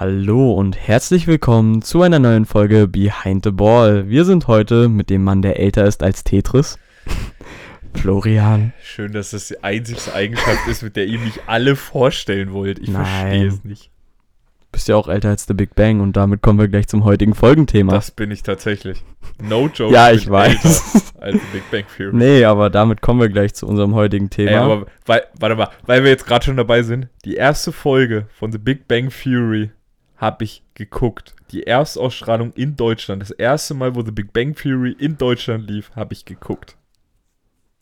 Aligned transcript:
Hallo 0.00 0.52
und 0.52 0.76
herzlich 0.76 1.26
willkommen 1.26 1.82
zu 1.82 2.02
einer 2.02 2.20
neuen 2.20 2.46
Folge 2.46 2.86
Behind 2.86 3.42
the 3.44 3.50
Ball. 3.50 4.08
Wir 4.08 4.24
sind 4.24 4.46
heute 4.46 4.88
mit 4.88 5.10
dem 5.10 5.24
Mann, 5.24 5.42
der 5.42 5.58
älter 5.58 5.86
ist 5.86 6.04
als 6.04 6.22
Tetris. 6.22 6.78
Florian. 7.94 8.72
Schön, 8.80 9.10
dass 9.10 9.32
das 9.32 9.48
die 9.48 9.64
einzige 9.64 10.14
Eigenschaft 10.14 10.68
ist, 10.68 10.84
mit 10.84 10.94
der 10.94 11.06
ihr 11.06 11.18
mich 11.18 11.40
alle 11.48 11.74
vorstellen 11.74 12.52
wollt. 12.52 12.78
Ich 12.78 12.92
verstehe 12.92 13.48
es 13.48 13.64
nicht. 13.64 13.90
Du 14.60 14.66
bist 14.70 14.86
ja 14.86 14.94
auch 14.94 15.08
älter 15.08 15.30
als 15.30 15.46
The 15.46 15.54
Big 15.54 15.74
Bang 15.74 15.98
und 15.98 16.16
damit 16.16 16.42
kommen 16.42 16.60
wir 16.60 16.68
gleich 16.68 16.86
zum 16.86 17.02
heutigen 17.02 17.34
Folgenthema. 17.34 17.94
Das 17.94 18.12
bin 18.12 18.30
ich 18.30 18.44
tatsächlich. 18.44 19.02
No 19.42 19.66
joke. 19.66 19.92
ja, 19.92 20.12
ich 20.12 20.30
weiß. 20.30 21.14
Als 21.18 21.34
The 21.34 21.48
Big 21.52 21.70
Bang 21.72 21.84
Theory. 21.96 22.14
Nee, 22.14 22.44
aber 22.44 22.70
damit 22.70 23.00
kommen 23.00 23.18
wir 23.18 23.30
gleich 23.30 23.52
zu 23.54 23.66
unserem 23.66 23.96
heutigen 23.96 24.30
Thema. 24.30 24.50
Ey, 24.50 24.56
aber 24.58 24.86
weil, 25.06 25.22
warte 25.40 25.56
mal, 25.56 25.70
weil 25.86 26.04
wir 26.04 26.10
jetzt 26.12 26.24
gerade 26.24 26.44
schon 26.44 26.56
dabei 26.56 26.84
sind. 26.84 27.08
Die 27.24 27.34
erste 27.34 27.72
Folge 27.72 28.28
von 28.38 28.52
The 28.52 28.58
Big 28.58 28.86
Bang 28.86 29.08
Theory 29.08 29.72
habe 30.18 30.44
ich 30.44 30.62
geguckt. 30.74 31.34
Die 31.50 31.66
Erstausstrahlung 31.66 32.52
in 32.52 32.76
Deutschland. 32.76 33.22
Das 33.22 33.30
erste 33.30 33.74
Mal, 33.74 33.94
wo 33.94 34.02
The 34.02 34.10
Big 34.10 34.32
Bang 34.32 34.54
Theory 34.54 34.94
in 34.98 35.16
Deutschland 35.16 35.68
lief, 35.68 35.90
habe 35.96 36.12
ich 36.12 36.24
geguckt. 36.24 36.76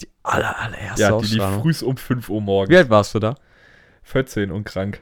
die 0.01 0.09
aller, 0.23 0.59
allererste 0.59 1.03
Ja, 1.03 1.19
die 1.19 1.27
lief 1.27 1.43
früh 1.61 1.87
um 1.87 1.97
5 1.97 2.29
Uhr 2.29 2.41
morgens. 2.41 2.71
Wie 2.71 2.77
alt 2.77 2.91
warst 2.91 3.15
du 3.15 3.19
da? 3.19 3.35
14 4.03 4.53
und 4.53 4.65
krank. 4.65 5.01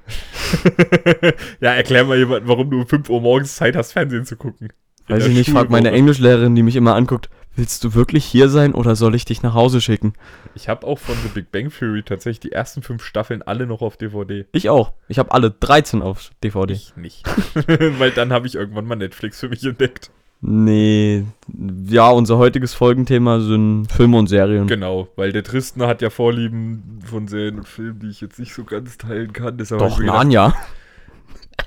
ja, 1.60 1.74
erklär 1.74 2.04
mal 2.04 2.16
jemand, 2.16 2.48
warum 2.48 2.70
du 2.70 2.80
um 2.80 2.86
5 2.86 3.10
Uhr 3.10 3.20
morgens 3.20 3.56
Zeit 3.56 3.76
hast, 3.76 3.92
Fernsehen 3.92 4.24
zu 4.24 4.36
gucken. 4.36 4.72
Weiß 5.08 5.26
ich 5.26 5.36
nicht, 5.36 5.50
frag 5.50 5.68
meine. 5.68 5.90
Englischlehrerin, 5.90 6.54
die 6.54 6.62
mich 6.62 6.76
immer 6.76 6.94
anguckt, 6.94 7.28
willst 7.56 7.84
du 7.84 7.94
wirklich 7.94 8.24
hier 8.24 8.48
sein 8.48 8.74
oder 8.74 8.96
soll 8.96 9.14
ich 9.14 9.24
dich 9.24 9.42
nach 9.42 9.54
Hause 9.54 9.80
schicken? 9.80 10.14
Ich 10.54 10.68
habe 10.68 10.86
auch 10.86 10.98
von 10.98 11.16
The 11.22 11.28
Big 11.28 11.52
Bang 11.52 11.70
Theory 11.70 12.02
tatsächlich 12.02 12.40
die 12.40 12.52
ersten 12.52 12.82
fünf 12.82 13.04
Staffeln 13.04 13.42
alle 13.42 13.66
noch 13.66 13.82
auf 13.82 13.96
DVD. 13.96 14.46
Ich 14.52 14.68
auch. 14.68 14.92
Ich 15.08 15.18
habe 15.18 15.32
alle 15.32 15.50
13 15.50 16.02
auf 16.02 16.30
DVD. 16.42 16.74
Ich 16.74 16.96
nicht. 16.96 17.24
Weil 17.98 18.10
dann 18.10 18.32
habe 18.32 18.46
ich 18.46 18.54
irgendwann 18.54 18.86
mal 18.86 18.96
Netflix 18.96 19.40
für 19.40 19.48
mich 19.48 19.64
entdeckt. 19.64 20.10
Nee, 20.46 21.24
ja, 21.88 22.10
unser 22.10 22.36
heutiges 22.36 22.74
Folgenthema 22.74 23.40
sind 23.40 23.86
Filme 23.90 24.18
und 24.18 24.26
Serien. 24.26 24.66
Genau, 24.66 25.08
weil 25.16 25.32
der 25.32 25.42
Tristan 25.42 25.86
hat 25.86 26.02
ja 26.02 26.10
Vorlieben 26.10 26.98
von 27.02 27.28
Serien 27.28 27.56
und 27.60 27.66
Filmen, 27.66 28.00
die 28.00 28.10
ich 28.10 28.20
jetzt 28.20 28.38
nicht 28.38 28.52
so 28.52 28.64
ganz 28.64 28.98
teilen 28.98 29.32
kann. 29.32 29.56
Doch, 29.56 29.98
Narnia. 29.98 30.54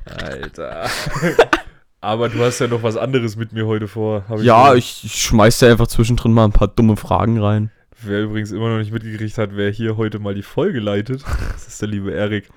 Alter. 0.05 0.87
Aber 1.99 2.29
du 2.29 2.39
hast 2.43 2.59
ja 2.59 2.67
noch 2.67 2.83
was 2.83 2.95
anderes 2.95 3.35
mit 3.35 3.53
mir 3.53 3.65
heute 3.65 3.87
vor. 3.87 4.25
hab 4.29 4.39
Ja, 4.41 4.63
gehört. 4.63 4.77
ich, 4.79 5.03
ich 5.03 5.15
schmeiß 5.21 5.59
dir 5.59 5.69
einfach 5.71 5.87
zwischendrin 5.87 6.31
mal 6.31 6.45
ein 6.45 6.51
paar 6.51 6.67
dumme 6.67 6.95
Fragen 6.95 7.41
rein. 7.41 7.71
Wer 8.01 8.23
übrigens 8.23 8.51
immer 8.51 8.69
noch 8.69 8.77
nicht 8.77 8.91
mitgekriegt 8.91 9.37
hat, 9.39 9.55
wer 9.55 9.71
hier 9.71 9.97
heute 9.97 10.19
mal 10.19 10.35
die 10.35 10.43
Folge 10.43 10.79
leitet, 10.79 11.23
das 11.53 11.67
ist 11.67 11.81
der 11.81 11.89
liebe 11.89 12.11
Erik. 12.11 12.49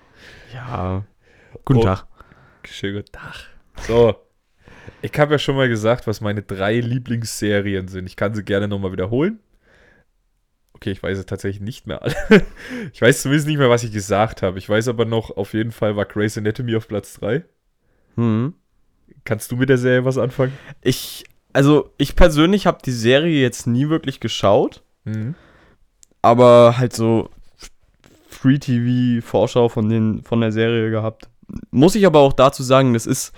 Ja. 0.52 1.04
Guten 1.64 1.80
Oh. 1.80 1.84
Tag. 1.84 2.06
Schönen 2.64 2.96
guten 2.96 3.12
Tag. 3.12 3.48
So. 3.86 4.14
Ich 5.02 5.18
habe 5.18 5.32
ja 5.32 5.38
schon 5.38 5.56
mal 5.56 5.68
gesagt, 5.68 6.06
was 6.06 6.20
meine 6.20 6.42
drei 6.42 6.78
Lieblingsserien 6.80 7.88
sind. 7.88 8.06
Ich 8.06 8.16
kann 8.16 8.34
sie 8.34 8.44
gerne 8.44 8.68
nochmal 8.68 8.92
wiederholen. 8.92 9.40
Okay, 10.74 10.90
ich 10.90 11.02
weiß 11.02 11.16
es 11.18 11.26
tatsächlich 11.26 11.62
nicht 11.62 11.86
mehr 11.86 12.02
alle. 12.02 12.14
Ich 12.92 13.00
weiß 13.00 13.22
zumindest 13.22 13.48
nicht 13.48 13.58
mehr, 13.58 13.70
was 13.70 13.82
ich 13.84 13.92
gesagt 13.92 14.42
habe. 14.42 14.58
Ich 14.58 14.68
weiß 14.68 14.88
aber 14.88 15.06
noch, 15.06 15.30
auf 15.30 15.54
jeden 15.54 15.72
Fall 15.72 15.96
war 15.96 16.04
Grey's 16.04 16.36
Anatomy 16.36 16.76
auf 16.76 16.88
Platz 16.88 17.14
3. 17.14 17.44
Hm. 18.16 18.54
Kannst 19.24 19.50
du 19.52 19.56
mit 19.56 19.68
der 19.68 19.78
Serie 19.78 20.04
was 20.04 20.18
anfangen? 20.18 20.52
Ich, 20.82 21.24
also 21.52 21.90
ich 21.98 22.16
persönlich 22.16 22.66
habe 22.66 22.78
die 22.84 22.92
Serie 22.92 23.40
jetzt 23.40 23.66
nie 23.66 23.88
wirklich 23.88 24.20
geschaut, 24.20 24.82
Mhm. 25.04 25.34
aber 26.22 26.74
halt 26.78 26.92
so 26.94 27.30
Free 28.28 28.58
TV 28.58 29.24
Vorschau 29.26 29.68
von 29.68 29.88
den 29.88 30.22
von 30.22 30.40
der 30.40 30.52
Serie 30.52 30.90
gehabt. 30.90 31.28
Muss 31.70 31.94
ich 31.94 32.06
aber 32.06 32.20
auch 32.20 32.32
dazu 32.32 32.62
sagen, 32.62 32.92
das 32.94 33.06
ist 33.06 33.32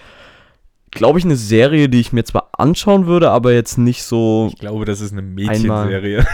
glaube 0.91 1.19
ich 1.19 1.25
eine 1.25 1.37
Serie, 1.37 1.89
die 1.89 2.01
ich 2.01 2.13
mir 2.13 2.25
zwar 2.25 2.51
anschauen 2.59 3.07
würde, 3.07 3.31
aber 3.31 3.53
jetzt 3.55 3.79
nicht 3.79 4.03
so 4.05 4.49
Ich 4.53 4.59
glaube, 4.59 4.85
das 4.85 5.01
ist 5.01 5.13
eine 5.13 5.23
Mädchenserie. 5.23 6.27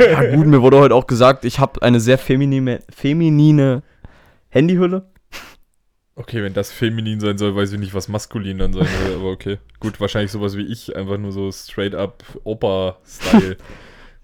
Ja 0.00 0.34
gut, 0.34 0.46
mir 0.46 0.62
wurde 0.62 0.78
heute 0.78 0.94
auch 0.94 1.06
gesagt, 1.06 1.44
ich 1.44 1.58
habe 1.58 1.82
eine 1.82 2.00
sehr 2.00 2.16
feminine, 2.18 2.80
feminine 2.90 3.82
Handyhülle. 4.48 5.04
Okay, 6.18 6.42
wenn 6.42 6.52
das 6.52 6.72
feminin 6.72 7.20
sein 7.20 7.38
soll, 7.38 7.54
weiß 7.54 7.72
ich 7.72 7.78
nicht, 7.78 7.94
was 7.94 8.08
maskulin 8.08 8.58
dann 8.58 8.72
sein 8.72 8.86
soll, 8.86 9.14
aber 9.20 9.30
okay. 9.30 9.58
Gut, 9.80 10.00
wahrscheinlich 10.00 10.32
sowas 10.32 10.56
wie 10.56 10.66
ich, 10.66 10.96
einfach 10.96 11.16
nur 11.16 11.30
so 11.30 11.50
straight 11.52 11.94
up 11.94 12.24
Opa-Style. 12.44 13.56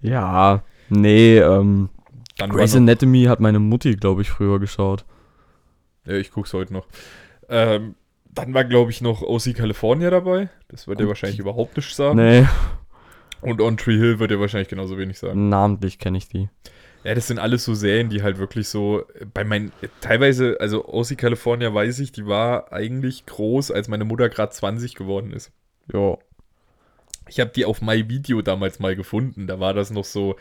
Ja, 0.01 0.61
nee, 0.89 1.39
ähm, 1.39 1.89
Dann 2.37 2.51
Grey's 2.51 2.75
Anatomy 2.75 3.23
hat 3.23 3.39
meine 3.39 3.57
Mutti, 3.59 3.95
glaube 3.95 4.21
ich, 4.21 4.29
früher 4.29 4.59
geschaut. 4.59 5.03
Ja, 6.05 6.13
ich 6.13 6.29
guck's 6.29 6.53
heute 6.53 6.73
noch. 6.73 6.85
Ähm, 7.49 7.95
dann 8.31 8.53
war, 8.53 8.65
glaube 8.65 8.91
ich, 8.91 9.01
noch 9.01 9.23
OC 9.23 9.55
California 9.55 10.11
dabei. 10.11 10.49
Das 10.67 10.87
wird 10.87 10.99
Gut. 10.99 11.07
wahrscheinlich 11.07 11.39
überhaupt 11.39 11.75
nicht 11.77 11.95
sagen. 11.95 12.17
Nee, 12.17 12.45
Und 13.41 13.61
On 13.61 13.77
Tree 13.77 13.97
Hill 13.97 14.19
wird 14.19 14.29
ja 14.29 14.39
wahrscheinlich 14.39 14.67
genauso 14.67 14.97
wenig 14.99 15.17
sagen. 15.17 15.49
namentlich 15.49 15.97
kenne 15.97 16.17
ich 16.19 16.27
die. 16.27 16.49
Ja, 17.05 17.13
das 17.13 17.27
sind 17.27 17.37
alles 17.37 17.63
so 17.63 17.75
Serien, 17.75 18.09
die 18.09 18.23
halt 18.23 18.39
wirklich 18.39 18.67
so 18.67 19.05
bei 19.31 19.43
meinen, 19.43 19.71
teilweise, 20.01 20.57
also 20.59 20.85
OC 20.87 21.15
California 21.17 21.71
weiß 21.71 21.99
ich, 21.99 22.11
die 22.11 22.25
war 22.25 22.73
eigentlich 22.73 23.27
groß, 23.27 23.69
als 23.69 23.87
meine 23.87 24.05
Mutter 24.05 24.27
gerade 24.27 24.51
20 24.51 24.95
geworden 24.95 25.31
ist. 25.31 25.51
Ja. 25.93 26.17
Ich 27.27 27.39
habe 27.39 27.51
die 27.55 27.65
auf 27.65 27.81
MyVideo 27.81 28.41
damals 28.41 28.79
mal 28.79 28.95
gefunden. 28.95 29.45
Da 29.45 29.59
war 29.59 29.75
das 29.75 29.91
noch 29.91 30.03
so, 30.03 30.35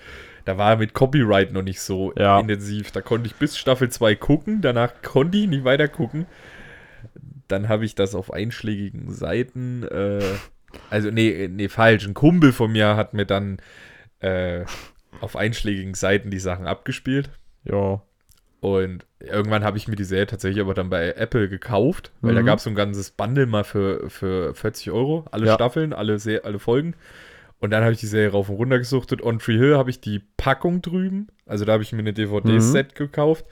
da 0.47 0.57
war 0.57 0.77
mit 0.77 0.95
Copyright 0.95 1.53
noch 1.53 1.63
nicht 1.63 1.81
so 1.81 2.15
Ja. 2.17 2.41
intensiv. 2.41 2.91
Da 2.93 3.03
konnte 3.03 3.27
ich 3.27 3.35
bis 3.35 3.59
Staffel 3.59 3.91
2 3.91 4.15
gucken, 4.15 4.63
danach 4.63 5.03
konnte 5.03 5.37
ich 5.37 5.47
nicht 5.47 5.65
weiter 5.65 5.89
gucken. 5.89 6.27
Dann 7.49 7.69
habe 7.69 7.85
ich 7.85 7.95
das 7.95 8.15
auf 8.15 8.33
einschlägigen 8.33 9.13
Seiten, 9.13 9.83
äh, 9.83 10.23
also 10.89 11.11
nee, 11.11 11.47
nee, 11.53 11.69
falsch. 11.69 12.07
Ein 12.07 12.15
Kumpel 12.15 12.53
von 12.53 12.73
mir 12.73 12.97
hat 12.97 13.13
mir 13.13 13.27
dann 13.27 13.59
äh, 14.21 14.65
auf 15.21 15.37
einschlägigen 15.37 15.95
Seiten 15.95 16.31
die 16.31 16.39
Sachen 16.39 16.67
abgespielt. 16.67 17.31
Ja. 17.65 18.03
Und 18.61 19.05
irgendwann 19.21 19.63
habe 19.65 19.77
ich 19.77 19.89
mir 19.89 19.97
die 19.97 20.05
Serie 20.05 20.27
tatsächlich 20.27 20.63
aber 20.63 20.73
dann 20.75 20.89
bei 20.89 21.13
Apple 21.13 21.49
gekauft, 21.51 22.13
weil 22.23 22.35
da 22.35 22.41
Mhm. 22.43 22.47
gab 22.47 22.59
es 22.59 22.65
so 22.65 22.71
ein 22.71 22.75
ganzes 22.77 23.11
Bundle 23.11 23.47
mal 23.47 23.65
für, 23.65 24.09
für 24.09 24.55
40 24.55 24.91
Euro, 24.91 25.27
alle 25.31 25.47
Ja. 25.47 25.55
Staffeln, 25.55 25.93
alle, 25.93 26.19
Se 26.19 26.45
alle 26.45 26.59
Folgen. 26.59 26.95
Und 27.61 27.71
dann 27.71 27.83
habe 27.83 27.93
ich 27.93 28.01
die 28.01 28.07
Serie 28.07 28.31
rauf 28.33 28.49
und 28.49 28.57
runter 28.57 28.79
gesuchtet. 28.79 29.23
On 29.23 29.39
Tree 29.39 29.57
Hill 29.59 29.77
habe 29.77 29.91
ich 29.91 30.01
die 30.01 30.23
Packung 30.37 30.81
drüben, 30.83 31.29
also 31.47 31.65
da 31.65 31.73
habe 31.75 31.83
ich 31.83 31.93
mir 31.93 31.99
eine 32.01 32.13
DVD-Set 32.15 32.95
gekauft. 32.95 33.45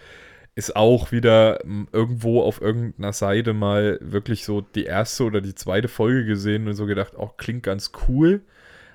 Ist 0.54 0.76
auch 0.76 1.12
wieder 1.12 1.60
irgendwo 1.92 2.42
auf 2.42 2.60
irgendeiner 2.60 3.14
Seite 3.14 3.54
mal 3.54 3.98
wirklich 4.02 4.44
so 4.44 4.60
die 4.60 4.84
erste 4.84 5.24
oder 5.24 5.40
die 5.40 5.54
zweite 5.54 5.88
Folge 5.88 6.26
gesehen 6.26 6.68
und 6.68 6.74
so 6.74 6.84
gedacht, 6.84 7.16
auch 7.16 7.38
klingt 7.38 7.62
ganz 7.62 7.92
cool. 8.08 8.42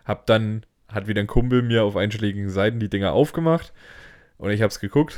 Hab 0.05 0.27
dann, 0.27 0.63
hat 0.87 1.07
wieder 1.07 1.21
ein 1.21 1.27
Kumpel 1.27 1.61
mir 1.61 1.83
auf 1.83 1.95
einschlägigen 1.97 2.49
Seiten 2.49 2.79
die 2.79 2.89
Dinger 2.89 3.13
aufgemacht 3.13 3.73
und 4.37 4.51
ich 4.51 4.61
habe 4.61 4.69
es 4.69 4.79
geguckt. 4.79 5.17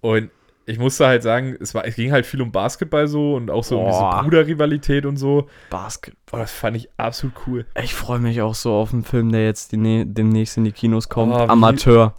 Und 0.00 0.30
ich 0.66 0.78
musste 0.78 1.06
halt 1.06 1.22
sagen, 1.22 1.56
es, 1.60 1.74
war, 1.74 1.84
es 1.84 1.96
ging 1.96 2.12
halt 2.12 2.26
viel 2.26 2.40
um 2.40 2.52
Basketball 2.52 3.08
so 3.08 3.34
und 3.34 3.50
auch 3.50 3.64
so 3.64 3.78
um 3.80 3.86
Boah. 3.90 4.10
diese 4.12 4.22
Bruderrivalität 4.22 5.04
und 5.04 5.16
so. 5.16 5.48
Basket. 5.68 6.14
Boah, 6.26 6.38
das 6.38 6.52
fand 6.52 6.76
ich 6.76 6.88
absolut 6.96 7.34
cool. 7.46 7.66
Ich 7.82 7.94
freue 7.94 8.20
mich 8.20 8.40
auch 8.40 8.54
so 8.54 8.72
auf 8.74 8.92
einen 8.92 9.04
Film, 9.04 9.32
der 9.32 9.44
jetzt 9.44 9.72
die 9.72 9.76
nä- 9.78 10.04
demnächst 10.06 10.56
in 10.56 10.64
die 10.64 10.72
Kinos 10.72 11.08
kommt. 11.08 11.32
Oh, 11.32 11.38
Amateur. 11.38 12.14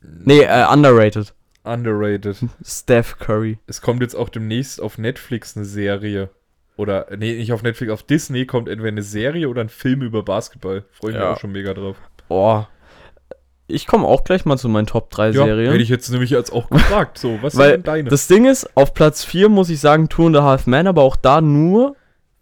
Nee, 0.00 0.42
äh, 0.42 0.64
underrated. 0.72 1.34
Underrated. 1.64 2.36
Steph 2.64 3.18
Curry. 3.18 3.58
Es 3.66 3.80
kommt 3.80 4.02
jetzt 4.02 4.14
auch 4.14 4.28
demnächst 4.28 4.80
auf 4.80 4.98
Netflix 4.98 5.56
eine 5.56 5.64
Serie. 5.64 6.30
Oder, 6.76 7.06
nee, 7.16 7.34
nicht 7.36 7.52
auf 7.52 7.62
Netflix, 7.62 7.92
auf 7.92 8.02
Disney 8.02 8.46
kommt 8.46 8.68
entweder 8.68 8.88
eine 8.92 9.02
Serie 9.02 9.48
oder 9.48 9.60
ein 9.60 9.68
Film 9.68 10.02
über 10.02 10.22
Basketball. 10.22 10.84
Freue 10.90 11.10
ich 11.12 11.16
Ja. 11.16 11.28
mich 11.28 11.36
auch 11.36 11.40
schon 11.40 11.52
mega 11.52 11.74
drauf. 11.74 11.96
Boah. 12.28 12.68
Ich 13.68 13.86
komme 13.86 14.06
auch 14.06 14.24
gleich 14.24 14.44
mal 14.44 14.58
zu 14.58 14.68
meinen 14.68 14.86
Top 14.86 15.10
3 15.10 15.28
Ja, 15.28 15.44
Serien. 15.44 15.70
hätte 15.70 15.82
ich 15.82 15.88
jetzt 15.88 16.10
nämlich 16.10 16.30
jetzt 16.30 16.52
auch 16.52 16.68
gefragt. 16.70 17.18
So, 17.18 17.38
was 17.42 17.56
Weil 17.56 17.72
sind 17.72 17.86
denn 17.86 17.92
deine? 17.94 18.10
Das 18.10 18.26
Ding 18.26 18.44
ist, 18.46 18.76
auf 18.76 18.92
Platz 18.94 19.24
4 19.24 19.48
muss 19.48 19.70
ich 19.70 19.80
sagen, 19.80 20.08
Two 20.08 20.26
and 20.26 20.36
a 20.36 20.42
Half 20.42 20.66
Men, 20.66 20.86
aber 20.86 21.02
auch 21.02 21.16
da 21.16 21.40
nur, 21.40 21.94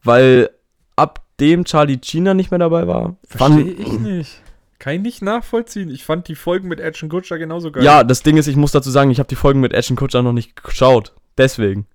weil 0.02 0.50
ab 0.96 1.24
dem 1.38 1.64
Charlie 1.64 1.98
China 1.98 2.34
nicht 2.34 2.50
mehr 2.50 2.58
dabei 2.58 2.86
war. 2.86 3.16
Verstehe 3.26 3.62
ich 3.72 3.92
nicht. 3.98 4.42
Kann 4.78 4.94
ich 4.94 5.00
nicht 5.02 5.22
nachvollziehen. 5.22 5.90
Ich 5.90 6.04
fand 6.04 6.26
die 6.28 6.34
Folgen 6.34 6.66
mit 6.68 6.80
Action 6.80 7.08
Kutscher 7.10 7.38
genauso 7.38 7.70
geil. 7.70 7.84
Ja, 7.84 8.02
das 8.02 8.22
Ding 8.22 8.36
ist, 8.38 8.46
ich 8.46 8.56
muss 8.56 8.72
dazu 8.72 8.90
sagen, 8.90 9.10
ich 9.10 9.18
habe 9.18 9.28
die 9.28 9.36
Folgen 9.36 9.60
mit 9.60 9.72
Ashton 9.74 9.96
Kutcher 9.96 10.22
noch 10.22 10.32
nicht 10.32 10.62
geschaut. 10.62 11.12
Deswegen. 11.36 11.86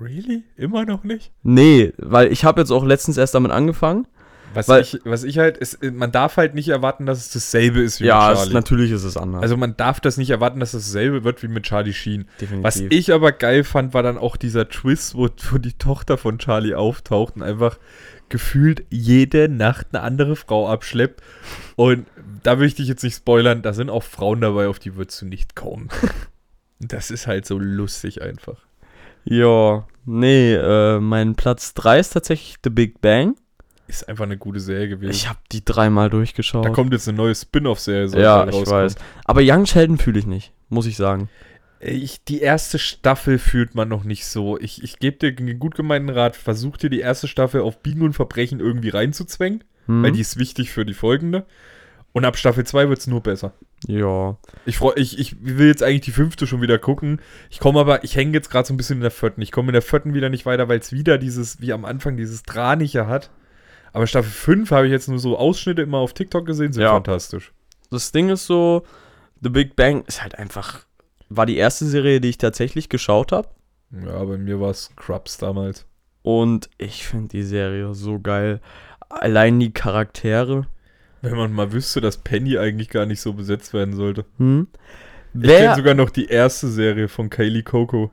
Really? 0.00 0.44
Immer 0.56 0.84
noch 0.84 1.04
nicht? 1.04 1.32
Nee, 1.42 1.92
weil 1.98 2.30
ich 2.32 2.44
habe 2.44 2.60
jetzt 2.60 2.70
auch 2.70 2.84
letztens 2.84 3.16
erst 3.16 3.34
damit 3.34 3.50
angefangen. 3.52 4.06
Was, 4.54 4.66
Weil- 4.66 4.80
ich, 4.80 4.98
was 5.04 5.24
ich 5.24 5.36
halt, 5.38 5.58
ist, 5.58 5.82
man 5.84 6.10
darf 6.10 6.38
halt 6.38 6.54
nicht 6.54 6.68
erwarten, 6.70 7.04
dass 7.04 7.18
es 7.18 7.30
dasselbe 7.30 7.80
ist 7.82 8.00
wie 8.00 8.06
Ja, 8.06 8.28
mit 8.30 8.38
Charlie. 8.38 8.54
natürlich 8.54 8.90
ist 8.92 9.04
es 9.04 9.18
anders. 9.18 9.42
also 9.42 9.58
man 9.58 9.76
darf 9.76 10.00
das 10.00 10.16
nicht 10.16 10.30
erwarten, 10.30 10.58
dass 10.58 10.72
es 10.72 10.86
dasselbe 10.86 11.22
wird 11.22 11.42
wie 11.42 11.48
mit 11.48 11.64
Charlie 11.64 11.92
Sheen. 11.92 12.26
definitiv. 12.40 12.64
Was 12.64 12.80
ich 12.80 13.12
aber 13.12 13.32
geil 13.32 13.62
fand, 13.62 13.92
war 13.92 14.02
dann 14.02 14.16
auch 14.16 14.38
dieser 14.38 14.66
Twist, 14.70 15.14
wo, 15.16 15.28
wo 15.50 15.58
die 15.58 15.74
Tochter 15.74 16.16
von 16.16 16.38
Charlie 16.38 16.74
auftaucht 16.74 17.36
und 17.36 17.42
einfach 17.42 17.78
gefühlt 18.30 18.84
jede 18.88 19.50
Nacht 19.50 19.88
eine 19.92 20.02
andere 20.02 20.34
Frau 20.34 20.66
abschleppt. 20.68 21.22
Und 21.76 22.06
da 22.42 22.58
will 22.58 22.66
ich 22.68 22.74
dich 22.74 22.88
jetzt 22.88 23.02
nicht 23.04 23.16
spoilern, 23.16 23.60
da 23.60 23.74
sind 23.74 23.90
auch 23.90 24.02
Frauen 24.02 24.40
dabei, 24.40 24.68
auf 24.68 24.78
die 24.78 24.96
würdest 24.96 25.20
du 25.20 25.26
nicht 25.26 25.56
kommen. 25.56 25.88
Das 26.80 27.10
ist 27.10 27.26
halt 27.26 27.44
so 27.44 27.58
lustig 27.58 28.22
einfach. 28.22 28.58
Ja, 29.30 29.86
nee, 30.06 30.54
äh, 30.54 30.98
mein 31.00 31.34
Platz 31.34 31.74
3 31.74 31.98
ist 32.00 32.10
tatsächlich 32.10 32.56
The 32.64 32.70
Big 32.70 33.00
Bang. 33.00 33.34
Ist 33.86 34.08
einfach 34.08 34.24
eine 34.24 34.36
gute 34.36 34.60
Serie 34.60 34.88
gewesen. 34.88 35.10
Ich 35.10 35.28
habe 35.28 35.38
die 35.52 35.64
dreimal 35.64 36.10
durchgeschaut. 36.10 36.64
da 36.64 36.70
kommt 36.70 36.92
jetzt 36.92 37.08
eine 37.08 37.16
neue 37.16 37.34
Spin-off-Serie. 37.34 38.08
soll 38.08 38.20
ja, 38.20 38.46
ich 38.46 38.66
weiß. 38.66 38.96
Aber 39.24 39.40
Young 39.42 39.66
Sheldon 39.66 39.98
fühle 39.98 40.18
ich 40.18 40.26
nicht, 40.26 40.52
muss 40.68 40.86
ich 40.86 40.96
sagen. 40.96 41.28
Ich, 41.80 42.22
die 42.24 42.40
erste 42.40 42.78
Staffel 42.78 43.38
fühlt 43.38 43.74
man 43.74 43.88
noch 43.88 44.04
nicht 44.04 44.26
so. 44.26 44.58
Ich, 44.58 44.82
ich 44.82 44.98
gebe 44.98 45.16
dir 45.18 45.34
einen 45.38 45.58
gut 45.58 45.74
gemeinten 45.74 46.10
Rat. 46.10 46.36
Versuch 46.36 46.76
dir 46.76 46.90
die 46.90 47.00
erste 47.00 47.28
Staffel 47.28 47.60
auf 47.60 47.80
Biegen 47.82 48.02
und 48.02 48.14
Verbrechen 48.14 48.60
irgendwie 48.60 48.88
reinzuzwängen, 48.88 49.62
Hm? 49.86 50.02
weil 50.02 50.12
die 50.12 50.20
ist 50.20 50.38
wichtig 50.38 50.70
für 50.70 50.84
die 50.84 50.94
folgende. 50.94 51.46
Und 52.12 52.24
ab 52.24 52.36
Staffel 52.36 52.64
2 52.64 52.88
wird 52.88 52.98
es 52.98 53.06
nur 53.06 53.22
besser. 53.22 53.52
Ja. 53.86 54.36
Ich, 54.66 54.78
freu, 54.78 54.92
ich, 54.96 55.18
ich 55.18 55.36
will 55.40 55.68
jetzt 55.68 55.82
eigentlich 55.82 56.00
die 56.02 56.10
fünfte 56.12 56.46
schon 56.46 56.60
wieder 56.62 56.78
gucken. 56.78 57.20
Ich 57.50 57.60
komme 57.60 57.80
aber, 57.80 58.04
ich 58.04 58.16
hänge 58.16 58.32
jetzt 58.32 58.50
gerade 58.50 58.66
so 58.66 58.74
ein 58.74 58.76
bisschen 58.76 58.96
in 58.96 59.02
der 59.02 59.10
vierten. 59.10 59.40
Ich 59.40 59.52
komme 59.52 59.68
in 59.68 59.74
der 59.74 59.82
vierten 59.82 60.14
wieder 60.14 60.28
nicht 60.30 60.46
weiter, 60.46 60.68
weil 60.68 60.78
es 60.80 60.92
wieder 60.92 61.18
dieses, 61.18 61.60
wie 61.60 61.72
am 61.72 61.84
Anfang, 61.84 62.16
dieses 62.16 62.42
Dranige 62.42 63.06
hat. 63.06 63.30
Aber 63.92 64.06
Staffel 64.06 64.30
5 64.30 64.70
habe 64.70 64.86
ich 64.86 64.92
jetzt 64.92 65.08
nur 65.08 65.18
so 65.18 65.38
Ausschnitte 65.38 65.82
immer 65.82 65.98
auf 65.98 66.12
TikTok 66.12 66.44
gesehen, 66.46 66.72
sind 66.72 66.82
Ja. 66.82 66.92
fantastisch. 66.92 67.52
Das 67.90 68.12
Ding 68.12 68.28
ist 68.28 68.46
so, 68.46 68.84
The 69.40 69.48
Big 69.48 69.76
Bang 69.76 70.04
ist 70.06 70.22
halt 70.22 70.38
einfach, 70.38 70.84
war 71.28 71.46
die 71.46 71.56
erste 71.56 71.86
Serie, 71.86 72.20
die 72.20 72.28
ich 72.28 72.38
tatsächlich 72.38 72.88
geschaut 72.88 73.32
habe. 73.32 73.48
Ja, 74.04 74.22
bei 74.24 74.36
mir 74.36 74.60
war 74.60 74.70
es 74.70 74.90
Crubs 74.96 75.38
damals. 75.38 75.86
Und 76.22 76.68
ich 76.76 77.06
finde 77.06 77.28
die 77.28 77.42
Serie 77.42 77.94
so 77.94 78.18
geil. 78.20 78.60
Allein 79.08 79.58
die 79.58 79.72
Charaktere. 79.72 80.66
Wenn 81.22 81.36
man 81.36 81.52
mal 81.52 81.72
wüsste, 81.72 82.00
dass 82.00 82.18
Penny 82.18 82.58
eigentlich 82.58 82.90
gar 82.90 83.06
nicht 83.06 83.20
so 83.20 83.32
besetzt 83.32 83.72
werden 83.74 83.94
sollte. 83.94 84.24
Hm? 84.38 84.68
Ich 85.34 85.42
kenne 85.42 85.52
Wer, 85.52 85.74
sogar 85.76 85.94
noch 85.94 86.10
die 86.10 86.26
erste 86.26 86.68
Serie 86.68 87.08
von 87.08 87.28
Kaylee 87.30 87.62
Coco. 87.62 88.10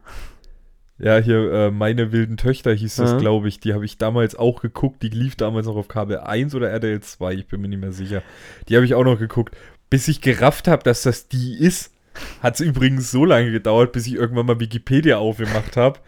Ja, 0.98 1.18
hier, 1.18 1.52
äh, 1.52 1.72
Meine 1.72 2.12
wilden 2.12 2.38
Töchter 2.38 2.74
hieß 2.74 2.96
das, 2.98 3.12
Ja. 3.12 3.18
glaube 3.18 3.48
ich. 3.48 3.60
Die 3.60 3.74
habe 3.74 3.86
ich 3.86 3.98
damals 3.98 4.36
auch 4.36 4.62
geguckt. 4.62 5.04
Die 5.04 5.10
lief 5.10 5.36
damals 5.36 5.66
noch 5.68 5.76
auf 5.76 5.88
Kabel 5.88 6.20
1 6.20 6.56
oder 6.56 6.70
RTL 6.70 7.02
2. 7.02 7.34
Ich 7.34 7.48
bin 7.48 7.62
mir 7.62 7.68
nicht 7.68 7.82
mehr 7.82 7.92
sicher. 7.92 8.22
Die 8.70 8.76
habe 8.76 8.86
ich 8.86 8.94
auch 8.96 9.04
noch 9.04 9.20
geguckt. 9.20 9.56
Bis 9.90 10.08
ich 10.08 10.22
gerafft 10.22 10.68
habe, 10.68 10.84
dass 10.84 11.04
das 11.04 11.28
die 11.28 11.58
ist, 11.58 11.94
hat 12.42 12.56
es 12.56 12.62
übrigens 12.62 13.12
so 13.12 13.26
lange 13.26 13.52
gedauert, 13.52 13.92
bis 13.92 14.08
ich 14.08 14.14
irgendwann 14.16 14.46
mal 14.46 14.60
Wikipedia 14.60 15.18
aufgemacht 15.18 15.76
habe. 15.78 16.00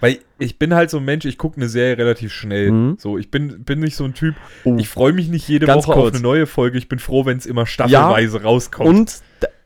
Weil 0.00 0.18
ich 0.38 0.58
bin 0.58 0.74
halt 0.74 0.90
so 0.90 0.98
ein 0.98 1.04
Mensch, 1.04 1.24
ich 1.24 1.38
gucke 1.38 1.56
eine 1.56 1.68
Serie 1.68 1.98
relativ 1.98 2.32
schnell. 2.32 2.70
Mhm. 2.70 2.96
So, 2.98 3.18
ich 3.18 3.30
bin, 3.30 3.64
bin 3.64 3.80
nicht 3.80 3.96
so 3.96 4.04
ein 4.04 4.14
Typ. 4.14 4.34
Oh. 4.64 4.76
Ich 4.78 4.88
freue 4.88 5.12
mich 5.12 5.28
nicht 5.28 5.46
jede 5.48 5.66
Ganz 5.66 5.86
Woche 5.86 5.96
auf 5.96 6.02
kurz. 6.02 6.14
eine 6.14 6.22
neue 6.22 6.46
Folge. 6.46 6.78
Ich 6.78 6.88
bin 6.88 6.98
froh, 6.98 7.26
wenn 7.26 7.38
es 7.38 7.46
immer 7.46 7.66
staffelweise 7.66 8.42
rauskommt. 8.42 8.88
Und 8.88 9.22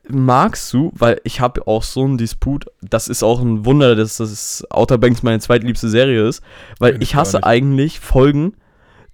magst 0.09 0.73
du, 0.73 0.93
weil 0.95 1.21
ich 1.25 1.41
habe 1.41 1.67
auch 1.67 1.83
so 1.83 2.05
einen 2.05 2.19
Disput, 2.19 2.67
das 2.83 3.09
ist 3.09 3.23
auch 3.23 3.41
ein 3.41 3.65
Wunder, 3.65 3.97
dass 3.97 4.19
das 4.19 4.65
Outer 4.71 4.99
Banks 4.99 5.23
meine 5.23 5.41
zweitliebste 5.41 5.89
Serie 5.89 6.27
ist, 6.29 6.43
weil 6.79 7.03
ich 7.03 7.15
hasse 7.15 7.45
eigentlich 7.45 8.01
Folgen, 8.01 8.55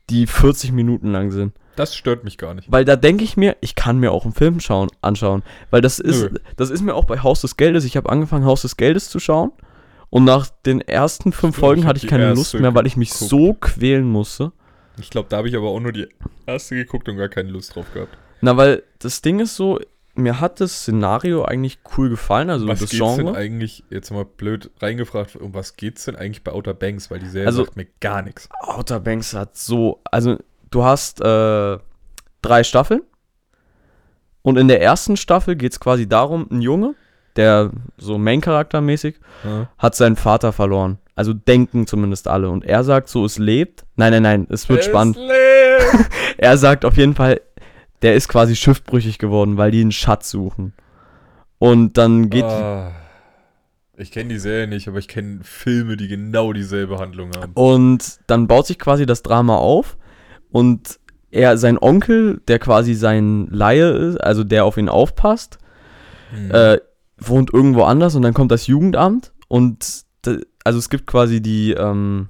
die 0.09 0.27
40 0.27 0.73
Minuten 0.73 1.13
lang 1.13 1.31
sind. 1.31 1.53
Das 1.77 1.95
stört 1.95 2.25
mich 2.25 2.37
gar 2.37 2.55
nicht. 2.55 2.71
Weil 2.71 2.85
da 2.85 2.97
denke 2.97 3.25
ich 3.25 3.37
mir, 3.37 3.57
ich 3.61 3.75
kann 3.75 3.99
mir 3.99 4.13
auch 4.13 4.25
einen 4.25 4.35
Film 4.35 4.61
schauen, 4.61 4.89
anschauen. 5.01 5.43
Weil 5.71 5.81
das 5.81 5.99
ist, 5.99 6.23
Nö. 6.23 6.39
das 6.57 6.69
ist 6.69 6.83
mir 6.83 6.95
auch 6.95 7.05
bei 7.05 7.21
Haus 7.21 7.41
des 7.41 7.57
Geldes. 7.57 7.85
Ich 7.85 7.97
habe 7.97 8.11
angefangen, 8.11 8.45
Haus 8.45 8.63
des 8.63 8.77
Geldes 8.77 9.09
zu 9.09 9.19
schauen. 9.19 9.53
Und 10.11 10.25
nach 10.25 10.49
den 10.67 10.81
ersten 10.81 11.33
fünf 11.33 11.57
Folgen 11.57 11.81
ich 11.83 11.87
hab 11.87 11.95
hatte 11.95 12.05
ich 12.05 12.11
keine 12.11 12.35
Lust 12.35 12.55
mehr, 12.55 12.75
weil 12.75 12.87
ich 12.87 12.97
mich 12.97 13.11
geguckt. 13.11 13.31
so 13.31 13.55
quälen 13.55 14.05
musste. 14.05 14.53
Ich 14.99 15.09
glaube, 15.11 15.29
da 15.31 15.39
habe 15.39 15.49
ich 15.49 15.57
aber 15.57 15.69
auch 15.69 15.81
nur 15.81 15.93
die 15.93 16.09
erste 16.47 16.75
geguckt 16.75 17.09
und 17.09 17.17
gar 17.17 17.29
keine 17.29 17.51
Lust 17.51 17.75
drauf 17.75 17.87
gehabt. 17.95 18.17
Na, 18.41 18.57
weil 18.57 18.83
das 18.99 19.23
Ding 19.23 19.39
ist 19.39 19.55
so, 19.57 19.79
mir 20.15 20.41
hat 20.41 20.61
das 20.61 20.81
Szenario 20.81 21.45
eigentlich 21.45 21.79
cool 21.97 22.11
gefallen, 22.11 22.51
also 22.51 22.67
was 22.67 22.81
das 22.81 22.91
geht's 22.91 23.17
denn 23.17 23.27
Genre. 23.27 23.39
eigentlich, 23.39 23.85
jetzt 23.89 24.11
mal 24.11 24.25
blöd 24.25 24.71
reingefragt, 24.81 25.37
um 25.37 25.55
was 25.55 25.77
geht's 25.77 26.05
denn 26.07 26.17
eigentlich 26.17 26.43
bei 26.43 26.53
Outer 26.53 26.75
Banks? 26.75 27.11
Weil 27.11 27.21
die 27.21 27.29
Serie 27.29 27.47
Also- 27.47 27.65
sagt 27.65 27.77
mir 27.77 27.87
gar 28.01 28.23
nichts. 28.23 28.49
Outer 28.61 28.99
Banks 29.01 29.33
hat 29.33 29.57
so, 29.57 30.01
also 30.11 30.37
du 30.71 30.83
hast 30.85 31.21
äh, 31.21 31.79
drei 32.43 32.65
Staffeln 32.65 33.03
und 34.43 34.57
in 34.59 34.69
der 34.69 34.83
ersten 34.83 35.17
Staffel 35.17 35.55
geht 35.57 35.73
es 35.73 35.81
quasi 35.81 36.09
darum, 36.09 36.49
ein 36.51 36.63
Junge, 36.63 36.95
der 37.37 37.71
so 37.99 38.19
Main-Charakter-mäßig, 38.19 39.17
Ja. 39.45 39.69
hat 39.79 39.95
seinen 39.95 40.17
Vater 40.17 40.53
verloren. 40.53 40.99
Also 41.15 41.33
denken 41.35 41.87
zumindest 41.87 42.29
alle. 42.29 42.49
Und 42.51 42.65
er 42.65 42.83
sagt 42.85 43.09
so, 43.09 43.25
es 43.25 43.39
lebt. 43.39 43.85
Nein, 43.97 44.13
nein, 44.13 44.23
nein, 44.23 44.47
es 44.51 44.69
wird 44.69 44.85
spannend. 44.85 45.17
lebt! 45.17 46.09
Er 46.39 46.57
sagt 46.57 46.85
auf 46.87 46.97
jeden 46.97 47.15
Fall, 47.15 47.41
der 48.03 48.15
ist 48.15 48.29
quasi 48.29 48.57
schiffbrüchig 48.57 49.19
geworden, 49.19 49.57
weil 49.59 49.71
die 49.71 49.81
einen 49.83 49.93
Schatz 49.93 50.31
suchen. 50.31 50.73
Und 51.59 51.99
dann 51.99 52.31
geht, 52.31 52.45
Ah, 52.45 52.93
ich 53.99 54.11
kenne 54.11 54.31
die 54.31 54.39
Serie 54.39 54.67
nicht, 54.67 54.89
aber 54.89 54.99
ich 54.99 55.09
kenne 55.09 55.41
Filme, 55.43 55.97
die 55.99 56.09
genau 56.09 56.53
dieselbe 56.55 56.99
Handlung 56.99 57.33
haben. 57.37 57.53
Und 57.55 58.21
dann 58.27 58.47
baut 58.47 58.67
sich 58.67 58.79
quasi 58.79 59.05
das 59.05 59.23
Drama 59.23 59.57
auf 59.57 59.99
und 60.51 60.99
er, 61.31 61.59
sein 61.59 61.77
Onkel, 61.79 62.41
der 62.49 62.59
quasi 62.59 62.95
sein 62.95 63.47
Laie 63.51 63.91
ist, 63.91 64.17
also 64.17 64.43
der 64.45 64.65
auf 64.65 64.77
ihn 64.79 64.89
aufpasst, 64.89 65.59
Hm. 66.33 66.51
äh, 66.53 66.79
wohnt 67.21 67.53
irgendwo 67.53 67.83
anders 67.83 68.15
und 68.15 68.23
dann 68.23 68.35
kommt 68.35 68.51
das 68.51 68.67
Jugendamt 68.67 69.33
und 69.49 70.05
also 70.65 70.79
es 70.79 70.91
gibt 70.91 71.07
quasi 71.07 71.41
die 71.41 71.73
ähm, 71.73 72.29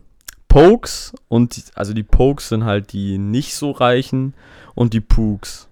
Pokes 0.49 1.15
und 1.29 1.57
die, 1.57 1.63
also 1.75 1.95
die 1.95 2.03
Pokes 2.03 2.49
sind 2.49 2.65
halt 2.65 2.93
die 2.93 3.19
nicht 3.19 3.55
so 3.55 3.71
reichen 3.71 4.35
und 4.75 4.93
die 4.93 5.01
Pooks. 5.01 5.69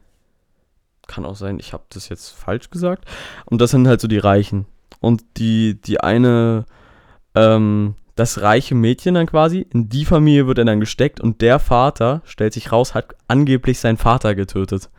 Kann 1.06 1.24
auch 1.24 1.36
sein, 1.36 1.58
ich 1.58 1.72
habe 1.72 1.84
das 1.90 2.08
jetzt 2.08 2.30
falsch 2.30 2.70
gesagt. 2.70 3.04
Und 3.46 3.60
das 3.60 3.70
sind 3.70 3.88
halt 3.88 4.00
so 4.00 4.08
die 4.08 4.18
Reichen. 4.18 4.66
Und 5.00 5.24
die, 5.36 5.80
die 5.80 6.00
eine, 6.00 6.64
ähm, 7.34 7.94
das 8.14 8.42
reiche 8.42 8.74
Mädchen 8.74 9.14
dann 9.14 9.26
quasi, 9.26 9.66
in 9.72 9.88
die 9.88 10.04
Familie 10.04 10.46
wird 10.46 10.58
er 10.58 10.64
dann 10.64 10.80
gesteckt 10.80 11.20
und 11.20 11.40
der 11.40 11.58
Vater, 11.58 12.22
stellt 12.24 12.52
sich 12.52 12.72
raus, 12.72 12.94
hat 12.94 13.14
angeblich 13.26 13.80
seinen 13.80 13.96
Vater 13.96 14.34
getötet. 14.34 14.90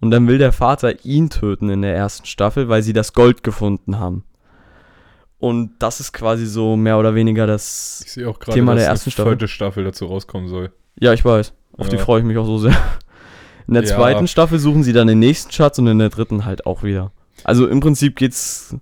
Und 0.00 0.10
dann 0.10 0.26
will 0.26 0.38
der 0.38 0.52
Vater 0.52 1.04
ihn 1.04 1.28
töten 1.30 1.68
in 1.68 1.82
der 1.82 1.94
ersten 1.94 2.26
Staffel, 2.26 2.68
weil 2.68 2.82
sie 2.82 2.92
das 2.94 3.12
Gold 3.12 3.42
gefunden 3.42 3.98
haben. 3.98 4.24
Und 5.38 5.72
das 5.78 6.00
ist 6.00 6.12
quasi 6.12 6.46
so 6.46 6.76
mehr 6.76 6.98
oder 6.98 7.14
weniger 7.14 7.46
das. 7.46 8.02
ich 8.04 8.12
sehe 8.12 8.28
auch 8.28 8.38
gerade, 8.38 8.54
Thema 8.56 8.74
dass 8.74 8.82
der 8.82 8.90
ersten 8.90 9.10
Staffel. 9.10 9.32
vierte 9.32 9.48
Staffel 9.48 9.84
dazu 9.84 10.06
rauskommen 10.06 10.48
soll. 10.48 10.72
Ja, 10.98 11.12
ich 11.12 11.24
weiß. 11.24 11.52
Auf 11.78 11.88
die 11.88 11.96
Ja. 11.96 12.02
freue 12.02 12.20
ich 12.20 12.26
mich 12.26 12.36
auch 12.36 12.44
so 12.46 12.58
sehr. 12.58 12.76
In 13.66 13.74
der 13.74 13.84
Ja. 13.84 13.96
zweiten 13.96 14.26
Staffel 14.28 14.58
suchen 14.58 14.82
sie 14.82 14.92
dann 14.92 15.06
den 15.06 15.18
nächsten 15.18 15.50
Schatz 15.52 15.78
und 15.78 15.86
in 15.86 15.98
der 15.98 16.08
dritten 16.10 16.44
halt 16.44 16.66
auch 16.66 16.82
wieder. 16.82 17.12
Also 17.44 17.66
im 17.68 17.80
Prinzip 17.80 18.16
geht's. 18.16 18.76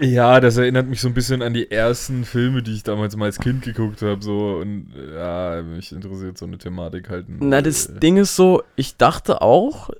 Ja, 0.00 0.40
das 0.40 0.56
erinnert 0.56 0.86
mich 0.88 1.00
so 1.00 1.08
ein 1.08 1.14
bisschen 1.14 1.40
an 1.40 1.54
die 1.54 1.70
ersten 1.70 2.24
Filme, 2.24 2.62
die 2.62 2.74
ich 2.74 2.82
damals 2.82 3.16
mal 3.16 3.26
als 3.26 3.38
Kind 3.38 3.62
geguckt 3.62 4.02
habe. 4.02 4.22
So, 4.22 4.56
und 4.60 4.88
ja, 5.14 5.62
mich 5.62 5.92
interessiert 5.92 6.36
so 6.36 6.46
eine 6.46 6.58
Thematik 6.58 7.08
halt. 7.10 7.26
Na, 7.28 7.60
das 7.62 7.92
Ding 7.98 8.16
ist 8.16 8.36
so, 8.36 8.62
ich 8.76 8.96
dachte 8.96 9.40
auch 9.40 9.90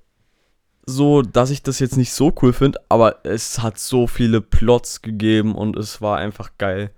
so, 0.86 1.22
dass 1.22 1.50
ich 1.50 1.62
das 1.62 1.78
jetzt 1.78 1.96
nicht 1.96 2.12
so 2.12 2.32
cool 2.42 2.52
finde, 2.52 2.78
aber 2.88 3.20
es 3.24 3.60
hat 3.62 3.78
so 3.78 4.06
viele 4.06 4.40
Plots 4.40 5.02
gegeben 5.02 5.54
und 5.54 5.76
es 5.76 6.00
war 6.02 6.18
einfach 6.18 6.50
geil. 6.58 6.90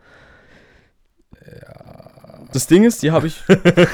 Das 2.52 2.66
Ding 2.66 2.84
ist, 2.84 3.02
die 3.02 3.10
habe 3.10 3.26
ich. 3.26 3.42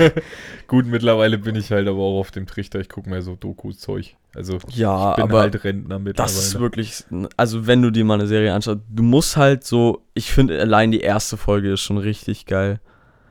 Gut, 0.68 0.86
mittlerweile 0.86 1.38
bin 1.38 1.54
ich 1.56 1.70
halt 1.72 1.88
aber 1.88 1.98
auch 1.98 2.20
auf 2.20 2.30
dem 2.30 2.46
Trichter, 2.46 2.80
ich 2.80 2.88
gucke 2.88 3.08
mir 3.10 3.22
so 3.22 3.34
Dokus-Zeug. 3.34 4.16
Also, 4.34 4.58
Ja, 4.68 5.10
ich 5.10 5.16
bin 5.16 5.24
aber 5.24 5.40
halt 5.40 5.64
Rentner 5.64 5.98
mittlerweile. 5.98 6.32
das 6.34 6.42
ist 6.46 6.58
wirklich. 6.60 7.04
Also, 7.36 7.66
wenn 7.66 7.82
du 7.82 7.90
dir 7.90 8.04
mal 8.04 8.14
eine 8.14 8.26
Serie 8.26 8.54
anschaust, 8.54 8.80
du 8.88 9.02
musst 9.02 9.36
halt 9.36 9.64
so. 9.64 10.02
Ich 10.14 10.32
finde 10.32 10.60
allein 10.60 10.90
die 10.92 11.00
erste 11.00 11.36
Folge 11.36 11.72
ist 11.72 11.80
schon 11.80 11.98
richtig 11.98 12.46
geil. 12.46 12.80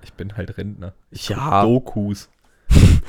ich 0.03 0.13
bin 0.13 0.35
halt 0.35 0.57
Rentner. 0.57 0.93
Ich 1.11 1.29
Ja. 1.29 1.63
Dokus. 1.63 2.29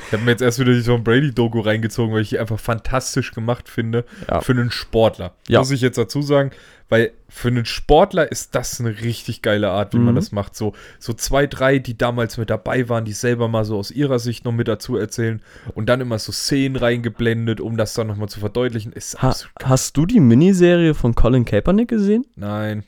Ich 0.06 0.12
habe 0.12 0.24
mir 0.24 0.30
jetzt 0.32 0.42
erst 0.42 0.58
wieder 0.58 0.72
die 0.72 0.82
Tom 0.82 1.04
Brady-Doku 1.04 1.60
reingezogen, 1.60 2.14
weil 2.14 2.22
ich 2.22 2.30
die 2.30 2.38
einfach 2.38 2.58
fantastisch 2.58 3.32
gemacht 3.32 3.68
finde. 3.68 4.04
Ja. 4.28 4.40
Für 4.40 4.52
einen 4.52 4.70
Sportler. 4.70 5.34
Ja. 5.48 5.60
Muss 5.60 5.70
ich 5.70 5.80
jetzt 5.80 5.98
dazu 5.98 6.22
sagen, 6.22 6.50
weil 6.92 7.12
für 7.26 7.48
einen 7.48 7.64
Sportler 7.64 8.30
ist 8.30 8.54
das 8.54 8.78
eine 8.78 9.00
richtig 9.00 9.40
geile 9.40 9.70
Art, 9.70 9.94
wie 9.94 9.98
man 9.98 10.12
Mhm. 10.12 10.16
das 10.16 10.30
macht. 10.30 10.54
So, 10.54 10.74
so 10.98 11.14
zwei, 11.14 11.46
drei, 11.46 11.78
die 11.78 11.96
damals 11.96 12.36
mit 12.36 12.50
dabei 12.50 12.90
waren, 12.90 13.06
die 13.06 13.12
selber 13.14 13.48
mal 13.48 13.64
so 13.64 13.78
aus 13.78 13.90
ihrer 13.90 14.18
Sicht 14.18 14.44
noch 14.44 14.52
mit 14.52 14.68
dazu 14.68 14.98
erzählen 14.98 15.40
und 15.74 15.86
dann 15.88 16.02
immer 16.02 16.18
so 16.18 16.32
Szenen 16.32 16.76
reingeblendet, 16.76 17.62
um 17.62 17.78
das 17.78 17.94
dann 17.94 18.08
nochmal 18.08 18.28
zu 18.28 18.40
verdeutlichen. 18.40 18.92
Ist 18.92 19.22
Ha 19.22 19.34
hast 19.62 19.96
du 19.96 20.04
die 20.04 20.20
Miniserie 20.20 20.92
von 20.92 21.14
Colin 21.14 21.46
Kaepernick 21.46 21.88
gesehen? 21.88 22.26
Nein. 22.36 22.84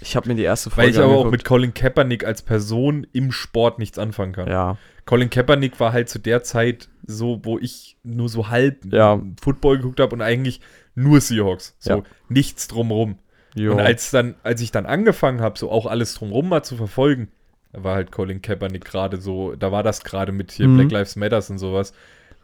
Ich 0.00 0.14
habe 0.14 0.28
mir 0.28 0.36
die 0.36 0.44
erste 0.44 0.70
Folge 0.70 0.82
Weil 0.86 0.90
ich 0.92 0.98
aber 0.98 1.06
auch 1.08 1.10
angeguckt. 1.24 1.32
mit 1.32 1.44
Colin 1.44 1.74
Kaepernick 1.74 2.24
als 2.24 2.42
Person 2.42 3.08
im 3.12 3.32
Sport 3.32 3.80
nichts 3.80 3.98
anfangen 3.98 4.32
kann. 4.34 4.48
Ja. 4.48 4.76
Colin 5.04 5.30
Kaepernick 5.30 5.80
war 5.80 5.92
halt 5.92 6.08
zu 6.08 6.20
der 6.20 6.44
Zeit 6.44 6.88
so, 7.04 7.40
wo 7.42 7.58
ich 7.58 7.96
nur 8.04 8.28
so 8.28 8.48
halb 8.50 8.84
Ja. 8.92 9.20
Football 9.42 9.78
geguckt 9.78 9.98
habe 9.98 10.14
und 10.14 10.22
eigentlich 10.22 10.60
nur 10.94 11.20
Seahawks. 11.20 11.74
So 11.80 11.90
Ja. 11.90 12.02
nichts 12.28 12.68
drumrum. 12.68 13.18
Jo. 13.58 13.72
Und 13.72 13.80
als 13.80 14.10
dann, 14.10 14.34
als 14.42 14.60
ich 14.60 14.70
dann 14.72 14.86
angefangen 14.86 15.40
habe, 15.40 15.58
so 15.58 15.70
auch 15.70 15.86
alles 15.86 16.14
drumrum 16.14 16.48
mal 16.48 16.62
zu 16.62 16.76
verfolgen, 16.76 17.28
da 17.72 17.84
war 17.84 17.94
halt 17.96 18.12
Colin 18.12 18.40
Kaepernick 18.40 18.84
gerade 18.84 19.18
so, 19.18 19.54
da 19.54 19.70
war 19.72 19.82
das 19.82 20.02
gerade 20.04 20.32
mit 20.32 20.52
hier 20.52 20.68
Mhm. 20.68 20.76
Black 20.78 20.90
Lives 20.92 21.16
Matters 21.16 21.50
und 21.50 21.58
sowas, 21.58 21.92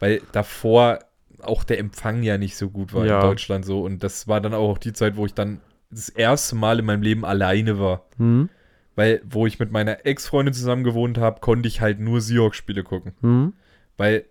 weil 0.01 0.21
davor 0.33 0.99
auch 1.43 1.65
der 1.65 1.79
Empfang 1.79 2.23
ja 2.23 2.39
nicht 2.39 2.57
so 2.57 2.71
gut 2.71 2.93
war 2.95 3.05
Ja. 3.07 3.17
in 3.21 3.27
Deutschland 3.29 3.65
so 3.65 3.83
und 3.83 4.03
das 4.03 4.29
war 4.29 4.41
dann 4.41 4.55
auch 4.55 4.79
die 4.79 4.93
Zeit, 4.93 5.17
wo 5.17 5.27
ich 5.27 5.35
dann 5.35 5.61
das 5.91 6.09
erste 6.09 6.57
Mal 6.57 6.79
in 6.81 6.85
meinem 6.87 7.03
Leben 7.03 7.25
alleine 7.25 7.79
war 7.79 8.05
hm? 8.19 8.49
Weil, 8.97 9.21
wo 9.25 9.45
ich 9.47 9.59
mit 9.59 9.73
meiner 9.73 10.07
Ex-Freundin 10.07 10.55
zusammen 10.55 10.85
gewohnt 10.85 11.19
habe, 11.19 11.41
konnte 11.41 11.67
ich 11.67 11.81
halt 11.81 11.99
nur 11.99 12.21
Seahawks-Spiele 12.21 12.85
gucken. 12.85 13.13
Hm? 13.23 13.53
Weil 13.97 14.25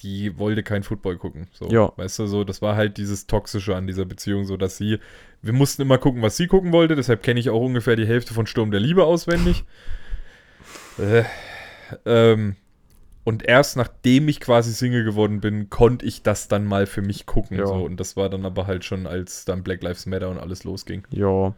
die 0.00 0.38
wollte 0.38 0.62
kein 0.62 0.82
Football 0.82 1.16
gucken. 1.16 1.48
So, 1.52 1.68
Ja. 1.68 1.92
Weißt 1.96 2.18
du, 2.18 2.26
so, 2.26 2.44
das 2.44 2.62
war 2.62 2.76
halt 2.76 2.96
dieses 2.96 3.26
Toxische 3.26 3.74
an 3.76 3.86
dieser 3.86 4.04
Beziehung, 4.04 4.44
so 4.44 4.56
dass 4.56 4.76
sie, 4.76 4.98
wir 5.42 5.52
mussten 5.52 5.82
immer 5.82 5.98
gucken, 5.98 6.22
was 6.22 6.36
sie 6.36 6.46
gucken 6.46 6.72
wollte, 6.72 6.96
deshalb 6.96 7.22
kenne 7.22 7.40
ich 7.40 7.50
auch 7.50 7.60
ungefähr 7.60 7.96
die 7.96 8.06
Hälfte 8.06 8.34
von 8.34 8.46
Sturm 8.46 8.70
der 8.70 8.80
Liebe 8.80 9.04
auswendig. 9.04 9.64
äh, 10.98 11.24
ähm, 12.04 12.56
und 13.24 13.44
erst 13.44 13.76
nachdem 13.76 14.26
ich 14.28 14.40
quasi 14.40 14.72
Single 14.72 15.04
geworden 15.04 15.40
bin, 15.40 15.68
konnte 15.68 16.06
ich 16.06 16.22
das 16.22 16.48
dann 16.48 16.64
mal 16.64 16.86
für 16.86 17.02
mich 17.02 17.26
gucken. 17.26 17.58
Ja. 17.58 17.66
So. 17.66 17.74
Und 17.74 18.00
das 18.00 18.16
war 18.16 18.30
dann 18.30 18.46
aber 18.46 18.66
halt 18.66 18.86
schon, 18.86 19.06
als 19.06 19.44
dann 19.44 19.62
Black 19.62 19.82
Lives 19.82 20.06
Matter 20.06 20.30
und 20.30 20.38
alles 20.38 20.64
losging. 20.64 21.06
Ja. 21.10 21.54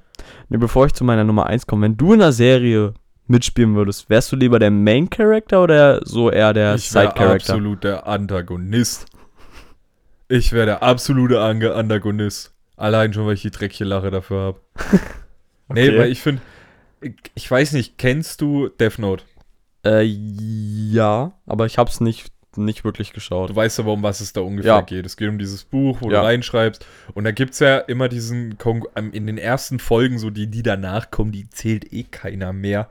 Ne, 0.49 0.59
bevor 0.59 0.87
ich 0.87 0.95
zu 0.95 1.05
meiner 1.05 1.23
Nummer 1.23 1.47
1 1.47 1.69
komme, 1.69 1.83
wenn 1.85 1.97
du 1.97 2.13
in 2.13 2.23
einer 2.23 2.33
Serie 2.33 2.95
mitspielen 3.31 3.75
würdest, 3.75 4.11
wärst 4.11 4.31
du 4.33 4.37
lieber 4.37 4.59
der 4.59 4.71
Main 4.71 5.09
Character 5.09 5.63
oder 5.63 6.01
so 6.05 6.31
eher 6.31 6.53
der 6.53 6.75
ich 6.75 6.89
Side 6.91 7.05
wäre 7.05 7.15
Character? 7.15 7.55
absolut 7.55 7.85
der 7.85 8.07
Antagonist. 8.07 9.07
Ich 10.29 10.53
wäre 10.53 10.67
der 10.67 10.83
absolute 10.83 11.41
Ange 11.41 11.75
Antagonist. 11.75 12.53
Allein 12.77 13.13
schon, 13.13 13.27
weil 13.27 13.35
ich 13.35 13.43
die 13.43 13.51
dreckige 13.51 13.85
Lache 13.85 14.11
dafür 14.11 14.41
habe. 14.41 14.61
Nee, 15.73 15.89
Okay. 15.89 15.99
weil 16.01 16.11
ich 16.11 16.21
finde, 16.21 16.43
ich, 17.01 17.15
ich 17.37 17.49
weiß 17.49 17.75
nicht, 17.75 17.97
kennst 17.97 18.41
du 18.41 18.69
Death 18.69 18.99
Note? 18.99 19.23
Äh, 19.87 20.03
ja, 20.03 21.31
aber 21.47 21.67
ich 21.67 21.79
hab's 21.79 22.01
nicht, 22.01 22.33
nicht 22.57 22.85
wirklich 22.85 23.13
geschaut. 23.13 23.51
Du 23.51 23.57
weißt 23.57 23.79
aber, 23.81 23.93
um 23.93 24.03
was 24.03 24.21
es 24.21 24.33
da 24.33 24.41
ungefähr 24.41 24.73
Ja. 24.77 24.81
geht. 24.81 25.07
Es 25.07 25.17
geht 25.17 25.29
um 25.29 25.39
dieses 25.39 25.65
Buch, 25.65 26.01
wo 26.01 26.11
Ja. 26.11 26.21
du 26.21 26.27
reinschreibst. 26.27 26.85
Und 27.15 27.25
da 27.25 27.31
gibt 27.31 27.53
es 27.55 27.61
ja 27.61 27.79
immer 27.79 28.09
diesen, 28.09 28.59
Kon 28.59 28.85
ähm, 28.97 29.13
in 29.13 29.27
den 29.27 29.39
ersten 29.39 29.79
Folgen, 29.79 30.19
so 30.19 30.31
die, 30.31 30.47
die 30.49 30.63
danach 30.63 31.11
kommen, 31.11 31.33
die 31.33 31.49
zählt 31.51 31.93
eh 31.93 32.03
keiner 32.05 32.53
mehr. 32.53 32.91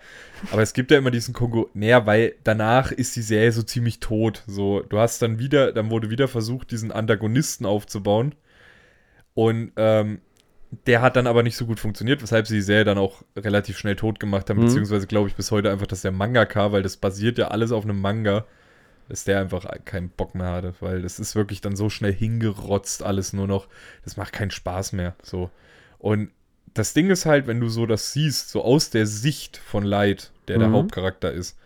Aber 0.51 0.61
es 0.61 0.73
gibt 0.73 0.91
ja 0.91 0.97
immer 0.97 1.11
diesen 1.11 1.33
Kongo, 1.33 1.69
naja, 1.73 2.05
weil 2.05 2.35
danach 2.43 2.91
ist 2.91 3.15
die 3.15 3.21
Serie 3.21 3.51
so 3.51 3.61
ziemlich 3.63 3.99
tot. 3.99 4.43
So, 4.47 4.81
du 4.81 4.97
hast 4.99 5.21
dann 5.21 5.39
wieder, 5.39 5.71
dann 5.73 5.89
wurde 5.89 6.09
wieder 6.09 6.27
versucht, 6.27 6.71
diesen 6.71 6.91
Antagonisten 6.91 7.65
aufzubauen. 7.65 8.35
Und 9.33 9.71
ähm, 9.77 10.19
der 10.85 11.01
hat 11.01 11.15
dann 11.15 11.27
aber 11.27 11.43
nicht 11.43 11.55
so 11.55 11.65
gut 11.65 11.79
funktioniert, 11.79 12.21
weshalb 12.21 12.47
sie 12.47 12.55
die 12.55 12.61
Serie 12.61 12.83
dann 12.85 12.97
auch 12.97 13.23
relativ 13.35 13.77
schnell 13.77 13.95
tot 13.95 14.19
gemacht 14.19 14.49
haben, 14.49 14.59
Mhm. 14.59 14.65
beziehungsweise 14.67 15.07
glaube 15.07 15.27
ich 15.27 15.35
bis 15.35 15.51
heute 15.51 15.71
einfach, 15.71 15.87
dass 15.87 16.01
der 16.03 16.11
Mangaka, 16.11 16.71
weil 16.71 16.83
das 16.83 16.97
basiert 16.97 17.37
ja 17.37 17.47
alles 17.47 17.71
auf 17.71 17.83
einem 17.83 17.99
Manga, 17.99 18.45
dass 19.09 19.25
der 19.25 19.41
einfach 19.41 19.67
keinen 19.85 20.09
Bock 20.09 20.35
mehr 20.35 20.49
hatte, 20.51 20.75
weil 20.81 21.01
das 21.01 21.19
ist 21.19 21.35
wirklich 21.35 21.61
dann 21.61 21.75
so 21.75 21.89
schnell 21.89 22.13
hingerotzt 22.13 23.03
alles 23.03 23.33
nur 23.33 23.47
noch, 23.47 23.67
das 24.05 24.17
macht 24.17 24.33
keinen 24.33 24.51
Spaß 24.51 24.93
mehr, 24.93 25.15
so. 25.23 25.51
Und 25.99 26.31
das 26.73 26.93
Ding 26.93 27.09
ist 27.09 27.25
halt, 27.25 27.47
wenn 27.47 27.59
du 27.59 27.69
so 27.69 27.85
das 27.87 28.13
siehst, 28.13 28.49
so 28.51 28.63
aus 28.63 28.91
der 28.91 29.07
Sicht 29.07 29.57
von 29.57 29.83
Light, 29.83 30.31
der 30.47 30.59
der 30.59 30.69
Mhm. 30.69 30.73
Hauptcharakter 30.73 31.31
ist, 31.33 31.57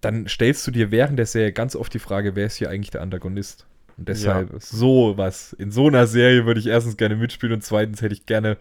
dann 0.00 0.28
stellst 0.28 0.66
du 0.66 0.70
dir 0.70 0.90
während 0.90 1.18
der 1.18 1.26
Serie 1.26 1.52
ganz 1.52 1.74
oft 1.74 1.92
die 1.92 1.98
Frage, 1.98 2.36
wer 2.36 2.46
ist 2.46 2.56
hier 2.56 2.70
eigentlich 2.70 2.90
der 2.90 3.02
Antagonist? 3.02 3.66
Und 3.96 4.08
deshalb 4.08 4.50
so 4.58 5.14
was. 5.16 5.52
In 5.54 5.72
so 5.72 5.88
einer 5.88 6.06
Serie 6.06 6.46
würde 6.46 6.60
ich 6.60 6.68
erstens 6.68 6.96
gerne 6.96 7.16
mitspielen 7.16 7.54
und 7.54 7.62
zweitens 7.64 8.00
hätte 8.00 8.14
ich 8.14 8.26
gerne 8.26 8.58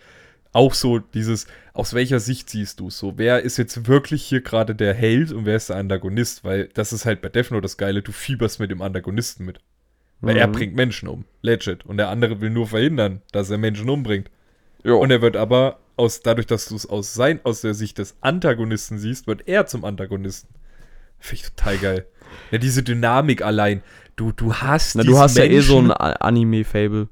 auch 0.53 0.73
so 0.73 0.99
dieses, 0.99 1.47
aus 1.73 1.93
welcher 1.93 2.19
Sicht 2.19 2.49
siehst 2.49 2.79
du 2.79 2.87
es 2.87 2.97
so? 2.97 3.13
Wer 3.17 3.41
ist 3.43 3.57
jetzt 3.57 3.87
wirklich 3.87 4.23
hier 4.23 4.41
gerade 4.41 4.73
der 4.75 4.93
Held 4.93 5.31
und 5.31 5.45
wer 5.45 5.55
ist 5.55 5.69
der 5.69 5.75
Antagonist? 5.77 6.43
Weil 6.43 6.69
das 6.73 6.93
ist 6.93 7.05
halt 7.05 7.21
bei 7.21 7.29
Death 7.29 7.51
Note 7.51 7.61
das 7.61 7.77
Geile, 7.77 8.01
du 8.01 8.11
fieberst 8.11 8.59
mit 8.59 8.71
dem 8.71 8.81
Antagonisten 8.81 9.45
mit. 9.45 9.59
Weil 10.19 10.37
er 10.37 10.47
Mhm. 10.47 10.51
bringt 10.53 10.75
Menschen 10.75 11.07
um. 11.07 11.25
Legit. 11.41 11.85
Und 11.85 11.97
der 11.97 12.09
andere 12.09 12.41
will 12.41 12.49
nur 12.49 12.67
verhindern, 12.67 13.21
dass 13.31 13.49
er 13.51 13.59
Menschen 13.59 13.87
umbringt. 13.89 14.31
Jo. 14.83 14.97
Und 14.99 15.11
er 15.11 15.21
wird 15.21 15.35
aber, 15.37 15.79
aus, 15.95 16.21
dadurch, 16.21 16.47
dass 16.47 16.65
du 16.67 16.75
es 16.75 16.87
aus, 16.87 17.13
sein, 17.13 17.39
aus 17.43 17.61
der 17.61 17.73
Sicht 17.75 17.97
des 17.99 18.15
Antagonisten 18.21 18.97
siehst, 18.97 19.27
wird 19.27 19.47
er 19.47 19.67
zum 19.67 19.85
Antagonisten. 19.85 20.49
Finde 21.19 21.43
ich 21.43 21.49
total 21.51 21.77
geil. 21.77 22.05
Ja, 22.51 22.57
diese 22.57 22.83
Dynamik 22.83 23.41
allein. 23.43 23.81
Du, 24.15 24.31
du 24.31 24.55
hast 24.55 24.95
Na, 24.95 25.03
du 25.03 25.17
hast 25.19 25.37
ja 25.37 25.43
eh 25.43 25.59
so 25.61 25.77
ein 25.77 25.87
Menschen- 25.87 26.01
Anime-Fable. 26.01 27.09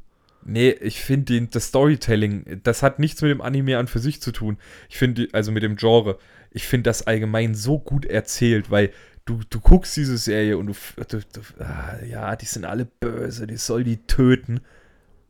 Nee, 0.47 0.69
ich 0.69 1.01
finde 1.01 1.41
das 1.47 1.65
Storytelling, 1.67 2.61
das 2.63 2.83
hat 2.83 2.99
nichts 2.99 3.21
mit 3.23 3.31
dem 3.31 3.41
Anime 3.41 3.79
an 3.79 3.87
für 3.87 3.99
sich 3.99 4.21
zu 4.21 4.31
tun. 4.31 4.57
Ich 4.89 4.97
finde, 4.97 5.27
also 5.31 5.51
mit 5.51 5.63
dem 5.63 5.75
Genre, 5.75 6.19
ich 6.51 6.67
finde 6.67 6.89
das 6.89 7.07
allgemein 7.07 7.55
so 7.55 7.79
gut 7.79 8.05
erzählt, 8.05 8.69
weil 8.69 8.91
du, 9.25 9.39
du 9.49 9.59
guckst 9.59 9.97
diese 9.97 10.17
Serie 10.17 10.59
und 10.59 10.67
du, 10.67 10.73
du, 11.07 11.17
du 11.17 11.63
ah, 11.63 11.97
ja, 12.07 12.35
die 12.35 12.45
sind 12.45 12.63
alle 12.63 12.85
böse, 12.85 13.47
die 13.47 13.57
soll 13.57 13.83
die 13.83 14.05
töten. 14.05 14.61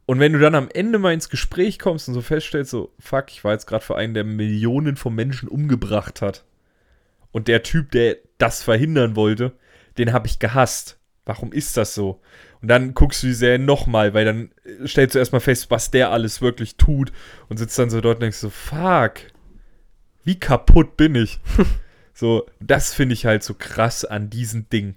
Und 0.06 0.20
wenn 0.20 0.34
du 0.34 0.40
dann 0.40 0.54
am 0.54 0.70
Ende 0.74 1.00
mal 1.00 1.14
ins 1.14 1.30
Gespräch 1.30 1.80
kommst 1.80 2.10
und 2.10 2.14
so 2.14 2.22
feststellst, 2.22 2.72
so, 2.72 2.94
fuck, 3.00 3.26
ich 3.30 3.44
war 3.44 3.54
jetzt 3.54 3.68
gerade 3.68 3.84
für 3.84 3.96
einen, 3.96 4.14
der 4.14 4.26
Millionen 4.26 4.98
von 4.98 5.16
Menschen 5.16 5.48
umgebracht 5.48 6.22
hat. 6.22 6.44
Und 7.32 7.48
der 7.48 7.64
Typ, 7.64 7.92
der 7.92 8.18
das 8.38 8.62
verhindern 8.62 9.16
wollte, 9.16 9.54
den 9.98 10.14
habe 10.14 10.28
ich 10.28 10.40
gehasst. 10.40 11.00
Warum 11.26 11.52
ist 11.52 11.76
das 11.78 11.96
so? 11.96 12.22
Und 12.62 12.68
dann 12.68 12.94
guckst 12.94 13.24
du 13.24 13.28
die 13.28 13.34
Serie 13.34 13.60
nochmal, 13.60 14.14
weil 14.14 14.26
dann 14.26 14.52
äh, 14.64 14.88
stellst 14.88 15.16
du 15.16 15.20
erstmal 15.20 15.42
fest, 15.42 15.72
was 15.72 15.92
der 15.92 16.12
alles 16.12 16.42
wirklich 16.42 16.78
tut 16.78 17.12
und 17.50 17.58
sitzt 17.58 17.78
dann 17.78 17.90
so 17.90 18.02
dort 18.02 18.18
und 18.18 18.24
denkst 18.24 18.38
so, 18.38 18.50
fuck, 18.50 19.14
wie 20.24 20.40
kaputt 20.40 20.98
bin 20.98 21.16
ich? 21.16 21.40
so, 22.14 22.46
das 22.60 22.94
finde 22.94 23.14
ich 23.14 23.26
halt 23.26 23.44
so 23.44 23.54
krass 23.54 24.06
an 24.06 24.30
diesem 24.30 24.70
Ding. 24.70 24.96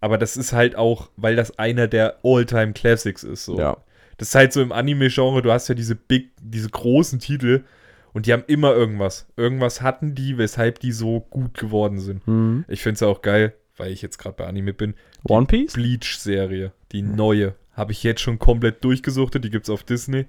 Aber 0.00 0.18
das 0.18 0.36
ist 0.36 0.52
halt 0.52 0.74
auch, 0.76 1.10
weil 1.16 1.36
das 1.36 1.58
einer 1.58 1.86
der 1.86 2.18
All-Time 2.24 2.72
Classics 2.72 3.22
ist. 3.22 3.44
So. 3.44 3.58
Ja. 3.58 3.76
Das 4.18 4.28
ist 4.28 4.34
halt 4.34 4.52
so 4.52 4.60
im 4.60 4.72
Anime-Genre, 4.72 5.42
du 5.42 5.52
hast 5.52 5.68
ja 5.68 5.74
diese 5.74 5.94
big, 5.94 6.30
diese 6.40 6.68
großen 6.68 7.18
Titel 7.18 7.64
und 8.12 8.26
die 8.26 8.32
haben 8.32 8.44
immer 8.46 8.72
irgendwas. 8.72 9.26
Irgendwas 9.36 9.80
hatten 9.80 10.14
die, 10.14 10.38
weshalb 10.38 10.80
die 10.80 10.92
so 10.92 11.20
gut 11.20 11.54
geworden 11.54 11.98
sind. 11.98 12.26
Mhm. 12.26 12.64
Ich 12.68 12.82
finde 12.82 12.96
es 12.96 13.02
auch 13.02 13.22
geil, 13.22 13.54
weil 13.82 13.90
ich 13.92 14.00
jetzt 14.00 14.18
gerade 14.18 14.36
bei 14.36 14.46
Anime 14.46 14.72
bin. 14.72 14.94
One 15.24 15.46
Piece? 15.46 15.72
Bleach-Serie, 15.72 16.72
die 16.92 17.02
neue, 17.02 17.56
habe 17.72 17.90
ich 17.90 18.04
jetzt 18.04 18.20
schon 18.20 18.38
komplett 18.38 18.84
durchgesuchtet. 18.84 19.44
Die 19.44 19.50
gibt 19.50 19.66
es 19.66 19.70
auf 19.70 19.82
Disney. 19.82 20.26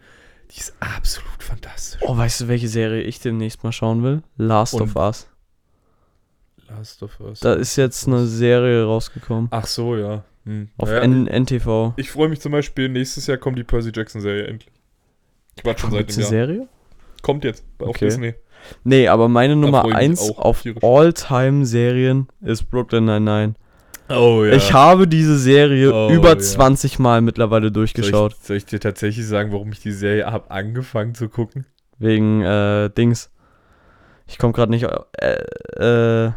Die 0.52 0.60
ist 0.60 0.74
absolut 0.80 1.44
fantastisch. 1.44 2.02
Oh, 2.04 2.18
weißt 2.18 2.42
du, 2.42 2.48
welche 2.48 2.68
Serie 2.68 3.04
ich 3.04 3.20
demnächst 3.20 3.64
mal 3.64 3.72
schauen 3.72 4.02
will? 4.02 4.24
Last 4.38 4.74
Und- 4.74 4.82
of 4.82 4.96
Us. 4.96 5.28
Last 6.68 7.04
of 7.04 7.20
Us. 7.20 7.40
Da 7.42 7.54
ist 7.54 7.76
jetzt 7.76 8.08
eine 8.08 8.26
Serie 8.26 8.86
rausgekommen. 8.86 9.50
Ach 9.52 9.68
so, 9.68 9.96
ja. 9.98 10.24
Hm. 10.46 10.70
Auf 10.78 10.90
ja, 10.90 11.00
N 11.00 11.28
NTV. 11.28 11.94
ich 11.96 12.10
freue 12.10 12.28
mich 12.30 12.42
zum 12.42 12.52
Beispiel, 12.52 12.90
nächstes 12.90 13.28
Jahr 13.28 13.38
kommt 13.38 13.58
die 13.60 13.64
Percy 13.64 13.92
Jackson-Serie 13.94 14.48
endlich. 14.48 14.74
Ich 15.56 15.64
warte 15.64 15.82
schon 15.82 15.92
seit 15.92 16.08
einem 16.08 16.14
eine 16.16 16.22
Jahr. 16.22 16.30
Serie? 16.30 16.68
Kommt 17.22 17.44
jetzt 17.44 17.64
auf 17.80 17.90
Okay. 17.90 18.06
Disney. 18.06 18.34
Nee, 18.84 19.08
aber 19.08 19.28
meine 19.30 19.56
Nummer 19.56 19.82
freu 19.82 19.90
ich 19.90 19.96
mich 19.96 20.04
1 20.04 20.22
auch 20.32 20.40
auf. 20.40 20.64
All-Time-Serien 20.82 22.28
ist 22.42 22.70
Brooklyn 22.70 23.06
Nine-Nine. 23.06 23.54
Oh 24.10 24.44
Ich 24.44 24.74
habe 24.74 25.08
diese 25.08 25.38
Serie 25.38 25.94
Oh, 25.94 26.10
über 26.12 26.30
ja. 26.30 26.38
20 26.38 27.00
Mal 27.00 27.22
mittlerweile 27.22 27.68
soll 27.68 27.74
durchgeschaut. 27.74 28.34
ich, 28.34 28.46
soll 28.46 28.58
ich 28.58 28.66
dir 28.66 28.80
tatsächlich 28.80 29.26
sagen, 29.26 29.52
warum 29.52 29.72
ich 29.72 29.80
die 29.80 29.92
Serie 29.94 30.26
habe 30.26 30.52
angefangen 30.52 31.16
zu 31.16 31.30
gucken? 31.30 31.66
Wegen 32.00 32.42
äh, 32.42 32.90
Dings. 32.90 33.32
Ich 34.28 34.38
komme 34.38 34.54
gerade 34.54 34.72
nicht. 34.72 34.84
Äh, 34.84 35.38
äh, 35.78 36.32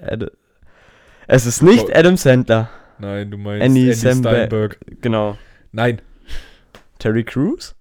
Ad 0.00 0.26
es 1.26 1.46
ist 1.46 1.62
nicht 1.62 1.86
Oh. 1.88 1.92
Adam 1.94 2.16
Sandler. 2.16 2.68
Nein, 2.98 3.30
du 3.30 3.38
meinst 3.38 3.64
Andy 3.64 3.92
Andy. 3.92 3.94
Steinberg. 4.18 4.78
Genau. 5.00 5.38
Nein, 5.72 6.00
Terry 6.98 7.24
Crews? 7.24 7.74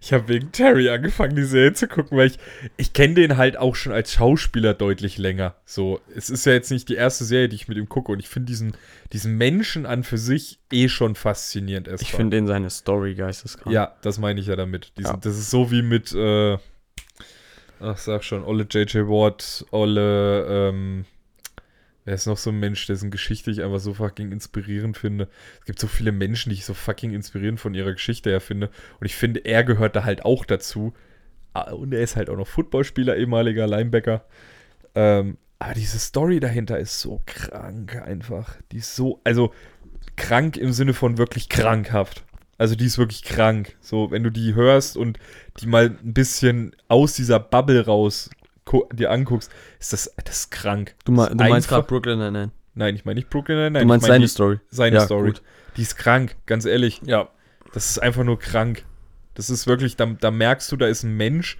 Ich 0.00 0.12
habe 0.12 0.28
wegen 0.28 0.52
Terry 0.52 0.88
angefangen, 0.88 1.36
die 1.36 1.44
Serie 1.44 1.72
zu 1.72 1.88
gucken, 1.88 2.16
weil 2.16 2.28
ich, 2.28 2.38
ich 2.76 2.92
kenne 2.92 3.14
den 3.14 3.36
halt 3.36 3.56
auch 3.56 3.74
schon 3.74 3.92
als 3.92 4.12
Schauspieler 4.12 4.74
deutlich 4.74 5.18
länger. 5.18 5.54
So, 5.64 6.00
es 6.14 6.30
ist 6.30 6.46
ja 6.46 6.52
jetzt 6.52 6.70
nicht 6.70 6.88
die 6.88 6.94
erste 6.94 7.24
Serie, 7.24 7.48
die 7.48 7.56
ich 7.56 7.68
mit 7.68 7.78
ihm 7.78 7.88
gucke 7.88 8.12
und 8.12 8.18
ich 8.20 8.28
finde 8.28 8.46
diesen, 8.46 8.74
diesen 9.12 9.36
Menschen 9.36 9.86
an 9.86 10.04
für 10.04 10.18
sich 10.18 10.58
eh 10.72 10.88
schon 10.88 11.14
faszinierend. 11.14 11.86
Ich 11.88 11.92
erstmal. 11.92 12.16
finde 12.16 12.36
den 12.36 12.46
seine 12.46 12.70
Story 12.70 13.14
geisteskrank. 13.14 13.74
Ja, 13.74 13.96
das 14.02 14.18
meine 14.18 14.40
ich 14.40 14.46
ja 14.46 14.56
damit. 14.56 14.92
Diesen, 14.98 15.10
Ja. 15.10 15.16
Das 15.16 15.36
ist 15.36 15.50
so 15.50 15.70
wie 15.70 15.82
mit, 15.82 16.12
äh, 16.12 16.58
ach 17.80 17.98
sag 17.98 18.24
schon, 18.24 18.44
Olle 18.44 18.66
J.J. 18.68 19.06
Watt, 19.08 19.64
Olle, 19.70 20.70
ähm, 20.70 21.04
wer 22.08 22.14
ist 22.14 22.24
noch 22.24 22.38
so 22.38 22.48
ein 22.48 22.58
Mensch, 22.58 22.86
dessen 22.86 23.10
Geschichte 23.10 23.50
ich 23.50 23.62
einfach 23.62 23.80
so 23.80 23.92
fucking 23.92 24.32
inspirierend 24.32 24.96
finde. 24.96 25.28
Es 25.60 25.66
gibt 25.66 25.78
so 25.78 25.86
viele 25.86 26.10
Menschen, 26.10 26.48
die 26.48 26.54
ich 26.56 26.64
so 26.64 26.72
fucking 26.72 27.12
inspirierend 27.12 27.60
von 27.60 27.74
ihrer 27.74 27.92
Geschichte 27.92 28.30
her 28.30 28.40
finde. 28.40 28.70
Und 28.98 29.04
ich 29.04 29.14
finde, 29.14 29.40
er 29.40 29.62
gehört 29.62 29.94
da 29.94 30.04
halt 30.04 30.24
auch 30.24 30.46
dazu. 30.46 30.94
Ah, 31.52 31.70
Und 31.72 31.92
er 31.92 32.00
ist 32.00 32.16
halt 32.16 32.30
auch 32.30 32.36
noch 32.38 32.46
Footballspieler, 32.46 33.14
ehemaliger 33.18 33.66
Linebacker. 33.66 34.24
Ähm, 34.94 35.36
aber 35.58 35.74
diese 35.74 35.98
Story 35.98 36.40
dahinter 36.40 36.78
ist 36.78 36.98
so 36.98 37.20
krank 37.26 37.96
einfach. 37.96 38.56
Die 38.72 38.78
ist 38.78 38.96
so, 38.96 39.20
also 39.24 39.52
krank 40.16 40.56
im 40.56 40.72
Sinne 40.72 40.94
von 40.94 41.18
wirklich 41.18 41.50
krankhaft. 41.50 42.24
Also 42.56 42.74
die 42.74 42.86
ist 42.86 42.96
wirklich 42.96 43.22
krank. 43.22 43.76
So, 43.82 44.10
wenn 44.10 44.22
du 44.22 44.30
die 44.30 44.54
hörst 44.54 44.96
und 44.96 45.18
die 45.60 45.66
mal 45.66 45.98
ein 46.02 46.14
bisschen 46.14 46.74
aus 46.88 47.12
dieser 47.12 47.38
Bubble 47.38 47.84
raus 47.84 48.30
dir 48.92 49.10
anguckst, 49.10 49.50
ist 49.78 49.92
das, 49.92 50.12
das 50.24 50.36
ist 50.40 50.50
krank. 50.50 50.94
Du, 51.04 51.12
me 51.12 51.22
Das 51.24 51.30
ist 51.32 51.40
du 51.40 51.44
meinst 51.48 51.68
gerade 51.68 51.86
Brooklyn 51.86 52.18
Nine-Nine. 52.18 52.50
Nein, 52.74 52.94
ich 52.94 53.04
meine 53.04 53.16
nicht 53.16 53.30
Brooklyn 53.30 53.56
Nine-Nine. 53.58 53.80
Du 53.80 53.88
meinst 53.88 54.04
ich 54.06 54.08
meine 54.10 54.14
seine 54.20 54.24
die, 54.26 54.28
Story. 54.30 54.60
seine 54.70 54.96
Ja, 54.96 55.04
Story. 55.04 55.30
gut. 55.32 55.42
Die 55.76 55.82
ist 55.82 55.96
krank, 55.96 56.36
ganz 56.46 56.64
ehrlich. 56.64 57.00
Ja. 57.04 57.28
Das 57.74 57.90
ist 57.90 57.98
einfach 57.98 58.24
nur 58.24 58.38
krank. 58.38 58.84
Das 59.34 59.50
ist 59.50 59.66
wirklich, 59.66 59.96
da, 59.96 60.06
da 60.06 60.30
merkst 60.30 60.70
du, 60.72 60.76
da 60.76 60.86
ist 60.86 61.02
ein 61.02 61.16
Mensch, 61.16 61.58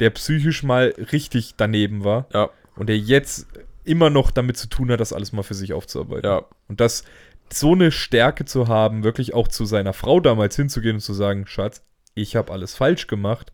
der 0.00 0.10
psychisch 0.10 0.62
mal 0.62 0.94
richtig 1.12 1.54
daneben 1.56 2.04
war 2.04 2.26
Ja. 2.32 2.50
und 2.76 2.88
der 2.88 2.98
jetzt 2.98 3.46
immer 3.84 4.10
noch 4.10 4.30
damit 4.30 4.56
zu 4.56 4.68
tun 4.68 4.90
hat, 4.90 5.00
das 5.00 5.12
alles 5.12 5.32
mal 5.32 5.42
für 5.42 5.54
sich 5.54 5.72
aufzuarbeiten. 5.72 6.28
Ja. 6.28 6.44
Und 6.68 6.80
das 6.80 7.04
so 7.52 7.72
eine 7.72 7.92
Stärke 7.92 8.44
zu 8.44 8.66
haben, 8.68 9.04
wirklich 9.04 9.32
auch 9.34 9.48
zu 9.48 9.64
seiner 9.64 9.92
Frau 9.92 10.18
damals 10.20 10.56
hinzugehen 10.56 10.96
und 10.96 11.00
zu 11.00 11.14
sagen, 11.14 11.46
Schatz, 11.46 11.82
ich 12.14 12.34
habe 12.36 12.52
alles 12.52 12.74
falsch 12.74 13.06
gemacht. 13.06 13.52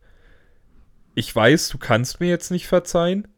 Ich 1.14 1.34
weiß, 1.34 1.68
du 1.68 1.78
kannst 1.78 2.20
mir 2.20 2.28
jetzt 2.28 2.50
nicht 2.50 2.66
verzeihen. 2.66 3.28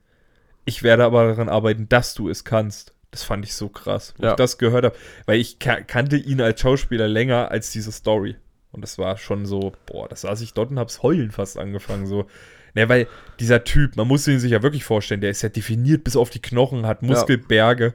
Ich 0.65 0.83
werde 0.83 1.05
aber 1.05 1.27
daran 1.29 1.49
arbeiten, 1.49 1.89
dass 1.89 2.15
du 2.15 2.29
es 2.29 2.45
kannst. 2.45 2.95
Das 3.11 3.23
fand 3.23 3.45
ich 3.45 3.55
so 3.55 3.69
krass, 3.69 4.15
wo 4.17 4.25
Ja. 4.25 4.31
ich 4.31 4.37
das 4.37 4.59
gehört 4.59 4.85
habe. 4.85 4.97
Weil 5.27 5.41
ich 5.41 5.59
ka 5.59 5.81
kannte 5.83 6.17
ihn 6.17 6.41
als 6.41 6.61
Schauspieler 6.61 7.09
länger 7.09 7.51
als 7.51 7.71
diese 7.71 7.93
Story. 7.93 8.37
Und 8.73 8.81
das 8.83 8.99
war 8.99 9.17
schon 9.19 9.47
so, 9.47 9.73
boah, 9.87 10.09
da 10.09 10.17
saß 10.17 10.41
ich 10.41 10.53
dort 10.53 10.71
und 10.71 10.79
hab's 10.79 11.03
heulen 11.03 11.31
fast 11.31 11.59
angefangen. 11.59 12.07
So. 12.07 12.27
Ne, 12.75 12.89
weil 12.89 13.07
dieser 13.39 13.63
Typ, 13.63 13.97
man 13.97 14.09
muss 14.09 14.27
ihn 14.27 14.41
sich 14.41 14.51
ja 14.51 14.63
wirklich 14.65 14.83
vorstellen, 14.85 15.21
der 15.21 15.31
ist 15.31 15.43
ja 15.43 15.49
definiert 15.49 16.03
bis 16.03 16.17
auf 16.17 16.31
die 16.31 16.43
Knochen, 16.43 16.87
hat 16.87 17.03
Muskelberge. 17.03 17.95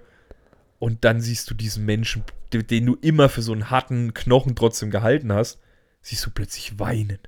Und 0.78 1.04
dann 1.04 1.20
siehst 1.20 1.50
du 1.50 1.54
diesen 1.54 1.86
Menschen, 1.86 2.24
den 2.54 2.66
den 2.66 2.86
du 2.86 2.96
immer 3.02 3.28
für 3.28 3.42
so 3.42 3.52
einen 3.52 3.70
harten 3.70 4.14
Knochen 4.14 4.56
trotzdem 4.56 4.90
gehalten 4.90 5.34
hast, 5.34 5.60
siehst 6.02 6.26
du 6.26 6.30
plötzlich 6.32 6.80
weinen. 6.80 7.20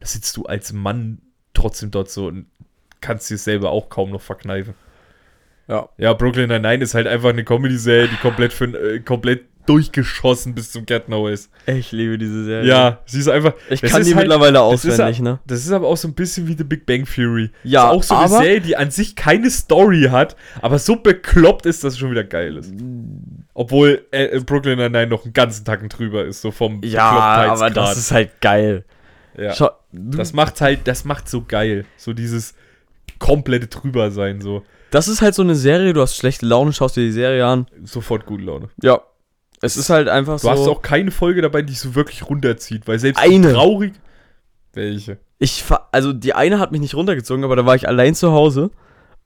Da 0.00 0.06
sitzt 0.06 0.34
du 0.38 0.44
als 0.44 0.72
Mann 0.72 1.20
trotzdem 1.56 1.90
dort 1.90 2.10
so 2.10 2.26
und 2.28 2.46
kannst 3.00 3.28
dir 3.30 3.38
selber 3.38 3.70
auch 3.70 3.88
kaum 3.88 4.10
noch 4.10 4.20
verkneifen. 4.22 4.74
Ja. 5.68 5.88
Ja, 5.98 6.12
Brooklyn 6.12 6.48
Nine-Nine 6.48 6.84
ist 6.84 6.94
halt 6.94 7.06
einfach 7.08 7.30
eine 7.30 7.42
Comedy-Serie, 7.44 8.08
die 8.08 8.16
komplett, 8.16 8.52
für, 8.52 8.66
äh, 8.66 9.00
komplett 9.00 9.42
durchgeschossen 9.66 10.54
bis 10.54 10.70
zum 10.70 10.86
Gärtner 10.86 11.28
ist. 11.28 11.50
Ich 11.66 11.90
liebe 11.90 12.18
diese 12.18 12.44
Serie. 12.44 12.68
Ja, 12.68 13.00
sie 13.04 13.18
ist 13.18 13.26
einfach. 13.28 13.52
Ich 13.68 13.80
das 13.80 13.90
kann 13.90 14.04
die 14.04 14.14
halt- 14.14 14.28
mittlerweile 14.28 14.52
das 14.60 14.84
ist 14.84 14.92
auswendig, 14.92 15.20
ne? 15.20 15.40
Das 15.44 15.58
ist 15.58 15.72
aber 15.72 15.88
auch 15.88 15.96
so 15.96 16.06
ein 16.06 16.14
bisschen 16.14 16.46
wie 16.46 16.56
The 16.56 16.62
Big 16.62 16.86
Bang 16.86 17.04
Theory. 17.04 17.50
Ja, 17.64 17.90
ist 17.90 17.96
auch 17.96 18.02
so 18.04 18.14
eine 18.14 18.24
aber- 18.26 18.42
Serie, 18.44 18.60
die 18.60 18.76
an 18.76 18.92
sich 18.92 19.16
keine 19.16 19.50
Story 19.50 20.06
hat, 20.08 20.36
aber 20.62 20.78
so 20.78 20.94
bekloppt 20.94 21.66
ist, 21.66 21.82
dass 21.82 21.94
es 21.94 21.98
schon 21.98 22.12
wieder 22.12 22.22
geil 22.22 22.56
ist. 22.58 22.72
Obwohl 23.54 24.06
äh, 24.12 24.38
Brooklyn 24.38 24.78
Nine-Nine 24.78 25.08
noch 25.08 25.24
einen 25.24 25.32
ganzen 25.32 25.64
Tacken 25.64 25.88
drüber 25.88 26.24
ist, 26.24 26.42
so 26.42 26.52
vom 26.52 26.80
Ja, 26.84 27.02
aber 27.10 27.68
das 27.70 27.96
ist 27.98 28.12
halt 28.12 28.40
geil. 28.40 28.84
ja. 29.36 29.52
Schau, 29.52 29.70
Das 29.98 30.32
macht 30.32 30.60
halt, 30.60 30.86
das 30.88 31.04
macht 31.04 31.28
so 31.28 31.42
geil. 31.46 31.84
So 31.96 32.12
dieses 32.12 32.54
komplette 33.18 33.66
Drübersein, 33.68 34.40
so. 34.40 34.62
das 34.90 35.08
ist 35.08 35.22
halt 35.22 35.34
so 35.34 35.42
eine 35.42 35.54
Serie, 35.54 35.92
du 35.92 36.00
hast 36.02 36.16
schlechte 36.16 36.44
Laune, 36.46 36.72
schaust 36.72 36.96
dir 36.96 37.02
die 37.02 37.12
Serie 37.12 37.46
an. 37.46 37.66
Sofort 37.84 38.26
gute 38.26 38.44
Laune. 38.44 38.68
Ja. 38.82 39.00
Es 39.62 39.76
ist 39.78 39.88
halt 39.88 40.08
einfach 40.08 40.34
Du 40.34 40.42
so. 40.42 40.50
hast 40.50 40.68
auch 40.68 40.82
keine 40.82 41.10
Folge 41.10 41.40
dabei, 41.40 41.62
die 41.62 41.68
dich 41.72 41.80
so 41.80 41.94
wirklich 41.94 42.28
runterzieht, 42.28 42.86
weil 42.86 42.98
selbst 42.98 43.22
Eine. 43.22 43.52
traurig. 43.52 43.94
Welche? 44.74 45.18
ich 45.38 45.64
also 45.92 46.12
die 46.12 46.34
eine 46.34 46.58
hat 46.58 46.72
mich 46.72 46.80
nicht 46.82 46.94
runtergezogen, 46.94 47.44
aber 47.44 47.56
da 47.56 47.64
war 47.66 47.74
ich 47.74 47.88
allein 47.88 48.14
zu 48.14 48.32
Hause. 48.32 48.70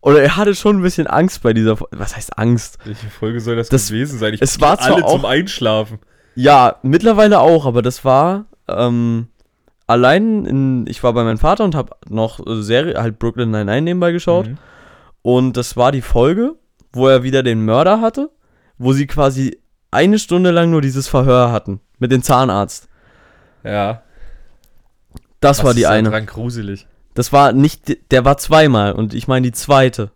Oder 0.00 0.23
er 0.23 0.37
hatte 0.37 0.55
schon 0.55 0.77
ein 0.79 0.83
bisschen 0.83 1.07
Angst 1.09 1.43
bei 1.43 1.53
dieser. 1.53 1.77
Fo- 1.77 1.89
Was 1.91 2.17
heißt 2.17 2.39
Angst? 2.39 2.79
Welche 2.85 3.11
Folge 3.11 3.41
soll 3.41 3.57
das, 3.57 3.69
Das- 3.69 3.89
gewesen 3.89 4.19
sein? 4.19 4.35
Ich 4.35 4.41
es 4.41 4.61
war 4.61 4.77
die 4.77 4.85
alle 4.85 5.00
zwar 5.00 5.11
zum 5.11 5.25
auch- 5.25 5.29
Einschlafen. 5.29 5.99
Ja, 6.37 6.77
mittlerweile 6.83 7.41
auch, 7.41 7.67
aber 7.67 7.83
das 7.83 8.05
war 8.05 8.47
ähm, 8.69 9.27
allein 9.90 10.44
in. 10.47 10.87
Ich 10.87 11.02
war 11.02 11.12
bei 11.12 11.25
meinem 11.25 11.38
Vater 11.38 11.64
und 11.64 11.75
habe 11.75 11.97
noch 12.09 12.40
Serie, 12.47 13.00
halt 13.00 13.18
Brooklyn 13.18 13.50
Nine-Nine 13.50 13.82
nebenbei 13.82 14.12
geschaut. 14.12 14.49
Mhm. 14.49 14.59
Und 15.23 15.56
das 15.56 15.76
war 15.76 15.92
die 15.92 16.00
Folge, 16.02 16.54
wo 16.92 17.09
er 17.09 17.23
wieder 17.23 17.42
den 17.42 17.64
Mörder 17.64 18.00
hatte, 18.00 18.30
wo 18.78 18.92
sie 18.92 19.06
quasi 19.06 19.61
eine 19.90 20.18
Stunde 20.18 20.50
lang 20.50 20.70
nur 20.70 20.80
dieses 20.80 21.09
Verhör 21.09 21.52
hatten 21.52 21.80
mit 21.99 22.12
dem 22.12 22.23
Zahnarzt. 22.23 22.88
Ja. 23.64 24.02
Das 25.40 25.59
Was 25.59 25.64
war 25.64 25.75
die 25.75 25.82
ist 25.82 25.88
eine. 25.88 26.11
dran 26.11 26.26
gruselig. 26.26 26.87
Das 27.14 27.32
war 27.32 27.52
nicht, 27.52 28.12
der 28.12 28.25
war 28.25 28.38
zweimal 28.38 28.92
und 28.92 29.14
ich 29.14 29.26
meine 29.28 29.44
die 29.44 29.52
zweite. 29.52 30.11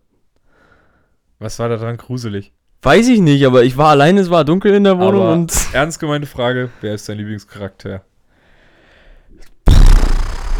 Was 1.38 1.58
war 1.58 1.68
da 1.68 1.76
dran 1.76 1.96
gruselig? 1.96 2.52
Weiß 2.82 3.08
ich 3.08 3.20
nicht, 3.20 3.44
aber 3.44 3.64
ich 3.64 3.76
war 3.76 3.88
alleine, 3.88 4.20
es 4.20 4.30
war 4.30 4.44
dunkel 4.44 4.74
in 4.74 4.84
der 4.84 4.98
Wohnung 4.98 5.22
Aber 5.22 5.32
und 5.32 5.52
ernst 5.72 5.98
gemeinte 5.98 6.26
Frage, 6.26 6.70
wer 6.80 6.94
ist 6.94 7.08
dein 7.08 7.18
Lieblingscharakter? 7.18 8.04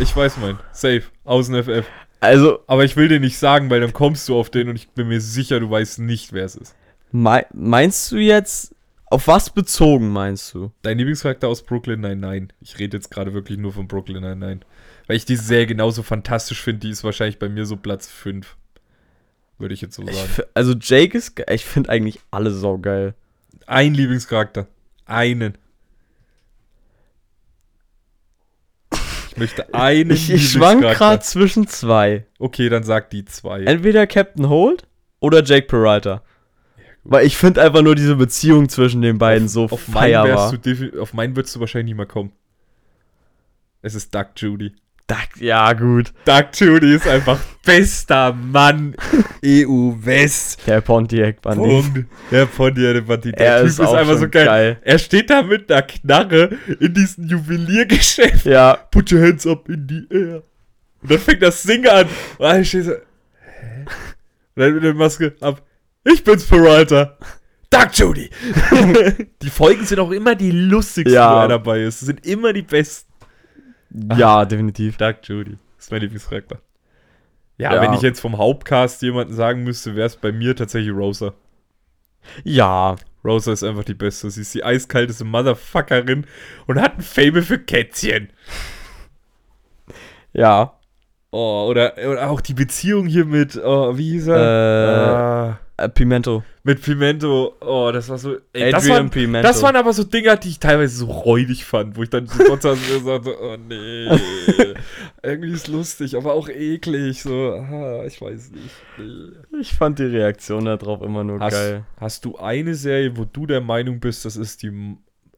Ich 0.00 0.14
weiß 0.14 0.38
mein, 0.38 0.59
safe, 0.72 1.02
außen 1.24 1.62
FF. 1.62 1.87
also 2.20 2.61
Aber 2.66 2.85
ich 2.85 2.96
will 2.96 3.09
dir 3.09 3.20
nicht 3.20 3.38
sagen, 3.38 3.70
weil 3.70 3.80
dann 3.80 3.92
kommst 3.92 4.28
du 4.28 4.37
auf 4.38 4.50
den 4.50 4.68
und 4.68 4.76
ich 4.76 4.88
bin 4.88 5.09
mir 5.09 5.20
sicher, 5.20 5.61
du 5.61 5.70
weißt 5.70 6.00
nicht, 6.00 6.33
wer 6.33 6.44
es 6.44 6.57
ist. 6.57 6.74
mei- 7.12 7.46
meinst 7.52 8.11
du 8.12 8.16
jetzt 8.16 8.74
auf 9.07 9.28
was 9.28 9.50
bezogen 9.50 10.09
meinst 10.11 10.52
du? 10.54 10.72
Dein 10.83 10.98
Lieblingscharakter 10.98 11.46
aus 11.48 11.62
Brooklyn 11.62 12.00
Nine-Nine. 12.00 12.48
Ich 12.61 12.78
rede 12.78 12.96
jetzt 12.96 13.11
gerade 13.11 13.33
wirklich 13.35 13.59
nur 13.59 13.72
von 13.72 13.87
Brooklyn 13.87 14.22
Nine-Nine. 14.22 14.61
Weil 15.07 15.16
ich 15.16 15.24
diese 15.24 15.44
Serie 15.44 15.66
genauso 15.66 16.02
fantastisch 16.02 16.61
finde, 16.61 16.80
die 16.80 16.90
ist 16.90 17.04
wahrscheinlich 17.04 17.38
bei 17.38 17.48
mir 17.48 17.64
so 17.66 17.76
Platz 17.76 18.09
5. 18.09 18.57
Würde 19.59 19.74
ich 19.74 19.83
jetzt 19.83 19.94
so 19.94 20.02
Ich, 20.02 20.16
sagen. 20.16 20.28
f- 20.37 20.46
also 20.54 20.74
Jake 20.80 21.16
ist, 21.16 21.40
ich 21.48 21.64
finde 21.64 21.90
eigentlich 21.90 22.18
alle 22.33 22.50
so 22.50 22.78
geil. 22.78 23.14
Ein 23.66 23.94
Lieblingscharakter. 23.94 24.66
Einen. 25.07 25.57
Ich 29.35 29.38
möchte 29.40 29.75
einen 29.75 30.12
Ich, 30.12 30.31
ich 30.31 30.53
schwank 30.53 30.81
gerade 30.81 31.23
zwischen 31.23 31.66
zwei. 31.66 32.27
Okay, 32.38 32.68
dann 32.68 32.85
sag 32.85 33.11
die 33.11 33.25
zwei. 33.25 33.64
Entweder 33.64 34.07
Captain 34.07 34.49
Holt 34.49 34.87
oder 35.18 35.42
Jake 35.42 35.66
Peralta. 35.66 36.23
Weil 37.03 37.27
ich 37.27 37.37
finde 37.37 37.61
einfach 37.62 37.83
nur 37.83 37.97
diese 37.97 38.16
Beziehung 38.16 38.68
zwischen 38.68 39.03
den 39.03 39.18
beiden 39.18 39.49
so 39.49 39.64
auf 39.64 39.88
meinen, 39.88 39.92
feierbar. 39.92 40.53
wärst 40.53 40.66
du 40.66 41.01
auf 41.01 41.12
meinen 41.12 41.37
würdest 41.37 41.55
du 41.55 41.61
wahrscheinlich 41.61 41.87
nicht 41.87 41.97
mehr 41.97 42.07
kommen. 42.07 42.33
Es 43.83 43.94
ist 43.94 44.14
Doug 44.14 44.27
Judy. 44.37 44.73
Da, 45.07 45.17
ja, 45.38 45.71
gut. 45.75 46.14
Doug 46.25 46.45
Judy 46.55 46.95
ist 46.95 47.07
einfach 47.07 47.38
bester 47.64 48.33
Mann 48.33 48.95
EU 49.45 49.93
West. 50.01 50.67
Der 50.67 50.81
Pontiac 50.81 51.43
Bandit. 51.43 51.62
Punkt. 51.93 52.07
Der 52.31 52.47
Pontiac 52.47 52.95
der 52.95 53.01
Bandit. 53.03 53.38
Der 53.38 53.47
Er 53.47 53.59
Typ 53.61 53.67
ist 53.69 53.79
ist, 53.81 53.87
einfach 53.88 54.17
so 54.19 54.29
geil. 54.31 54.47
geil. 54.47 54.79
Er 54.83 54.99
steht 54.99 55.29
da 55.29 55.43
mit 55.43 55.71
einer 55.71 55.83
Knarre 55.83 56.57
in 56.81 56.95
diesem 56.95 57.27
Juweliergeschäft. 57.29 58.47
Ja, 58.47 58.75
Put 58.90 59.12
your 59.12 59.21
hands 59.21 59.47
up 59.47 59.69
in 59.69 59.87
the 59.88 60.17
air. 60.17 60.43
Und 61.03 61.11
dann 61.11 61.19
fängt 61.19 61.43
das 61.43 61.62
Singen 61.62 61.88
an. 61.88 62.07
Und 62.38 62.45
dann 62.47 62.64
steht 62.64 62.85
so, 62.87 62.93
hä? 62.93 63.85
Und 64.57 64.62
dann 64.62 64.75
mit 64.75 64.85
der 64.85 64.95
Maske 64.95 65.35
ab. 65.43 65.61
Ich 66.05 66.25
bin's, 66.25 66.45
Peralta. 66.47 67.19
Doug 67.69 67.88
Judy. 67.93 68.31
die 69.43 69.51
Folgen 69.51 69.85
sind 69.85 69.99
auch 69.99 70.12
immer 70.12 70.35
die 70.35 70.51
lustigsten, 70.51 71.12
Ja. 71.12 71.37
wo 71.37 71.40
er 71.43 71.49
dabei 71.49 71.83
ist. 71.83 72.01
Sind 72.01 72.25
immer 72.27 72.55
die 72.55 72.62
besten. 72.62 73.11
ja, 74.16 74.44
definitiv. 74.44 74.96
Doug 74.96 75.14
Judy. 75.22 75.59
Das 75.76 75.87
ist 75.87 75.90
mein 75.92 76.00
Lieblingscharakter. 76.00 76.59
Ja, 77.57 77.74
Ja. 77.74 77.80
wenn 77.83 77.92
ich 77.94 78.02
jetzt 78.02 78.20
vom 78.20 78.37
Hauptcast 78.38 79.00
jemanden 79.02 79.33
sagen 79.35 79.62
müsste, 79.62 79.94
wäre 79.94 80.07
es 80.07 80.16
bei 80.16 80.33
mir 80.33 80.57
tatsächlich 80.57 80.92
Rosa. 80.92 81.35
Ja, 82.42 82.96
Rosa 83.24 83.52
ist 83.52 83.62
einfach 83.62 83.85
die 83.85 83.94
Beste. 83.94 84.30
Sie 84.30 84.40
ist 84.40 84.54
die 84.54 84.64
eiskalteste 84.64 85.24
Motherfuckerin 85.24 86.26
und 86.66 86.80
hat 86.80 86.96
ein 86.98 87.02
Fable 87.02 87.42
für 87.42 87.59
Kätzchen. 87.59 88.30
ja. 90.33 90.78
Oh, 91.37 91.66
oder, 91.68 91.94
oder 91.98 92.30
auch 92.30 92.40
die 92.40 92.54
Beziehung 92.54 93.07
hier 93.07 93.24
mit, 93.24 93.57
oh, 93.57 93.98
wie 93.98 94.12
hieß 94.12 94.28
er? 94.28 94.37
Äh, 94.37 95.14
Ah, 95.16 95.59
Pimento. 95.95 96.45
mit 96.63 96.83
Pimento. 96.83 97.55
Oh, 97.61 97.91
das 97.93 98.09
war 98.09 98.19
so. 98.19 98.37
Ey, 98.53 98.71
das, 98.71 98.85
Adrian 98.85 98.97
waren, 98.97 99.11
Pimento. 99.11 99.49
das 99.49 99.63
waren 99.63 99.75
aber 99.75 99.93
so 99.93 100.05
Dinger, 100.05 100.37
die 100.37 100.51
ich 100.51 100.61
teilweise 100.61 100.97
so 100.97 101.07
räudig 101.07 101.65
fand, 101.65 101.97
wo 101.97 102.05
ich 102.05 102.11
dann 102.11 102.27
saß 102.27 102.49
und 102.49 102.63
sagte, 102.63 103.37
oh 103.41 103.57
nee. 103.57 104.09
irgendwie 105.23 105.53
ist 105.53 105.67
lustig, 105.67 106.17
aber 106.17 106.35
auch 106.35 106.49
eklig. 106.49 107.23
So, 107.23 107.53
ah, 107.55 108.05
ich 108.07 108.21
weiß 108.21 108.53
nicht. 108.53 108.71
Nee. 108.99 109.59
Ich 109.61 109.75
fand 109.75 109.99
die 109.99 110.05
Reaktion 110.05 110.65
darauf 110.67 111.03
immer 111.03 111.25
nur 111.25 111.41
Hast, 111.41 111.55
geil. 111.55 111.85
hast 111.99 112.25
du 112.25 112.37
eine 112.39 112.75
Serie, 112.75 113.17
wo 113.17 113.25
du 113.25 113.47
der 113.47 113.61
Meinung 113.61 113.99
bist, 113.99 114.25
das 114.25 114.37
ist 114.37 114.63
die. 114.63 114.97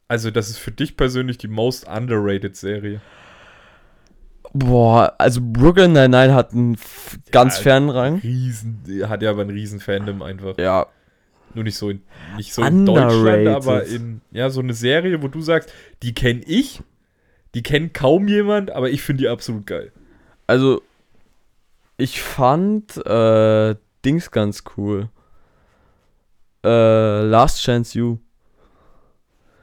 Also, 0.09 0.31
das 0.31 0.51
ist 0.51 0.59
für 0.59 0.71
dich 0.71 0.97
persönlich 0.97 1.39
die 1.39 1.49
most 1.49 1.89
underrated 1.89 2.57
Serie? 2.57 3.01
Boah, 4.53 5.15
also 5.19 5.41
Brooklyn 5.43 5.93
Nine-Nine 5.93 6.35
hat 6.35 6.53
einen 6.53 6.79
ganz 7.31 7.57
Ja, 7.57 7.63
fernen 7.63 7.91
Rang. 7.91 8.19
Riesen, 8.21 8.83
hat 9.09 9.23
ja 9.23 9.31
aber 9.31 9.43
ein 9.43 9.51
riesen 9.51 9.81
Fandom 9.81 10.23
einfach. 10.23 10.57
Ja. 10.59 10.87
Nur 11.55 11.65
nicht 11.65 11.77
so 11.77 11.91
in, 11.91 12.03
nicht 12.37 12.53
so 12.53 12.63
in 12.63 12.85
Deutschland, 12.85 13.49
aber 13.49 13.85
in, 13.85 14.21
ja, 14.31 14.51
so 14.51 14.61
eine 14.61 14.75
Serie, 14.75 15.23
wo 15.23 15.29
du 15.29 15.41
sagst, 15.41 15.73
die 16.03 16.13
kenne 16.13 16.43
ich, 16.47 16.83
die 17.55 17.63
kennt 17.63 17.95
kaum 17.95 18.29
jemand, 18.29 18.71
aber 18.71 18.91
ich 18.91 19.03
finde 19.03 19.23
die 19.23 19.29
absolut 19.29 19.67
geil. 19.67 19.91
Also, 20.47 20.83
ich 21.97 22.21
fand 22.21 22.97
äh, 23.07 23.75
Dings 24.05 24.31
ganz 24.31 24.65
cool. 24.77 25.09
Äh, 26.65 27.23
Last 27.23 27.63
Chance 27.63 27.99
You. 27.99 28.19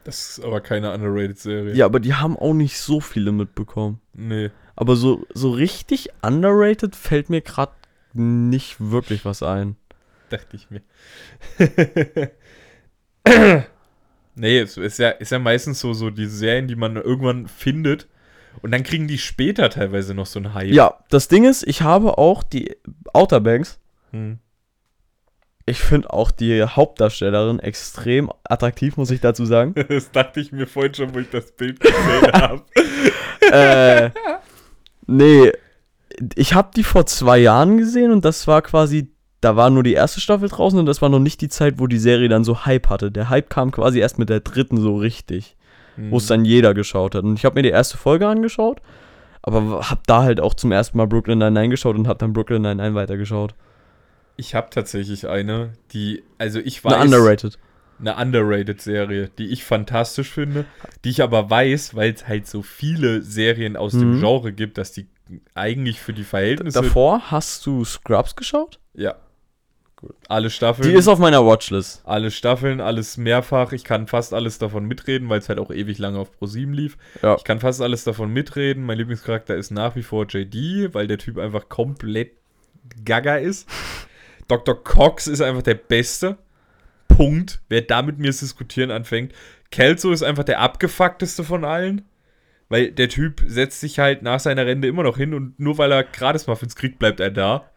Das 0.04 0.32
ist 0.32 0.44
aber 0.44 0.62
keine 0.62 0.92
underrated 0.94 1.38
Serie. 1.38 1.76
Ja, 1.76 1.86
aber 1.86 2.00
die 2.00 2.14
haben 2.14 2.38
auch 2.38 2.54
nicht 2.54 2.78
so 2.80 3.00
viele 3.00 3.32
mitbekommen. 3.32 4.02
Nee. 4.14 4.50
Aber 4.76 4.96
so, 4.96 5.26
so 5.34 5.52
richtig 5.52 6.10
underrated 6.22 6.96
fällt 6.96 7.30
mir 7.30 7.42
gerade 7.42 7.74
nicht 8.14 8.78
wirklich 8.80 9.26
was 9.26 9.44
ein. 9.44 9.76
Dachte 10.30 10.56
ich 10.56 10.70
mir. 10.70 10.82
nee, 14.36 14.60
es 14.60 14.78
ist 14.78 15.00
ja, 15.00 15.10
ist 15.10 15.32
ja 15.32 15.40
meistens 15.40 15.80
so, 15.80 15.94
so 15.94 16.10
die 16.10 16.26
Serien, 16.26 16.68
die 16.68 16.76
man 16.76 16.96
irgendwann 16.96 17.48
findet 17.48 18.08
Und 18.62 18.72
dann 18.72 18.84
kriegen 18.84 19.08
die 19.08 19.18
später 19.18 19.70
teilweise 19.70 20.14
noch 20.14 20.26
so 20.26 20.40
einen 20.40 20.54
Hype. 20.54 20.72
Ja, 20.74 21.00
das 21.10 21.28
Ding 21.28 21.46
ist, 21.46 21.68
ich 21.68 21.82
habe 21.82 22.18
auch 22.18 22.44
die 22.44 22.76
Outer 23.14 23.40
Banks. 23.42 23.80
Hm. 24.12 24.40
Ich 25.66 25.80
finde 25.80 26.12
auch 26.12 26.32
die 26.32 26.62
Hauptdarstellerin 26.64 27.60
extrem 27.60 28.30
attraktiv, 28.44 28.98
muss 28.98 29.12
ich 29.12 29.22
dazu 29.22 29.46
sagen. 29.46 29.74
Das 29.88 30.12
dachte 30.12 30.40
ich 30.42 30.52
mir 30.52 30.68
vorhin 30.68 30.94
schon, 30.94 31.14
wo 31.16 31.20
ich 31.20 31.30
das 31.30 31.52
Bild 31.54 31.80
gesehen 31.80 32.32
habe. 32.34 32.64
äh, 33.42 34.10
nee, 35.08 35.52
ich 36.36 36.54
habe 36.54 36.72
die 36.76 36.84
vor 36.84 37.06
zwei 37.06 37.38
Jahren 37.38 37.78
gesehen 37.78 38.12
und 38.12 38.26
das 38.26 38.48
war 38.48 38.62
quasi, 38.62 39.12
da 39.42 39.56
war 39.56 39.70
nur 39.70 39.84
die 39.84 39.94
erste 39.94 40.22
Staffel 40.22 40.50
draußen 40.50 40.78
und 40.80 40.86
das 40.86 41.02
war 41.02 41.10
noch 41.10 41.20
nicht 41.20 41.42
die 41.42 41.50
Zeit, 41.50 41.80
wo 41.80 41.88
die 41.88 41.98
Serie 41.98 42.30
dann 42.30 42.44
so 42.44 42.66
Hype 42.66 42.90
hatte. 42.90 43.12
Der 43.12 43.30
Hype 43.30 43.50
kam 43.50 43.72
quasi 43.72 44.00
erst 44.00 44.20
mit 44.20 44.30
der 44.30 44.40
dritten 44.40 44.78
so 44.78 44.96
richtig, 44.96 45.56
wo 45.98 46.18
es 46.18 46.28
dann 46.28 46.46
jeder 46.46 46.74
geschaut 46.74 47.16
hat. 47.16 47.24
Und 47.24 47.38
ich 47.38 47.46
habe 47.46 47.56
mir 47.56 47.64
die 47.64 47.70
erste 47.70 47.98
Folge 47.98 48.28
angeschaut, 48.28 48.82
aber 49.42 49.90
habe 49.90 50.02
da 50.08 50.24
halt 50.24 50.40
auch 50.40 50.54
zum 50.54 50.72
ersten 50.72 50.98
Mal 50.98 51.08
Brooklyn 51.08 51.40
Nine-Nine 51.40 51.70
geschaut 51.70 51.96
und 51.96 52.08
habe 52.08 52.20
dann 52.20 52.34
Brooklyn 52.34 52.62
Nine-Nine 52.62 52.96
weitergeschaut. 52.96 53.56
Ich 54.38 54.56
habe 54.56 54.70
tatsächlich 54.72 55.28
eine, 55.28 55.74
die, 55.92 56.24
also 56.38 56.60
ich 56.60 56.84
weiß. 56.84 56.94
Eine 56.94 57.04
underrated. 57.04 57.60
Eine 58.00 58.16
underrated 58.18 58.82
Serie, 58.82 59.30
die 59.38 59.48
ich 59.48 59.64
fantastisch 59.64 60.30
finde, 60.30 60.66
die 61.04 61.10
ich 61.10 61.22
aber 61.24 61.50
weiß, 61.50 61.96
weil 61.96 62.12
es 62.14 62.28
halt 62.28 62.48
so 62.48 62.62
viele 62.62 63.22
Serien 63.22 63.78
aus 63.78 63.94
dem 63.94 64.16
Mhm. 64.18 64.20
Genre 64.20 64.52
gibt, 64.54 64.78
dass 64.78 64.92
die 64.92 65.08
eigentlich 65.56 66.00
für 66.02 66.14
die 66.14 66.24
Verhältnisse. 66.24 66.82
Davor 66.82 67.32
hast 67.32 67.66
du 67.66 67.86
Scrubs 67.86 68.36
geschaut? 68.36 68.80
Ja. 68.94 69.16
Gut. 69.96 70.16
Alle 70.28 70.50
Staffeln. 70.50 70.90
Die 70.90 70.94
ist 70.96 71.08
auf 71.08 71.18
meiner 71.18 71.46
Watchlist. 71.46 72.02
alle 72.04 72.30
Staffeln, 72.30 72.82
alles 72.82 73.16
mehrfach. 73.16 73.72
Ich 73.72 73.86
kann 73.86 74.08
fast 74.08 74.34
alles 74.34 74.58
davon 74.58 74.86
mitreden, 74.86 75.30
weil 75.30 75.40
es 75.40 75.48
halt 75.48 75.60
auch 75.60 75.72
ewig 75.72 75.98
lange 75.98 76.20
auf 76.20 76.30
Pro7 76.42 76.74
lief. 76.74 76.98
Ja. 77.22 77.36
Ich 77.38 77.46
kann 77.46 77.62
fast 77.62 77.82
alles 77.82 78.04
davon 78.04 78.32
mitreden. 78.34 78.84
Mein 78.86 78.98
Lieblingscharakter 78.98 79.56
ist 79.56 79.72
nach 79.72 79.96
wie 79.96 80.04
vor 80.04 80.26
JD, 80.28 80.94
weil 80.94 81.08
der 81.08 81.20
Typ 81.20 81.38
einfach 81.38 81.70
komplett 81.70 82.32
gaga 83.06 83.38
ist. 83.38 83.70
Dr. 84.50 84.84
Cox 84.84 85.28
ist 85.28 85.40
einfach 85.42 85.62
der 85.64 85.76
Beste. 85.76 86.38
Punkt. 87.16 87.62
Wer 87.70 87.82
da 87.82 88.02
mit 88.02 88.20
mir 88.20 88.32
zu 88.32 88.46
diskutieren 88.46 88.92
anfängt. 88.92 89.34
Kelso 89.72 90.12
ist 90.12 90.24
einfach 90.24 90.44
der 90.44 90.60
abgefuckteste 90.60 91.44
von 91.44 91.66
allen. 91.66 92.04
Weil 92.70 92.92
der 92.92 93.10
Typ 93.10 93.44
setzt 93.46 93.82
sich 93.82 94.00
halt 94.00 94.22
nach 94.24 94.40
seiner 94.40 94.66
Rente 94.66 94.88
immer 94.88 95.04
noch 95.04 95.18
hin 95.18 95.34
und 95.34 95.60
nur 95.60 95.78
weil 95.78 95.92
er 95.92 96.04
gratis 96.04 96.48
Muffins 96.48 96.76
kriegt, 96.76 96.98
bleibt 96.98 97.20
er 97.20 97.30
da. 97.32 97.70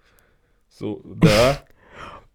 So, 0.68 1.02
da. 1.20 1.62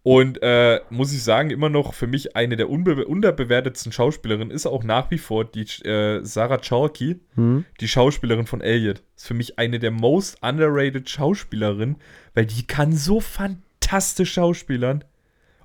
Und 0.03 0.41
äh, 0.41 0.79
muss 0.89 1.13
ich 1.13 1.23
sagen, 1.23 1.51
immer 1.51 1.69
noch 1.69 1.93
für 1.93 2.07
mich 2.07 2.35
eine 2.35 2.55
der 2.57 2.69
unterbewertetsten 2.71 3.91
Schauspielerinnen 3.91 4.49
ist 4.49 4.65
auch 4.65 4.83
nach 4.83 5.11
wie 5.11 5.19
vor 5.19 5.45
die 5.45 5.61
äh, 5.87 6.25
Sarah 6.25 6.57
Chalky, 6.57 7.19
Hm? 7.35 7.65
die 7.79 7.87
Schauspielerin 7.87 8.47
von 8.47 8.61
Elliot. 8.61 9.03
Ist 9.15 9.27
für 9.27 9.35
mich 9.35 9.59
eine 9.59 9.77
der 9.77 9.91
most 9.91 10.41
underrated 10.41 11.07
Schauspielerinnen, 11.07 11.97
weil 12.33 12.47
die 12.47 12.65
kann 12.65 12.93
so 12.93 13.19
fantastisch 13.19 14.33
schauspielern. 14.33 15.03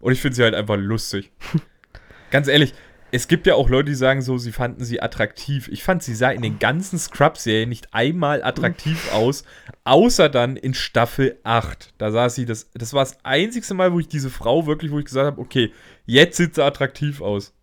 Und 0.01 0.13
ich 0.13 0.21
finde 0.21 0.37
sie 0.37 0.43
halt 0.43 0.55
einfach 0.55 0.77
lustig. 0.77 1.33
Ganz 2.31 2.49
ehrlich, 2.49 2.75
es 3.13 3.29
gibt 3.29 3.47
ja 3.47 3.55
auch 3.55 3.69
Leute, 3.69 3.91
die 3.91 3.95
sagen 3.95 4.21
so, 4.21 4.37
sie 4.37 4.53
fanden 4.53 4.85
sie 4.85 5.01
attraktiv. 5.01 5.69
Ich 5.69 5.85
fand, 5.85 6.03
sie 6.03 6.15
sah 6.15 6.31
in 6.31 6.43
den 6.43 6.59
ganzen 6.59 6.99
Scrub-Serien 6.99 7.69
nicht 7.69 7.95
einmal 7.95 8.43
attraktiv 8.43 9.13
aus, 9.13 9.45
außer 9.85 10.29
dann 10.29 10.57
in 10.57 10.75
Staffel 10.75 11.39
8. 11.45 11.95
Da 11.99 12.11
sah 12.11 12.29
sie, 12.29 12.47
das, 12.47 12.71
das 12.75 12.93
war 12.93 13.05
das 13.05 13.25
einzigste 13.25 13.75
Mal, 13.75 13.93
wo 13.93 14.01
ich 14.01 14.09
diese 14.09 14.29
Frau 14.29 14.67
wirklich, 14.67 14.91
wo 14.91 14.99
ich 14.99 15.05
gesagt 15.05 15.27
habe, 15.27 15.41
okay, 15.41 15.73
jetzt 16.05 16.37
sieht 16.37 16.57
sie 16.57 16.65
attraktiv 16.65 17.21
aus. 17.21 17.55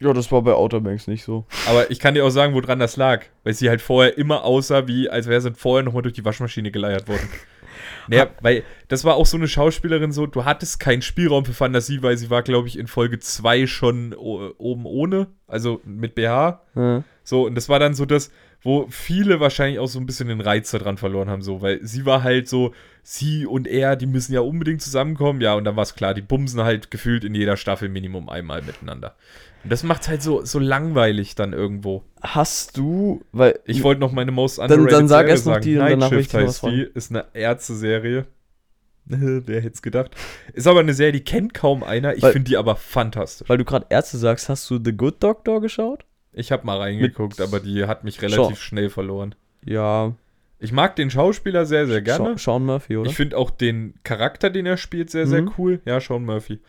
Ja, 0.00 0.14
das 0.14 0.32
war 0.32 0.40
bei 0.40 0.54
Outer 0.54 0.80
Banks 0.80 1.06
nicht 1.06 1.24
so. 1.24 1.44
Aber 1.68 1.90
ich 1.90 2.00
kann 2.00 2.14
dir 2.14 2.24
auch 2.24 2.30
sagen, 2.30 2.54
woran 2.54 2.78
das 2.78 2.96
lag. 2.96 3.26
Weil 3.44 3.52
sie 3.52 3.68
halt 3.68 3.82
vorher 3.82 4.16
immer 4.16 4.44
aussah, 4.44 4.88
wie 4.88 5.10
als 5.10 5.26
wäre 5.26 5.42
sie 5.42 5.52
vorher 5.52 5.84
nochmal 5.84 6.00
durch 6.00 6.14
die 6.14 6.24
Waschmaschine 6.24 6.70
geleiert 6.70 7.06
worden. 7.06 7.28
Naja, 8.08 8.28
weil 8.40 8.64
das 8.88 9.04
war 9.04 9.14
auch 9.14 9.26
so 9.26 9.36
eine 9.36 9.48
Schauspielerin 9.48 10.12
so, 10.12 10.26
du 10.26 10.44
hattest 10.44 10.80
keinen 10.80 11.02
Spielraum 11.02 11.44
für 11.44 11.52
Fantasie, 11.52 12.02
weil 12.02 12.16
sie 12.16 12.30
war, 12.30 12.42
glaube 12.42 12.68
ich, 12.68 12.78
in 12.78 12.86
Folge 12.86 13.18
2 13.18 13.66
schon 13.66 14.14
oben 14.14 14.86
ohne, 14.86 15.28
also 15.46 15.80
mit 15.84 16.14
BH. 16.14 16.62
Ja. 16.74 17.04
So, 17.22 17.46
und 17.46 17.54
das 17.54 17.68
war 17.68 17.78
dann 17.78 17.94
so 17.94 18.06
das, 18.06 18.32
wo 18.62 18.86
viele 18.90 19.40
wahrscheinlich 19.40 19.78
auch 19.78 19.86
so 19.86 19.98
ein 19.98 20.06
bisschen 20.06 20.28
den 20.28 20.40
Reiz 20.40 20.70
daran 20.70 20.98
verloren 20.98 21.30
haben, 21.30 21.42
so, 21.42 21.62
weil 21.62 21.80
sie 21.82 22.04
war 22.04 22.22
halt 22.22 22.48
so, 22.48 22.74
sie 23.02 23.46
und 23.46 23.66
er, 23.66 23.96
die 23.96 24.06
müssen 24.06 24.34
ja 24.34 24.40
unbedingt 24.40 24.82
zusammenkommen, 24.82 25.40
ja, 25.40 25.54
und 25.54 25.64
dann 25.64 25.76
war 25.76 25.82
es 25.82 25.94
klar, 25.94 26.12
die 26.12 26.22
bumsen 26.22 26.62
halt 26.62 26.90
gefühlt 26.90 27.24
in 27.24 27.34
jeder 27.34 27.56
Staffel 27.56 27.88
Minimum 27.88 28.28
einmal 28.28 28.62
miteinander. 28.62 29.16
Das 29.64 29.82
macht 29.82 30.08
halt 30.08 30.22
so, 30.22 30.44
so 30.44 30.58
langweilig 30.58 31.34
dann 31.34 31.52
irgendwo. 31.52 32.02
Hast 32.22 32.76
du, 32.76 33.22
weil 33.32 33.58
Ich 33.66 33.82
wollte 33.82 34.00
noch 34.00 34.12
meine 34.12 34.32
most 34.32 34.58
Dann- 34.58 34.86
dann 34.86 35.06
sag 35.08 35.18
Serie 35.20 35.30
erst 35.30 35.46
noch 35.46 35.58
die 35.60 35.76
und 35.78 35.98
Night 35.98 36.08
Shift 36.10 36.34
heißt 36.34 36.62
die, 36.64 36.88
ist 36.94 37.10
eine 37.10 37.26
Ärzte-Serie. 37.34 38.26
Wer 39.04 39.60
hätte 39.60 39.74
es 39.74 39.82
gedacht? 39.82 40.12
Ist 40.52 40.66
aber 40.68 40.80
eine 40.80 40.94
Serie, 40.94 41.12
die 41.12 41.24
kennt 41.24 41.52
kaum 41.54 41.82
einer. 41.82 42.14
Ich 42.14 42.24
finde 42.24 42.48
die 42.48 42.56
aber 42.56 42.76
fantastisch. 42.76 43.48
weil 43.48 43.58
du 43.58 43.64
gerade 43.64 43.86
Ärzte 43.90 44.18
sagst, 44.18 44.48
hast 44.48 44.70
du 44.70 44.78
The 44.82 44.92
Good 44.96 45.22
Doctor 45.22 45.60
geschaut? 45.60 46.04
Ich 46.32 46.52
habe 46.52 46.64
mal 46.64 46.78
reingeguckt, 46.78 47.38
Mit- 47.38 47.46
aber 47.48 47.58
die 47.60 47.84
hat 47.86 48.04
mich 48.04 48.22
relativ 48.22 48.36
Schau. 48.36 48.54
schnell 48.54 48.88
verloren. 48.88 49.34
Ja, 49.64 50.14
Ich 50.62 50.72
mag 50.72 50.94
den 50.94 51.10
Schauspieler 51.10 51.64
sehr, 51.66 51.86
sehr 51.86 52.02
gerne. 52.02 52.36
Sean 52.38 52.64
Murphy, 52.66 52.98
oder? 52.98 53.08
Ich 53.10 53.16
finde 53.16 53.36
auch 53.38 53.48
den 53.50 53.94
Charakter, 54.04 54.48
den 54.50 54.66
er 54.66 54.76
spielt, 54.76 55.10
sehr, 55.10 55.26
sehr 55.26 55.42
Mhm. 55.42 55.52
cool. 55.58 55.80
Ja, 55.86 56.00
Sean 56.00 56.24
Murphy. 56.24 56.60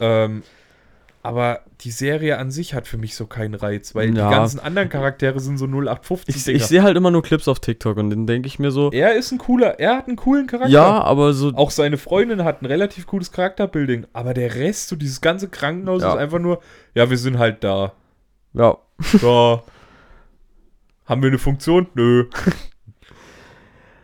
Ähm, 0.00 0.42
aber 1.24 1.60
die 1.80 1.90
Serie 1.90 2.38
an 2.38 2.50
sich 2.50 2.74
hat 2.74 2.86
für 2.86 2.98
mich 2.98 3.16
so 3.16 3.26
keinen 3.26 3.54
Reiz, 3.54 3.94
weil 3.94 4.14
Ja. 4.16 4.28
die 4.28 4.34
ganzen 4.34 4.60
anderen 4.60 4.88
Charaktere 4.88 5.40
sind 5.40 5.58
so 5.58 5.66
0815 5.66 6.34
ich 6.34 6.46
ich 6.62 6.66
sehe 6.66 6.82
halt 6.82 6.96
immer 6.96 7.10
nur 7.10 7.22
Clips 7.22 7.48
auf 7.48 7.60
TikTok 7.60 7.96
und 7.96 8.10
dann 8.10 8.26
denke 8.26 8.46
ich 8.46 8.58
mir 8.58 8.70
so, 8.70 8.90
Er 8.92 9.14
ist 9.14 9.32
ein 9.32 9.38
cooler, 9.38 9.80
er 9.80 9.96
hat 9.96 10.06
einen 10.06 10.16
coolen 10.16 10.46
Charakter. 10.46 10.70
ja, 10.72 11.02
aber 11.02 11.32
so, 11.32 11.52
Auch 11.54 11.70
seine 11.70 11.96
Freundin 11.98 12.44
hat 12.44 12.62
ein 12.62 12.66
relativ 12.66 13.06
cooles 13.06 13.32
Charakterbuilding. 13.32 14.06
Aber 14.12 14.34
der 14.34 14.54
Rest, 14.54 14.88
so 14.88 14.96
dieses 14.96 15.20
ganze 15.20 15.48
Krankenhaus, 15.48 16.02
Ja. 16.02 16.12
ist 16.12 16.18
einfach 16.18 16.38
nur, 16.38 16.60
ja, 16.94 17.08
wir 17.10 17.18
sind 17.18 17.38
halt 17.38 17.64
da. 17.64 17.92
ja. 18.52 18.76
Da. 19.20 19.62
Haben 21.06 21.22
wir 21.22 21.28
eine 21.28 21.38
Funktion? 21.38 21.86
Nö. 21.94 22.26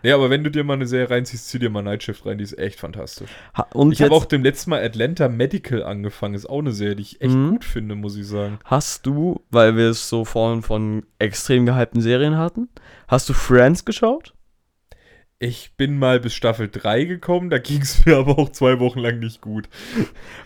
Nee, 0.03 0.13
aber 0.13 0.31
wenn 0.31 0.43
du 0.45 0.51
dir 0.51 0.65
mal 0.65 0.75
eine 0.75 0.87
Serie 0.87 1.11
reinziehst, 1.11 1.49
zieh 1.49 1.59
dir 1.59 1.71
mal 1.71 1.83
Night 1.83 2.03
Shift 2.03 2.25
rein, 2.27 2.39
die 2.39 2.45
ist 2.45 2.59
echt 2.59 2.79
fantastisch. 2.81 3.31
Ha- 3.57 3.67
Und 3.75 3.93
Ich 3.93 4.03
habe 4.03 4.15
auch 4.15 4.25
dem 4.25 4.43
letzten 4.43 4.71
Mal 4.71 4.83
Atlanta 4.83 5.29
Medical 5.29 5.83
angefangen. 5.83 6.35
Ist 6.35 6.47
auch 6.49 6.59
eine 6.61 6.73
Serie, 6.73 6.97
die 6.97 7.03
ich 7.03 7.21
echt 7.21 7.35
Mhm. 7.35 7.51
gut 7.51 7.65
finde, 7.65 7.95
muss 7.95 8.17
ich 8.17 8.27
sagen. 8.27 8.59
hast 8.65 9.07
du, 9.07 9.41
weil 9.51 9.77
wir 9.77 9.91
es 9.91 10.09
so 10.09 10.25
vorhin 10.25 10.63
von 10.63 11.05
extrem 11.19 11.67
gehypten 11.67 12.01
Serien 12.01 12.37
hatten, 12.37 12.69
hast 13.09 13.29
du 13.29 13.33
Friends 13.33 13.85
geschaut? 13.85 14.35
Ich 15.43 15.73
bin 15.79 15.99
mal 15.99 16.21
bis 16.21 16.35
Staffel 16.35 16.69
3 16.71 17.05
gekommen, 17.05 17.49
da 17.49 17.59
ging 17.59 17.81
es 17.81 18.05
mir 18.05 18.19
aber 18.19 18.39
auch 18.39 18.51
zwei 18.53 18.79
Wochen 18.79 18.99
lang 18.99 19.21
nicht 19.21 19.41
gut. 19.41 19.69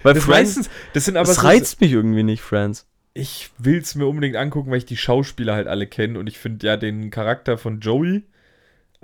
Weil 0.05 0.15
Das, 0.15 0.25
Friends, 0.25 0.57
meistens, 0.57 0.71
das 0.93 1.05
sind 1.07 1.17
aber 1.17 1.27
das 1.27 1.37
so, 1.37 1.47
reizt 1.47 1.81
mich 1.81 1.91
irgendwie 1.93 2.23
nicht, 2.23 2.43
Friends. 2.43 2.87
ich 3.13 3.51
will 3.59 3.79
es 3.79 3.97
mir 3.97 4.07
unbedingt 4.07 4.37
angucken, 4.37 4.71
weil 4.71 4.79
ich 4.79 4.87
die 4.87 4.97
Schauspieler 4.97 5.55
halt 5.55 5.67
alle 5.67 5.89
kenne 5.89 6.17
und 6.19 6.29
ich 6.29 6.39
finde 6.39 6.65
ja 6.67 6.77
den 6.77 7.11
Charakter 7.11 7.59
von 7.59 7.81
Joey, 7.81 8.23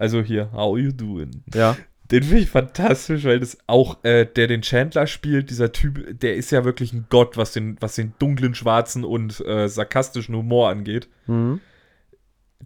also 0.01 0.23
hier, 0.23 0.51
how 0.53 0.79
you 0.79 0.93
doing? 0.93 1.45
Ja. 1.55 1.77
Den 2.11 2.23
finde 2.23 2.41
ich 2.41 2.51
fantastisch, 2.51 3.25
weil 3.25 3.39
das 3.39 3.59
auch, 3.67 4.03
äh, 4.03 4.25
der 4.25 4.47
den 4.47 4.63
Chandler 4.63 5.07
spielt, 5.07 5.51
dieser 5.51 5.73
Typ, 5.73 6.19
der 6.19 6.37
ist 6.37 6.51
ja 6.51 6.65
wirklich 6.65 6.95
ein 6.95 7.05
Gott, 7.11 7.37
was 7.37 7.53
den, 7.53 7.77
was 7.81 7.97
den 7.97 8.15
dunklen, 8.19 8.55
schwarzen 8.55 9.05
und 9.05 9.47
äh, 9.47 9.69
sarkastischen 9.69 10.35
Humor 10.35 10.71
angeht. 10.71 11.09
Mhm. 11.27 11.61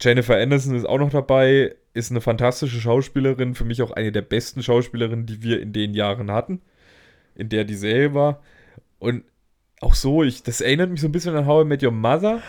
Jennifer 0.00 0.36
Anderson 0.36 0.76
ist 0.76 0.86
auch 0.86 0.98
noch 0.98 1.10
dabei, 1.10 1.74
ist 1.92 2.12
eine 2.12 2.20
fantastische 2.20 2.80
Schauspielerin, 2.80 3.56
für 3.56 3.64
mich 3.64 3.82
auch 3.82 3.90
eine 3.90 4.12
der 4.12 4.22
besten 4.22 4.62
Schauspielerinnen, 4.62 5.26
die 5.26 5.42
wir 5.42 5.60
in 5.60 5.72
den 5.72 5.92
Jahren 5.92 6.30
hatten, 6.30 6.62
in 7.34 7.48
der 7.48 7.64
die 7.64 7.74
Serie 7.74 8.14
war. 8.14 8.42
Und 9.00 9.24
auch 9.80 9.94
so, 9.94 10.22
ich, 10.22 10.44
das 10.44 10.60
erinnert 10.60 10.90
mich 10.90 11.00
so 11.00 11.08
ein 11.08 11.12
bisschen 11.12 11.34
an 11.34 11.46
How 11.46 11.64
I 11.64 11.68
Met 11.68 11.82
Your 11.82 11.90
Mother. 11.90 12.40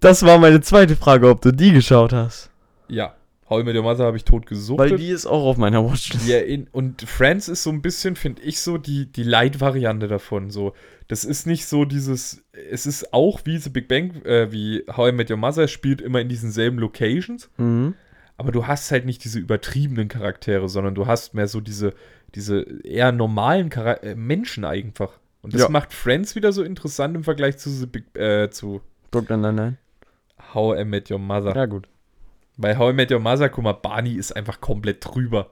Das 0.00 0.24
war 0.24 0.38
meine 0.38 0.60
zweite 0.60 0.96
Frage, 0.96 1.28
ob 1.28 1.40
du 1.40 1.52
die 1.52 1.72
geschaut 1.72 2.12
hast. 2.12 2.50
Ja, 2.88 3.14
How 3.50 3.60
I 3.60 3.64
Met 3.64 3.76
Your 3.76 3.82
Mother 3.82 4.04
habe 4.04 4.16
ich 4.16 4.24
tot 4.24 4.46
gesucht. 4.46 4.78
Weil 4.78 4.96
die 4.96 5.08
ist 5.10 5.26
auch 5.26 5.44
auf 5.44 5.56
meiner 5.58 5.84
Watchlist. 5.84 6.26
Ja, 6.26 6.38
in, 6.38 6.66
und 6.72 7.02
Friends 7.02 7.48
ist 7.48 7.62
so 7.62 7.70
ein 7.70 7.82
bisschen, 7.82 8.16
finde 8.16 8.40
ich, 8.42 8.60
so 8.60 8.78
die, 8.78 9.06
die 9.12 9.22
Light-Variante 9.22 10.08
davon. 10.08 10.50
So, 10.50 10.72
das 11.08 11.24
ist 11.24 11.46
nicht 11.46 11.66
so 11.66 11.84
dieses, 11.84 12.42
es 12.70 12.86
ist 12.86 13.12
auch 13.12 13.40
wie 13.44 13.58
The 13.58 13.68
Big 13.70 13.86
Bang, 13.88 14.22
äh, 14.24 14.50
wie 14.50 14.84
How 14.96 15.10
I 15.10 15.12
Met 15.12 15.30
Your 15.30 15.36
Mother, 15.36 15.68
spielt 15.68 16.00
immer 16.00 16.20
in 16.20 16.28
diesen 16.28 16.50
selben 16.50 16.78
Locations, 16.78 17.50
Mhm. 17.58 17.94
aber 18.38 18.50
du 18.50 18.66
hast 18.66 18.90
halt 18.90 19.04
nicht 19.04 19.22
diese 19.24 19.38
übertriebenen 19.40 20.08
Charaktere, 20.08 20.68
sondern 20.70 20.94
du 20.94 21.06
hast 21.06 21.34
mehr 21.34 21.46
so 21.48 21.60
diese, 21.60 21.92
diese 22.34 22.62
eher 22.84 23.12
normalen 23.12 23.70
Chara 23.70 23.94
äh, 24.02 24.14
Menschen 24.14 24.64
einfach. 24.64 25.18
Und 25.42 25.52
das 25.52 25.60
Ja. 25.60 25.68
macht 25.68 25.92
Friends 25.92 26.34
wieder 26.34 26.50
so 26.52 26.62
interessant 26.62 27.14
im 27.14 27.24
Vergleich 27.24 27.58
zu, 27.58 27.68
The 27.68 27.84
Big, 27.86 28.16
äh, 28.16 28.48
zu 28.48 28.80
Brooklyn 29.10 29.42
Nine-Nine. 29.42 29.76
How 30.54 30.78
I 30.80 30.84
Met 30.86 31.10
Your 31.10 31.18
Mother. 31.18 31.54
Ja, 31.54 31.66
gut. 31.66 31.86
Bei 32.56 32.76
How 32.76 32.92
I 32.92 32.94
Met 32.94 33.10
Your 33.10 33.18
Mother, 33.20 33.48
guck 33.48 33.64
mal, 33.64 33.72
Barney 33.72 34.14
ist 34.14 34.34
einfach 34.34 34.60
komplett 34.60 35.04
drüber. 35.04 35.50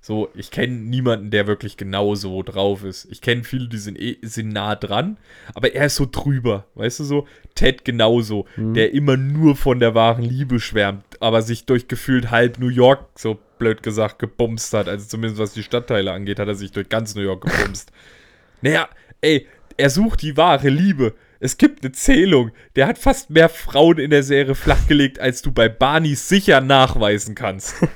So, 0.00 0.28
ich 0.34 0.50
kenne 0.52 0.74
niemanden, 0.76 1.30
der 1.30 1.48
wirklich 1.48 1.76
genau 1.76 2.14
so 2.14 2.42
drauf 2.44 2.84
ist. 2.84 3.08
Ich 3.10 3.20
kenne 3.20 3.42
viele, 3.42 3.68
die 3.68 3.78
sind, 3.78 3.98
eh, 3.98 4.16
sind 4.22 4.50
nah 4.52 4.76
dran, 4.76 5.16
aber 5.54 5.74
er 5.74 5.86
ist 5.86 5.96
so 5.96 6.06
drüber. 6.08 6.66
Weißt 6.76 7.00
du 7.00 7.04
so? 7.04 7.26
Ted 7.56 7.84
genauso, 7.84 8.46
Mhm. 8.56 8.74
der 8.74 8.92
immer 8.94 9.16
nur 9.16 9.56
von 9.56 9.80
der 9.80 9.94
wahren 9.94 10.22
Liebe 10.22 10.60
schwärmt. 10.60 11.04
aber 11.20 11.42
sich 11.42 11.66
durch 11.66 11.86
gefühlt 11.86 12.32
halb 12.32 12.58
New 12.58 12.66
York, 12.68 13.06
so 13.16 13.38
blöd 13.58 13.82
gesagt, 13.84 14.18
gebumst 14.18 14.72
hat. 14.74 14.88
Also 14.88 15.06
zumindest 15.06 15.38
was 15.40 15.52
die 15.52 15.62
Stadtteile 15.62 16.10
angeht, 16.12 16.40
hat 16.40 16.48
er 16.48 16.56
sich 16.56 16.72
durch 16.72 16.88
ganz 16.88 17.14
New 17.14 17.22
York 17.22 17.44
gebumst. 17.44 17.92
naja, 18.60 18.88
ey, 19.20 19.46
er 19.76 19.88
sucht 19.90 20.22
die 20.22 20.36
wahre 20.36 20.68
Liebe. 20.68 21.14
Es 21.42 21.56
gibt 21.56 21.82
eine 21.82 21.90
Zählung. 21.90 22.52
Der 22.76 22.86
hat 22.86 22.98
fast 22.98 23.30
mehr 23.30 23.48
Frauen 23.48 23.98
in 23.98 24.10
der 24.10 24.22
Serie 24.22 24.54
flachgelegt, 24.54 25.18
als 25.18 25.42
du 25.42 25.50
bei 25.50 25.68
Barney 25.68 26.14
sicher 26.14 26.60
nachweisen 26.60 27.34
kannst. 27.34 27.74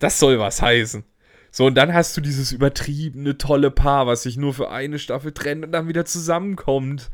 Das 0.00 0.20
soll 0.20 0.38
was 0.38 0.62
heißen. 0.62 1.02
So, 1.50 1.66
und 1.66 1.74
dann 1.74 1.92
hast 1.92 2.16
du 2.16 2.20
dieses 2.20 2.52
übertriebene, 2.52 3.36
tolle 3.36 3.72
Paar, 3.72 4.06
was 4.06 4.22
sich 4.22 4.36
nur 4.36 4.54
für 4.54 4.70
eine 4.70 5.00
Staffel 5.00 5.32
trennt 5.32 5.64
und 5.64 5.72
dann 5.72 5.88
wieder 5.88 6.04
zusammenkommt. 6.04 7.10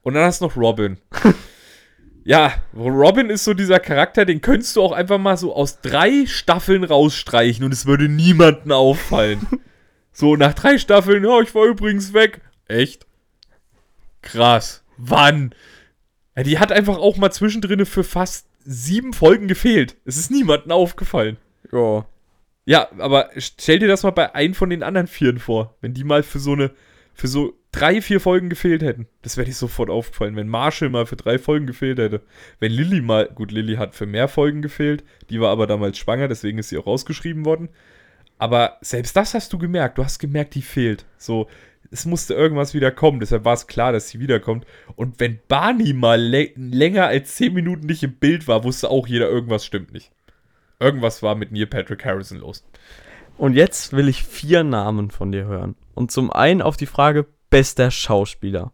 Und 0.00 0.14
dann 0.14 0.24
hast 0.24 0.40
du 0.40 0.46
noch 0.46 0.56
Robin. 0.56 0.98
ja, 2.24 2.54
Robin 2.74 3.30
ist 3.30 3.44
so 3.44 3.54
dieser 3.54 3.78
Charakter, 3.78 4.24
den 4.24 4.40
könntest 4.40 4.74
du 4.74 4.82
auch 4.82 4.90
einfach 4.90 5.18
mal 5.18 5.36
so 5.36 5.54
aus 5.54 5.80
drei 5.80 6.26
Staffeln 6.26 6.82
rausstreichen 6.82 7.64
und 7.64 7.70
es 7.70 7.86
würde 7.86 8.08
niemanden 8.08 8.72
auffallen. 8.72 9.46
so, 10.12 10.34
nach 10.34 10.54
drei 10.54 10.76
Staffeln, 10.76 11.22
ja, 11.22 11.40
ich 11.40 11.54
war 11.54 11.66
übrigens 11.66 12.12
weg. 12.12 12.40
Echt? 12.66 13.06
Krass. 14.22 14.82
Wann? 14.96 15.54
Ja, 16.36 16.42
die 16.42 16.58
hat 16.58 16.72
einfach 16.72 16.96
auch 16.96 17.16
mal 17.16 17.30
zwischendrin 17.30 17.84
für 17.86 18.04
fast 18.04 18.46
sieben 18.64 19.12
Folgen 19.12 19.48
gefehlt. 19.48 19.96
Es 20.04 20.16
ist 20.16 20.30
niemandem 20.30 20.72
aufgefallen. 20.72 21.36
Ja. 21.70 22.06
Ja, 22.64 22.88
aber 22.98 23.30
stell 23.36 23.80
dir 23.80 23.88
das 23.88 24.04
mal 24.04 24.10
bei 24.10 24.34
einem 24.34 24.54
von 24.54 24.70
den 24.70 24.84
anderen 24.84 25.08
Vieren 25.08 25.38
vor, 25.38 25.76
wenn 25.80 25.94
die 25.94 26.04
mal 26.04 26.22
für 26.22 26.38
so 26.38 26.52
eine, 26.52 26.70
für 27.12 27.26
so 27.26 27.54
drei, 27.72 28.00
vier 28.00 28.20
Folgen 28.20 28.50
gefehlt 28.50 28.82
hätten. 28.82 29.08
Das 29.22 29.36
wäre 29.36 29.46
dir 29.46 29.54
sofort 29.54 29.90
aufgefallen, 29.90 30.36
wenn 30.36 30.46
Marshall 30.46 30.90
mal 30.90 31.06
für 31.06 31.16
drei 31.16 31.38
Folgen 31.38 31.66
gefehlt 31.66 31.98
hätte. 31.98 32.20
Wenn 32.60 32.70
Lilly 32.70 33.00
mal, 33.00 33.28
gut, 33.34 33.50
Lilly 33.50 33.76
hat 33.76 33.94
für 33.94 34.06
mehr 34.06 34.28
Folgen 34.28 34.62
gefehlt, 34.62 35.02
die 35.28 35.40
war 35.40 35.50
aber 35.50 35.66
damals 35.66 35.98
schwanger, 35.98 36.28
deswegen 36.28 36.58
ist 36.58 36.68
sie 36.68 36.78
auch 36.78 36.86
rausgeschrieben 36.86 37.44
worden. 37.44 37.68
Aber 38.38 38.78
selbst 38.80 39.16
das 39.16 39.34
hast 39.34 39.52
du 39.52 39.58
gemerkt, 39.58 39.98
du 39.98 40.04
hast 40.04 40.18
gemerkt, 40.18 40.54
die 40.54 40.62
fehlt. 40.62 41.04
So, 41.16 41.48
es 41.92 42.06
musste 42.06 42.32
irgendwas 42.32 42.72
wieder 42.72 42.90
kommen, 42.90 43.20
deshalb 43.20 43.44
war 43.44 43.52
es 43.52 43.66
klar, 43.66 43.92
dass 43.92 44.08
sie 44.08 44.18
wiederkommt. 44.18 44.66
Und 44.96 45.20
wenn 45.20 45.38
Barney 45.46 45.92
mal 45.92 46.18
länger 46.20 47.06
als 47.06 47.36
zehn 47.36 47.52
Minuten 47.52 47.86
nicht 47.86 48.02
im 48.02 48.14
Bild 48.14 48.48
war, 48.48 48.64
wusste 48.64 48.88
auch 48.88 49.06
jeder, 49.06 49.28
irgendwas 49.28 49.66
stimmt 49.66 49.92
nicht. 49.92 50.10
Irgendwas 50.80 51.22
war 51.22 51.34
mit 51.34 51.52
Neil 51.52 51.66
Patrick 51.66 52.04
Harrison 52.04 52.38
los. 52.38 52.64
Und 53.36 53.54
jetzt 53.54 53.92
will 53.92 54.08
ich 54.08 54.24
vier 54.24 54.64
Namen 54.64 55.10
von 55.10 55.32
dir 55.32 55.44
hören. 55.44 55.76
Und 55.94 56.10
zum 56.10 56.32
einen 56.32 56.62
auf 56.62 56.78
die 56.78 56.86
Frage 56.86 57.26
bester 57.50 57.90
Schauspieler 57.90 58.72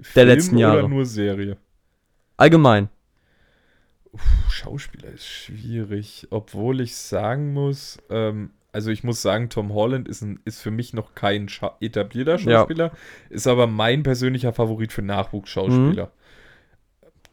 Film 0.00 0.14
der 0.14 0.24
letzten 0.36 0.56
Jahre. 0.56 0.78
Oder 0.78 0.88
nur 0.88 1.06
Serie? 1.06 1.56
Allgemein. 2.36 2.88
Uff, 4.12 4.22
Schauspieler 4.48 5.08
ist 5.08 5.26
schwierig, 5.26 6.28
obwohl 6.30 6.80
ich 6.80 6.96
sagen 6.96 7.52
muss, 7.52 7.98
ähm, 8.08 8.50
also 8.72 8.90
ich 8.90 9.04
muss 9.04 9.22
sagen, 9.22 9.48
Tom 9.48 9.72
Holland 9.72 10.08
ist, 10.08 10.22
ein, 10.22 10.40
ist 10.44 10.60
für 10.60 10.70
mich 10.70 10.92
noch 10.92 11.14
kein 11.14 11.48
Scha 11.48 11.76
etablierter 11.80 12.38
Schauspieler, 12.38 12.86
ja. 12.86 12.92
ist 13.28 13.46
aber 13.46 13.66
mein 13.66 14.02
persönlicher 14.02 14.52
Favorit 14.52 14.92
für 14.92 15.02
Nachwuchsschauspieler. 15.02 16.06
Mhm. 16.06 16.10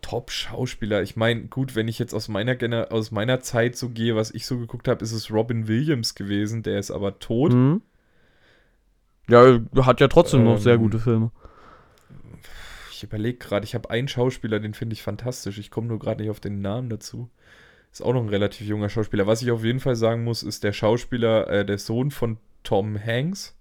Top-Schauspieler. 0.02 1.02
Ich 1.02 1.18
meine, 1.18 1.48
gut, 1.48 1.76
wenn 1.76 1.88
ich 1.90 2.00
jetzt 2.00 2.14
aus 2.14 2.30
meiner, 2.30 2.56
aus 2.92 3.12
meiner 3.12 3.42
Zeit 3.42 3.76
so 3.76 3.90
gehe, 3.90 4.16
was 4.16 4.32
ich 4.32 4.46
so 4.46 4.58
geguckt 4.58 4.88
habe, 4.88 5.04
ist 5.04 5.12
es 5.12 5.32
Robin 5.32 5.68
Williams 5.68 6.16
gewesen, 6.16 6.64
der 6.64 6.80
ist 6.80 6.92
aber 6.92 7.20
tot. 7.20 7.52
Mhm. 7.52 7.82
Ja, 9.28 9.60
hat 9.82 10.00
ja 10.00 10.08
trotzdem 10.08 10.42
ähm, 10.42 10.46
noch 10.46 10.60
sehr 10.60 10.76
ähm, 10.76 10.82
gute 10.82 11.00
Filme. 11.00 11.32
Ich 12.92 13.04
überlege 13.04 13.38
gerade, 13.38 13.66
ich 13.66 13.76
habe 13.76 13.90
einen 13.90 14.08
Schauspieler, 14.08 14.60
den 14.60 14.74
finde 14.74 14.94
ich 14.94 15.04
fantastisch. 15.04 15.58
Ich 15.58 15.70
komme 15.70 15.88
nur 15.88 16.00
gerade 16.00 16.22
nicht 16.22 16.32
auf 16.32 16.40
den 16.40 16.62
Namen 16.62 16.90
dazu. 16.90 17.30
Ist 17.92 18.02
auch 18.02 18.14
noch 18.14 18.22
ein 18.22 18.30
relativ 18.30 18.68
junger 18.68 18.90
Schauspieler. 18.90 19.28
Was 19.28 19.42
ich 19.42 19.52
auf 19.52 19.64
jeden 19.64 19.80
Fall 19.80 19.96
sagen 19.96 20.24
muss, 20.24 20.44
ist 20.44 20.64
der 20.64 20.74
Schauspieler, 20.74 21.50
äh, 21.50 21.66
der 21.66 21.78
Sohn 21.78 22.12
von 22.12 22.38
Tom 22.64 22.98
Hanks. 23.04 23.56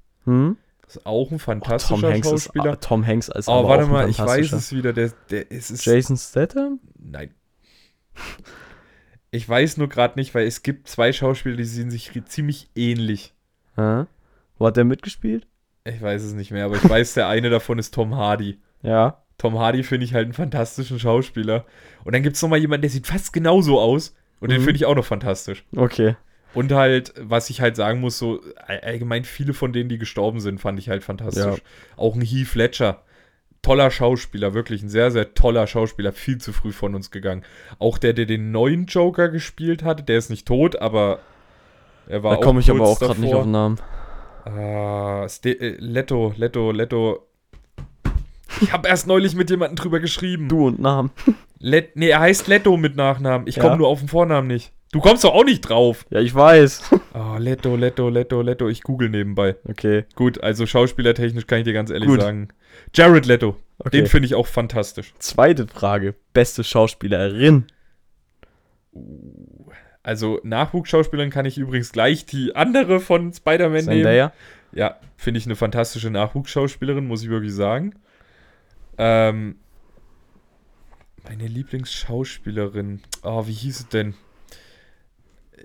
Das 0.83 0.97
ist 0.97 1.07
auch 1.07 1.31
ein 1.31 1.39
fantastischer 1.39 1.95
oh, 1.95 2.01
Tom 2.01 2.12
Hanks 2.12 2.29
Schauspieler. 2.29 2.73
Ist, 2.75 2.83
Tom 2.83 3.07
Hanks 3.07 3.31
als 3.31 3.49
Oh, 3.49 3.67
warte 3.69 3.87
mal, 3.87 4.09
ich 4.09 4.19
weiß 4.19 4.53
es 4.53 4.73
wieder. 4.73 4.93
Der, 4.93 5.12
der 5.31 5.51
ist 5.51 5.71
es. 5.71 5.85
Jason 5.85 6.17
Statham? 6.17 6.81
Nein. 6.99 7.35
Ich 9.31 9.49
weiß 9.49 9.77
nur 9.77 9.89
gerade 9.89 10.19
nicht, 10.19 10.35
weil 10.35 10.47
es 10.47 10.62
gibt 10.62 10.89
zwei 10.89 11.12
Schauspieler, 11.12 11.57
die 11.57 11.65
sehen 11.65 11.91
sich 11.91 12.11
ziemlich 12.27 12.71
ähnlich. 12.75 13.35
Hä? 13.75 14.05
Wo 14.59 14.67
hat 14.67 14.77
der 14.77 14.85
mitgespielt? 14.85 15.47
Ich 15.85 16.01
weiß 16.01 16.23
es 16.23 16.33
nicht 16.33 16.51
mehr, 16.51 16.65
aber 16.65 16.77
ich 16.77 16.89
weiß, 16.89 17.15
der 17.15 17.29
eine 17.29 17.51
davon 17.51 17.79
ist 17.79 17.93
Tom 17.95 18.17
Hardy. 18.17 18.61
Ja. 18.83 19.23
Tom 19.38 19.59
Hardy 19.59 19.83
finde 19.83 20.05
ich 20.05 20.14
halt 20.14 20.25
einen 20.25 20.33
fantastischen 20.33 20.99
Schauspieler. 20.99 21.66
Und 22.05 22.14
dann 22.14 22.22
gibt 22.22 22.37
es 22.37 22.42
nochmal 22.42 22.59
jemanden, 22.59 22.83
der 22.83 22.90
sieht 22.90 23.07
fast 23.07 23.33
genauso 23.33 23.81
aus. 23.81 24.14
Und 24.40 24.49
mhm. 24.49 24.55
den 24.55 24.62
finde 24.62 24.77
ich 24.77 24.87
auch 24.87 24.94
noch 24.94 25.05
fantastisch. 25.05 25.64
Okay. 25.75 26.16
Und 26.55 26.72
halt, 26.72 27.12
was 27.20 27.51
ich 27.51 27.61
halt 27.61 27.77
sagen 27.77 28.01
muss, 28.01 28.18
so 28.18 28.40
allgemein 28.66 29.25
viele 29.25 29.53
von 29.53 29.72
denen, 29.72 29.90
die 29.90 29.99
gestorben 29.99 30.40
sind, 30.40 30.59
fand 30.59 30.79
ich 30.79 30.88
halt 30.88 31.05
fantastisch. 31.05 31.44
Ja. 31.44 31.96
Auch 31.96 32.14
ein 32.14 32.22
Heath 32.22 32.55
Ledger. 32.55 33.03
Toller 33.61 33.90
Schauspieler, 33.90 34.55
wirklich 34.55 34.83
ein 34.83 34.88
sehr, 34.88 35.11
sehr 35.11 35.35
toller 35.35 35.66
Schauspieler, 35.66 36.12
viel 36.12 36.38
zu 36.38 36.53
früh 36.53 36.72
von 36.72 36.94
uns 36.94 37.11
gegangen. 37.11 37.42
Auch 37.79 37.99
der, 37.99 38.12
der 38.12 38.25
den 38.25 38.53
neuen 38.53 38.87
Joker 38.87 39.29
gespielt 39.29 39.83
hat, 39.83 40.09
der 40.09 40.18
ist 40.18 40.31
nicht 40.31 40.46
tot, 40.46 40.77
aber 40.77 41.18
er 42.09 42.22
war 42.22 42.37
da 42.37 42.42
komme 42.42 42.61
ich 42.61 42.70
aber 42.70 42.87
auch 42.87 42.99
gerade 42.99 43.20
nicht 43.20 43.35
auf 43.35 43.42
den 43.42 43.51
Namen. 43.51 43.79
Uh, 44.46 45.27
Leto, 45.42 46.33
Leto, 46.37 46.70
Leto. 46.70 47.27
Ich 48.61 48.73
habe 48.73 48.88
erst 48.88 49.07
neulich 49.07 49.35
mit 49.35 49.51
jemandem 49.51 49.77
drüber 49.77 50.01
geschrieben. 50.01 50.49
Du 50.49 50.66
und 50.66 50.79
Namen. 50.79 51.11
Let, 51.59 51.97
nee, 51.97 52.09
er 52.09 52.21
heißt 52.21 52.47
Leto 52.49 52.77
mit 52.77 52.97
Nachnamen. 52.97 53.47
Ich 53.47 53.57
komme 53.57 53.73
ja. 53.73 53.77
nur 53.77 53.88
auf 53.88 54.01
den 54.01 54.09
Vornamen 54.09 54.47
nicht. 54.47 54.73
Du 54.92 55.01
kommst 55.01 55.25
doch 55.25 55.35
auch 55.35 55.45
nicht 55.45 55.62
drauf. 55.62 56.07
Ja, 56.11 56.21
ich 56.21 56.35
weiß. 56.35 56.90
Oh, 57.14 57.37
Leto, 57.38 57.77
Leto, 57.77 58.09
Leto, 58.09 58.40
Leto. 58.40 58.69
Ich 58.69 58.83
google 58.83 59.09
nebenbei. 59.09 59.57
Okay. 59.64 60.05
Gut, 60.14 60.42
also 60.42 60.64
schauspielertechnisch 60.64 61.47
kann 61.47 61.59
ich 61.59 61.64
dir 61.64 61.73
ganz 61.73 61.90
ehrlich 61.90 62.09
Gut. 62.09 62.21
sagen. 62.21 62.49
Jared 62.95 63.27
Leto. 63.27 63.57
Okay. 63.79 63.90
Den 63.90 64.07
finde 64.07 64.27
ich 64.27 64.35
auch 64.35 64.47
fantastisch. 64.47 65.12
Zweite 65.19 65.66
Frage. 65.66 66.14
Beste 66.33 66.64
Schauspielerin. 66.64 67.66
Uh, 68.95 69.71
also 70.03 70.40
Nachwuchsschauspielerin 70.45 71.31
kann 71.31 71.47
ich 71.47 71.59
übrigens 71.59 71.92
gleich 71.92 72.25
die 72.25 72.55
andere 72.55 73.01
von 73.01 73.33
Spider-Man 73.33 73.87
nehmen. 73.87 74.31
Ja, 74.73 74.97
finde 75.16 75.38
ich 75.38 75.47
eine 75.47 75.57
fantastische 75.57 76.11
Nachwuchsschauspielerin, 76.11 77.07
muss 77.07 77.23
ich 77.23 77.29
wirklich 77.29 77.53
sagen. 77.53 77.95
Ähm, 78.99 79.57
meine 81.25 81.47
Lieblingsschauspielerin. 81.47 83.01
Oh, 83.23 83.47
wie 83.47 83.53
hieß 83.53 83.81
es 83.81 83.89
denn? 83.89 84.15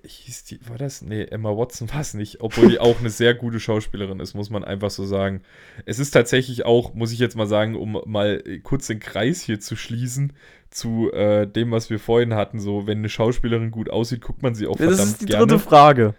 hieß 0.04 0.46
die, 0.46 0.60
war 0.70 0.78
das? 0.78 1.02
Nee, 1.02 1.24
Emma 1.24 1.56
Watson 1.56 1.92
war 1.94 2.02
es 2.02 2.14
nicht, 2.14 2.42
obwohl 2.42 2.70
die 2.70 2.80
auch 2.80 3.00
eine 3.00 3.10
sehr 3.10 3.34
gute 3.34 3.60
Schauspielerin 3.60 4.20
ist, 4.20 4.34
muss 4.34 4.50
man 4.50 4.64
einfach 4.64 4.90
so 4.90 5.06
sagen. 5.06 5.42
Es 5.86 6.00
ist 6.00 6.12
tatsächlich 6.12 6.66
auch, 6.66 6.94
muss 6.94 7.12
ich 7.12 7.20
jetzt 7.20 7.36
mal 7.36 7.48
sagen, 7.48 7.76
um 7.76 8.02
mal 8.06 8.44
kurz 8.64 8.88
den 8.88 9.00
Kreis 9.00 9.42
hier 9.42 9.60
zu 9.60 9.76
schließen, 9.76 10.34
zu 10.70 11.12
äh, 11.12 11.46
dem, 11.48 11.72
was 11.72 11.90
wir 11.90 12.00
vorhin 12.00 12.34
hatten, 12.34 12.60
so, 12.60 12.88
wenn 12.88 13.00
eine 13.00 13.10
Schauspielerin 13.10 13.72
gut 13.72 13.90
aussieht, 13.90 14.22
guckt 14.22 14.42
man 14.42 14.56
sie 14.56 14.68
auch 14.68 14.78
verdammt 14.78 14.98
gerne. 14.98 15.04
Das 15.04 15.12
ist 15.12 15.22
die 15.22 15.26
gerne. 15.26 15.46
dritte 15.46 15.60
Frage. 15.60 16.16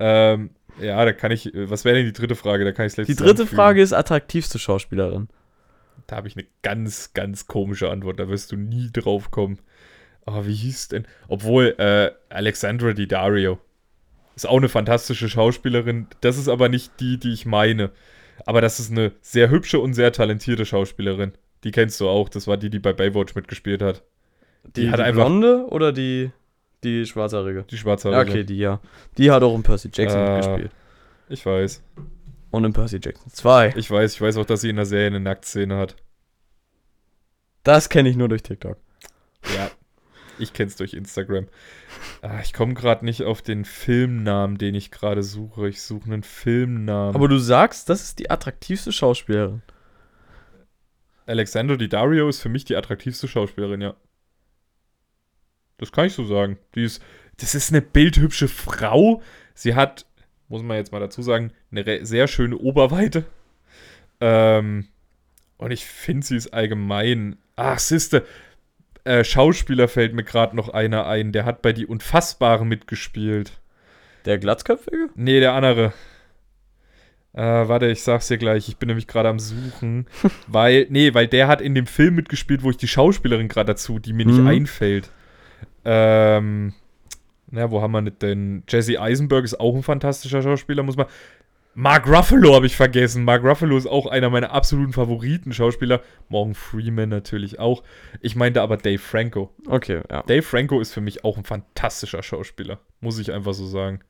Ähm, 0.00 0.50
ja, 0.80 1.04
da 1.04 1.12
kann 1.12 1.30
ich, 1.30 1.52
was 1.54 1.84
wäre 1.84 1.96
denn 1.96 2.06
die 2.06 2.12
dritte 2.12 2.34
Frage? 2.34 2.64
Da 2.64 2.72
kann 2.72 2.86
ich 2.86 2.94
Die 2.94 3.14
dritte 3.14 3.46
Frage 3.46 3.80
ist 3.80 3.92
attraktivste 3.92 4.58
Schauspielerin. 4.58 5.28
Da 6.06 6.16
habe 6.16 6.28
ich 6.28 6.36
eine 6.36 6.46
ganz, 6.62 7.12
ganz 7.14 7.46
komische 7.46 7.90
Antwort, 7.90 8.18
da 8.18 8.28
wirst 8.28 8.52
du 8.52 8.56
nie 8.56 8.90
drauf 8.92 9.30
kommen. 9.30 9.58
Oh, 10.26 10.46
wie 10.46 10.54
hieß 10.54 10.88
denn? 10.88 11.06
Obwohl, 11.28 11.74
äh, 11.78 12.10
Alexandra 12.28 12.92
Daddario 12.92 13.58
ist 14.36 14.46
auch 14.46 14.56
eine 14.56 14.68
fantastische 14.68 15.28
Schauspielerin. 15.28 16.06
Das 16.20 16.38
ist 16.38 16.48
aber 16.48 16.68
nicht 16.68 16.92
die, 17.00 17.18
die 17.18 17.32
ich 17.32 17.46
meine. 17.46 17.90
Aber 18.46 18.60
das 18.60 18.80
ist 18.80 18.90
eine 18.90 19.12
sehr 19.20 19.50
hübsche 19.50 19.78
und 19.80 19.94
sehr 19.94 20.12
talentierte 20.12 20.66
Schauspielerin. 20.66 21.32
Die 21.62 21.70
kennst 21.70 22.00
du 22.00 22.08
auch. 22.08 22.28
Das 22.28 22.46
war 22.46 22.56
die, 22.56 22.70
die 22.70 22.78
bei 22.78 22.92
Baywatch 22.92 23.34
mitgespielt 23.34 23.82
hat. 23.82 24.02
Die, 24.64 24.82
die 24.82 24.90
hat 24.90 24.98
die 24.98 25.04
einfach 25.04 25.26
Blonde 25.26 25.66
oder 25.68 25.92
die, 25.92 26.30
die 26.82 27.06
Schwarzhaarige? 27.06 27.64
Die 27.70 27.76
Schwarzhaarige. 27.76 28.30
Ja, 28.30 28.36
okay, 28.36 28.44
die 28.44 28.58
ja. 28.58 28.80
Die 29.18 29.30
hat 29.30 29.42
auch 29.42 29.54
in 29.54 29.62
Percy 29.62 29.90
Jackson 29.92 30.20
äh, 30.20 30.36
mitgespielt. 30.36 30.72
Ich 31.28 31.44
weiß. 31.44 31.82
Und 32.54 32.64
in 32.64 32.72
Percy 32.72 33.00
Jackson 33.02 33.32
2. 33.32 33.74
Ich 33.74 33.90
weiß, 33.90 34.14
ich 34.14 34.20
weiß 34.20 34.36
auch, 34.36 34.46
dass 34.46 34.60
sie 34.60 34.70
in 34.70 34.76
der 34.76 34.86
Serie 34.86 35.08
eine 35.08 35.18
Nacktszene 35.18 35.76
hat. 35.76 35.96
Das 37.64 37.88
kenne 37.88 38.08
ich 38.08 38.14
nur 38.14 38.28
durch 38.28 38.44
TikTok. 38.44 38.76
Ja, 39.56 39.72
ich 40.38 40.52
kenne 40.52 40.68
es 40.68 40.76
durch 40.76 40.94
Instagram. 40.94 41.48
Ah, 42.22 42.38
ich 42.44 42.52
komme 42.52 42.74
gerade 42.74 43.04
nicht 43.04 43.24
auf 43.24 43.42
den 43.42 43.64
Filmnamen, 43.64 44.56
den 44.56 44.76
ich 44.76 44.92
gerade 44.92 45.24
suche. 45.24 45.68
Ich 45.68 45.82
suche 45.82 46.04
einen 46.04 46.22
Filmnamen. 46.22 47.16
Aber 47.16 47.26
du 47.26 47.38
sagst, 47.38 47.88
das 47.88 48.04
ist 48.04 48.20
die 48.20 48.30
attraktivste 48.30 48.92
Schauspielerin. 48.92 49.62
Alexandra 51.26 51.74
Dario 51.74 52.28
ist 52.28 52.40
für 52.40 52.50
mich 52.50 52.64
die 52.64 52.76
attraktivste 52.76 53.26
Schauspielerin, 53.26 53.80
ja. 53.80 53.96
Das 55.78 55.90
kann 55.90 56.06
ich 56.06 56.12
so 56.12 56.24
sagen. 56.24 56.56
Die 56.76 56.84
ist, 56.84 57.02
das 57.38 57.56
ist 57.56 57.72
eine 57.72 57.82
bildhübsche 57.82 58.46
Frau. 58.46 59.22
Sie 59.54 59.74
hat, 59.74 60.06
muss 60.48 60.62
man 60.62 60.76
jetzt 60.76 60.92
mal 60.92 61.00
dazu 61.00 61.22
sagen, 61.22 61.52
eine 61.70 62.04
sehr 62.04 62.28
schöne 62.28 62.56
Oberweite. 62.56 63.24
Ähm, 64.20 64.86
und 65.56 65.70
ich 65.70 65.84
finde, 65.84 66.26
sie 66.26 66.36
ist 66.36 66.52
allgemein. 66.54 67.36
Ach, 67.56 67.78
Siste, 67.78 68.24
äh, 69.04 69.24
Schauspieler 69.24 69.88
fällt 69.88 70.14
mir 70.14 70.24
gerade 70.24 70.56
noch 70.56 70.68
einer 70.68 71.06
ein, 71.06 71.32
der 71.32 71.44
hat 71.44 71.62
bei 71.62 71.72
Die 71.72 71.86
Unfassbaren 71.86 72.68
mitgespielt. 72.68 73.52
Der 74.24 74.38
Glatzköpfige? 74.38 75.10
Nee, 75.14 75.40
der 75.40 75.52
andere. 75.52 75.92
Äh, 77.34 77.42
warte, 77.42 77.86
ich 77.88 78.02
sag's 78.02 78.28
dir 78.28 78.38
gleich. 78.38 78.68
Ich 78.68 78.76
bin 78.76 78.86
nämlich 78.86 79.06
gerade 79.08 79.28
am 79.28 79.38
Suchen. 79.38 80.06
weil, 80.46 80.86
nee, 80.88 81.12
weil 81.14 81.26
der 81.26 81.48
hat 81.48 81.60
in 81.60 81.74
dem 81.74 81.86
Film 81.86 82.14
mitgespielt, 82.14 82.62
wo 82.62 82.70
ich 82.70 82.76
die 82.76 82.88
Schauspielerin 82.88 83.48
gerade 83.48 83.72
dazu, 83.72 83.98
die 83.98 84.12
mir 84.12 84.24
nicht 84.26 84.38
Mhm. 84.38 84.46
einfällt. 84.46 85.10
Ähm, 85.84 86.72
na, 87.50 87.70
wo 87.70 87.80
haben 87.82 87.92
wir 87.92 88.00
nicht 88.02 88.22
denn? 88.22 88.62
Jesse 88.68 89.00
Eisenberg 89.00 89.44
ist 89.44 89.58
auch 89.60 89.74
ein 89.74 89.82
fantastischer 89.82 90.42
Schauspieler, 90.42 90.82
muss 90.82 90.96
man. 90.96 91.06
Mark 91.76 92.06
Ruffalo 92.06 92.54
habe 92.54 92.66
ich 92.66 92.76
vergessen. 92.76 93.24
Mark 93.24 93.42
Ruffalo 93.42 93.76
ist 93.76 93.86
auch 93.88 94.06
einer 94.06 94.30
meiner 94.30 94.52
absoluten 94.52 94.92
Favoriten 94.92 95.52
Schauspieler. 95.52 96.02
Morgan 96.28 96.54
Freeman 96.54 97.08
natürlich 97.08 97.58
auch. 97.58 97.82
Ich 98.20 98.36
meinte 98.36 98.62
aber 98.62 98.76
Dave 98.76 98.98
Franco. 99.00 99.52
Okay, 99.66 100.00
ja. 100.08 100.22
Dave 100.22 100.42
Franco 100.42 100.80
ist 100.80 100.92
für 100.92 101.00
mich 101.00 101.24
auch 101.24 101.36
ein 101.36 101.42
fantastischer 101.44 102.22
Schauspieler, 102.22 102.78
muss 103.00 103.18
ich 103.18 103.32
einfach 103.32 103.54
so 103.54 103.66
sagen. 103.66 104.00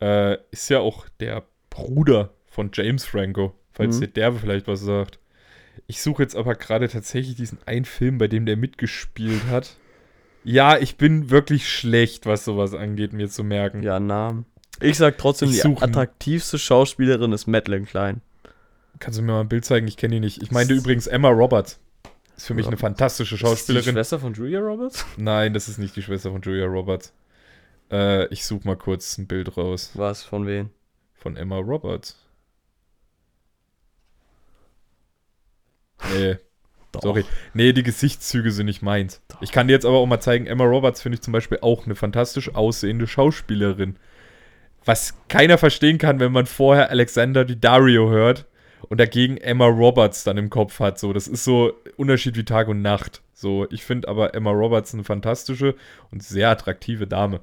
Äh, 0.00 0.36
ist 0.50 0.68
ja 0.68 0.80
auch 0.80 1.08
der 1.20 1.44
Bruder 1.70 2.34
von 2.46 2.70
James 2.72 3.04
Franco, 3.06 3.54
falls 3.72 3.96
Mhm. 3.96 4.00
dir 4.02 4.08
der 4.08 4.32
vielleicht 4.34 4.66
was 4.68 4.80
sagt. 4.80 5.18
Ich 5.86 6.02
suche 6.02 6.22
jetzt 6.22 6.36
aber 6.36 6.54
gerade 6.54 6.88
tatsächlich 6.88 7.36
diesen 7.36 7.58
einen 7.64 7.86
Film, 7.86 8.18
bei 8.18 8.28
dem 8.28 8.44
der 8.44 8.56
mitgespielt 8.58 9.46
hat. 9.50 9.76
Ja, 10.44 10.78
ich 10.78 10.96
bin 10.96 11.30
wirklich 11.30 11.68
schlecht, 11.68 12.26
was 12.26 12.44
sowas 12.44 12.74
angeht, 12.74 13.12
mir 13.12 13.28
zu 13.28 13.44
merken. 13.44 13.82
Ja, 13.82 14.00
Namen. 14.00 14.46
Ich 14.80 14.96
sag 14.96 15.18
trotzdem, 15.18 15.50
Ich 15.50 15.60
die 15.62 15.76
attraktivste 15.76 16.58
Schauspielerin 16.58 17.32
ist 17.32 17.46
Madeline 17.46 17.84
Klein. 17.84 18.22
Kannst 19.00 19.18
du 19.18 19.22
mir 19.22 19.32
mal 19.32 19.40
ein 19.40 19.48
Bild 19.48 19.64
zeigen? 19.64 19.86
Ich 19.88 19.96
kenne 19.96 20.14
die 20.14 20.20
nicht. 20.20 20.42
Ich 20.42 20.50
meinte 20.50 20.74
übrigens 20.74 21.06
Emma 21.06 21.28
Roberts. 21.28 21.80
Ist 22.36 22.46
für 22.46 22.54
mich 22.54 22.66
eine 22.66 22.76
fantastische 22.76 23.34
Ist 23.34 23.42
die 23.42 23.46
Schauspielerin. 23.46 23.94
Schwester 23.94 24.20
von 24.20 24.32
Julia 24.32 24.60
Roberts? 24.60 25.04
Nein, 25.16 25.54
das 25.54 25.68
ist 25.68 25.78
nicht 25.78 25.96
die 25.96 26.02
Schwester 26.02 26.30
von 26.30 26.40
Julia 26.40 26.66
Roberts. 26.66 27.12
Äh, 27.90 28.26
ich 28.32 28.44
suche 28.46 28.66
mal 28.66 28.76
kurz 28.76 29.18
ein 29.18 29.26
Bild 29.26 29.56
raus. 29.56 29.90
Was, 29.94 30.22
von 30.22 30.46
wem? 30.46 30.70
Von 31.14 31.36
Emma 31.36 31.58
Roberts. 31.58 32.16
Nee, 36.12 36.38
Doch. 36.92 37.02
sorry. 37.02 37.24
Nee, 37.54 37.72
die 37.72 37.82
Gesichtszüge 37.82 38.50
sind 38.50 38.66
nicht 38.66 38.82
meins. 38.82 39.20
Ich 39.40 39.52
kann 39.52 39.68
dir 39.68 39.74
jetzt 39.74 39.84
aber 39.84 39.98
auch 39.98 40.06
mal 40.06 40.20
zeigen, 40.20 40.46
Emma 40.46 40.64
Roberts 40.64 41.02
finde 41.02 41.16
ich 41.16 41.22
zum 41.22 41.32
Beispiel 41.32 41.58
auch 41.60 41.84
eine 41.84 41.94
fantastisch 41.94 42.54
aussehende 42.54 43.06
Schauspielerin. 43.06 43.96
Was 44.84 45.14
keiner 45.28 45.58
verstehen 45.58 45.98
kann, 45.98 46.18
wenn 46.18 46.32
man 46.32 46.46
vorher 46.46 46.90
Alexander 46.90 47.44
Daddario 47.44 48.08
hört 48.08 48.46
und 48.88 48.98
dagegen 48.98 49.36
Emma 49.36 49.66
Roberts 49.66 50.24
dann 50.24 50.38
im 50.38 50.48
Kopf 50.50 50.80
hat. 50.80 50.98
So, 50.98 51.12
das 51.12 51.28
ist 51.28 51.44
so 51.44 51.72
Unterschied 51.96 52.36
wie 52.36 52.44
Tag 52.44 52.68
und 52.68 52.80
Nacht. 52.80 53.22
So, 53.34 53.66
ich 53.70 53.84
finde 53.84 54.08
aber 54.08 54.34
Emma 54.34 54.50
Roberts 54.50 54.94
eine 54.94 55.04
fantastische 55.04 55.74
und 56.10 56.22
sehr 56.22 56.48
attraktive 56.48 57.06
Dame. 57.06 57.40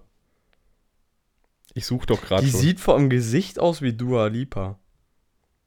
Ich 1.73 1.86
suche 1.86 2.08
doch 2.08 2.21
gerade 2.21 2.43
Die 2.43 2.51
schon. 2.51 2.60
sieht 2.60 2.79
vor 2.79 2.97
dem 2.97 3.10
Gesicht 3.10 3.60
aus 3.60 3.81
wie 3.81 3.93
Dua 3.93 4.27
Lipa. 4.27 4.79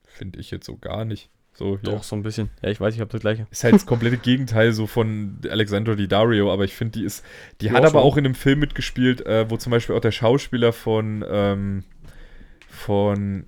Finde 0.04 0.40
ich 0.40 0.50
jetzt 0.50 0.66
so 0.66 0.76
gar 0.76 1.04
nicht. 1.04 1.30
So. 1.58 1.76
Doch, 1.82 2.04
so 2.04 2.14
ein 2.14 2.22
bisschen. 2.22 2.50
Ja, 2.62 2.68
ich 2.70 2.80
weiß, 2.80 2.94
ich 2.94 3.00
habe 3.00 3.10
das 3.10 3.20
gleiche. 3.20 3.48
Ist 3.50 3.64
halt 3.64 3.74
das 3.74 3.84
komplette 3.84 4.16
Gegenteil 4.22 4.72
so 4.72 4.86
von 4.86 5.40
Alexandro 5.50 5.96
Di 5.96 6.06
Dario, 6.06 6.52
aber 6.52 6.62
ich 6.64 6.74
finde, 6.76 7.00
die 7.00 7.04
ist. 7.04 7.24
Die 7.60 7.66
Ja, 7.66 7.72
hat 7.72 7.78
aber 7.80 7.90
schon. 7.90 8.02
auch 8.02 8.16
in 8.16 8.24
einem 8.26 8.36
Film 8.36 8.60
mitgespielt, 8.60 9.26
äh, 9.26 9.50
wo 9.50 9.56
zum 9.56 9.72
Beispiel 9.72 9.96
auch 9.96 10.00
der 10.00 10.12
Schauspieler 10.12 10.72
von. 10.72 11.24
Ähm, 11.28 11.82
von. 12.68 13.46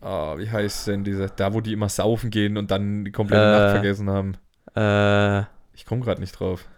ah, 0.00 0.38
wie 0.38 0.48
heißt 0.48 0.86
denn 0.86 1.02
dieser? 1.02 1.28
Da, 1.28 1.52
wo 1.52 1.60
die 1.60 1.72
immer 1.72 1.88
saufen 1.88 2.30
gehen 2.30 2.56
und 2.56 2.70
dann 2.70 3.04
die 3.04 3.10
komplette 3.12 3.42
Äh. 3.42 3.58
Nacht 3.58 3.70
vergessen 3.72 4.08
haben. 4.10 4.36
Äh, 4.76 5.44
Ich 5.74 5.84
komme 5.86 6.02
gerade 6.02 6.20
nicht 6.20 6.32
drauf. 6.38 6.68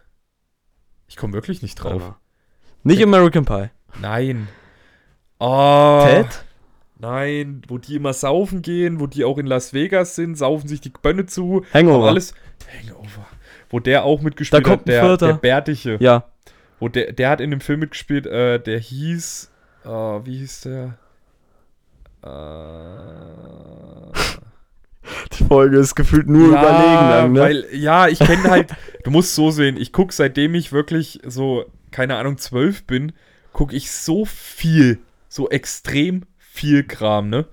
Ich 1.06 1.16
komme 1.16 1.34
wirklich 1.34 1.60
nicht 1.60 1.74
drauf. 1.74 2.14
Nicht 2.82 3.02
American 3.02 3.44
Pie. 3.44 3.68
Nein. 4.00 4.48
Oh. 5.38 6.02
Ted? 6.06 6.44
Nein, 7.02 7.62
wo 7.66 7.78
die 7.78 7.96
immer 7.96 8.12
saufen 8.12 8.62
gehen, 8.62 9.00
wo 9.00 9.08
die 9.08 9.24
auch 9.24 9.36
in 9.36 9.46
Las 9.46 9.74
Vegas 9.74 10.14
sind, 10.14 10.36
saufen 10.38 10.68
sich 10.68 10.80
die 10.80 10.90
Bönne 10.90 11.26
zu. 11.26 11.64
Hangover. 11.74 12.06
Alles. 12.06 12.32
Hangover. 12.80 13.26
Wo 13.70 13.80
der 13.80 14.04
auch 14.04 14.20
mitgespielt 14.22 14.64
Da 14.64 14.68
kommt 14.68 14.82
hat, 14.82 14.88
der, 14.88 15.16
der 15.16 15.32
Bärtige. 15.34 15.96
Ja. 15.98 16.28
Wo 16.78 16.88
der, 16.88 17.12
der 17.12 17.30
hat 17.30 17.40
in 17.40 17.50
dem 17.50 17.60
Film 17.60 17.80
mitgespielt, 17.80 18.26
äh, 18.26 18.60
der 18.60 18.78
hieß. 18.78 19.50
Oh, 19.84 20.20
wie 20.24 20.38
hieß 20.38 20.60
der? 20.60 20.98
Äh, 22.22 22.28
Die 25.36 25.44
Folge 25.44 25.78
ist 25.78 25.96
gefühlt 25.96 26.28
nur 26.28 26.50
überlegen 26.50 27.08
lang, 27.08 27.32
ne? 27.32 27.40
Weil, 27.40 27.66
ja, 27.72 28.06
ich 28.06 28.20
kenne 28.20 28.44
halt. 28.44 28.70
du 29.02 29.10
musst 29.10 29.34
so 29.34 29.50
sehen, 29.50 29.76
ich 29.76 29.92
gucke, 29.92 30.14
seitdem 30.14 30.54
ich 30.54 30.70
wirklich 30.70 31.18
so, 31.26 31.64
keine 31.90 32.14
Ahnung, 32.14 32.38
zwölf 32.38 32.84
bin, 32.84 33.10
gucke 33.52 33.74
ich 33.74 33.90
so 33.90 34.24
viel, 34.24 35.00
so 35.28 35.50
extrem 35.50 36.22
viel 36.52 36.84
Kram, 36.84 37.28
ne? 37.30 37.46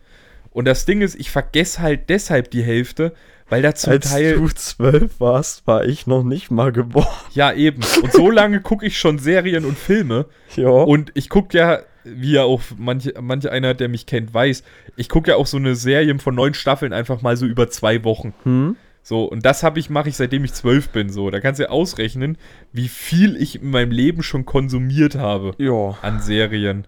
Und 0.51 0.65
das 0.65 0.85
Ding 0.85 1.01
ist, 1.01 1.15
ich 1.19 1.31
vergesse 1.31 1.81
halt 1.81 2.09
deshalb 2.09 2.51
die 2.51 2.63
Hälfte, 2.63 3.13
weil 3.49 3.61
da 3.61 3.73
zum 3.75 3.93
Als 3.93 4.09
Teil. 4.11 4.35
du 4.35 4.47
zwölf 4.49 5.19
warst, 5.19 5.65
war 5.67 5.85
ich 5.85 6.05
noch 6.07 6.23
nicht 6.23 6.51
mal 6.51 6.71
geboren. 6.71 7.07
Ja, 7.33 7.53
eben. 7.53 7.81
Und 8.03 8.11
so 8.11 8.29
lange 8.29 8.59
gucke 8.61 8.85
ich 8.85 8.97
schon 8.99 9.19
Serien 9.19 9.63
und 9.65 9.77
Filme. 9.77 10.25
Ja. 10.55 10.69
Und 10.69 11.11
ich 11.13 11.29
gucke 11.29 11.57
ja, 11.57 11.79
wie 12.03 12.33
ja 12.33 12.43
auch 12.43 12.61
manche, 12.77 13.13
manche 13.21 13.51
einer, 13.51 13.73
der 13.73 13.89
mich 13.89 14.05
kennt, 14.05 14.33
weiß, 14.33 14.63
ich 14.97 15.07
gucke 15.09 15.31
ja 15.31 15.37
auch 15.37 15.47
so 15.47 15.57
eine 15.57 15.75
Serie 15.75 16.17
von 16.19 16.35
neun 16.35 16.53
Staffeln 16.53 16.93
einfach 16.93 17.21
mal 17.21 17.37
so 17.37 17.45
über 17.45 17.69
zwei 17.69 18.03
Wochen. 18.03 18.33
hm? 18.43 18.75
So, 19.01 19.23
und 19.25 19.45
das 19.45 19.63
habe 19.63 19.79
ich, 19.79 19.89
mache 19.89 20.09
ich 20.09 20.17
seitdem 20.17 20.43
ich 20.43 20.53
zwölf 20.53 20.89
bin. 20.89 21.09
So, 21.09 21.29
da 21.31 21.39
kannst 21.39 21.59
du 21.59 21.63
ja 21.63 21.69
ausrechnen, 21.69 22.37
wie 22.73 22.87
viel 22.89 23.37
ich 23.37 23.61
in 23.61 23.69
meinem 23.71 23.91
Leben 23.91 24.21
schon 24.23 24.45
konsumiert 24.45 25.15
habe 25.15 25.53
Ja. 25.57 25.97
an 26.01 26.19
Serien. 26.19 26.85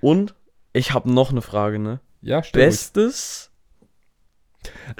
Und 0.00 0.34
ich 0.74 0.92
habe 0.92 1.10
noch 1.10 1.30
eine 1.30 1.40
Frage, 1.40 1.78
ne? 1.78 2.00
Ja, 2.20 2.38
ruhig. 2.38 2.52
Bestes 2.52 3.50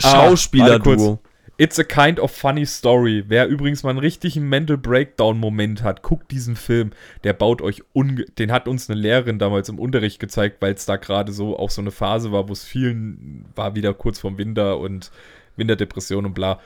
Ah, 0.03 0.29
Schauspielerduo. 0.29 1.21
It's 1.57 1.79
a 1.79 1.85
kind 1.85 2.19
of 2.19 2.33
funny 2.33 2.67
story. 2.67 3.25
Wer 3.29 3.47
übrigens 3.47 3.85
mal 3.85 3.91
einen 3.91 4.01
richtigen 4.01 4.49
Mental 4.49 4.77
Breakdown-Moment 4.77 5.85
hat, 5.85 6.03
guckt 6.03 6.33
diesen 6.33 6.57
Film. 6.57 6.91
Der 7.23 7.33
baut 7.33 7.63
euch 7.63 7.83
unge 7.93 8.25
Den 8.25 8.51
hat 8.51 8.67
uns 8.67 8.91
eine 8.91 9.01
Lehrerin 9.01 9.39
damals 9.39 9.69
im 9.69 9.79
Unterricht 9.79 10.19
gezeigt, 10.19 10.61
weil 10.61 10.75
es 10.75 10.85
da 10.85 10.97
gerade 10.97 11.33
so 11.33 11.57
auch 11.57 11.71
so 11.71 11.81
eine 11.81 11.93
Phase 11.93 12.33
war, 12.33 12.49
wo 12.49 12.53
es 12.53 12.65
vielen 12.65 13.47
war 13.55 13.77
wieder 13.77 13.95
kurz 13.95 14.19
vorm 14.19 14.37
Winter 14.37 14.79
und 14.79 15.13
Winterdepression 15.57 16.27
und 16.27 16.35
bla. 16.35 16.59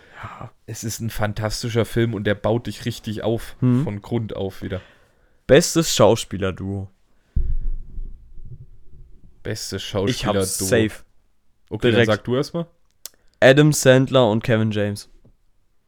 Es 0.65 0.85
ist 0.85 1.01
ein 1.01 1.11
fantastischer 1.11 1.85
Film 1.85 2.15
und 2.15 2.25
der 2.25 2.35
baut 2.35 2.67
dich 2.67 2.87
richtig 2.87 3.23
auf. 3.23 3.57
Hm. 3.61 3.85
Von 3.85 4.01
Grund 4.01 4.35
auf 4.37 4.63
wieder. 4.63 4.81
Bestes 5.47 5.95
Schauspielerduo. 5.95 6.89
Bestes 9.43 9.83
Ich 9.83 9.89
Schauspieler. 9.89 10.35
hab's 10.35 10.59
safe. 10.59 10.91
Okay, 11.71 11.91
direkt. 11.91 12.09
dann 12.09 12.17
sag 12.17 12.25
du 12.25 12.37
erstmal. 12.37 12.67
Adam 13.41 13.73
Sandler 13.73 14.31
und 14.31 14.43
Kevin 14.43 14.71
James. 14.71 15.09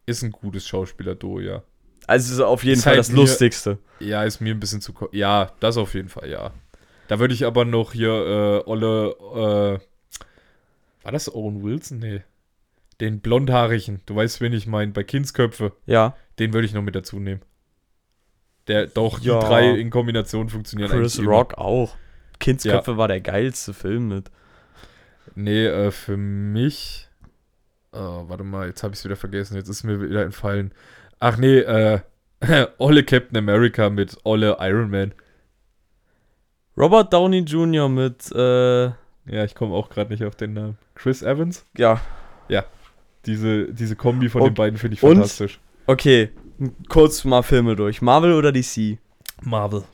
Ist 0.07 0.23
ein 0.23 0.31
gutes 0.33 0.67
Schauspieler-Duo, 0.67 1.41
ja. 1.41 1.63
Also 2.07 2.27
es 2.27 2.33
ist 2.33 2.41
auf 2.41 2.65
jeden 2.65 2.79
Ist 2.79 2.85
Fall 2.85 2.93
halt 2.93 2.99
das 3.01 3.11
mir- 3.11 3.17
Lustigste. 3.17 3.79
Ja, 4.01 4.25
ist 4.25 4.41
mir 4.41 4.55
ein 4.55 4.61
bisschen 4.61 4.81
zu. 4.81 4.93
Ja, 5.13 5.53
das 5.61 5.77
auf 5.77 5.95
jeden 5.95 6.09
Fall, 6.09 6.29
ja. 6.31 6.53
Da 7.09 7.19
würde 7.19 7.35
ich 7.35 7.45
aber 7.45 7.65
noch 7.65 7.93
hier 7.93 8.11
äh, 8.67 8.69
Olle. 8.71 9.81
Äh, 9.81 10.25
war 11.05 11.13
das 11.13 11.33
Owen 11.35 11.63
Wilson? 11.63 11.99
Nee. 11.99 12.23
Den 13.01 13.21
blondhaarigen, 13.21 14.01
du 14.07 14.15
weißt, 14.17 14.41
wen 14.41 14.53
ich 14.53 14.67
meine, 14.67 14.93
bei 14.93 15.03
Kindsköpfe. 15.03 15.73
Ja. 15.87 16.17
Den 16.39 16.53
würde 16.53 16.67
ich 16.67 16.75
noch 16.75 16.83
mit 16.83 16.95
dazu 16.95 17.19
nehmen. 17.19 17.41
Der 18.69 18.87
doch, 18.87 19.19
Ja. 19.21 19.41
die 19.41 19.47
drei 19.47 19.71
in 19.71 19.91
Kombination 19.91 20.49
funktionieren 20.51 20.91
Chris 20.91 21.15
eigentlich 21.17 21.27
immer. 21.27 21.37
Rock 21.37 21.55
auch. 21.55 21.97
Kindsköpfe 22.41 22.97
war 22.97 23.07
der 23.09 23.21
geilste 23.21 23.73
Film 23.73 24.09
mit. 24.09 24.31
Nee, 25.35 25.67
äh, 25.67 25.91
für 25.93 26.17
mich. 26.17 27.09
Oh, 27.93 28.25
warte 28.29 28.43
mal, 28.45 28.67
jetzt 28.69 28.83
habe 28.83 28.95
ich 28.95 29.01
es 29.01 29.05
wieder 29.05 29.17
vergessen. 29.17 29.57
Jetzt 29.57 29.69
ist 29.69 29.85
mir 29.85 30.01
wieder 30.01 30.23
entfallen. 30.25 30.73
Ach 31.21 31.37
nee, 31.37 31.59
äh. 31.59 32.01
Olle 32.79 33.05
Captain 33.05 33.37
America 33.37 33.91
mit 33.91 34.17
Olle 34.25 34.57
Iron 34.61 34.91
Man. 34.91 35.13
Robert 36.77 37.13
Downey 37.13 37.41
Jr. 37.41 37.89
mit, 37.89 38.31
äh, 38.33 38.85
Ja, 38.87 39.45
ich 39.45 39.55
komme 39.55 39.75
auch 39.75 39.91
gerade 39.91 40.11
nicht 40.11 40.25
auf 40.25 40.37
den 40.37 40.55
Namen. 40.55 40.79
Chris 40.95 41.23
Evans? 41.23 41.65
ja, 41.77 42.01
Diese, 43.27 43.67
diese 43.75 43.97
Kombi 43.97 44.31
von 44.31 44.41
Und- 44.41 44.49
den 44.49 44.55
beiden 44.55 44.79
finde 44.79 44.95
ich 44.95 45.03
und? 45.03 45.17
fantastisch. 45.17 45.61
okay, 45.87 46.31
kurz 46.89 47.23
mal 47.27 47.43
Filme 47.43 47.77
durch. 47.77 48.01
Marvel 48.01 48.33
oder 48.33 48.51
DC? 48.53 48.99
Marvel. 49.43 49.85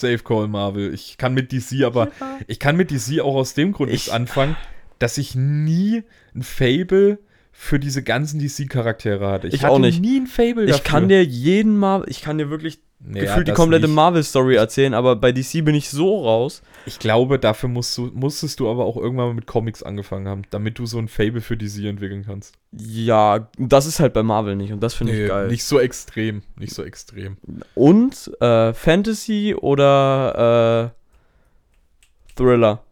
Safe 0.00 0.18
Call 0.18 0.48
Marvel. 0.48 0.92
Ich 0.94 1.16
kann 1.18 1.34
mit 1.34 1.52
DC 1.52 1.84
aber. 1.84 2.10
Ich 2.46 2.58
kann 2.58 2.76
mit 2.76 2.90
DC 2.90 3.20
auch 3.20 3.34
aus 3.34 3.54
dem 3.54 3.72
Grund 3.72 3.88
Ich- 3.90 3.94
nichts 3.94 4.08
anfangen, 4.10 4.56
dass 4.98 5.18
ich 5.18 5.34
nie 5.34 6.02
ein 6.34 6.42
Fable 6.42 7.18
für 7.52 7.80
diese 7.80 8.02
ganzen 8.04 8.38
DC-Charaktere 8.38 9.28
hatte. 9.28 9.48
Ich 9.48 9.64
hatte 9.64 9.72
auch 9.72 9.78
nicht. 9.80 10.00
nie 10.00 10.20
ein 10.20 10.26
Fable 10.28 10.66
dafür. 10.66 10.76
Ich 10.76 10.84
kann 10.84 11.08
dir 11.08 11.24
jeden 11.24 11.76
Marvel, 11.76 12.08
ich 12.08 12.22
kann 12.22 12.38
dir 12.38 12.50
wirklich 12.50 12.78
Naja, 13.00 13.26
gefühlt 13.26 13.48
die 13.48 13.52
komplette. 13.52 13.86
Marvel-Story 13.86 14.56
erzählen, 14.56 14.92
aber 14.92 15.14
bei 15.14 15.30
DC 15.30 15.64
bin 15.64 15.74
ich 15.74 15.88
so 15.88 16.24
raus. 16.24 16.62
Ich 16.84 16.98
glaube, 16.98 17.38
dafür 17.38 17.68
musst 17.68 17.96
du, 17.96 18.10
musstest 18.12 18.58
du 18.58 18.68
aber 18.68 18.84
auch 18.84 18.96
irgendwann 18.96 19.28
mal 19.28 19.34
mit 19.34 19.46
Comics 19.46 19.84
angefangen 19.84 20.26
haben, 20.26 20.42
damit 20.50 20.78
du 20.78 20.86
so 20.86 20.98
ein 20.98 21.06
Fable 21.06 21.40
für 21.40 21.56
DC 21.56 21.84
entwickeln 21.84 22.24
kannst. 22.26 22.54
Ja, 22.72 23.48
das 23.56 23.86
ist 23.86 24.00
halt 24.00 24.14
bei 24.14 24.24
Marvel 24.24 24.56
nicht 24.56 24.72
und 24.72 24.80
das 24.80 24.94
finde 24.94 25.22
ich 25.22 25.28
geil. 25.28 25.46
Nicht 25.46 25.64
so 25.64 25.78
extrem. 25.78 26.42
Nicht 26.56 26.74
so 26.74 26.82
extrem. 26.82 27.36
Und 27.74 28.32
äh, 28.40 28.72
Fantasy 28.74 29.54
oder 29.54 30.92
äh, 30.92 32.34
Thriller? 32.36 32.82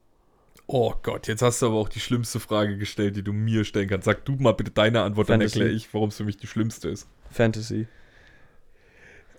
Oh 0.69 0.95
Gott, 1.03 1.29
jetzt 1.29 1.43
hast 1.43 1.63
du 1.63 1.67
aber 1.67 1.77
auch 1.77 1.89
die 1.89 2.01
schlimmste 2.01 2.41
Frage 2.41 2.77
gestellt, 2.77 3.17
die 3.17 3.23
du 3.23 3.33
mir 3.33 3.65
stellen 3.65 3.89
kannst. 3.89 4.05
Sag 4.05 4.25
du 4.25 4.37
mal 4.37 4.53
bitte 4.53 4.71
deine 4.71 5.03
Antwort, 5.03 5.29
dann 5.29 5.41
Fantasy. 5.41 5.59
erkläre 5.61 5.77
ich, 5.77 5.93
warum 5.95 6.09
es 6.09 6.17
für 6.17 6.25
mich 6.25 6.37
die 6.37 6.47
schlimmste 6.47 6.89
ist. 6.89 7.09
Fantasy. 7.31 7.87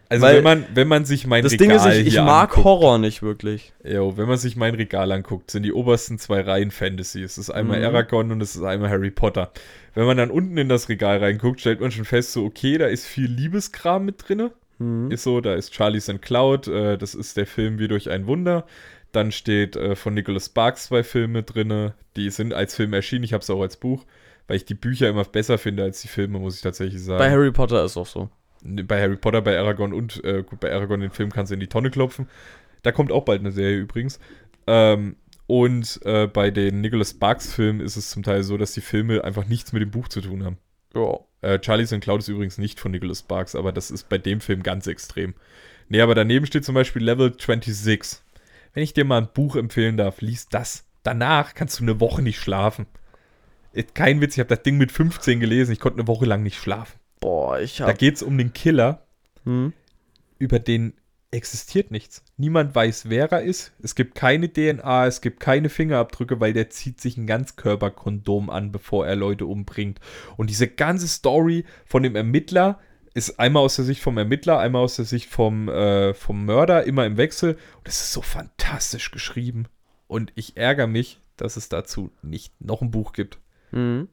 Also 0.09 0.25
Weil- 0.25 0.37
wenn 0.37 0.43
man, 0.43 0.65
wenn 0.73 0.87
man 0.87 1.05
sich 1.05 1.27
mein 1.27 1.43
Das 1.43 1.51
Regal 1.51 1.67
Ding 1.67 1.77
ist, 1.77 1.85
ich, 1.97 2.07
ich 2.07 2.15
mag 2.21 2.49
anguckt, 2.51 2.63
Horror 2.65 2.97
nicht 2.97 3.21
wirklich. 3.21 3.73
Jo, 3.83 4.15
wenn 4.15 4.27
man 4.27 4.37
sich 4.37 4.55
mein 4.55 4.73
Regal 4.75 5.11
anguckt, 5.11 5.51
sind 5.51 5.63
die 5.63 5.73
obersten 5.73 6.17
zwei 6.17 6.41
Reihen 6.41 6.71
Fantasy. 6.71 7.23
Es 7.23 7.37
ist 7.37 7.49
einmal 7.49 7.79
Mhm. 7.79 7.85
Aragorn 7.87 8.31
und 8.31 8.41
es 8.41 8.55
ist 8.55 8.63
einmal 8.63 8.89
Harry 8.89 9.11
Potter. 9.11 9.51
Wenn 9.93 10.05
man 10.05 10.15
dann 10.17 10.31
unten 10.31 10.57
in 10.57 10.69
das 10.69 10.87
Regal 10.89 11.17
reinguckt, 11.17 11.59
stellt 11.59 11.81
man 11.81 11.91
schon 11.91 12.05
fest, 12.05 12.31
so 12.31 12.45
okay, 12.45 12.77
da 12.77 12.85
ist 12.87 13.05
viel 13.05 13.29
Liebeskram 13.29 14.05
mit 14.05 14.27
drinne. 14.27 14.51
Mhm. 14.79 15.11
Ist 15.11 15.23
so, 15.23 15.41
da 15.41 15.55
ist 15.55 15.73
Charlie's 15.75 16.09
and 16.09 16.21
Cloud, 16.21 16.67
äh, 16.67 16.97
das 16.97 17.13
ist 17.15 17.35
der 17.35 17.47
Film 17.47 17.79
Wie 17.79 17.87
durch 17.87 18.09
ein 18.09 18.27
Wunder. 18.27 18.65
Dann 19.11 19.31
steht 19.31 19.75
äh, 19.75 19.95
von 19.95 20.13
Nicholas 20.13 20.45
Sparks 20.47 20.85
zwei 20.85 21.03
Filme 21.03 21.43
drinne, 21.43 21.95
die 22.15 22.29
sind 22.29 22.53
als 22.53 22.75
Film 22.75 22.93
erschienen. 22.93 23.23
Ich 23.23 23.33
habe 23.33 23.41
es 23.41 23.49
auch 23.49 23.61
als 23.61 23.75
Buch, 23.77 24.05
weil 24.47 24.57
ich 24.57 24.65
die 24.65 24.73
Bücher 24.75 25.09
immer 25.09 25.23
besser 25.25 25.57
finde 25.57 25.83
als 25.83 26.01
die 26.01 26.07
Filme, 26.07 26.39
muss 26.39 26.55
ich 26.55 26.61
tatsächlich 26.61 27.01
sagen. 27.03 27.17
Bei 27.19 27.31
Harry 27.31 27.51
Potter 27.51 27.83
ist 27.83 27.97
auch 27.97 28.05
so. 28.05 28.29
Bei 28.63 29.01
Harry 29.01 29.17
Potter, 29.17 29.41
bei 29.41 29.57
Aragorn 29.57 29.93
und 29.93 30.23
äh, 30.23 30.43
gut, 30.43 30.59
bei 30.59 30.73
Aragorn 30.73 31.01
den 31.01 31.11
Film 31.11 31.31
kannst 31.31 31.51
du 31.51 31.53
in 31.53 31.59
die 31.59 31.67
Tonne 31.67 31.89
klopfen. 31.89 32.27
Da 32.83 32.91
kommt 32.91 33.11
auch 33.11 33.25
bald 33.25 33.41
eine 33.41 33.51
Serie 33.51 33.77
übrigens. 33.77 34.19
Ähm, 34.65 35.15
und 35.47 36.01
äh, 36.03 36.27
bei 36.27 36.51
den 36.51 36.81
Nicholas 36.81 37.11
Sparks 37.11 37.53
Filmen 37.53 37.79
ist 37.79 37.95
es 37.95 38.09
zum 38.09 38.23
Teil 38.23 38.43
so, 38.43 38.57
dass 38.57 38.73
die 38.73 38.81
Filme 38.81 39.23
einfach 39.23 39.47
nichts 39.47 39.71
mit 39.71 39.81
dem 39.81 39.91
Buch 39.91 40.09
zu 40.09 40.21
tun 40.21 40.43
haben. 40.43 40.57
Ja. 40.93 41.19
Äh, 41.41 41.59
Charlie's 41.63 41.93
and 41.93 42.03
Cloud 42.03 42.19
ist 42.19 42.27
übrigens 42.27 42.57
nicht 42.57 42.79
von 42.79 42.91
Nicholas 42.91 43.19
Sparks, 43.19 43.55
aber 43.55 43.71
das 43.71 43.91
ist 43.91 44.09
bei 44.09 44.17
dem 44.17 44.41
Film 44.41 44.63
ganz 44.63 44.87
extrem. 44.87 45.35
Nee, 45.89 46.01
aber 46.01 46.15
daneben 46.15 46.45
steht 46.45 46.65
zum 46.65 46.75
Beispiel 46.75 47.03
Level 47.03 47.31
26. 47.31 48.21
Wenn 48.73 48.83
ich 48.83 48.93
dir 48.93 49.05
mal 49.05 49.21
ein 49.21 49.29
Buch 49.33 49.55
empfehlen 49.55 49.97
darf, 49.97 50.21
lies 50.21 50.49
das. 50.49 50.85
Danach 51.03 51.53
kannst 51.53 51.79
du 51.79 51.83
eine 51.83 52.01
Woche 52.01 52.21
nicht 52.21 52.39
schlafen. 52.39 52.85
Ist 53.71 53.95
Kein 53.95 54.19
Witz, 54.19 54.33
ich 54.33 54.39
habe 54.39 54.53
das 54.53 54.63
Ding 54.63 54.77
mit 54.77 54.91
15 54.91 55.39
gelesen, 55.39 55.71
ich 55.71 55.79
konnte 55.79 55.99
eine 55.99 56.07
Woche 56.07 56.25
lang 56.25 56.43
nicht 56.43 56.57
schlafen. 56.57 56.96
Boah, 57.19 57.59
ich 57.59 57.77
Da 57.77 57.87
hab. 57.87 57.97
geht 57.97 58.15
es 58.15 58.23
um 58.23 58.37
den 58.37 58.53
Killer, 58.53 59.05
Hm? 59.43 59.73
über 60.39 60.59
den 60.59 60.93
existiert 61.31 61.91
nichts. 61.91 62.23
Niemand 62.37 62.73
weiß, 62.73 63.09
wer 63.09 63.31
er 63.31 63.41
ist. 63.41 63.73
Es 63.81 63.95
gibt 63.95 64.15
keine 64.15 64.51
DNA, 64.51 65.07
es 65.07 65.19
gibt 65.21 65.39
keine 65.41 65.67
Fingerabdrücke, 65.69 66.39
weil 66.39 66.53
der 66.53 66.69
zieht 66.69 67.01
sich 67.01 67.17
ein 67.17 67.27
Ganzkörperkondom 67.27 68.49
an, 68.49 68.71
bevor 68.71 69.05
er 69.05 69.15
Leute 69.15 69.45
umbringt. 69.45 69.99
Und 70.37 70.49
diese 70.49 70.67
ganze 70.67 71.07
Story 71.07 71.65
von 71.85 72.03
dem 72.03 72.15
Ermittler 72.15 72.79
ist 73.13 73.39
einmal 73.39 73.63
aus 73.63 73.75
der 73.75 73.85
Sicht 73.85 74.01
vom 74.01 74.17
Ermittler, 74.17 74.59
einmal 74.59 74.83
aus 74.83 74.95
der 74.95 75.05
Sicht 75.05 75.29
vom, 75.29 75.67
äh, 75.69 76.13
vom 76.13 76.45
Mörder, 76.45 76.83
immer 76.85 77.05
im 77.05 77.17
Wechsel. 77.17 77.53
Und 77.77 77.87
es 77.87 77.99
ist 78.01 78.13
so 78.13 78.21
fantastisch 78.21 79.11
geschrieben. 79.11 79.65
Und 80.07 80.31
ich 80.35 80.55
ärgere 80.55 80.87
mich, 80.87 81.19
dass 81.35 81.57
es 81.57 81.67
dazu 81.67 82.11
nicht 82.21 82.53
noch 82.61 82.81
ein 82.81 82.91
Buch 82.91 83.11
gibt. 83.11 83.39
Hm? 83.71 84.07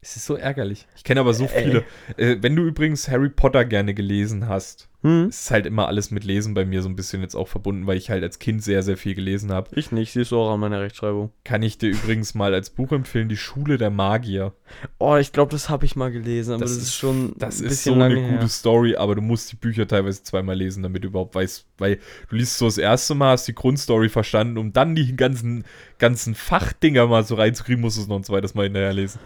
Es 0.00 0.14
ist 0.16 0.26
so 0.26 0.36
ärgerlich. 0.36 0.86
Ich 0.96 1.02
kenne 1.02 1.20
aber 1.20 1.34
so 1.34 1.46
Ey. 1.46 1.64
viele. 1.64 1.84
Äh, 2.16 2.36
wenn 2.40 2.54
du 2.54 2.62
übrigens 2.62 3.08
Harry 3.08 3.28
Potter 3.30 3.64
gerne 3.64 3.94
gelesen 3.94 4.48
hast, 4.48 4.88
Hm? 5.02 5.26
es 5.28 5.42
ist 5.42 5.50
halt 5.50 5.66
immer 5.66 5.86
alles 5.88 6.10
mit 6.10 6.24
Lesen 6.24 6.54
bei 6.54 6.64
mir 6.64 6.82
so 6.82 6.88
ein 6.88 6.96
bisschen 6.96 7.20
jetzt 7.22 7.34
auch 7.36 7.46
verbunden, 7.48 7.86
weil 7.86 7.96
ich 7.96 8.10
halt 8.10 8.22
als 8.22 8.38
Kind 8.40 8.62
sehr, 8.64 8.82
sehr 8.82 8.96
viel 8.96 9.14
gelesen 9.14 9.52
habe. 9.52 9.70
Ich 9.74 9.90
nicht, 9.92 10.12
siehst 10.12 10.30
du 10.32 10.38
auch 10.38 10.52
an 10.54 10.60
meiner 10.60 10.80
Rechtschreibung. 10.80 11.30
Kann 11.44 11.62
ich 11.62 11.78
dir 11.78 11.90
übrigens 11.90 12.34
mal 12.34 12.54
als 12.54 12.70
Buch 12.70 12.90
empfehlen, 12.92 13.28
Die 13.28 13.36
Schule 13.36 13.76
der 13.78 13.90
Magier. 13.90 14.54
Oh, 14.98 15.16
ich 15.16 15.32
glaube, 15.32 15.50
das 15.52 15.68
habe 15.68 15.84
ich 15.84 15.94
mal 15.96 16.10
gelesen, 16.12 16.54
aber 16.54 16.62
das, 16.62 16.72
ist 16.76 16.94
schon 16.94 17.34
das 17.36 17.60
ein 17.60 17.66
ist 17.66 17.84
so 17.84 17.92
eine 17.94 18.08
gute 18.14 18.26
her. 18.40 18.48
Story, 18.48 18.96
aber 18.96 19.14
du 19.16 19.20
musst 19.20 19.50
die 19.52 19.56
Bücher 19.56 19.86
teilweise 19.86 20.22
zweimal 20.22 20.56
lesen, 20.56 20.82
damit 20.82 21.02
du 21.04 21.08
überhaupt 21.08 21.34
weißt, 21.34 21.66
weil 21.78 21.98
du 22.30 22.36
liest 22.36 22.58
so 22.58 22.64
das 22.66 22.78
erste 22.78 23.14
Mal, 23.14 23.32
hast 23.32 23.46
die 23.48 23.54
Grundstory 23.54 24.08
verstanden, 24.08 24.58
um 24.58 24.72
dann 24.72 24.94
die 24.94 25.16
ganzen, 25.16 25.64
ganzen 25.98 26.34
Fachdinger 26.34 27.06
mal 27.06 27.24
so 27.24 27.34
reinzukriegen, 27.36 27.80
musst 27.80 27.98
du 27.98 28.02
es 28.02 28.08
noch 28.08 28.16
ein 28.16 28.24
zweites 28.24 28.54
Mal 28.54 28.64
hinterher 28.64 28.92
lesen. 28.92 29.20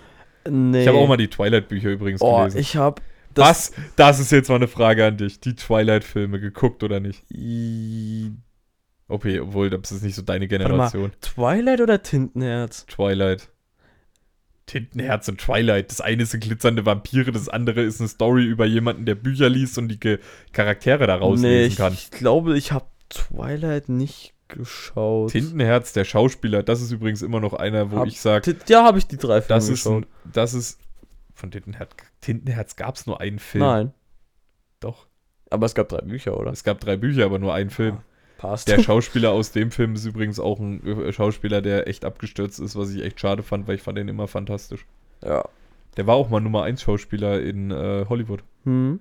Nee. 0.49 0.82
Ich 0.82 0.88
habe 0.88 0.99
auch 0.99 1.09
mal 1.09 1.16
die 1.16 1.28
Twilight-Bücher 1.28 1.90
übrigens 1.90 2.20
Oh, 2.20 2.38
gelesen. 2.38 2.59
ich 2.59 2.76
habe. 2.76 3.03
Was? 3.34 3.72
Das 3.97 4.20
ist 4.20 4.30
jetzt 4.32 4.49
mal 4.49 4.57
eine 4.57 4.68
Frage 4.68 5.07
an 5.07 5.16
dich. 5.16 5.40
Die 5.40 5.55
Twilight-Filme 5.55 6.38
geguckt 6.40 6.82
oder 6.82 7.01
nicht? 7.01 7.22
Okay, 9.09 9.40
obwohl, 9.40 9.70
das 9.70 9.90
ist 9.93 10.03
nicht 10.03 10.14
so 10.14 10.22
deine 10.22 10.45
mal. 10.47 10.49
Generation. 10.49 11.12
Twilight 11.20 11.80
oder 11.80 12.03
Tintenherz? 12.03 12.86
Twilight. 12.86 13.49
Tintenherz 14.66 15.28
und 15.28 15.38
Twilight. 15.40 15.90
Das 15.90 16.01
eine 16.01 16.24
sind 16.24 16.45
glitzernde 16.45 16.86
Vampire, 16.86 17.32
das 17.32 17.49
andere 17.49 17.82
ist 17.82 18.01
eine 18.01 18.09
Story 18.09 18.45
über 18.45 18.64
jemanden, 18.64 19.07
der 19.07 19.16
Bücher 19.16 19.49
liest 19.49 19.76
und 19.76 19.88
die 19.88 20.18
Charaktere 20.53 21.07
daraus 21.07 21.40
nee, 21.40 21.49
lesen 21.49 21.72
ich, 21.72 21.76
kann. 21.76 21.93
ich 21.93 22.11
glaube, 22.11 22.57
ich 22.57 22.72
habe 22.72 22.86
Twilight 23.09 23.88
nicht 23.88 24.34
geschaut. 24.53 25.30
Tintenherz, 25.32 25.92
der 25.92 26.05
Schauspieler, 26.05 26.62
das 26.62 26.80
ist 26.80 26.90
übrigens 26.92 27.22
immer 27.22 27.40
noch 27.40 27.53
einer, 27.55 27.90
wo 27.90 27.98
Hab- 27.98 28.07
ich 28.07 28.20
sage, 28.20 28.57
Ja, 28.68 28.84
habe 28.84 28.98
ich 28.98 29.07
die 29.07 29.16
drei 29.16 29.40
Filme 29.42 29.48
das 29.59 29.68
ist, 29.68 29.84
geschaut. 29.84 30.05
ein, 30.05 30.30
das 30.32 30.55
ist, 30.55 30.78
von 31.34 31.50
Tintenherz, 31.50 31.90
Tintenherz 32.20 32.76
gab 32.76 32.94
es 32.96 33.07
nur 33.07 33.20
einen 33.20 33.38
Film. 33.38 33.64
Nein, 33.64 33.92
Doch. 34.80 35.07
aber 35.50 35.66
es 35.66 35.74
gab 35.74 35.88
drei 35.88 36.00
Bücher, 36.03 36.38
oder? 36.38 36.50
Es 36.53 36.64
gab 36.64 36.80
drei 36.80 36.96
Bücher, 36.96 37.24
aber 37.24 37.38
nur 37.38 37.53
einen 37.55 37.70
Film. 37.70 37.98
Passt. 38.38 38.68
Der 38.68 38.78
Schauspieler 38.82 39.30
aus 39.32 39.53
dem 39.53 39.70
Film 39.70 39.94
ist 39.94 40.05
übrigens 40.05 40.38
auch 40.40 40.59
ein 40.61 40.84
äh, 40.86 41.12
Schauspieler, 41.12 41.62
der 41.62 41.88
echt 41.88 42.05
abgestürzt 42.05 42.59
ist, 42.61 42.76
was 42.76 42.90
ich 42.90 43.03
echt 43.03 43.20
schade 43.20 43.42
fand, 43.42 43.66
weil 43.68 43.76
ich 43.76 43.82
fand 43.82 43.98
den 43.98 44.09
immer 44.09 44.28
fantastisch. 44.28 44.84
ja. 45.24 45.44
Der 45.98 46.07
war 46.07 46.14
auch 46.14 46.30
mal 46.30 46.40
Nummer 46.40 46.62
1 46.62 46.80
Schauspieler 46.80 47.42
in 47.42 47.70
äh, 47.70 48.07
Hollywood. 48.09 48.42
Hm. 48.64 48.98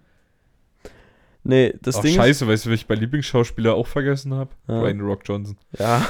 Nee, 1.43 1.73
das 1.81 1.97
Ach 1.97 2.01
Ding 2.01 2.15
scheiße, 2.15 2.47
weißt 2.47 2.65
du, 2.65 2.69
wer 2.69 2.75
ich 2.75 2.87
bei 2.87 2.95
Lieblingsschauspieler 2.95 3.73
auch 3.73 3.87
vergessen 3.87 4.33
habe? 4.33 4.51
Ja. 4.67 4.79
Dwayne 4.79 5.01
Rock 5.03 5.21
Johnson. 5.25 5.57
ist. 5.71 5.79
Ja. 5.79 6.07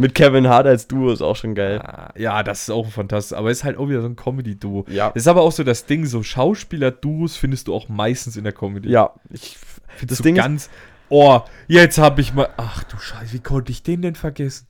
Mit 0.00 0.14
Kevin 0.14 0.46
Hart 0.48 0.66
als 0.66 0.86
Duo 0.86 1.10
ist 1.10 1.22
auch 1.22 1.34
schon 1.34 1.56
geil. 1.56 1.80
Ah, 1.80 2.12
ja, 2.16 2.44
das 2.44 2.62
ist 2.62 2.70
auch 2.70 2.86
fantastisch. 2.88 3.36
Aber 3.36 3.50
ist 3.50 3.64
halt 3.64 3.76
auch 3.76 3.88
wieder 3.88 4.00
so 4.00 4.06
ein 4.06 4.14
Comedy-Duo. 4.14 4.84
Ja. 4.88 5.08
Das 5.08 5.22
ist 5.24 5.26
aber 5.26 5.42
auch 5.42 5.50
so 5.50 5.64
das 5.64 5.86
Ding, 5.86 6.06
so 6.06 6.22
Schauspieler-Duos 6.22 7.36
findest 7.36 7.66
du 7.66 7.74
auch 7.74 7.88
meistens 7.88 8.36
in 8.36 8.44
der 8.44 8.52
Comedy. 8.52 8.90
Ja. 8.90 9.12
Ich, 9.30 9.58
das 10.06 10.18
du 10.18 10.22
Ding 10.22 10.36
ist, 10.36 10.42
ganz. 10.42 10.70
Oh, 11.08 11.40
jetzt 11.66 11.98
habe 11.98 12.20
ich 12.20 12.32
mal. 12.32 12.48
Ach 12.56 12.84
du 12.84 12.96
Scheiße, 12.96 13.32
wie 13.32 13.40
konnte 13.40 13.72
ich 13.72 13.82
den 13.82 14.02
denn 14.02 14.14
vergessen? 14.14 14.68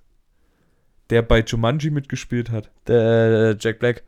Der 1.10 1.20
bei 1.22 1.40
Jumanji 1.40 1.90
mitgespielt 1.90 2.50
hat. 2.50 2.70
der 2.86 3.56
Jack 3.60 3.80
Black. 3.80 4.04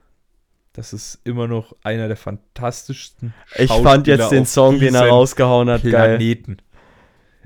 Das 0.72 0.92
ist 0.92 1.20
immer 1.24 1.48
noch 1.48 1.74
einer 1.82 2.06
der 2.06 2.16
fantastischsten 2.16 3.34
Ich 3.56 3.72
fand 3.72 4.06
jetzt 4.06 4.30
den 4.30 4.46
Song, 4.46 4.78
den 4.78 4.94
er 4.94 5.08
rausgehauen 5.08 5.68
hat, 5.68 5.82
geil. 5.82 6.16
Planeten. 6.16 6.58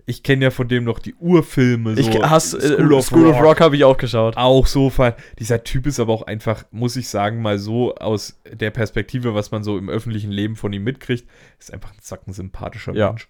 Ich 0.06 0.22
kenne 0.22 0.44
ja 0.44 0.50
von 0.50 0.68
dem 0.68 0.84
noch 0.84 0.98
die 0.98 1.14
Urfilme. 1.14 1.94
So 1.94 2.00
Ich 2.00 2.22
hast, 2.22 2.52
äh, 2.52 2.74
School 2.74 2.92
of 2.92 3.06
School 3.06 3.26
of 3.26 3.36
Rock. 3.36 3.44
Rock 3.44 3.60
habe 3.60 3.76
ich 3.76 3.84
auch 3.84 3.96
geschaut. 3.96 4.36
Auch 4.36 4.66
so 4.66 4.92
Dieser 5.38 5.64
Typ 5.64 5.86
ist 5.86 5.98
aber 5.98 6.12
auch 6.12 6.26
einfach, 6.26 6.64
muss 6.70 6.96
ich 6.96 7.08
sagen, 7.08 7.40
mal 7.40 7.58
so 7.58 7.94
aus 7.94 8.38
der 8.50 8.70
Perspektive, 8.70 9.34
was 9.34 9.50
man 9.50 9.64
so 9.64 9.78
im 9.78 9.88
öffentlichen 9.88 10.30
Leben 10.30 10.56
von 10.56 10.74
ihm 10.74 10.84
mitkriegt, 10.84 11.26
ist 11.58 11.72
einfach 11.72 11.92
ein 11.92 11.98
sackensympathischer 12.02 12.92
Ja. 12.94 13.08
Mensch. 13.08 13.28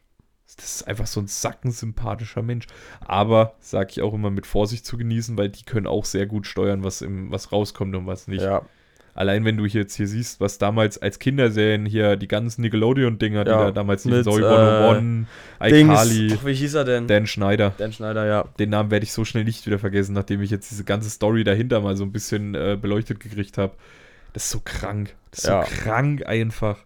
Das 0.56 0.76
ist 0.76 0.88
einfach 0.88 1.06
so 1.06 1.20
ein 1.20 1.28
sackensympathischer 1.28 2.42
Mensch. 2.42 2.66
Aber, 3.00 3.54
sag 3.60 3.92
ich 3.92 4.02
auch 4.02 4.12
immer, 4.12 4.30
mit 4.30 4.46
Vorsicht 4.46 4.84
zu 4.84 4.96
genießen, 4.96 5.38
weil 5.38 5.50
die 5.50 5.64
können 5.64 5.86
auch 5.86 6.04
sehr 6.04 6.26
gut 6.26 6.46
steuern, 6.46 6.82
was, 6.82 7.02
im, 7.02 7.30
was 7.30 7.52
rauskommt 7.52 7.94
und 7.94 8.06
was 8.08 8.26
nicht. 8.26 8.42
Ja. 8.42 8.62
Allein 9.14 9.44
wenn 9.44 9.56
du 9.56 9.64
jetzt 9.64 9.94
hier 9.94 10.08
siehst, 10.08 10.40
was 10.40 10.58
damals 10.58 10.98
als 10.98 11.18
Kinderserien 11.20 11.86
hier, 11.86 12.16
die 12.16 12.26
ganzen 12.26 12.62
Nickelodeon-Dinger, 12.62 13.44
die 13.44 13.50
Ja, 13.50 13.64
da 13.66 13.70
damals 13.70 14.02
die 14.02 14.10
mit, 14.10 14.24
Zoe 14.24 14.40
äh, 14.40 14.44
101, 14.44 15.26
Dings. 15.70 15.90
iCarly, 15.92 16.38
wie 16.44 16.54
hieß 16.54 16.74
er 16.74 16.84
denn? 16.84 17.06
Dan 17.06 17.26
Schneider. 17.28 17.72
Dan 17.78 17.92
Schneider, 17.92 18.26
ja. 18.26 18.44
Den 18.58 18.70
Namen 18.70 18.90
werde 18.90 19.04
ich 19.04 19.12
so 19.12 19.24
schnell 19.24 19.44
nicht 19.44 19.64
wieder 19.66 19.78
vergessen, 19.78 20.14
nachdem 20.14 20.42
ich 20.42 20.50
jetzt 20.50 20.70
diese 20.70 20.82
ganze 20.84 21.10
Story 21.10 21.44
dahinter 21.44 21.80
mal 21.80 21.96
so 21.96 22.02
ein 22.04 22.10
bisschen 22.10 22.54
äh, 22.56 22.76
beleuchtet 22.80 23.20
gekriegt 23.20 23.56
habe. 23.56 23.74
Das 24.32 24.46
ist 24.46 24.50
so 24.50 24.60
krank. 24.64 25.14
Das 25.30 25.40
ist 25.40 25.46
Ja. 25.46 25.64
so 25.64 25.70
krank 25.82 26.26
einfach. 26.26 26.78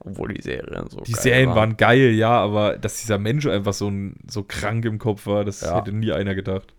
Obwohl 0.00 0.32
die 0.32 0.42
Serien 0.42 0.88
so 0.88 1.00
Die 1.00 1.12
geil 1.12 1.22
Serien 1.22 1.50
waren 1.50 1.76
geil, 1.76 2.10
ja, 2.10 2.30
aber 2.30 2.76
dass 2.76 3.00
dieser 3.00 3.18
Mensch 3.18 3.46
einfach 3.46 3.72
so, 3.72 3.88
ein, 3.88 4.16
so 4.28 4.42
krank 4.42 4.84
im 4.84 4.98
Kopf 4.98 5.26
war, 5.26 5.44
das 5.44 5.60
Ja. 5.60 5.76
hätte 5.78 5.92
nie 5.92 6.10
einer 6.12 6.34
gedacht. 6.34 6.72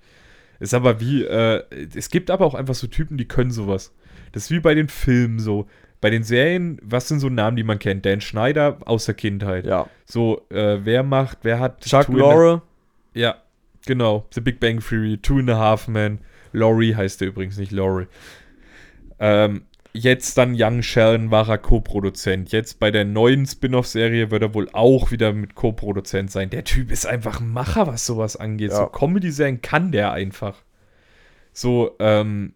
Ist 0.60 0.74
aber 0.74 1.00
wie, 1.00 1.24
äh, 1.24 1.64
es 1.96 2.10
gibt 2.10 2.30
aber 2.32 2.46
auch 2.46 2.54
einfach 2.56 2.76
so 2.76 2.88
Typen, 2.88 3.18
die 3.18 3.28
können 3.28 3.52
sowas. 3.52 3.94
Das 4.32 4.44
ist 4.44 4.52
wie 4.52 4.60
bei 4.60 4.76
den 4.76 4.88
Filmen 4.88 5.40
so. 5.40 5.68
Bei 6.02 6.10
den 6.10 6.24
Serien, 6.24 6.80
was 6.82 7.10
sind 7.10 7.20
so 7.20 7.28
Namen, 7.28 7.58
die 7.58 7.64
man 7.64 7.78
kennt? 7.78 8.06
Dan 8.06 8.22
Schneider 8.22 8.78
aus 8.86 9.06
der 9.06 9.16
Kindheit. 9.16 9.66
Ja. 9.66 9.90
So, 10.06 10.46
äh, 10.50 10.80
wer 10.86 11.04
macht, 11.04 11.40
wer 11.42 11.60
hat 11.60 11.82
Chuck 11.82 12.08
Lorre. 12.08 12.62
Ja, 13.14 13.36
genau. 13.86 14.26
The 14.34 14.40
Big 14.40 14.62
Bang 14.62 14.80
Theory, 14.80 15.18
Two 15.18 15.40
and 15.40 15.50
a 15.50 15.58
Half 15.58 15.90
Men. 15.90 16.20
Laurie 16.54 16.96
heißt 16.96 17.20
der 17.20 17.28
übrigens 17.28 17.58
nicht 17.58 17.72
Laurie. 17.74 18.08
Ähm, 19.20 19.64
jetzt 19.92 20.38
dann 20.38 20.56
Young 20.58 20.82
Sheldon 20.82 21.32
war 21.32 21.50
er 21.50 21.58
Co-Produzent. 21.58 22.52
Jetzt 22.52 22.80
bei 22.80 22.92
der 22.92 23.06
neuen 23.06 23.46
Spin-off-Serie 23.46 24.32
wird 24.32 24.42
er 24.42 24.54
wohl 24.54 24.70
auch 24.72 25.12
wieder 25.12 25.34
mit 25.34 25.56
Co-Produzent 25.56 26.32
sein. 26.32 26.50
Der 26.50 26.64
Typ 26.64 26.92
ist 26.92 27.06
einfach 27.06 27.42
ein 27.42 27.50
Macher, 27.50 27.88
was 27.88 28.06
sowas 28.06 28.36
angeht. 28.38 28.72
Ja. 28.72 28.78
So 28.78 28.86
Comedy-Serien 28.88 29.62
kann 29.62 29.92
der 29.92 30.14
einfach. 30.14 30.56
So, 31.52 31.96
ähm, 32.00 32.54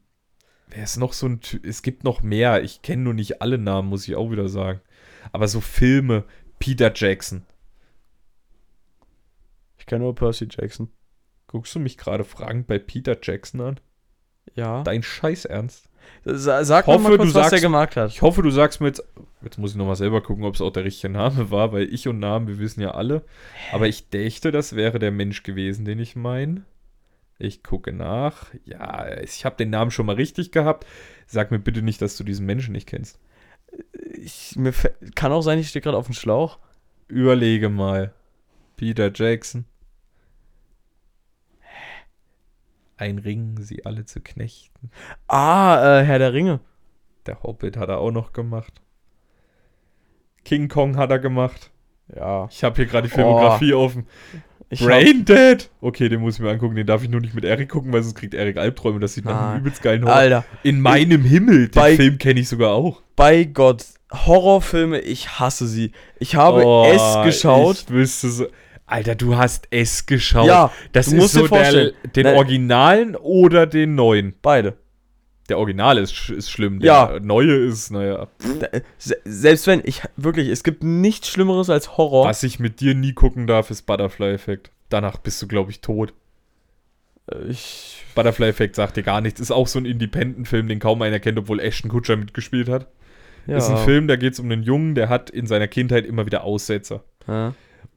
wer 0.74 0.84
ist 0.84 0.97
noch 0.97 1.13
so 1.13 1.28
ein 1.28 1.39
Typ? 1.41 1.65
Es 1.65 1.82
gibt 1.82 2.03
noch 2.03 2.21
mehr. 2.24 2.63
Ich 2.63 2.82
kenne 2.82 3.03
nur 3.03 3.13
nicht 3.13 3.41
alle 3.41 3.57
Namen, 3.57 3.89
muss 3.89 4.07
ich 4.07 4.15
auch 4.15 4.32
wieder 4.32 4.49
sagen. 4.49 4.82
Aber 5.32 5.47
so 5.47 5.61
Filme, 5.61 6.24
Peter 6.59 6.91
Jackson. 6.93 7.43
Ich 9.78 9.86
kenne 9.86 10.03
nur 10.03 10.15
Percy 10.15 10.47
Jackson. 10.49 10.89
Guckst 11.47 11.76
du 11.76 11.80
mich 11.80 11.97
gerade 11.97 12.24
fragend 12.24 12.67
bei 12.67 12.80
Peter 12.80 13.17
Jackson 13.21 13.61
an? 13.61 13.80
Ja. 14.55 14.84
Dein 14.84 15.03
Scheiß 15.03 15.45
Ernst? 15.45 15.89
Sa 16.26 16.63
sag 16.65 16.86
hoffe, 16.88 16.99
mir 17.03 17.09
mal 17.11 17.17
kurz, 17.17 17.30
du 17.30 17.36
was 17.36 17.43
der 17.43 17.49
sagst- 17.51 17.61
gemacht 17.63 17.95
hat. 17.95 18.11
Ich 18.11 18.21
hoffe, 18.21 18.41
du 18.41 18.49
sagst 18.49 18.82
mir 18.82 18.88
jetzt. 18.88 19.03
Jetzt 19.41 19.57
muss 19.57 19.71
ich 19.71 19.78
nochmal 19.78 19.95
selber 19.95 20.21
gucken, 20.21 20.43
ob 20.45 20.55
es 20.55 20.61
auch 20.61 20.71
der 20.71 20.84
richtige 20.86 21.11
Name 21.13 21.49
war, 21.51 21.71
weil 21.74 21.93
ich 21.93 22.07
und 22.07 22.19
Namen, 22.19 22.47
wir 22.47 22.59
wissen 22.59 22.82
ja 22.82 22.91
alle. 22.91 23.24
Aber 23.71 23.88
ich 23.88 24.09
dächte, 24.09 24.51
das 24.51 24.76
wäre 24.76 24.99
der 24.99 25.11
Mensch 25.11 25.43
gewesen, 25.43 25.86
den 25.86 25.99
ich 25.99 26.15
meine. 26.15 26.63
Ich 27.40 27.64
gucke 27.64 27.92
nach. 27.92 28.54
Ja, 28.64 29.18
ich 29.22 29.46
habe 29.46 29.56
den 29.56 29.70
Namen 29.70 29.92
schon 29.92 30.06
mal 30.06 30.16
richtig 30.16 30.52
gehabt. 30.52 30.86
Sag 31.26 31.52
mir 31.52 31.60
bitte 31.60 31.82
nicht, 31.82 32.02
dass 32.02 32.16
du 32.18 32.24
diesen 32.24 32.46
Menschen 32.46 32.74
nicht 32.74 32.88
kennst. 32.88 33.20
Ich, 34.14 34.56
mir 34.56 34.74
kann 35.16 35.32
auch 35.32 35.42
sein, 35.42 35.60
ich 35.60 35.70
stehe 35.70 35.82
gerade 35.82 35.98
auf 35.98 36.06
dem 36.06 36.14
Schlauch. 36.14 36.60
Überlege 37.08 37.70
mal. 37.70 38.14
Peter 38.76 39.12
Jackson. 39.14 39.66
Ein 42.98 43.18
Ring, 43.18 43.58
sie 43.60 43.86
alle 43.86 44.06
zu 44.06 44.22
knechten. 44.22 44.92
Ah, 45.28 46.00
äh, 46.00 46.04
Herr 46.06 46.20
der 46.20 46.34
Ringe. 46.34 46.60
Der 47.26 47.42
Hobbit 47.44 47.78
hat 47.78 47.90
er 47.90 48.00
auch 48.00 48.12
noch 48.12 48.34
gemacht. 48.34 48.82
King 50.46 50.68
Kong 50.68 50.98
hat 50.98 51.10
er 51.10 51.20
gemacht. 51.20 51.72
Ja. 52.14 52.48
Ich 52.52 52.64
habe 52.64 52.76
hier 52.76 52.86
gerade 52.86 53.08
die 53.08 53.14
Filmografie 53.14 53.74
offen. 53.74 54.08
Ich 54.70 54.80
Brain 54.84 55.24
Dead? 55.26 55.70
Okay, 55.82 56.09
den 56.09 56.22
muss 56.22 56.36
ich 56.36 56.39
mir 56.41 56.49
angucken. 56.49 56.76
Den 56.76 56.88
darf 56.88 57.03
ich 57.03 57.09
nur 57.09 57.22
nicht 57.22 57.36
mit 57.36 57.45
Erik 57.45 57.70
gucken, 57.70 57.93
weil 57.93 58.01
sonst 58.03 58.16
kriegt 58.16 58.34
Erik 58.34 58.57
Albträume. 58.57 58.99
Das 58.99 59.14
sieht 59.14 59.26
nach 59.26 59.36
Ah. 59.36 59.51
einem 59.51 59.61
übelst 59.61 59.82
geilen 59.84 60.03
Horror. 60.03 60.16
Alter, 60.16 60.45
In 60.64 60.82
meinem 60.82 61.24
Himmel. 61.24 61.68
Den 61.68 61.72
bei- 61.80 61.95
Film 61.95 62.18
kenne 62.18 62.39
ich 62.39 62.49
sogar 62.49 62.72
auch. 62.72 63.01
bei 63.16 63.43
Gott. 63.43 63.86
Horrorfilme, 64.11 64.99
ich 64.99 65.39
hasse 65.39 65.68
sie. 65.68 65.91
Ich 66.20 66.36
habe 66.36 66.64
Oh, 66.66 66.86
es 66.91 67.26
geschaut. 67.26 67.86
Ich 67.88 67.89
wüsste 67.89 68.30
so. 68.30 68.47
Alter, 68.86 69.16
du 69.16 69.38
hast 69.38 69.68
es 69.72 70.05
geschaut. 70.05 70.45
Ja, 70.47 70.72
das 70.91 71.07
du 71.07 71.16
ist 71.16 71.22
musst 71.22 71.34
so 71.34 71.41
dir 71.43 71.47
vorstellen. 71.47 71.93
Der, 72.03 72.24
den 72.24 72.32
Ne- 72.34 72.38
Originalen 72.38 73.16
oder 73.16 73.66
den 73.66 73.95
neuen? 73.95 74.34
Beide. 74.41 74.78
Der 75.50 75.58
Originale 75.60 76.00
ist, 76.02 76.14
sch- 76.14 76.34
ist 76.34 76.50
schlimm. 76.50 76.80
Der 76.80 76.88
Ja. 76.88 77.20
neue 77.22 77.54
ist, 77.56 77.91
naja. 77.91 78.28
Selbst 79.26 79.68
wenn, 79.68 79.82
ich 79.84 80.02
wirklich, 80.16 80.48
es 80.50 80.64
gibt 80.64 80.84
nichts 80.84 81.28
Schlimmeres 81.28 81.70
als 81.70 81.98
Horror. 81.98 82.26
Was 82.28 82.44
ich 82.44 82.60
mit 82.60 82.80
dir 82.80 82.96
nie 82.96 83.14
gucken 83.14 83.46
darf, 83.48 83.70
ist 83.70 83.82
Butterfly-Effekt. 83.86 84.72
Danach 84.89 85.18
bist 85.18 85.41
du, 85.41 85.48
glaube 85.48 85.72
ich, 85.72 85.82
tot. 85.82 86.14
Äh, 87.32 87.44
Ich, 87.50 88.04
Butterfly-Effekt 88.16 88.76
sagt 88.76 88.96
dir 88.98 89.04
gar 89.04 89.20
nichts. 89.22 89.39
Ist 89.41 89.52
auch 89.52 89.68
so 89.68 89.80
ein 89.80 89.86
Independent-Film, 89.86 90.68
den 90.70 90.80
kaum 90.80 91.02
einer 91.02 91.20
kennt, 91.20 91.38
obwohl 91.38 91.60
Ashton 91.60 91.89
Kutcher 91.91 92.16
mitgespielt 92.16 92.70
hat. 92.70 92.88
ja. 93.48 93.58
Ist 93.58 93.70
ein 93.70 93.78
Film, 93.80 94.08
da 94.08 94.16
geht 94.16 94.34
es 94.34 94.39
um 94.39 94.50
einen 94.50 94.64
Jungen, 94.64 94.96
der 94.96 95.10
hat 95.10 95.30
in 95.30 95.46
seiner 95.48 95.68
Kindheit 95.68 96.06
immer 96.06 96.26
wieder 96.26 96.44
Aussetzer. 96.46 97.04
Ja. 97.28 97.54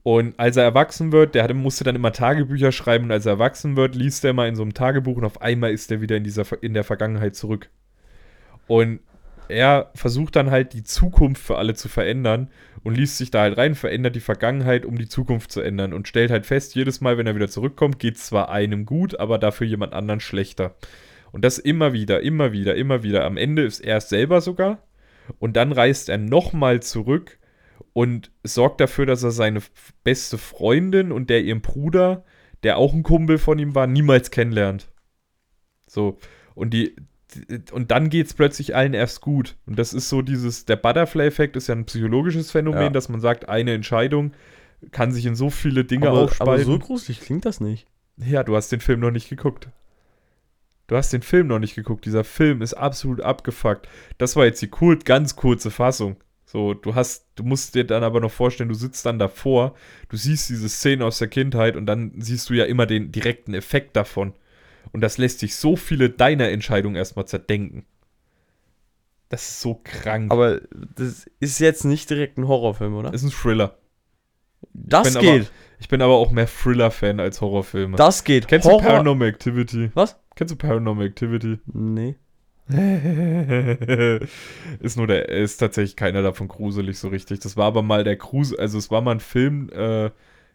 Und 0.06 0.38
als 0.38 0.56
er 0.56 0.62
erwachsen 0.62 1.10
wird, 1.10 1.34
der 1.34 1.52
musste 1.52 1.82
dann 1.82 1.96
immer 1.96 2.12
Tagebücher 2.12 2.70
schreiben 2.70 3.06
und 3.06 3.10
als 3.10 3.26
er 3.26 3.32
erwachsen 3.32 3.74
wird, 3.74 3.96
liest 3.96 4.24
er 4.24 4.34
mal 4.34 4.48
in 4.48 4.54
so 4.54 4.62
einem 4.62 4.72
Tagebuch 4.72 5.16
und 5.16 5.24
auf 5.24 5.42
einmal 5.42 5.72
ist 5.72 5.90
er 5.90 6.00
wieder 6.00 6.16
in, 6.16 6.22
dieser, 6.22 6.44
in 6.62 6.74
der 6.74 6.84
Vergangenheit 6.84 7.34
zurück. 7.34 7.70
Und 8.68 9.00
er 9.48 9.90
versucht 9.96 10.36
dann 10.36 10.52
halt 10.52 10.74
die 10.74 10.84
Zukunft 10.84 11.42
für 11.42 11.58
alle 11.58 11.74
zu 11.74 11.88
verändern 11.88 12.50
und 12.84 12.96
liest 12.96 13.18
sich 13.18 13.32
da 13.32 13.40
halt 13.40 13.58
rein, 13.58 13.74
verändert 13.74 14.14
die 14.14 14.20
Vergangenheit, 14.20 14.84
um 14.84 14.96
die 14.96 15.08
Zukunft 15.08 15.50
zu 15.50 15.60
ändern 15.60 15.92
und 15.92 16.06
stellt 16.06 16.30
halt 16.30 16.46
fest, 16.46 16.76
jedes 16.76 17.00
Mal, 17.00 17.18
wenn 17.18 17.26
er 17.26 17.34
wieder 17.34 17.48
zurückkommt, 17.48 17.98
geht 17.98 18.14
es 18.14 18.26
zwar 18.26 18.48
einem 18.48 18.86
gut, 18.86 19.18
aber 19.18 19.38
dafür 19.38 19.66
jemand 19.66 19.92
anderen 19.92 20.20
schlechter. 20.20 20.76
Und 21.32 21.44
das 21.44 21.58
immer 21.58 21.92
wieder, 21.92 22.20
immer 22.20 22.52
wieder, 22.52 22.76
immer 22.76 23.02
wieder. 23.02 23.24
Am 23.24 23.36
Ende 23.36 23.64
ist 23.64 23.80
er 23.80 23.96
es 23.96 24.08
selber 24.08 24.40
sogar 24.40 24.78
und 25.40 25.56
dann 25.56 25.72
reist 25.72 26.08
er 26.08 26.18
nochmal 26.18 26.80
zurück 26.80 27.40
und 27.92 28.30
sorgt 28.42 28.80
dafür, 28.80 29.06
dass 29.06 29.22
er 29.22 29.30
seine 29.30 29.60
beste 30.04 30.38
Freundin 30.38 31.12
und 31.12 31.30
der 31.30 31.42
ihren 31.42 31.60
Bruder, 31.60 32.24
der 32.62 32.78
auch 32.78 32.92
ein 32.92 33.02
Kumpel 33.02 33.38
von 33.38 33.58
ihm 33.58 33.74
war, 33.74 33.86
niemals 33.86 34.30
kennenlernt. 34.30 34.90
So, 35.86 36.18
und 36.54 36.74
die 36.74 36.96
und 37.72 37.90
dann 37.90 38.08
geht 38.08 38.26
es 38.28 38.34
plötzlich 38.34 38.74
allen 38.74 38.94
erst 38.94 39.20
gut. 39.20 39.56
Und 39.66 39.78
das 39.78 39.92
ist 39.92 40.08
so 40.08 40.22
dieses, 40.22 40.64
der 40.64 40.76
Butterfly-Effekt 40.76 41.56
ist 41.56 41.66
ja 41.66 41.74
ein 41.74 41.84
psychologisches 41.84 42.50
Phänomen, 42.50 42.82
Ja. 42.84 42.90
dass 42.90 43.08
man 43.10 43.20
sagt, 43.20 43.48
eine 43.48 43.72
Entscheidung 43.74 44.32
kann 44.90 45.12
sich 45.12 45.26
in 45.26 45.34
so 45.34 45.50
viele 45.50 45.84
Dinge 45.84 46.08
aber, 46.08 46.18
aber 46.18 46.24
aufspalten. 46.26 46.64
so 46.66 46.78
gruselig 46.78 47.20
klingt 47.20 47.44
das 47.44 47.60
nicht. 47.60 47.86
Ja, 48.16 48.42
du 48.42 48.56
hast 48.56 48.72
den 48.72 48.80
Film 48.80 49.00
noch 49.00 49.10
nicht 49.10 49.28
geguckt. 49.28 49.68
Du 50.86 50.96
hast 50.96 51.12
den 51.12 51.22
Film 51.22 51.48
noch 51.48 51.58
nicht 51.58 51.74
geguckt. 51.74 52.06
Dieser 52.06 52.24
Film 52.24 52.62
ist 52.62 52.74
absolut 52.74 53.20
abgefuckt. 53.20 53.88
Das 54.18 54.36
war 54.36 54.44
jetzt 54.46 54.62
die 54.62 54.68
kur 54.68 54.96
ganz 54.96 55.34
kurze 55.36 55.70
Fassung. 55.70 56.16
So, 56.56 56.72
du 56.72 56.94
hast, 56.94 57.26
du 57.34 57.42
musst 57.42 57.74
dir 57.74 57.84
dann 57.84 58.02
aber 58.02 58.18
noch 58.18 58.30
vorstellen, 58.30 58.70
du 58.70 58.74
sitzt 58.74 59.04
dann 59.04 59.18
davor, 59.18 59.74
du 60.08 60.16
siehst 60.16 60.48
diese 60.48 60.70
Szene 60.70 61.04
aus 61.04 61.18
der 61.18 61.28
Kindheit 61.28 61.76
und 61.76 61.84
dann 61.84 62.12
siehst 62.16 62.48
du 62.48 62.54
ja 62.54 62.64
immer 62.64 62.86
den 62.86 63.12
direkten 63.12 63.52
Effekt 63.52 63.94
davon. 63.94 64.32
Und 64.90 65.02
das 65.02 65.18
lässt 65.18 65.40
sich 65.40 65.54
so 65.54 65.76
viele 65.76 66.08
deiner 66.08 66.48
Entscheidungen 66.48 66.96
erstmal 66.96 67.26
zerdenken. 67.26 67.84
Das 69.28 69.46
ist 69.50 69.60
so 69.60 69.82
krank. 69.84 70.32
Aber 70.32 70.62
das 70.96 71.26
ist 71.40 71.58
jetzt 71.58 71.84
nicht 71.84 72.08
direkt 72.08 72.38
ein 72.38 72.48
Horrorfilm, 72.48 72.94
oder? 72.94 73.12
ist 73.12 73.22
ein 73.22 73.30
Thriller. 73.30 73.76
Das 74.72 75.12
bin 75.12 75.20
geht. 75.20 75.40
Aber, 75.42 75.50
ich 75.78 75.88
bin 75.88 76.00
aber 76.00 76.14
auch 76.14 76.30
mehr 76.30 76.48
Thriller-Fan 76.48 77.20
als 77.20 77.42
Horrorfilme. 77.42 77.98
das 77.98 78.24
geht. 78.24 78.48
Kennst 78.48 78.66
du 78.66 78.78
Paranormal 78.78 79.28
Activity? 79.28 79.90
Was? 79.92 80.18
Kennst 80.34 80.54
du 80.54 80.56
Paranormal 80.56 81.04
Activity? 81.04 81.58
Nee. 81.66 82.16
ist 84.80 84.96
nur 84.96 85.06
der, 85.06 85.28
ist 85.28 85.58
tatsächlich 85.58 85.94
keiner 85.94 86.22
davon 86.22 86.48
gruselig 86.48 86.98
so 86.98 87.08
richtig. 87.08 87.38
Das 87.40 87.56
war 87.56 87.66
aber 87.66 87.82
mal 87.82 88.02
der 88.02 88.16
Grusel, 88.16 88.58
also 88.58 88.76
es 88.78 88.90
war 88.90 89.02
mal 89.02 89.12
ein 89.12 89.20
Film, 89.20 89.70
äh, 89.70 90.10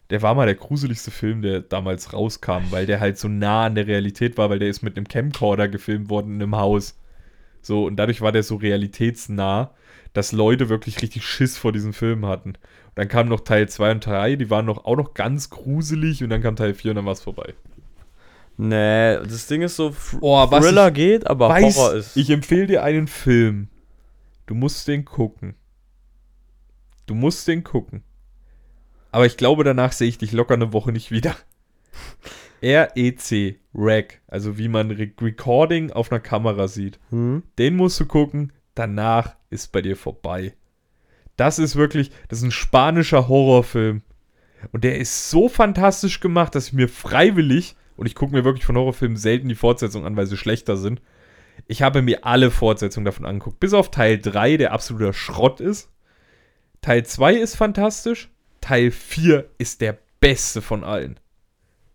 der 0.10 0.22
war 0.22 0.36
mal 0.36 0.46
der 0.46 0.56
gruseligste 0.56 1.10
Film, 1.10 1.42
der 1.42 1.62
damals 1.62 2.12
rauskam, 2.12 2.64
weil 2.70 2.86
der 2.86 3.00
halt 3.00 3.18
so 3.18 3.30
nah 3.30 3.66
an 3.66 3.76
der 3.76 3.88
Realität 3.88 4.38
war, 4.38 4.50
weil 4.50 4.60
der 4.60 4.68
ist 4.68 4.82
mit 4.84 4.98
einem 4.98 5.08
Camcorder 5.08 5.70
gefilmt 5.70 6.10
worden 6.10 6.36
in 6.36 6.42
einem 6.42 6.58
Haus. 6.58 6.98
So, 7.62 7.86
und 7.86 7.96
dadurch 7.96 8.22
war 8.22 8.34
der 8.34 8.44
so 8.44 8.56
realitätsnah, 8.58 9.72
dass 10.14 10.34
Leute 10.34 10.68
wirklich 10.68 11.02
richtig 11.02 11.26
Schiss 11.26 11.58
vor 11.58 11.72
diesem 11.72 11.94
Film 11.94 12.26
hatten. 12.26 12.50
Und 12.50 12.58
dann 12.96 13.08
kam 13.08 13.30
noch 13.30 13.40
Teil 13.42 13.70
2 13.70 13.92
und 13.92 14.06
3, 14.06 14.36
die 14.36 14.50
waren 14.50 14.66
noch, 14.66 14.84
auch 14.86 14.98
noch 14.98 15.14
ganz 15.14 15.50
gruselig 15.50 16.24
und 16.24 16.30
dann 16.30 16.42
kam 16.42 16.58
Teil 16.58 16.74
4 16.74 16.92
und 16.92 16.96
dann 16.98 17.06
war 17.06 17.14
es 17.14 17.22
vorbei. 17.22 17.54
Nee, 18.64 19.16
das 19.24 19.48
Ding 19.48 19.64
ist 19.64 19.76
so, 19.76 19.96
Oh, 20.22 20.52
was 20.52 20.64
Thriller 20.64 20.92
geht, 20.92 21.26
aber 21.26 21.50
Weiß, 21.50 21.76
Horror 21.76 21.96
ist. 21.96 22.16
Ich 22.16 22.30
empfehle 22.30 22.68
dir 22.68 22.84
einen 22.84 23.08
Film. 23.08 23.70
Du 24.46 24.54
musst 24.54 24.88
den 24.88 25.04
gucken. 25.04 25.56
Du 27.08 27.16
musst 27.16 27.48
den 27.48 27.64
gucken. 27.64 28.04
Aber 29.12 29.26
ich 29.26 29.36
glaube, 29.36 29.64
danach 29.64 29.94
sehe 29.94 30.08
ich 30.08 30.20
dich 30.20 30.32
locker 30.32 30.54
eine 30.54 30.74
Woche 30.74 30.92
nicht 30.92 31.10
wieder. 31.10 31.36
REC, 32.62 33.60
REC, 33.74 34.22
also 34.28 34.60
wie 34.60 34.68
man 34.68 34.92
Re 34.92 35.10
Recording 35.20 35.92
auf 35.92 36.12
einer 36.12 36.22
Kamera 36.22 36.68
sieht. 36.68 37.00
hm? 37.10 37.42
Den 37.58 37.76
musst 37.76 38.00
du 38.00 38.06
gucken, 38.06 38.54
danach 38.76 39.38
ist 39.50 39.72
bei 39.72 39.82
dir 39.82 39.98
vorbei. 39.98 40.54
Das 41.36 41.58
ist 41.58 41.76
wirklich, 41.76 42.12
das 42.28 42.40
ist 42.40 42.46
ein 42.46 42.52
spanischer 42.52 43.28
Horrorfilm. 43.28 44.04
Und 44.72 44.84
der 44.84 45.00
ist 45.00 45.32
so 45.32 45.50
fantastisch 45.50 46.20
gemacht, 46.20 46.54
dass 46.54 46.68
ich 46.68 46.74
mir 46.74 46.88
freiwillig, 46.88 47.76
und 48.02 48.08
ich 48.08 48.16
gucke 48.16 48.34
mir 48.34 48.44
wirklich 48.44 48.66
von 48.66 48.76
Horrorfilmen 48.76 49.16
selten 49.16 49.48
die 49.48 49.54
Fortsetzung 49.54 50.08
an, 50.08 50.18
weil 50.18 50.26
sie 50.26 50.36
schlechter 50.36 50.76
sind, 50.76 51.04
ich 51.68 51.84
habe 51.84 52.02
mir 52.02 52.26
alle 52.26 52.50
Fortsetzungen 52.50 53.06
davon 53.06 53.28
angeguckt. 53.28 53.60
Bis 53.60 53.76
auf 53.76 53.92
Teil 53.92 54.18
3, 54.20 54.58
der 54.58 54.72
absoluter 54.72 55.14
Schrott 55.14 55.60
ist. 55.60 55.92
Teil 56.82 57.06
2 57.06 57.36
ist 57.36 57.56
fantastisch. 57.56 58.32
Teil 58.60 58.90
4 58.90 59.48
ist 59.60 59.82
der 59.82 60.00
beste 60.20 60.64
von 60.64 60.84
allen. 60.84 61.20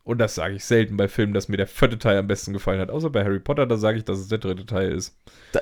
Und 0.05 0.19
das 0.19 0.37
sage 0.37 0.55
ich 0.55 0.65
selten 0.65 0.97
bei 0.97 1.09
Filmen, 1.09 1.35
dass 1.35 1.49
mir 1.49 1.57
der 1.57 1.67
vierte 1.67 1.99
Teil 1.99 2.19
am 2.19 2.29
besten 2.29 2.53
gefallen 2.53 2.81
hat. 2.81 2.91
Außer 2.91 3.11
bei 3.11 3.25
Harry 3.25 3.41
Potter, 3.41 3.67
da 3.67 3.77
sage 3.77 3.99
ich, 3.99 4.05
dass 4.05 4.21
es 4.21 4.29
der 4.29 4.39
dritte 4.39 4.65
Teil 4.65 4.93
ist. 4.93 5.19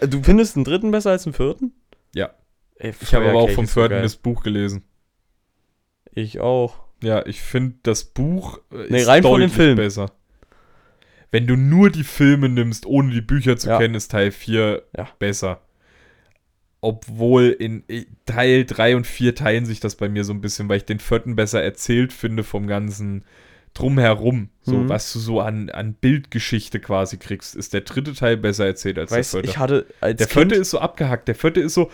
Du 0.07 0.23
findest 0.23 0.57
den 0.57 0.65
dritten 0.65 0.91
besser 0.91 1.13
als 1.13 1.25
den 1.25 1.33
vierten? 1.33 1.73
Ja. 2.15 2.35
Ey, 2.77 2.93
Ich 3.01 3.15
habe 3.15 3.31
aber 3.31 3.39
auch 3.41 3.49
vom 3.51 3.65
ist 3.65 3.71
so 3.73 3.81
vierten 3.81 3.95
geil. 3.95 4.03
das 4.03 4.17
Buch 4.17 4.43
gelesen. 4.43 4.85
Ich 6.13 6.41
auch. 6.41 6.85
Ja, 7.03 7.25
ich 7.25 7.41
finde 7.41 7.77
das 7.85 8.05
Buch 8.05 8.59
äh, 8.71 8.87
Nee, 8.91 9.03
rein 9.05 9.23
von 9.23 9.41
den 9.41 9.49
deutlich 9.49 9.53
Filmen. 9.55 9.77
besser. 9.77 10.13
Wenn 11.31 11.47
du 11.47 11.57
nur 11.57 11.91
die 11.91 12.05
Filme 12.05 12.49
nimmst, 12.49 12.87
ohne 12.87 13.11
die 13.13 13.21
Bücher 13.21 13.57
zu 13.57 13.69
Ja. 13.71 13.79
kennen, 13.79 13.95
ist 13.95 14.11
Teil 14.11 14.31
4 14.31 14.83
Ja. 14.97 15.09
besser. 15.19 15.61
Obwohl 16.81 17.45
in 17.59 17.83
Teil 18.27 18.67
3 18.67 18.95
und 18.97 19.07
4 19.07 19.35
teilen 19.35 19.65
sich 19.65 19.81
das 19.81 19.95
bei 19.97 20.09
mir 20.11 20.23
so 20.23 20.35
ein 20.35 20.43
bisschen, 20.43 20.69
weil 20.69 20.77
ich 20.79 20.85
den 20.85 20.99
vierten 21.01 21.35
besser 21.35 21.63
erzählt 21.63 22.13
finde 22.13 22.45
vom 22.45 22.67
ganzen 22.67 23.25
drumherum, 23.73 24.51
so 24.63 24.77
Mhm. 24.77 24.89
was 24.91 25.11
du 25.13 25.19
so 25.19 25.41
an, 25.41 25.71
an 25.71 25.95
Bildgeschichte 25.95 26.79
quasi 26.81 27.17
kriegst, 27.17 27.57
ist 27.57 27.73
der 27.73 27.81
dritte 27.81 28.13
Teil 28.15 28.37
besser 28.37 28.67
erzählt 28.67 28.99
als 28.99 29.11
Weißt 29.11 29.33
der 29.35 29.41
vierte. 29.41 29.51
ich 29.51 29.59
hatte 29.59 29.87
als 30.01 30.19
der 30.19 30.27
Kind, 30.29 30.51
vierte 30.51 30.55
ist 30.61 30.71
so 30.71 30.79
abgehackt, 30.79 31.27
der 31.27 31.35
vierte 31.35 31.61
ist 31.61 31.75
so 31.75 31.91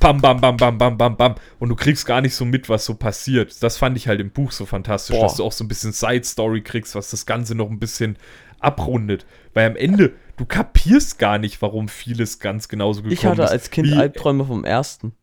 bam, 0.00 0.20
bam, 0.20 0.38
bam, 0.40 0.56
bam, 0.58 0.76
bam, 0.76 0.98
bam, 0.98 1.16
bam 1.16 1.36
und 1.60 1.68
du 1.70 1.76
kriegst 1.76 2.04
gar 2.04 2.20
nicht 2.20 2.34
so 2.34 2.44
mit, 2.44 2.68
was 2.68 2.84
so 2.84 2.94
passiert. 2.94 3.62
Das 3.62 3.78
fand 3.78 3.96
ich 3.96 4.06
halt 4.08 4.20
im 4.20 4.30
Buch 4.32 4.50
so 4.52 4.66
fantastisch, 4.66 5.16
Boah. 5.16 5.22
dass 5.28 5.36
du 5.36 5.44
auch 5.44 5.52
so 5.52 5.64
ein 5.64 5.68
bisschen 5.68 5.92
Side-Story 5.92 6.60
kriegst, 6.62 6.94
was 6.94 7.10
das 7.10 7.24
Ganze 7.24 7.54
noch 7.54 7.70
ein 7.70 7.78
bisschen 7.78 8.18
abrundet. 8.64 9.26
Weil 9.52 9.68
am 9.70 9.76
Ende, 9.76 10.12
du 10.36 10.44
kapierst 10.46 11.18
gar 11.18 11.38
nicht, 11.38 11.60
warum 11.62 11.88
vieles 11.88 12.38
ganz 12.38 12.68
genauso 12.68 13.02
gekommen 13.02 13.12
ich 13.12 13.24
hatte 13.26 13.42
ist. 13.42 13.50
als 13.50 13.70
Kind 13.70 13.92
Albträume 13.92 14.44
vom 14.44 14.64
ersten. 14.64 15.14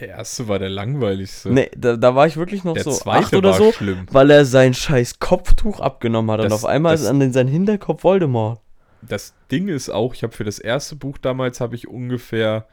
Der 0.00 0.08
erste 0.08 0.48
war 0.48 0.58
der 0.58 0.70
langweiligste. 0.70 1.50
Nee, 1.50 1.70
da, 1.76 1.96
da 1.96 2.14
war 2.16 2.26
ich 2.26 2.36
wirklich 2.36 2.64
noch 2.64 2.74
der 2.74 2.82
so 2.82 2.90
zweite 2.92 3.26
acht 3.26 3.34
oder 3.34 3.50
war 3.50 3.58
so, 3.58 3.72
schlimm. 3.72 4.06
weil 4.10 4.30
er 4.30 4.44
sein 4.44 4.74
scheiß 4.74 5.20
Kopftuch 5.20 5.78
abgenommen 5.80 6.30
hat 6.32 6.40
und 6.40 6.50
Das- 6.50 6.64
auf 6.64 6.68
einmal 6.68 6.94
das- 6.94 7.02
ist 7.02 7.06
an 7.06 7.20
den, 7.20 7.32
sein 7.32 7.46
Hinterkopf 7.48 8.02
Voldemort. 8.02 8.60
das 9.02 9.34
Ding 9.52 9.68
ist 9.68 9.90
auch, 9.90 10.14
ich 10.14 10.22
habe 10.24 10.32
für 10.34 10.44
das 10.44 10.58
erste 10.58 10.96
Buch 10.96 11.18
damals 11.18 11.60
habe 11.60 11.76
ich 11.76 11.86
ungefähr, 11.86 12.66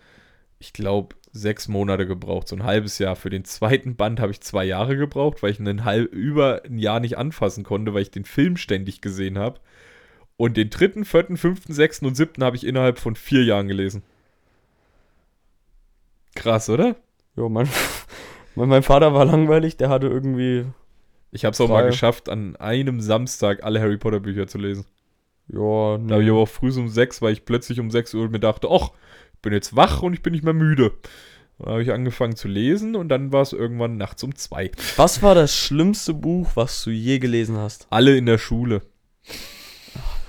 ich 0.57 0.73
glaube, 0.73 1.15
sechs 1.34 1.67
Monate 1.67 2.05
gebraucht, 2.05 2.47
so 2.47 2.55
ein 2.55 2.63
halbes 2.63 2.99
Jahr. 2.99 3.15
Für 3.15 3.29
den 3.29 3.45
zweiten 3.45 3.95
Band 3.95 4.19
habe 4.19 4.32
ich 4.32 4.41
zwei 4.41 4.65
Jahre 4.65 4.97
gebraucht, 4.97 5.41
weil 5.41 5.51
ich 5.51 5.59
einen 5.59 5.86
halb, 5.86 6.11
über 6.11 6.63
ein 6.65 6.77
Jahr 6.77 6.99
nicht 6.99 7.17
anfassen 7.17 7.63
konnte, 7.63 7.93
weil 7.93 8.01
ich 8.01 8.11
den 8.11 8.25
Film 8.25 8.57
ständig 8.57 9.01
gesehen 9.01 9.38
habe. 9.38 9.59
Und 10.38 10.57
den 10.57 10.69
dritten, 10.69 11.05
vierten, 11.05 11.38
fünften, 11.38 11.73
sechsten 11.73 12.05
und 12.05 12.15
siebten 12.15 12.43
habe 12.43 12.55
ich 12.55 12.65
innerhalb 12.65 12.99
von 12.99 13.15
vier 13.15 13.43
Jahren 13.43 13.67
gelesen. 13.67 14.03
Krass, 16.36 16.69
oder? 16.69 16.95
Jo, 17.36 17.47
mein, 17.47 17.69
mein, 18.55 18.84
Vater 18.84 19.13
war 19.13 19.25
langweilig, 19.25 19.77
der 19.77 19.89
hatte 19.89 20.07
irgendwie, 20.07 20.65
Ich 21.32 21.45
habe 21.45 21.53
es 21.53 21.61
auch 21.61 21.69
mal 21.69 21.86
geschafft, 21.86 22.27
an 22.27 22.55
einem 22.55 23.01
Samstag 23.01 23.63
alle 23.63 23.79
Harry 23.79 23.97
Potter 23.97 24.19
Bücher 24.19 24.47
zu 24.47 24.57
lesen. 24.57 24.86
ja, 25.47 25.59
Da 25.59 26.15
habe 26.15 26.21
ich 26.21 26.25
nee. 26.25 26.29
aber 26.29 26.39
auch 26.39 26.49
früh 26.49 26.71
so 26.71 26.82
um 26.82 26.89
sechs, 26.89 27.21
weil 27.21 27.34
ich 27.34 27.45
plötzlich 27.45 27.79
um 27.79 27.91
sechs 27.91 28.13
Uhr 28.13 28.27
mir 28.29 28.39
dachte, 28.39 28.67
ach, 28.71 28.91
bin 29.42 29.54
jetzt 29.54 29.76
wach 29.76 30.02
und 30.02 30.14
ich 30.14 30.22
bin 30.22 30.34
nicht 30.34 30.44
mehr 30.44 30.54
müde. 30.54 30.94
Dann 31.60 31.74
habe 31.74 31.84
ich 31.84 31.92
angefangen 31.92 32.36
zu 32.36 32.48
lesen 32.48 32.96
und 32.96 33.10
dann 33.10 33.32
war 33.32 33.42
es 33.42 33.54
irgendwann 33.54 33.98
nachts 33.98 34.24
um 34.24 34.36
zwei. 34.36 34.72
Was 34.96 35.22
war 35.22 35.36
das 35.36 35.56
schlimmste 35.56 36.14
Buch, 36.14 36.52
was 36.56 36.84
du 36.84 36.89
je 36.89 37.20
gelesen 37.20 37.58
hast? 37.58 37.88
Alle 37.89 38.18
in 38.18 38.26
der 38.26 38.38
Schule. 38.38 38.82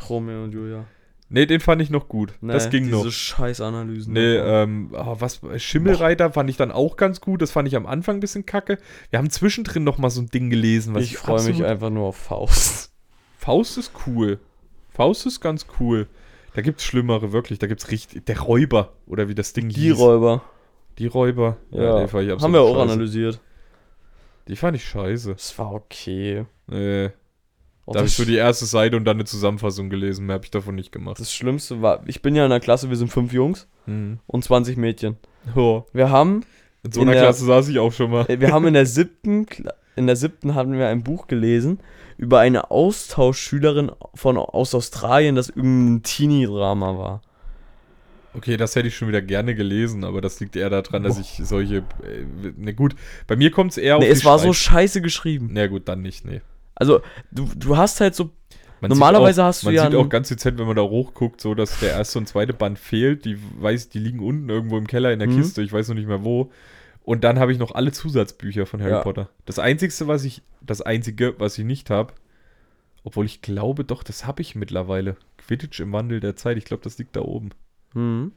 Romeo 0.08 0.44
und 0.44 0.52
Julia. 0.52 0.86
Nee, 1.34 1.46
den 1.46 1.60
fand 1.60 1.80
ich 1.80 1.88
noch 1.88 2.08
gut. 2.08 2.34
das 2.42 2.68
ging 2.68 2.84
diese 2.84 2.96
noch. 2.96 3.10
Scheißanalysen. 3.10 4.12
Nee, 4.12 4.36
ähm, 4.36 4.90
ah, 4.92 5.16
was, 5.18 5.40
Schimmelreiter 5.56 6.30
fand 6.30 6.50
ich 6.50 6.58
dann 6.58 6.70
auch 6.70 6.98
ganz 6.98 7.22
gut. 7.22 7.40
Das 7.40 7.50
fand 7.50 7.66
ich 7.66 7.74
am 7.74 7.86
Anfang 7.86 8.18
ein 8.18 8.20
bisschen 8.20 8.44
kacke. 8.44 8.76
Wir 9.08 9.18
haben 9.18 9.30
zwischendrin 9.30 9.82
noch 9.82 9.96
mal 9.96 10.10
so 10.10 10.20
ein 10.20 10.28
Ding 10.28 10.50
gelesen, 10.50 10.94
was 10.94 11.04
ich 11.04 11.16
freue 11.16 11.42
mich 11.44 11.64
einfach 11.64 11.88
nur 11.88 12.08
auf 12.08 12.16
Faust. 12.16 12.92
Faust 13.38 13.78
ist 13.78 13.92
cool. 14.06 14.40
Faust 14.90 15.24
ist 15.24 15.40
ganz 15.40 15.64
cool. 15.80 16.06
Da 16.54 16.62
gibt's 16.62 16.84
schlimmere, 16.84 17.32
wirklich. 17.32 17.58
Da 17.58 17.66
gibt's 17.66 17.90
richtig. 17.90 18.26
Der 18.26 18.40
Räuber, 18.40 18.92
oder 19.06 19.28
wie 19.28 19.34
das 19.34 19.52
Ding 19.52 19.68
Die 19.70 19.80
hieß. 19.90 19.98
Räuber. 19.98 20.42
Die 20.98 21.06
Räuber. 21.06 21.56
Ja, 21.70 22.06
fand 22.06 22.28
ich 22.28 22.42
haben 22.42 22.52
wir 22.52 22.60
auch 22.60 22.74
scheiße. 22.76 22.92
analysiert. 22.92 23.40
Die 24.48 24.56
fand 24.56 24.76
ich 24.76 24.84
scheiße. 24.84 25.32
Es 25.32 25.56
war 25.58 25.72
okay. 25.72 26.44
Nee. 26.66 27.10
Auch 27.86 27.94
Da 27.94 27.98
habe 28.00 28.06
ich 28.08 28.14
so 28.14 28.24
die 28.24 28.36
erste 28.36 28.66
Seite 28.66 28.96
und 28.96 29.04
dann 29.04 29.16
eine 29.16 29.24
Zusammenfassung 29.24 29.88
gelesen. 29.90 30.26
Mehr 30.26 30.34
habe 30.34 30.44
ich 30.44 30.50
davon 30.50 30.74
nicht 30.74 30.92
gemacht. 30.92 31.18
das 31.18 31.32
Schlimmste 31.32 31.80
war, 31.82 32.02
ich 32.06 32.22
bin 32.22 32.34
ja 32.36 32.44
in 32.44 32.50
der 32.50 32.60
Klasse, 32.60 32.88
wir 32.90 32.96
sind 32.96 33.08
fünf 33.08 33.32
Jungs 33.32 33.66
Mhm. 33.86 34.18
und 34.26 34.44
20 34.44 34.76
Mädchen. 34.76 35.16
Oh, 35.56 35.82
Wir 35.92 36.10
haben, 36.10 36.44
in 36.84 36.92
so 36.92 37.00
In 37.00 37.08
einer 37.08 37.14
der- 37.14 37.22
Klasse 37.24 37.44
saß 37.46 37.68
ich 37.68 37.78
auch 37.80 37.92
schon 37.92 38.10
mal. 38.10 38.26
wir 38.28 38.52
haben 38.52 38.66
in 38.68 38.74
der 38.74 38.86
siebten, 38.86 39.46
in 39.96 40.06
der 40.06 40.14
siebten 40.16 40.54
hatten 40.54 40.74
wir 40.78 40.86
ein 40.88 41.02
Buch 41.02 41.26
gelesen 41.26 41.80
über 42.16 42.40
eine 42.40 42.70
Austauschschülerin 42.70 43.90
von 44.14 44.36
aus 44.36 44.74
Australien, 44.74 45.34
das 45.34 45.48
irgendein 45.48 46.02
Teenie-Drama 46.02 46.98
war. 46.98 47.22
Okay, 48.34 48.56
das 48.56 48.74
hätte 48.76 48.88
ich 48.88 48.96
schon 48.96 49.08
wieder 49.08 49.20
gerne 49.20 49.54
gelesen, 49.54 50.04
aber 50.04 50.22
das 50.22 50.40
liegt 50.40 50.56
eher 50.56 50.70
daran, 50.70 51.02
dass 51.02 51.18
ich 51.18 51.40
solche. 51.44 51.76
Äh, 52.02 52.52
ne, 52.56 52.72
gut, 52.72 52.94
bei 53.26 53.36
mir 53.36 53.50
kommt 53.50 53.72
es 53.72 53.76
eher 53.76 53.98
auf 53.98 54.04
es 54.04 54.20
die 54.20 54.24
war 54.24 54.38
so 54.38 54.52
Schreib- 54.54 54.72
scheiße 54.72 55.02
geschrieben. 55.02 55.50
Na 55.52 55.66
gut, 55.66 55.86
dann 55.86 56.00
nicht, 56.00 56.24
nee. 56.24 56.40
Also, 56.74 57.00
du, 57.30 57.46
du 57.54 57.76
hast 57.76 58.00
halt 58.00 58.14
so 58.14 58.30
Man 58.80 58.88
Normalerweise 58.88 59.34
sieht 59.34 59.42
auch, 59.42 59.46
hast 59.48 59.62
du 59.62 59.66
man 59.66 59.74
ja 59.74 59.82
sieht 59.82 59.94
einen- 59.94 60.04
auch 60.06 60.08
ganz 60.08 60.28
dezent, 60.28 60.58
wenn 60.58 60.66
man 60.66 60.76
da 60.76 60.82
hochguckt, 60.82 61.42
so 61.42 61.54
dass 61.54 61.78
der 61.80 61.90
erste 61.90 62.18
und 62.18 62.26
zweite 62.26 62.54
Band 62.54 62.78
fehlt. 62.78 63.26
Die 63.26 63.36
weiß, 63.60 63.90
die 63.90 63.98
liegen 63.98 64.20
unten 64.20 64.48
irgendwo 64.48 64.78
im 64.78 64.86
Keller 64.86 65.12
in 65.12 65.18
der 65.18 65.28
Mhm. 65.28 65.36
Kiste. 65.36 65.60
Ich 65.60 65.72
weiß 65.72 65.88
noch 65.88 65.94
nicht 65.94 66.08
mehr 66.08 66.24
wo. 66.24 66.50
Und 67.04 67.24
dann 67.24 67.38
habe 67.38 67.52
ich 67.52 67.58
noch 67.58 67.74
alle 67.74 67.92
Zusatzbücher 67.92 68.64
von 68.66 68.80
Harry 68.80 68.92
Ja. 68.92 69.00
Potter. 69.02 69.28
Das 69.44 69.58
einzigste, 69.58 70.06
was 70.06 70.24
ich, 70.24 70.42
das 70.60 70.82
einzige, 70.82 71.34
was 71.38 71.58
ich 71.58 71.64
nicht 71.64 71.90
habe, 71.90 72.14
obwohl 73.04 73.26
ich 73.26 73.42
glaube, 73.42 73.84
doch, 73.84 74.02
das 74.04 74.26
habe 74.26 74.42
ich 74.42 74.54
mittlerweile. 74.54 75.16
Quidditch 75.38 75.80
im 75.80 75.92
Wandel 75.92 76.20
der 76.20 76.36
Zeit. 76.36 76.56
Ich 76.56 76.64
glaube, 76.64 76.84
das 76.84 76.98
liegt 76.98 77.16
da 77.16 77.20
oben. 77.22 77.50
Hm. 77.94 78.30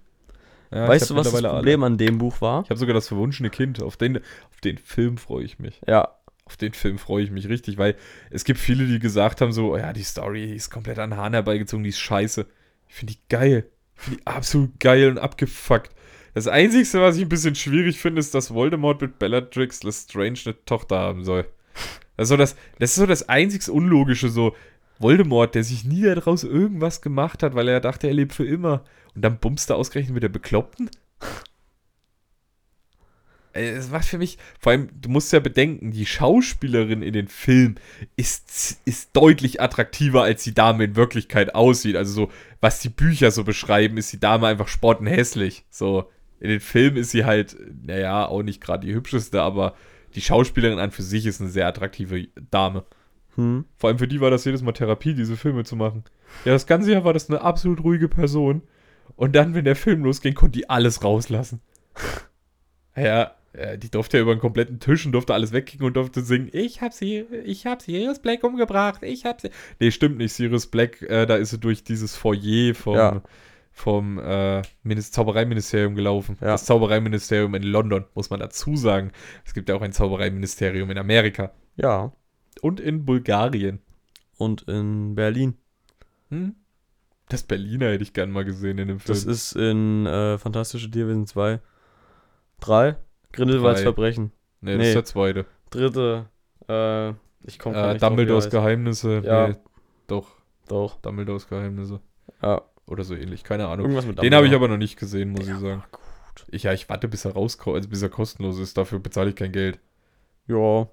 Ja, 0.72 0.88
weißt 0.88 1.12
du, 1.12 1.16
was 1.16 1.26
das 1.26 1.34
mittlerweile 1.34 1.50
alle. 1.50 1.58
Problem 1.60 1.84
an 1.84 1.98
dem 2.00 2.18
Buch 2.18 2.42
war? 2.42 2.64
Ich 2.64 2.72
habe 2.72 2.80
sogar 2.80 2.96
das 2.96 3.08
verwunschene 3.08 3.52
Kind. 3.52 3.84
Auf 3.84 3.98
den, 3.98 4.18
auf 4.18 4.60
den 4.64 4.80
Film 4.80 5.18
freue 5.18 5.44
ich 5.46 5.60
mich. 5.60 5.80
Ja, 5.88 6.16
Auf 6.46 6.58
den 6.58 6.74
Film 6.74 6.98
freue 6.98 7.24
ich 7.24 7.30
mich 7.32 7.48
richtig, 7.48 7.78
weil 7.78 7.96
es 8.32 8.44
gibt 8.44 8.60
viele, 8.60 8.86
die 8.88 9.00
gesagt 9.00 9.42
haben, 9.42 9.52
so, 9.52 9.74
oh 9.74 9.78
ja, 9.78 9.94
die 9.94 10.04
Story 10.04 10.48
die 10.48 10.56
ist 10.56 10.72
komplett 10.72 10.98
an 10.98 11.16
Hahn 11.16 11.34
herbeigezogen, 11.34 11.84
die 11.84 11.90
ist 11.90 12.00
scheiße. 12.00 12.48
Ich 12.88 12.96
finde 12.96 13.14
die 13.14 13.20
geil. 13.30 13.70
Ich 13.96 14.02
finde 14.02 14.20
die 14.22 14.28
absolut 14.28 14.80
geil 14.80 15.10
und 15.10 15.20
abgefuckt. 15.20 15.92
Das 16.36 16.50
Einzige, 16.50 17.00
was 17.00 17.16
ich 17.16 17.24
ein 17.24 17.30
bisschen 17.30 17.56
schwierig 17.56 17.98
finde, 17.98 18.20
ist, 18.20 18.36
dass 18.36 18.54
Voldemort 18.54 19.02
mit 19.02 19.20
Bellatrix 19.20 19.84
Lestrange 19.84 20.38
eine 20.46 20.66
Tochter 20.66 21.00
haben 21.00 21.24
soll. 21.24 21.46
Das 22.18 22.26
ist 22.26 22.30
so 22.30 22.38
das, 22.38 22.56
das, 22.78 22.90
ist 22.90 22.96
so 22.96 23.06
das 23.06 23.30
einzig 23.30 23.70
Unlogische, 23.70 24.28
so 24.28 24.54
Voldemort, 25.00 25.56
der 25.56 25.64
sich 25.64 25.86
nie 25.86 26.02
daraus 26.02 26.44
irgendwas 26.44 27.02
gemacht 27.02 27.42
hat, 27.42 27.56
weil 27.56 27.70
er 27.70 27.80
dachte, 27.80 28.08
er 28.08 28.14
lebt 28.14 28.34
für 28.34 28.46
immer. 28.46 28.84
Und 29.16 29.22
dann 29.22 29.40
bummst 29.40 29.70
du 29.70 29.76
ausgerechnet 29.76 30.14
mit 30.14 30.24
der 30.24 30.30
Bekloppten? 30.30 30.90
Es 33.54 33.90
macht 33.90 34.04
für 34.04 34.18
mich, 34.18 34.38
vor 34.60 34.74
allem, 34.74 34.90
du 35.00 35.08
musst 35.08 35.32
ja 35.32 35.40
bedenken, 35.40 35.92
die 35.92 36.06
Schauspielerin 36.06 37.02
in 37.02 37.14
den 37.14 37.30
Film 37.30 37.76
ist, 38.18 38.82
ist 38.84 39.16
deutlich 39.16 39.62
attraktiver, 39.62 40.24
als 40.24 40.44
die 40.44 40.54
Dame 40.54 40.84
in 40.84 40.98
Wirklichkeit 40.98 41.56
aussieht. 41.56 41.96
Also 41.96 42.12
so, 42.14 42.32
was 42.60 42.82
die 42.82 42.90
Bücher 42.90 43.32
so 43.32 43.46
beschreiben, 43.46 43.96
ist 43.96 44.12
die 44.12 44.20
Dame 44.20 44.48
einfach 44.48 44.68
spottenhässlich. 44.68 45.64
So, 45.70 46.12
in 46.40 46.50
den 46.50 46.60
Filmen 46.60 46.98
ist 46.98 47.12
sie 47.12 47.26
halt, 47.26 47.56
naja, 47.84 48.26
auch 48.28 48.44
nicht 48.44 48.62
gerade 48.62 48.86
die 48.86 48.94
hübscheste, 48.94 49.42
aber 49.42 49.76
die 50.16 50.22
Schauspielerin 50.22 50.80
an 50.80 50.92
für 50.92 51.04
sich 51.04 51.26
ist 51.26 51.42
eine 51.42 51.50
sehr 51.50 51.68
attraktive 51.68 52.28
Dame. 52.52 52.86
hm. 53.36 53.66
Vor 53.78 53.90
allem 53.90 54.00
für 54.00 54.08
die 54.08 54.22
war 54.22 54.32
das 54.32 54.46
jedes 54.46 54.62
Mal 54.62 54.72
Therapie, 54.74 55.14
diese 55.14 55.38
Filme 55.38 55.64
zu 55.64 55.76
machen. 55.76 56.04
Ja, 56.46 56.54
das 56.54 56.68
ganze 56.68 56.92
Jahr 56.92 57.04
war 57.04 57.14
das 57.14 57.30
eine 57.30 57.42
absolut 57.42 57.84
ruhige 57.84 58.08
Person. 58.08 58.62
Und 59.16 59.36
dann, 59.36 59.54
wenn 59.54 59.66
der 59.66 59.76
Film 59.76 60.04
losging, 60.04 60.34
konnte 60.34 60.60
die 60.60 60.70
alles 60.70 61.04
rauslassen. 61.04 61.62
Ja, 62.98 63.36
die 63.78 63.92
durfte 63.92 64.18
ja 64.18 64.24
über 64.24 64.32
einen 64.32 64.40
kompletten 64.40 64.80
Tisch 64.80 65.06
und 65.06 65.12
durfte 65.12 65.34
alles 65.34 65.52
wegkicken 65.52 65.86
und 65.86 65.96
durfte 65.96 66.22
singen, 66.22 66.50
ich 66.52 66.82
hab 66.82 66.94
sie, 66.94 67.26
ich 67.44 67.66
hab 67.66 67.82
Sirius 67.82 68.20
Black 68.20 68.44
umgebracht, 68.44 69.02
ich 69.04 69.26
hab 69.26 69.42
sie. 69.42 69.50
Nee, 69.80 69.92
stimmt 69.92 70.18
nicht, 70.18 70.34
Sirius 70.34 70.68
Black, 70.68 71.02
äh, 71.02 71.26
da 71.26 71.36
ist 71.36 71.52
sie 71.52 71.60
durch 71.60 71.84
dieses 71.84 72.16
Foyer 72.16 72.74
vom, 72.74 72.96
Ja. 72.96 73.22
Vom 73.78 74.18
äh, 74.20 74.62
Minis- 74.84 75.12
Zaubereiministerium 75.12 75.96
gelaufen. 75.96 76.38
Ja. 76.40 76.48
Das 76.48 76.64
Zaubereiministerium 76.66 77.54
in 77.56 77.64
London, 77.64 78.06
muss 78.16 78.30
man 78.30 78.40
dazu 78.40 78.78
sagen. 78.78 79.12
Es 79.44 79.54
gibt 79.54 79.68
ja 79.68 79.76
auch 79.76 79.82
ein 79.82 79.92
Zaubereiministerium 79.92 80.90
in 80.90 80.98
Amerika. 80.98 81.52
ja. 81.76 82.12
Und 82.62 82.80
in 82.80 83.04
Bulgarien. 83.06 83.80
Und 84.38 84.62
in 84.64 85.14
Berlin. 85.14 85.56
Hm? 86.30 86.56
Das 87.28 87.44
Berliner 87.44 87.88
hätte 87.92 88.04
ich 88.04 88.14
gern 88.14 88.32
mal 88.32 88.46
gesehen 88.46 88.78
in 88.78 88.88
dem 88.88 89.00
Film. 89.02 89.14
Das 89.14 89.26
ist 89.26 89.52
in 89.58 90.06
äh, 90.06 90.38
Fantastische 90.38 90.90
Tierwesen 90.90 91.28
2. 91.28 91.60
3. 92.62 92.96
Grindelwalds. 93.34 93.82
Verbrechen. 93.82 94.32
nee, 94.62 94.72
das 94.72 94.80
nee. 94.80 94.88
ist 94.88 94.94
der 94.96 95.04
zweite. 95.06 95.46
Dritte. 95.70 96.30
Äh, 96.70 97.10
ich 97.46 97.60
komme 97.60 97.76
Äh, 97.76 97.92
nicht 97.94 98.04
Dumbledores. 98.04 98.50
Geheimnisse. 98.50 99.22
Ja. 99.26 99.50
Nee, 99.50 99.56
doch, 100.08 100.30
Doch. 100.70 100.96
Dumbledores 101.02 101.50
Geheimnisse. 101.50 102.00
Ja. 102.42 102.62
Oder 102.88 103.04
so 103.04 103.16
ähnlich, 103.16 103.44
keine 103.44 103.68
Ahnung. 103.68 103.86
Irgendwas 103.86 104.06
mit 104.06 104.22
Den 104.22 104.36
habe 104.36 104.48
ich 104.48 104.54
aber 104.54 104.68
noch 104.68 104.78
nicht 104.78 104.98
gesehen, 104.98 105.32
muss 105.32 105.48
ich 105.48 105.58
sagen. 105.58 105.84
Ich, 106.50 106.64
ja, 106.64 106.74
ich 106.74 106.88
warte, 106.90 107.08
bis 107.08 107.26
er 107.26 107.34
rauskommt, 107.34 107.76
also 107.78 107.90
bis 107.90 108.02
er 108.02 108.10
kostenlos 108.10 108.60
ist. 108.60 108.78
Dafür 108.78 109.00
bezahle 109.00 109.30
ich 109.30 109.36
kein 109.36 109.52
Geld. 109.52 109.80
Ja. 110.48 110.88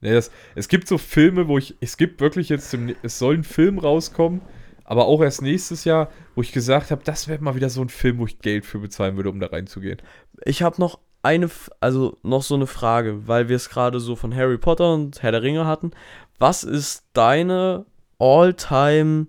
Nee, 0.00 0.12
das, 0.12 0.30
es 0.54 0.68
gibt 0.68 0.86
so 0.86 0.98
Filme, 0.98 1.48
wo 1.48 1.58
ich, 1.58 1.76
es 1.80 1.96
gibt 1.96 2.20
wirklich 2.20 2.48
jetzt, 2.48 2.72
dem, 2.72 2.94
es 3.02 3.18
soll 3.18 3.34
ein 3.34 3.44
Film 3.44 3.78
rauskommen, 3.78 4.42
aber 4.84 5.06
auch 5.06 5.22
erst 5.22 5.42
nächstes 5.42 5.84
Jahr, 5.84 6.10
wo 6.34 6.42
ich 6.42 6.52
gesagt 6.52 6.90
habe, 6.90 7.02
das 7.02 7.26
wäre 7.26 7.42
mal 7.42 7.56
wieder 7.56 7.70
so 7.70 7.80
ein 7.80 7.88
Film, 7.88 8.18
wo 8.18 8.26
ich 8.26 8.38
Geld 8.38 8.66
für 8.66 8.78
bezahlen 8.78 9.16
würde, 9.16 9.30
um 9.30 9.40
da 9.40 9.46
reinzugehen. 9.46 10.00
Ich 10.44 10.62
habe 10.62 10.80
noch 10.80 11.00
eine, 11.22 11.50
also 11.80 12.18
noch 12.22 12.42
so 12.42 12.54
eine 12.54 12.68
Frage, 12.68 13.26
weil 13.26 13.48
wir 13.48 13.56
es 13.56 13.68
gerade 13.68 13.98
so 13.98 14.14
von 14.14 14.34
Harry 14.34 14.58
Potter 14.58 14.94
und 14.94 15.22
Herr 15.22 15.32
der 15.32 15.42
Ringe 15.42 15.66
hatten. 15.66 15.90
Was 16.38 16.62
ist 16.62 17.06
deine 17.14 17.86
All-Time 18.18 19.26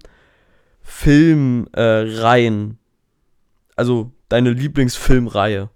Filmreihen? 0.88 2.72
Äh, 2.72 2.76
also 3.76 4.12
deine 4.30 4.52
Lieblingsfilmreihe? 4.52 5.70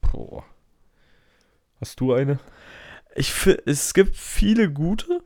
Boah. 0.00 0.44
Hast 1.80 2.00
du 2.00 2.12
eine? 2.12 2.38
Ich 3.14 3.32
es 3.66 3.94
gibt 3.94 4.16
viele 4.16 4.70
gute, 4.70 5.20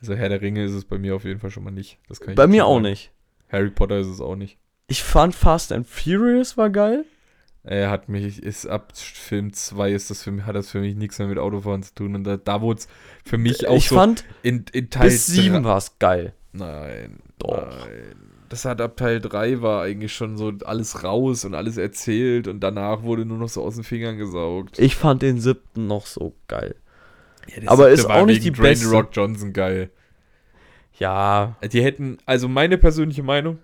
Also 0.00 0.14
Herr 0.14 0.28
der 0.28 0.40
Ringe 0.40 0.64
ist 0.64 0.72
es 0.72 0.84
bei 0.84 0.98
mir 0.98 1.14
auf 1.14 1.24
jeden 1.24 1.40
Fall 1.40 1.50
schon 1.50 1.64
mal 1.64 1.70
nicht. 1.70 1.98
Das 2.08 2.20
kann 2.20 2.30
ich 2.30 2.36
bei 2.36 2.46
mir 2.46 2.66
auch 2.66 2.74
sagen. 2.76 2.82
nicht. 2.82 3.12
Harry 3.50 3.70
Potter 3.70 3.98
ist 3.98 4.06
es 4.06 4.20
auch 4.20 4.36
nicht. 4.36 4.58
Ich 4.86 5.02
fand 5.02 5.34
Fast 5.34 5.72
and 5.72 5.86
Furious 5.86 6.56
war 6.56 6.70
geil. 6.70 7.04
Er 7.62 7.90
hat 7.90 8.08
mich, 8.08 8.42
ist 8.42 8.66
ab 8.66 8.96
Film 8.96 9.52
2 9.52 9.92
ist 9.92 10.08
das 10.10 10.22
für 10.22 10.30
mich, 10.30 10.46
hat 10.46 10.56
das 10.56 10.70
für 10.70 10.80
mich 10.80 10.94
nichts 10.96 11.18
mehr 11.18 11.28
mit 11.28 11.38
Autofahren 11.38 11.82
zu 11.82 11.94
tun. 11.94 12.14
Und 12.14 12.24
da, 12.24 12.36
da 12.38 12.60
wurde 12.62 12.80
es 12.80 12.88
für 13.24 13.36
mich 13.36 13.68
auch 13.68 13.76
ich 13.76 13.88
so 13.88 13.96
fand 13.96 14.24
in, 14.42 14.64
in 14.72 14.88
Teil 14.88 15.10
bis 15.10 15.26
sieben 15.26 15.56
drei- 15.62 15.64
war 15.64 15.76
es 15.76 15.98
geil. 15.98 16.32
Nein. 16.52 17.18
Doch. 17.38 17.66
Nein. 17.66 18.16
Das 18.48 18.64
hat 18.64 18.80
ab 18.80 18.96
Teil 18.96 19.20
3 19.20 19.62
war 19.62 19.82
eigentlich 19.84 20.12
schon 20.12 20.36
so 20.36 20.52
alles 20.64 21.04
raus 21.04 21.44
und 21.44 21.54
alles 21.54 21.76
erzählt 21.76 22.48
und 22.48 22.58
danach 22.60 23.02
wurde 23.04 23.24
nur 23.24 23.38
noch 23.38 23.48
so 23.48 23.62
aus 23.62 23.76
den 23.76 23.84
Fingern 23.84 24.18
gesaugt. 24.18 24.76
Ich 24.80 24.96
fand 24.96 25.22
den 25.22 25.38
siebten 25.40 25.86
noch 25.86 26.06
so 26.06 26.34
geil. 26.48 26.74
Ja, 27.46 27.60
der 27.60 27.70
aber 27.70 27.90
ist 27.90 28.08
war 28.08 28.16
auch 28.22 28.26
nicht 28.26 28.42
wegen 28.44 28.54
die 28.54 28.60
Dwayne 28.60 28.70
beste. 28.70 28.90
Rock 28.90 29.10
Johnson 29.12 29.52
geil. 29.52 29.90
Ja, 30.98 31.56
Die 31.72 31.82
hätten, 31.82 32.18
also 32.26 32.48
meine 32.48 32.76
persönliche 32.76 33.22
Meinung, 33.22 33.58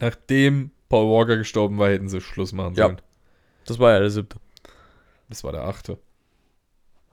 nachdem 0.00 0.70
Paul 0.88 1.08
Walker 1.10 1.36
gestorben 1.36 1.78
war, 1.78 1.90
hätten 1.90 2.08
sie 2.08 2.20
Schluss 2.20 2.52
machen 2.52 2.74
Ja. 2.74 2.86
sollen. 2.86 3.00
das 3.66 3.78
war 3.78 3.92
ja 3.92 4.00
der 4.00 4.10
siebte. 4.10 4.38
Das 5.28 5.44
war 5.44 5.52
der 5.52 5.62
achte. 5.62 5.98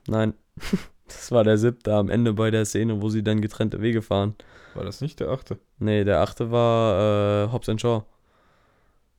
Nein, 0.08 0.34
das 1.08 1.32
war 1.32 1.44
der 1.44 1.58
siebte 1.58 1.94
am 1.94 2.10
Ende 2.10 2.34
bei 2.34 2.52
der 2.52 2.66
Szene, 2.66 3.02
wo 3.02 3.10
sie 3.10 3.24
dann 3.24 3.42
getrennte 3.42 3.82
Wege 3.82 4.02
fahren. 4.02 4.36
War 4.74 4.84
das 4.84 5.02
nicht 5.02 5.20
der 5.20 5.30
achte? 5.30 5.58
Nee, 5.80 6.04
der 6.04 6.20
achte 6.22 6.52
war 6.52 7.46
äh, 7.48 7.52
Hobbs 7.52 7.70
and 7.70 7.80
Shaw. 7.82 8.04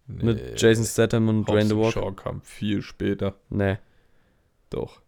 Nee. 0.06 0.24
Mit 0.24 0.60
Jason 0.60 0.84
Statham 0.84 1.28
und 1.28 1.48
Dwayne 1.48 1.60
Hobbs 1.62 1.68
The 1.68 1.74
and 1.74 1.82
Walker. 1.96 2.00
Shaw 2.00 2.12
kam 2.12 2.40
viel 2.42 2.82
später. 2.82 3.34
Nee, 3.50 3.78
Doch. 4.70 5.00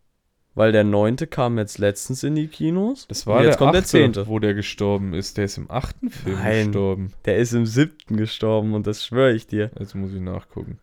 weil 0.54 0.72
der 0.72 0.82
neunte 0.84 1.26
kam 1.28 1.56
jetzt 1.58 1.78
letztens 1.78 2.22
in 2.24 2.34
die 2.34 2.48
Kinos. 2.48 3.06
Das 3.08 3.26
war 3.26 3.36
Und 3.38 3.44
jetzt 3.44 3.52
der 3.52 3.58
kommt 3.58 3.74
der 3.74 3.80
achte, 3.82 3.90
zehnte. 3.90 4.26
wo 4.26 4.38
der 4.40 4.54
gestorben 4.54 5.14
ist. 5.14 5.36
Der 5.36 5.44
ist 5.44 5.56
im 5.58 5.70
achten 5.70 6.10
Film 6.10 6.38
Nein. 6.38 6.66
gestorben. 6.66 7.12
Der 7.26 7.36
ist 7.36 7.52
im 7.52 7.66
siebten 7.66 8.16
gestorben 8.16 8.74
und 8.74 8.86
das 8.86 9.04
schwöre 9.04 9.32
ich 9.34 9.46
dir. 9.46 9.70
Jetzt 9.78 9.94
muss 9.94 10.12
ich 10.12 10.20
nachgucken. 10.20 10.78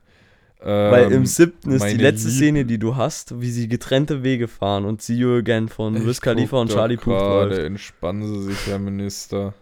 Weil 0.67 1.05
Ähm, 1.05 1.11
im 1.13 1.25
siebten 1.27 1.71
ist 1.73 1.83
die 1.85 1.95
letzte 1.97 2.27
Lieb- 2.29 2.37
Szene, 2.37 2.65
die 2.65 2.79
du 2.79 2.95
hast, 2.95 3.39
wie 3.39 3.51
sie 3.51 3.67
getrennte 3.67 4.23
Wege 4.23 4.47
fahren 4.47 4.85
und 4.85 4.99
See 5.01 5.13
You 5.13 5.37
Again 5.37 5.69
von 5.69 6.05
Wiz 6.07 6.21
Khalifa 6.21 6.57
und 6.59 6.71
Charlie 6.71 6.97
Puth 6.97 7.13
läuft. 7.19 7.59
Entspannen 7.59 8.25
Sie 8.27 8.41
sich, 8.51 8.65
Herr 8.65 8.79
Minister. 8.79 9.53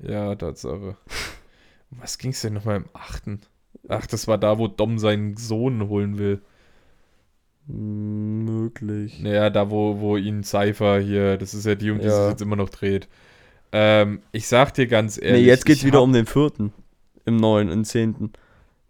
Ja, 0.00 0.34
Tatsache. 0.34 0.96
Um 1.90 1.98
Was 2.02 2.18
ging's 2.18 2.42
denn 2.42 2.52
nochmal 2.52 2.76
im 2.76 2.84
achten? 2.92 3.40
Ach, 3.88 4.06
das 4.06 4.28
war 4.28 4.36
da, 4.36 4.58
wo 4.58 4.68
Dom 4.68 4.98
seinen 4.98 5.36
Sohn 5.38 5.88
holen 5.88 6.18
will. 6.18 6.42
Möglich. 7.66 9.20
Naja, 9.20 9.48
da, 9.48 9.70
wo, 9.70 9.98
wo 10.00 10.16
ihn 10.18 10.42
Cypher 10.44 10.98
hier, 11.00 11.38
das 11.38 11.54
ist 11.54 11.64
ja 11.64 11.74
die, 11.74 11.90
um 11.90 11.98
die 12.00 12.06
Ja. 12.06 12.24
es 12.26 12.30
jetzt 12.32 12.42
immer 12.42 12.56
noch 12.56 12.68
dreht. 12.68 13.08
Ähm, 13.72 14.20
ich 14.32 14.46
sag 14.46 14.74
dir 14.74 14.86
ganz 14.86 15.16
ehrlich. 15.16 15.40
nee, 15.42 15.46
jetzt 15.48 15.64
geht's 15.64 15.84
wieder 15.84 15.98
hab- 15.98 16.04
um 16.04 16.12
den 16.12 16.26
vierten. 16.26 16.72
Im 17.24 17.36
neuen, 17.36 17.70
im 17.70 17.84
zehnten. 17.84 18.32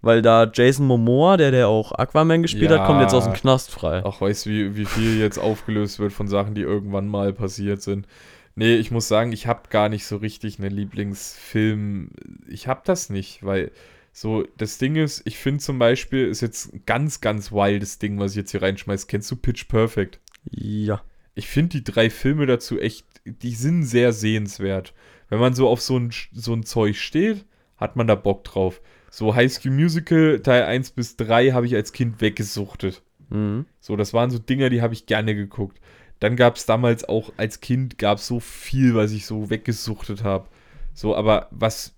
Weil 0.00 0.20
da 0.20 0.50
Jason 0.52 0.86
Momoa, 0.86 1.36
der 1.38 1.50
der 1.50 1.68
auch 1.68 1.92
Aquaman 1.92 2.42
gespielt 2.42 2.70
Ja. 2.70 2.80
hat, 2.80 2.86
kommt 2.86 3.00
jetzt 3.00 3.14
aus 3.14 3.24
dem 3.24 3.32
Knast 3.32 3.70
frei. 3.70 4.04
Auch 4.04 4.20
weißt 4.20 4.44
du, 4.46 4.50
wie, 4.50 4.76
wie 4.76 4.84
viel 4.84 5.18
jetzt 5.18 5.38
aufgelöst 5.38 5.98
wird 5.98 6.12
von 6.12 6.28
Sachen, 6.28 6.54
die 6.54 6.60
irgendwann 6.60 7.08
mal 7.08 7.32
passiert 7.32 7.80
sind. 7.80 8.06
Nee, 8.54 8.76
ich 8.76 8.90
muss 8.90 9.08
sagen, 9.08 9.32
ich 9.32 9.46
habe 9.46 9.62
gar 9.70 9.88
nicht 9.88 10.06
so 10.06 10.16
richtig 10.18 10.58
einen 10.58 10.70
Lieblingsfilm. 10.70 12.10
Ich 12.48 12.68
habe 12.68 12.82
das 12.84 13.10
nicht, 13.10 13.42
weil 13.44 13.70
so, 14.12 14.44
das 14.58 14.78
Ding 14.78 14.94
ist, 14.96 15.22
ich 15.24 15.38
finde 15.38 15.60
zum 15.60 15.78
Beispiel, 15.78 16.28
ist 16.28 16.40
jetzt 16.40 16.72
ein 16.72 16.82
ganz, 16.86 17.20
ganz 17.20 17.50
wildes 17.50 17.98
Ding, 17.98 18.18
was 18.20 18.32
ich 18.32 18.36
jetzt 18.36 18.52
hier 18.52 18.62
reinschmeiß. 18.62 19.06
Kennst 19.08 19.30
du 19.30 19.36
Pitch 19.36 19.66
Perfect? 19.68 20.20
Ja. 20.50 21.02
Ich 21.34 21.48
finde 21.48 21.78
die 21.80 21.84
drei 21.84 22.10
Filme 22.10 22.46
dazu 22.46 22.78
echt, 22.78 23.06
die 23.24 23.54
sind 23.54 23.84
sehr 23.84 24.12
sehenswert. 24.12 24.92
Wenn 25.30 25.40
man 25.40 25.54
so 25.54 25.68
auf 25.68 25.80
so 25.80 25.98
ein, 25.98 26.12
so 26.32 26.52
ein 26.52 26.62
Zeug 26.62 26.96
steht, 26.96 27.44
hat 27.84 27.96
man 27.96 28.06
da 28.06 28.14
Bock 28.14 28.44
drauf. 28.44 28.80
So 29.10 29.34
High 29.34 29.52
School 29.52 29.72
Musical 29.72 30.40
Teil 30.40 30.64
1 30.64 30.90
bis 30.90 31.16
3 31.16 31.50
habe 31.50 31.66
ich 31.66 31.74
als 31.74 31.92
Kind 31.92 32.20
weggesuchtet. 32.20 33.02
Mhm. 33.28 33.66
So, 33.80 33.94
das 33.96 34.12
waren 34.12 34.30
so 34.30 34.38
Dinger, 34.38 34.70
die 34.70 34.82
habe 34.82 34.94
ich 34.94 35.06
gerne 35.06 35.34
geguckt. 35.34 35.80
Dann 36.18 36.36
gab 36.36 36.56
es 36.56 36.66
damals 36.66 37.04
auch 37.08 37.32
als 37.36 37.60
Kind 37.60 37.98
gab 37.98 38.18
so 38.18 38.40
viel, 38.40 38.94
was 38.94 39.12
ich 39.12 39.26
so 39.26 39.50
weggesuchtet 39.50 40.24
habe. 40.24 40.48
So, 40.94 41.14
aber 41.14 41.48
was, 41.50 41.94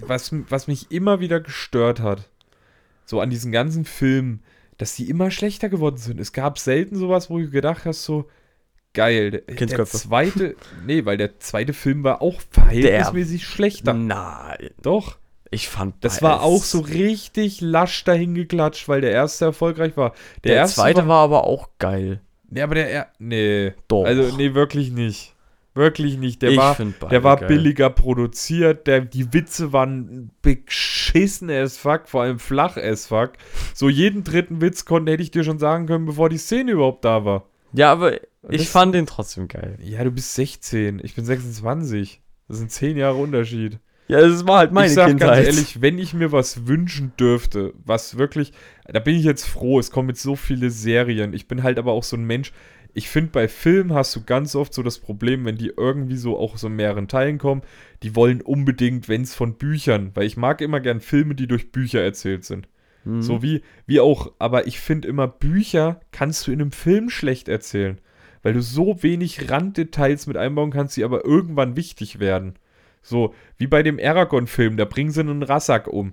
was, 0.00 0.34
was 0.50 0.66
mich 0.66 0.90
immer 0.90 1.20
wieder 1.20 1.40
gestört 1.40 2.00
hat, 2.00 2.28
so 3.04 3.20
an 3.20 3.30
diesen 3.30 3.52
ganzen 3.52 3.84
Filmen, 3.84 4.42
dass 4.78 4.96
die 4.96 5.08
immer 5.08 5.30
schlechter 5.30 5.68
geworden 5.68 5.98
sind. 5.98 6.18
Es 6.18 6.32
gab 6.32 6.58
selten 6.58 6.96
sowas, 6.96 7.30
wo 7.30 7.38
du 7.38 7.50
gedacht 7.50 7.84
hast, 7.84 8.04
so, 8.04 8.28
geil. 8.92 9.30
Der, 9.30 9.40
der 9.42 9.56
Kindsköpfe. 9.56 9.96
zweite, 9.96 10.56
nee, 10.86 11.04
weil 11.04 11.16
der 11.16 11.38
zweite 11.38 11.72
Film 11.72 12.04
war 12.04 12.22
auch 12.22 12.40
verhältnismäßig 12.50 13.44
schlechter. 13.46 13.94
Nein. 13.94 14.70
Doch. 14.82 15.18
Ich 15.50 15.68
fand 15.68 15.96
Das 16.00 16.22
war 16.22 16.42
auch 16.42 16.62
so 16.62 16.80
richtig 16.80 17.60
lasch 17.60 18.04
dahingeklatscht, 18.04 18.88
weil 18.88 19.02
der 19.02 19.10
erste 19.10 19.44
erfolgreich 19.44 19.98
war. 19.98 20.14
Der, 20.44 20.54
erste 20.54 20.80
zweite 20.80 21.06
war, 21.06 21.18
aber 21.24 21.44
auch 21.44 21.68
geil. 21.78 22.22
Nee, 22.48 22.62
aber 22.62 22.74
der, 22.74 22.90
er, 22.90 23.08
nee. 23.18 23.74
Doch. 23.86 24.04
Also, 24.04 24.34
nee, 24.36 24.54
wirklich 24.54 24.90
nicht. 24.90 25.34
Wirklich 25.74 26.18
nicht. 26.18 26.42
Der 26.42 26.50
ich 26.50 26.56
war, 26.58 26.76
der 27.10 27.24
war 27.24 27.38
geil. 27.38 27.48
billiger 27.48 27.88
produziert, 27.88 28.86
der, 28.86 29.02
die 29.02 29.32
Witze 29.32 29.72
waren 29.72 30.30
beschissen 30.42 31.50
as 31.50 31.78
fuck, 31.78 32.08
vor 32.08 32.22
allem 32.22 32.38
flach 32.38 32.76
as 32.76 33.06
fuck. 33.06 33.32
So 33.74 33.88
jeden 33.88 34.22
dritten 34.24 34.60
Witz 34.60 34.84
konnte, 34.84 35.12
hätte 35.12 35.22
ich 35.22 35.30
dir 35.30 35.44
schon 35.44 35.58
sagen 35.58 35.86
können, 35.86 36.04
bevor 36.04 36.28
die 36.28 36.38
Szene 36.38 36.72
überhaupt 36.72 37.04
da 37.04 37.24
war. 37.24 37.44
Ja, 37.72 37.92
aber 37.92 38.18
ich 38.48 38.68
fand 38.68 38.94
den 38.94 39.06
trotzdem 39.06 39.48
geil. 39.48 39.78
Ja, 39.82 40.04
du 40.04 40.10
bist 40.10 40.34
16, 40.34 41.00
ich 41.02 41.14
bin 41.14 41.24
26. 41.24 42.20
Das 42.48 42.58
sind 42.58 42.70
10 42.70 42.96
Jahre 42.96 43.16
Unterschied. 43.16 43.78
Ja, 44.08 44.20
das 44.20 44.46
war 44.46 44.58
halt 44.58 44.72
meine 44.72 44.88
ich 44.88 44.94
sag 44.94 45.08
Kindheit. 45.08 45.44
ganz 45.44 45.46
ehrlich, 45.46 45.80
wenn 45.80 45.98
ich 45.98 46.12
mir 46.12 46.32
was 46.32 46.66
wünschen 46.66 47.12
dürfte, 47.18 47.72
was 47.84 48.18
wirklich, 48.18 48.52
da 48.84 48.98
bin 48.98 49.14
ich 49.14 49.24
jetzt 49.24 49.46
froh, 49.46 49.78
es 49.78 49.90
kommen 49.90 50.10
jetzt 50.10 50.22
so 50.22 50.36
viele 50.36 50.70
Serien. 50.70 51.32
Ich 51.32 51.48
bin 51.48 51.62
halt 51.62 51.78
aber 51.78 51.92
auch 51.92 52.02
so 52.02 52.16
ein 52.16 52.24
Mensch, 52.24 52.52
ich 52.94 53.08
finde, 53.08 53.30
bei 53.30 53.48
Filmen 53.48 53.94
hast 53.94 54.14
du 54.14 54.22
ganz 54.22 54.54
oft 54.54 54.74
so 54.74 54.82
das 54.82 54.98
Problem, 54.98 55.44
wenn 55.46 55.56
die 55.56 55.72
irgendwie 55.74 56.16
so 56.16 56.36
auch 56.36 56.58
so 56.58 56.66
in 56.66 56.76
mehreren 56.76 57.08
Teilen 57.08 57.38
kommen, 57.38 57.62
die 58.02 58.14
wollen 58.14 58.42
unbedingt, 58.42 59.08
wenn 59.08 59.22
es 59.22 59.34
von 59.34 59.54
Büchern, 59.54 60.10
weil 60.14 60.26
ich 60.26 60.36
mag 60.36 60.60
immer 60.60 60.80
gern 60.80 61.00
Filme, 61.00 61.34
die 61.34 61.46
durch 61.46 61.72
Bücher 61.72 62.02
erzählt 62.02 62.44
sind. 62.44 62.68
Mhm. 63.04 63.22
So 63.22 63.42
wie, 63.42 63.62
wie 63.86 64.00
auch, 64.00 64.32
aber 64.38 64.66
ich 64.66 64.80
finde 64.80 65.08
immer, 65.08 65.28
Bücher 65.28 66.00
kannst 66.10 66.46
du 66.46 66.52
in 66.52 66.60
einem 66.60 66.72
Film 66.72 67.10
schlecht 67.10 67.48
erzählen, 67.48 68.00
weil 68.42 68.54
du 68.54 68.62
so 68.62 69.02
wenig 69.02 69.50
Randdetails 69.50 70.26
mit 70.26 70.36
einbauen 70.36 70.70
kannst, 70.70 70.96
die 70.96 71.04
aber 71.04 71.24
irgendwann 71.24 71.76
wichtig 71.76 72.20
werden. 72.20 72.54
So, 73.02 73.34
wie 73.58 73.66
bei 73.66 73.82
dem 73.82 73.98
Aragorn-Film, 73.98 74.76
da 74.76 74.84
bringen 74.84 75.10
sie 75.10 75.20
einen 75.20 75.42
Rassak 75.42 75.88
um. 75.88 76.12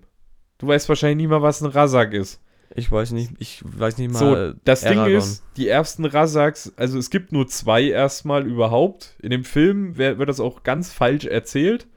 Du 0.57 0.67
weißt 0.67 0.89
wahrscheinlich 0.89 1.17
nicht 1.17 1.29
mal, 1.29 1.41
was 1.41 1.61
ein 1.61 1.67
Rassak 1.67 2.13
ist. 2.13 2.41
Ich 2.75 2.91
weiß 2.91 3.11
nicht, 3.11 3.31
ich 3.39 3.63
weiß 3.65 3.97
nicht 3.97 4.11
mal. 4.11 4.19
So, 4.19 4.59
das 4.63 4.81
Ding 4.81 4.99
Aragorn. 4.99 5.17
ist, 5.17 5.43
die 5.57 5.67
ersten 5.67 6.05
Rassaks, 6.05 6.73
also 6.75 6.99
es 6.99 7.09
gibt 7.09 7.31
nur 7.31 7.47
zwei 7.47 7.83
erstmal 7.83 8.45
überhaupt. 8.45 9.15
In 9.21 9.31
dem 9.31 9.43
Film 9.43 9.97
wird 9.97 10.19
das 10.27 10.39
auch 10.39 10.63
ganz 10.63 10.91
falsch 10.91 11.25
erzählt. 11.25 11.87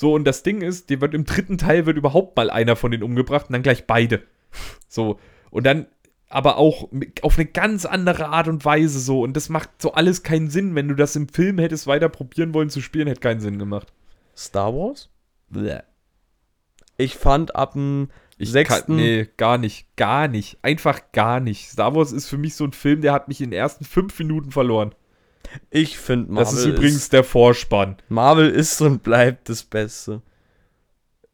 So, 0.00 0.14
und 0.14 0.24
das 0.24 0.42
Ding 0.42 0.62
ist, 0.62 0.88
die 0.88 1.02
wird 1.02 1.12
im 1.12 1.26
dritten 1.26 1.58
Teil 1.58 1.84
wird 1.84 1.98
überhaupt 1.98 2.34
mal 2.34 2.48
einer 2.48 2.74
von 2.74 2.90
denen 2.90 3.02
umgebracht 3.02 3.48
und 3.48 3.52
dann 3.52 3.62
gleich 3.62 3.86
beide. 3.86 4.22
So, 4.88 5.20
und 5.50 5.66
dann 5.66 5.88
aber 6.30 6.56
auch 6.56 6.88
auf 7.20 7.36
eine 7.36 7.44
ganz 7.44 7.84
andere 7.84 8.28
Art 8.28 8.48
und 8.48 8.64
Weise 8.64 8.98
so. 8.98 9.20
Und 9.20 9.36
das 9.36 9.50
macht 9.50 9.68
so 9.76 9.92
alles 9.92 10.22
keinen 10.22 10.48
Sinn. 10.48 10.74
Wenn 10.74 10.88
du 10.88 10.94
das 10.94 11.16
im 11.16 11.28
Film 11.28 11.58
hättest 11.58 11.86
weiter 11.86 12.08
probieren 12.08 12.54
wollen 12.54 12.70
zu 12.70 12.80
spielen, 12.80 13.08
hätte 13.08 13.20
keinen 13.20 13.40
Sinn 13.40 13.58
gemacht. 13.58 13.92
Star 14.34 14.72
Wars? 14.74 15.10
Ich 16.96 17.16
fand 17.16 17.54
ab 17.54 17.74
dem 17.74 18.08
Ich 18.38 18.50
sechsten. 18.50 18.96
Kann, 18.96 18.96
nee, 18.96 19.28
gar 19.36 19.58
nicht. 19.58 19.96
Gar 19.96 20.28
nicht. 20.28 20.60
Einfach 20.62 21.12
gar 21.12 21.40
nicht. 21.40 21.68
Star 21.68 21.94
Wars 21.94 22.12
ist 22.12 22.26
für 22.26 22.38
mich 22.38 22.54
so 22.54 22.64
ein 22.64 22.72
Film, 22.72 23.02
der 23.02 23.12
hat 23.12 23.28
mich 23.28 23.42
in 23.42 23.50
den 23.50 23.58
ersten 23.58 23.84
fünf 23.84 24.18
Minuten 24.18 24.50
verloren. 24.50 24.94
Ich 25.70 25.98
finde 25.98 26.32
Marvel. 26.32 26.44
Das 26.44 26.52
ist 26.52 26.66
übrigens 26.66 27.08
der 27.08 27.24
Vorspann. 27.24 27.96
Marvel 28.08 28.48
ist 28.50 28.80
und 28.80 29.02
bleibt 29.02 29.48
das 29.48 29.62
Beste. 29.62 30.22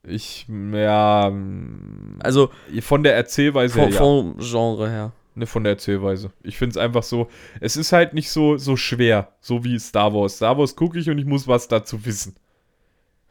Ich, 0.06 0.46
ja, 0.72 1.30
mm, 1.30 2.18
Also 2.20 2.50
von 2.80 3.02
der 3.02 3.16
Erzählweise 3.16 3.80
her, 3.80 3.92
vom, 3.92 4.36
ja. 4.38 4.46
Genre 4.46 4.88
her. 4.90 5.12
Ne, 5.34 5.46
von 5.46 5.64
der 5.64 5.72
Erzählweise. 5.74 6.30
Ich 6.42 6.56
finde 6.56 6.70
es 6.70 6.76
einfach 6.78 7.02
so, 7.02 7.28
es 7.60 7.76
ist 7.76 7.92
halt 7.92 8.14
nicht 8.14 8.30
so, 8.30 8.56
so 8.56 8.76
schwer, 8.76 9.32
so 9.40 9.64
wie 9.64 9.78
Star 9.78 10.14
Wars. 10.14 10.36
Star 10.36 10.56
Wars 10.56 10.76
gucke 10.76 10.98
ich 10.98 11.10
und 11.10 11.18
ich 11.18 11.26
muss 11.26 11.46
was 11.46 11.68
dazu 11.68 12.06
wissen. 12.06 12.36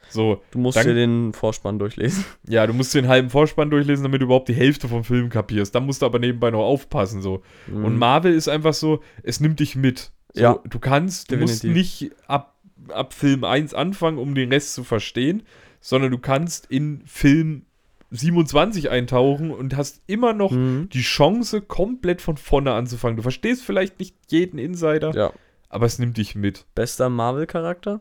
So, 0.08 0.40
Du 0.52 0.60
musst 0.60 0.76
Dann- 0.76 0.86
dir 0.86 0.94
den 0.94 1.32
Vorspann 1.32 1.80
durchlesen. 1.80 2.24
ja, 2.48 2.64
du 2.66 2.74
musst 2.74 2.94
den 2.94 3.08
halben 3.08 3.28
Vorspann 3.28 3.70
durchlesen, 3.70 4.04
damit 4.04 4.20
du 4.20 4.26
überhaupt 4.26 4.48
die 4.48 4.54
Hälfte 4.54 4.86
vom 4.86 5.02
Film 5.02 5.30
kapierst. 5.30 5.74
Dann 5.74 5.84
musst 5.84 6.02
du 6.02 6.06
aber 6.06 6.20
nebenbei 6.20 6.52
noch 6.52 6.62
aufpassen, 6.62 7.22
so. 7.22 7.42
Und 7.66 7.98
Marvel 7.98 8.32
ist 8.32 8.48
einfach 8.48 8.74
so, 8.74 9.02
es 9.24 9.40
nimmt 9.40 9.58
dich 9.58 9.74
mit. 9.74 10.12
So. 10.36 10.42
Ja, 10.42 10.58
du 10.64 10.78
kannst, 10.78 11.30
du 11.30 11.36
musst 11.38 11.64
nicht 11.64 12.10
ab, 12.28 12.54
ab 12.88 13.12
Film 13.14 13.42
1 13.44 13.74
anfangen, 13.74 14.18
um 14.18 14.34
den 14.34 14.52
Rest 14.52 14.74
zu 14.74 14.84
verstehen, 14.84 15.42
sondern 15.80 16.10
du 16.10 16.18
kannst 16.18 16.66
in 16.66 17.02
Film 17.06 17.64
27 18.10 18.90
eintauchen 18.90 19.50
und 19.50 19.76
hast 19.76 20.00
immer 20.06 20.32
noch 20.32 20.52
Mhm. 20.52 20.88
die 20.92 21.02
Chance, 21.02 21.60
komplett 21.62 22.22
von 22.22 22.36
vorne 22.36 22.72
anzufangen. 22.72 23.16
Du 23.16 23.22
verstehst 23.22 23.62
vielleicht 23.64 23.98
nicht 23.98 24.14
jeden 24.28 24.58
Insider, 24.58 25.12
Ja. 25.14 25.32
aber 25.68 25.86
es 25.86 25.98
nimmt 25.98 26.16
dich 26.16 26.34
mit. 26.34 26.66
Bester 26.74 27.08
Marvel-Charakter? 27.08 28.00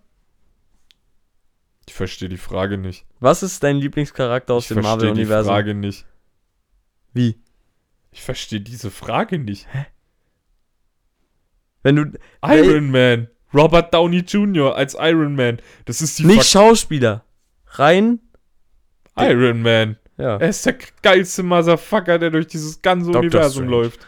Ich 1.88 1.94
verstehe 1.94 2.30
die 2.30 2.38
Frage 2.38 2.78
nicht. 2.78 3.06
Was 3.20 3.44
ist 3.44 3.64
dein 3.64 3.78
Lieblingscharakter 3.78 4.54
aus 4.56 4.64
ich 4.64 4.68
dem 4.70 4.76
verstehe 4.76 4.98
die 4.98 5.06
Marvel-Universum? 5.06 5.50
Frage 5.52 5.74
nicht. 5.76 6.06
Wie? 7.14 7.38
Ich 8.12 8.22
verstehe 8.22 8.62
diese 8.62 8.92
Frage 8.92 9.40
nicht. 9.40 9.68
Wenn 11.86 11.96
du 11.98 12.06
Iron 12.44 12.90
Man. 12.90 13.28
Robert 13.54 13.94
Downey 13.94 14.18
Jr. 14.28 14.76
als 14.76 14.98
Iron 15.00 15.36
Man. 15.36 15.60
Das 15.86 16.02
ist 16.02 16.18
die 16.20 16.26
nicht 16.26 16.38
Fuck- 16.40 16.46
Schauspieler, 16.48 17.24
rein, 17.68 18.20
Iron 19.18 19.62
Man. 19.62 19.98
ja. 20.18 20.38
Er 20.38 20.50
ist 20.50 20.66
der 20.66 20.76
geilste 21.04 21.44
Motherfucker, 21.44 22.20
der 22.20 22.32
durch 22.32 22.48
dieses 22.48 22.82
ganze 22.82 23.06
Doctor 23.12 23.22
Universum 23.22 23.66
Strange. 23.66 23.72
läuft. 23.84 24.08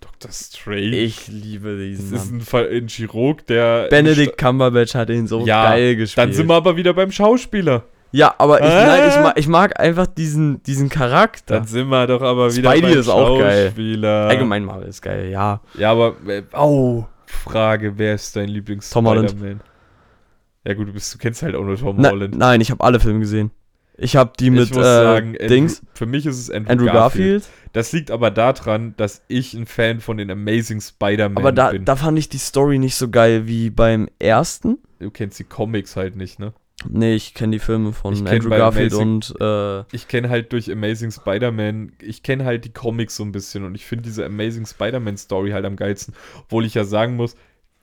Dr. 0.00 0.30
Strange. 0.32 0.96
Ich 0.96 1.28
liebe 1.28 1.76
diesen 1.78 2.12
das 2.12 2.24
ist 2.24 2.30
ein, 2.32 2.40
Fall- 2.40 2.70
ein 2.72 2.88
Chirurg, 2.88 3.46
der. 3.46 3.88
Benedict 3.88 4.38
Cumberbatch 4.38 4.94
hat 4.94 5.10
ihn 5.10 5.26
so 5.26 5.46
Ja, 5.46 5.70
geil 5.70 5.96
gespielt. 5.96 6.26
Dann 6.26 6.32
sind 6.32 6.48
wir 6.48 6.54
aber 6.54 6.76
wieder 6.76 6.94
beim 6.94 7.12
Schauspieler. 7.12 7.84
Ja, 8.16 8.34
aber 8.38 8.60
ich, 8.60 8.66
Äh? 8.66 8.86
nein, 8.86 9.08
ich, 9.10 9.16
mag, 9.20 9.38
ich 9.38 9.48
mag 9.48 9.78
einfach 9.80 10.06
diesen, 10.06 10.62
diesen 10.62 10.88
Charakter. 10.88 11.56
Dann 11.56 11.66
sind 11.66 11.88
wir 11.88 12.06
doch 12.06 12.22
aber 12.22 12.54
wieder 12.54 12.72
Spidey 12.72 12.94
ist 12.98 13.08
auch 13.08 13.38
geil. 13.38 13.72
Allgemein 14.04 14.64
Marvel 14.64 14.88
ist 14.88 15.02
geil, 15.02 15.28
ja. 15.30 15.60
Ja, 15.74 15.92
aber. 15.92 16.16
Äh, 16.26 16.42
oh, 16.54 17.04
Frage: 17.26 17.98
Wer 17.98 18.14
ist 18.14 18.34
dein 18.36 18.48
lieblings 18.48 18.88
Tom 18.90 19.06
Holland. 19.06 19.34
Ja, 20.64 20.74
gut, 20.74 20.88
du, 20.88 20.92
bist, 20.92 21.14
du 21.14 21.18
kennst 21.18 21.42
halt 21.42 21.54
auch 21.54 21.62
nur 21.62 21.76
Tom 21.76 21.96
Na, 21.98 22.10
Holland. 22.10 22.36
nein, 22.36 22.60
ich 22.60 22.70
habe 22.70 22.82
alle 22.82 22.98
Filme 22.98 23.20
gesehen. 23.20 23.50
Ich 23.98 24.16
habe 24.16 24.32
die 24.38 24.50
mit 24.50 24.64
ich 24.64 24.74
muss 24.74 24.84
äh, 24.84 25.02
sagen, 25.02 25.28
Andrew, 25.32 25.46
Dings, 25.48 25.82
für 25.94 26.06
mich 26.06 26.26
ist 26.26 26.38
es 26.38 26.50
Andrew, 26.50 26.72
Andrew 26.72 26.86
Garfield. 26.86 27.42
Garfield. 27.44 27.72
Das 27.72 27.92
liegt 27.92 28.10
aber 28.10 28.30
daran, 28.30 28.94
dass 28.96 29.22
ich 29.28 29.54
ein 29.54 29.66
Fan 29.66 30.00
von 30.00 30.16
den 30.16 30.30
Amazing 30.30 30.80
Spider-Man 30.80 31.38
Aber 31.38 31.52
da, 31.52 31.70
bin. 31.70 31.84
da 31.84 31.96
fand 31.96 32.18
ich 32.18 32.28
die 32.28 32.38
Story 32.38 32.78
nicht 32.78 32.94
so 32.96 33.08
geil 33.08 33.46
wie 33.46 33.70
beim 33.70 34.08
ersten. 34.18 34.78
du 34.98 35.10
kennst 35.10 35.38
die 35.38 35.44
Comics 35.44 35.96
halt 35.96 36.16
nicht, 36.16 36.38
ne? 36.38 36.52
Nee, 36.88 37.14
ich 37.14 37.32
kenne 37.32 37.52
die 37.52 37.58
Filme 37.58 37.92
von 37.92 38.14
Andrew 38.26 38.50
Garfield 38.50 38.92
Amazing- 38.92 39.08
und 39.08 39.40
äh, 39.40 39.84
Ich 39.92 40.08
kenne 40.08 40.28
halt 40.28 40.52
durch 40.52 40.70
Amazing 40.70 41.10
Spider-Man, 41.10 41.92
ich 42.02 42.22
kenne 42.22 42.44
halt 42.44 42.64
die 42.66 42.72
Comics 42.72 43.16
so 43.16 43.24
ein 43.24 43.32
bisschen 43.32 43.64
und 43.64 43.74
ich 43.74 43.86
finde 43.86 44.02
diese 44.04 44.26
Amazing 44.26 44.66
Spider-Man-Story 44.66 45.50
halt 45.52 45.64
am 45.64 45.76
geilsten. 45.76 46.14
Obwohl 46.42 46.66
ich 46.66 46.74
ja 46.74 46.84
sagen 46.84 47.16
muss, 47.16 47.34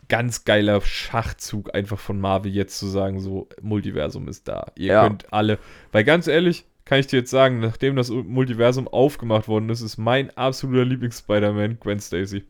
ganz 0.10 0.46
geiler 0.46 0.80
Schachzug 0.82 1.74
einfach 1.74 1.98
von 2.00 2.20
Marvel 2.22 2.52
jetzt 2.52 2.78
zu 2.78 2.88
sagen, 2.88 3.20
so, 3.20 3.50
Multiversum 3.62 4.28
ist 4.28 4.48
da. 4.48 4.68
Ihr 4.76 4.94
Ja. 4.94 5.08
könnt 5.08 5.34
alle. 5.34 5.58
Weil 5.92 6.04
ganz 6.04 6.28
ehrlich, 6.28 6.66
kann 6.86 7.00
ich 7.00 7.08
dir 7.08 7.20
jetzt 7.20 7.32
sagen, 7.32 7.60
nachdem 7.62 7.96
das 7.96 8.10
Multiversum 8.10 8.88
aufgemacht 8.88 9.48
worden 9.48 9.70
ist, 9.70 9.82
ist 9.82 9.98
mein 9.98 10.30
absoluter 10.38 10.86
Lieblings-Spider-Man 10.86 11.80
Gwen 11.80 12.00
Stacy. 12.00 12.44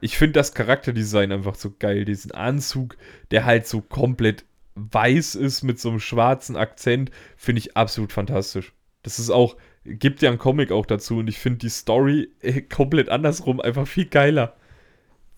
Ich 0.00 0.18
finde 0.18 0.34
das 0.34 0.54
Charakterdesign 0.54 1.32
einfach 1.32 1.54
so 1.54 1.74
geil. 1.78 2.04
Diesen 2.04 2.32
Anzug, 2.32 2.96
der 3.30 3.44
halt 3.44 3.66
so 3.66 3.80
komplett 3.80 4.44
weiß 4.74 5.34
ist 5.34 5.62
mit 5.62 5.80
so 5.80 5.88
einem 5.88 6.00
schwarzen 6.00 6.56
Akzent, 6.56 7.10
finde 7.36 7.60
ich 7.60 7.76
absolut 7.76 8.12
fantastisch. 8.12 8.72
Das 9.02 9.18
ist 9.18 9.30
auch, 9.30 9.56
gibt 9.84 10.22
ja 10.22 10.28
einen 10.28 10.38
Comic 10.38 10.70
auch 10.70 10.86
dazu 10.86 11.18
und 11.18 11.28
ich 11.28 11.38
finde 11.38 11.58
die 11.58 11.68
Story 11.68 12.30
äh, 12.40 12.60
komplett 12.60 13.08
andersrum 13.08 13.60
einfach 13.60 13.86
viel 13.86 14.06
geiler. 14.06 14.56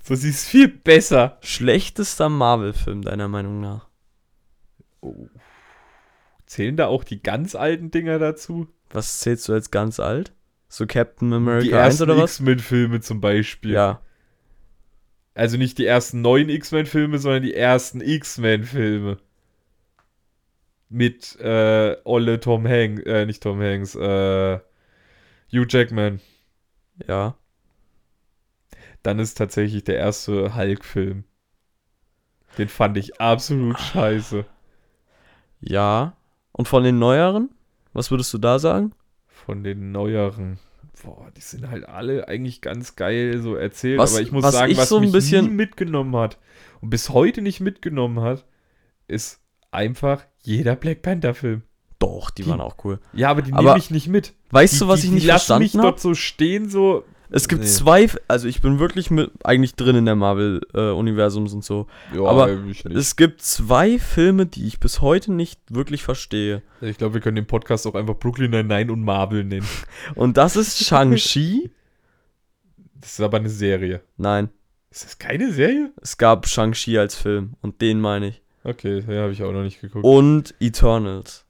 So, 0.03 0.15
sie 0.15 0.31
ist 0.31 0.49
viel 0.49 0.69
besser. 0.69 1.39
schlechtester 1.43 2.29
Marvel-Film 2.29 3.03
deiner 3.03 3.29
Meinung 3.29 3.61
nach. 3.61 3.89
Zählen 6.47 6.77
da 6.77 6.87
auch 6.87 7.05
die 7.05 7.23
ganz 7.23 7.55
alten 7.55 7.91
Dinger 7.91 8.19
dazu? 8.19 8.69
Was 8.91 9.21
zählst 9.21 9.49
du 9.49 9.53
als 9.53 9.71
ganz 9.71 10.01
alt? 10.01 10.33
So 10.69 10.87
Captain 10.87 11.31
die 11.31 11.37
America 11.37 11.77
1 11.83 12.01
ersten 12.01 12.03
oder 12.05 12.17
was? 12.17 12.33
X-Men-Filme 12.41 13.01
zum 13.01 13.21
Beispiel. 13.21 13.73
Ja. 13.73 14.01
Also 15.39 15.57
nicht 15.57 15.79
die 15.79 15.87
ersten 15.87 16.21
neuen 16.21 16.49
X-Men-Filme, 16.49 17.21
sondern 17.21 17.45
die 17.45 17.55
ersten 17.55 18.01
X-Men-Filme. 18.01 19.19
Mit 20.89 21.39
äh, 21.39 21.97
Olle 22.03 22.41
Tom 22.41 22.67
Hanks, 22.67 23.05
äh, 23.05 23.25
nicht 23.25 23.41
Tom 23.45 23.61
Hanks, 23.61 23.95
äh, 23.95 24.59
Hugh 25.53 25.67
Jackman. 25.69 26.21
Ja. 27.07 27.37
Dann 29.05 29.21
ist 29.21 29.35
tatsächlich 29.39 29.85
der 29.85 29.99
erste 29.99 30.57
Hulk-Film. 30.57 31.23
Den 32.59 32.69
fand 32.69 32.97
ich 32.97 33.21
absolut 33.21 33.79
scheiße. 33.79 34.45
Ja. 35.61 36.17
Und 36.51 36.67
von 36.67 36.83
den 36.83 36.99
neueren? 36.99 37.51
Was 37.93 38.11
würdest 38.11 38.35
du 38.35 38.39
da 38.39 38.59
sagen? 38.59 38.93
Von 39.29 39.63
den 39.63 39.93
neueren. 39.93 40.59
Boah, 41.05 41.31
die 41.37 41.41
sind 41.41 41.69
halt 41.71 41.89
alle 41.89 42.27
eigentlich 42.29 42.61
ganz 42.61 42.97
geil 42.97 43.41
so 43.41 43.55
erzählt. 43.55 43.99
Was- 43.99 44.13
aber 44.15 44.23
ich 44.23 44.33
muss 44.33 44.43
was 44.45 44.55
sagen, 44.55 44.73
ich 44.73 44.79
was 44.79 44.89
so 44.89 44.97
ein 44.97 45.03
mich 45.03 45.13
bisschen- 45.13 45.47
nie 45.47 45.53
mitgenommen 45.53 46.15
hat 46.17 46.39
und 46.81 46.91
bis 46.91 47.11
heute 47.11 47.41
nicht 47.43 47.61
mitgenommen 47.61 48.21
hat, 48.21 48.45
ist 49.07 49.41
einfach 49.71 50.25
jeder 50.43 50.77
Black 50.77 51.03
Panther-Film. 51.03 51.63
Doch, 51.99 52.31
die, 52.31 52.43
Die- 52.43 52.49
waren 52.51 52.61
auch 52.61 52.77
cool. 52.85 53.01
Ja, 53.13 53.31
aber 53.31 53.43
die 53.43 53.53
Aber 53.53 53.63
nehme 53.71 53.79
ich 53.79 53.91
nicht 53.91 54.09
mit. 54.09 54.35
Weißt 54.51 54.75
die, 54.75 54.79
du, 54.81 54.89
was 54.89 55.01
die, 55.01 55.07
ich 55.09 55.13
nicht 55.13 55.23
die 55.25 55.27
lassen 55.29 55.59
mich 55.59 55.73
verstanden 55.73 55.79
habe? 55.87 55.89
dort 55.93 56.01
so 56.01 56.15
stehen, 56.15 56.69
so. 56.69 57.05
Es 57.31 57.47
gibt 57.49 57.63
Nee. 57.63 57.69
zwei, 57.69 58.09
also 58.27 58.49
ich 58.49 58.63
bin 58.63 58.79
wirklich 58.79 59.11
mit, 59.11 59.31
eigentlich 59.45 59.75
drin 59.75 59.97
in 59.97 60.07
der 60.07 60.17
Marvel-Universums 60.17 61.53
und 61.53 61.65
so. 61.65 61.87
Ja, 62.15 62.23
Aber. 62.25 62.49
Es 62.95 63.17
gibt 63.17 63.43
zwei 63.43 63.99
Filme, 63.99 64.47
die 64.47 64.67
ich 64.67 64.81
bis 64.81 65.01
heute 65.01 65.33
nicht 65.33 65.61
wirklich 65.69 66.03
verstehe. 66.03 66.63
Ich 66.81 66.97
glaube, 66.99 67.15
wir 67.15 67.21
können 67.21 67.37
den 67.37 67.47
Podcast 67.47 67.87
auch 67.87 67.95
einfach 67.95 68.17
Brooklyn 68.17 68.51
Nine-Nine 68.51 68.93
und 68.93 69.03
Marvel 69.03 69.45
nennen. 69.45 69.67
Und 70.15 70.37
das 70.37 70.57
ist 70.57 70.79
Shang-Chi. 70.85 71.71
Das 73.01 73.13
ist 73.13 73.21
aber 73.21 73.37
eine 73.39 73.51
Serie. 73.51 74.03
Nein, 74.17 74.49
Ist 74.91 75.05
das 75.05 75.19
keine 75.19 75.53
Serie? 75.53 75.93
es 76.01 76.17
gab 76.19 76.49
Shang-Chi 76.49 76.99
als 76.99 77.15
Film 77.15 77.55
und 77.61 77.81
den 77.81 78.01
meine 78.01 78.29
ich. 78.29 78.43
Okay, 78.65 79.03
den 79.03 79.19
habe 79.21 79.33
ich 79.33 79.43
auch 79.43 79.53
noch 79.53 79.63
nicht 79.63 79.81
geguckt. 79.81 80.05
Und 80.05 80.55
Eternals. 80.61 81.45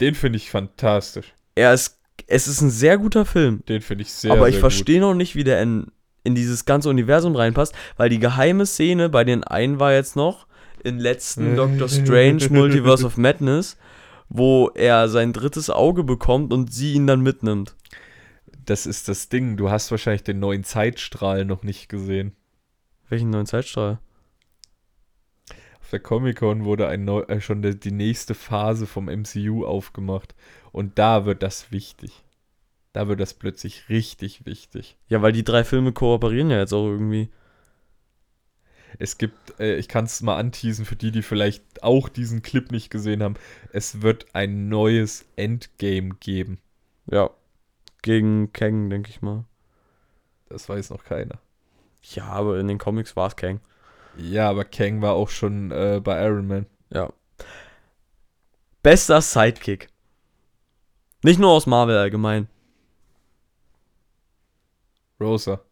Den 0.00 0.14
finde 0.14 0.36
ich 0.36 0.50
fantastisch. 0.50 1.34
Er 1.56 1.72
ist, 1.74 1.98
es 2.26 2.48
ist 2.48 2.60
ein 2.60 2.70
sehr 2.70 2.98
guter 2.98 3.24
Film. 3.24 3.62
Den 3.68 3.80
finde 3.80 4.02
ich 4.02 4.12
sehr, 4.12 4.32
aber 4.32 4.48
ich 4.48 4.58
verstehe 4.58 5.00
noch 5.00 5.14
nicht, 5.14 5.34
wie 5.34 5.44
der 5.44 5.62
in, 5.62 5.86
in 6.22 6.34
dieses 6.34 6.64
ganze 6.64 6.88
Universum 6.88 7.36
reinpasst, 7.36 7.74
weil 7.96 8.08
die 8.08 8.18
geheime 8.18 8.66
Szene 8.66 9.08
bei 9.08 9.24
den 9.24 9.44
einen 9.44 9.80
war 9.80 9.92
jetzt 9.92 10.16
noch 10.16 10.46
in 10.82 10.98
letzten 10.98 11.56
Doctor 11.56 11.88
Strange 11.88 12.48
Multiverse 12.50 13.04
of 13.04 13.16
Madness, 13.16 13.76
wo 14.28 14.70
er 14.74 15.08
sein 15.08 15.32
drittes 15.32 15.70
Auge 15.70 16.04
bekommt 16.04 16.52
und 16.52 16.72
sie 16.72 16.94
ihn 16.94 17.06
dann 17.06 17.20
mitnimmt. 17.20 17.74
gut. 18.64 18.68
Das 18.68 18.86
ist 18.86 19.08
das 19.08 19.28
Ding. 19.28 19.56
Du 19.56 19.70
hast 19.70 19.90
wahrscheinlich 19.90 20.22
den 20.22 20.40
neuen 20.40 20.64
Zeitstrahl 20.64 21.44
noch 21.44 21.62
nicht 21.62 21.88
gesehen. 21.88 22.32
Welchen 23.08 23.30
neuen 23.30 23.46
Zeitstrahl? 23.46 23.98
Auf 25.80 25.90
der 25.90 26.00
Comic-Con 26.00 26.64
wurde 26.64 26.88
ein 26.88 27.04
neu, 27.04 27.20
äh, 27.22 27.40
schon 27.40 27.60
der, 27.60 27.74
die 27.74 27.92
nächste 27.92 28.34
Phase 28.34 28.86
vom 28.86 29.06
MCU 29.06 29.66
aufgemacht. 29.66 30.34
Und 30.74 30.98
da 30.98 31.24
wird 31.24 31.44
das 31.44 31.70
wichtig. 31.70 32.24
Da 32.92 33.06
wird 33.06 33.20
das 33.20 33.32
plötzlich 33.32 33.88
richtig 33.88 34.44
wichtig. 34.44 34.96
Ja, 35.06 35.22
weil 35.22 35.30
die 35.30 35.44
drei 35.44 35.62
Filme 35.62 35.92
kooperieren 35.92 36.50
ja 36.50 36.58
jetzt 36.58 36.72
auch 36.72 36.88
irgendwie. 36.88 37.30
Es 38.98 39.16
gibt, 39.16 39.60
äh, 39.60 39.76
ich 39.76 39.86
kann 39.86 40.06
es 40.06 40.20
mal 40.20 40.36
anteasen 40.36 40.84
für 40.84 40.96
die, 40.96 41.12
die 41.12 41.22
vielleicht 41.22 41.84
auch 41.84 42.08
diesen 42.08 42.42
Clip 42.42 42.72
nicht 42.72 42.90
gesehen 42.90 43.22
haben. 43.22 43.36
Es 43.72 44.02
wird 44.02 44.26
ein 44.34 44.68
neues 44.68 45.24
Endgame 45.36 46.16
geben. 46.18 46.58
Ja. 47.06 47.30
Gegen 48.02 48.52
Kang, 48.52 48.90
denke 48.90 49.10
ich 49.10 49.22
mal. 49.22 49.44
Das 50.48 50.68
weiß 50.68 50.90
noch 50.90 51.04
keiner. 51.04 51.38
Ja, 52.02 52.24
aber 52.24 52.58
in 52.58 52.66
den 52.66 52.78
Comics 52.78 53.14
war 53.14 53.28
es 53.28 53.36
Kang. 53.36 53.60
Ja, 54.16 54.50
aber 54.50 54.64
Kang 54.64 55.02
war 55.02 55.12
auch 55.12 55.28
schon 55.28 55.70
äh, 55.70 56.00
bei 56.02 56.20
Iron 56.26 56.48
Man. 56.48 56.66
Ja. 56.90 57.12
Bester 58.82 59.22
Sidekick. 59.22 59.93
Nicht 61.24 61.40
nur 61.40 61.50
aus 61.50 61.66
Marvel 61.66 61.96
allgemein. 61.96 62.48
Rosa. 65.20 65.60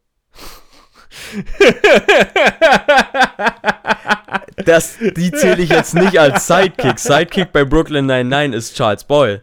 Das, 4.65 4.99
die 4.99 5.33
zähle 5.33 5.63
ich 5.63 5.71
jetzt 5.71 5.95
nicht 5.95 6.19
als 6.19 6.47
Sidekick. 6.47 6.99
Sidekick 6.99 7.53
bei 7.53 7.65
Brooklyn 7.65 8.07
99 8.07 8.57
ist 8.57 8.77
Charles 8.77 9.05
Boyle. 9.05 9.43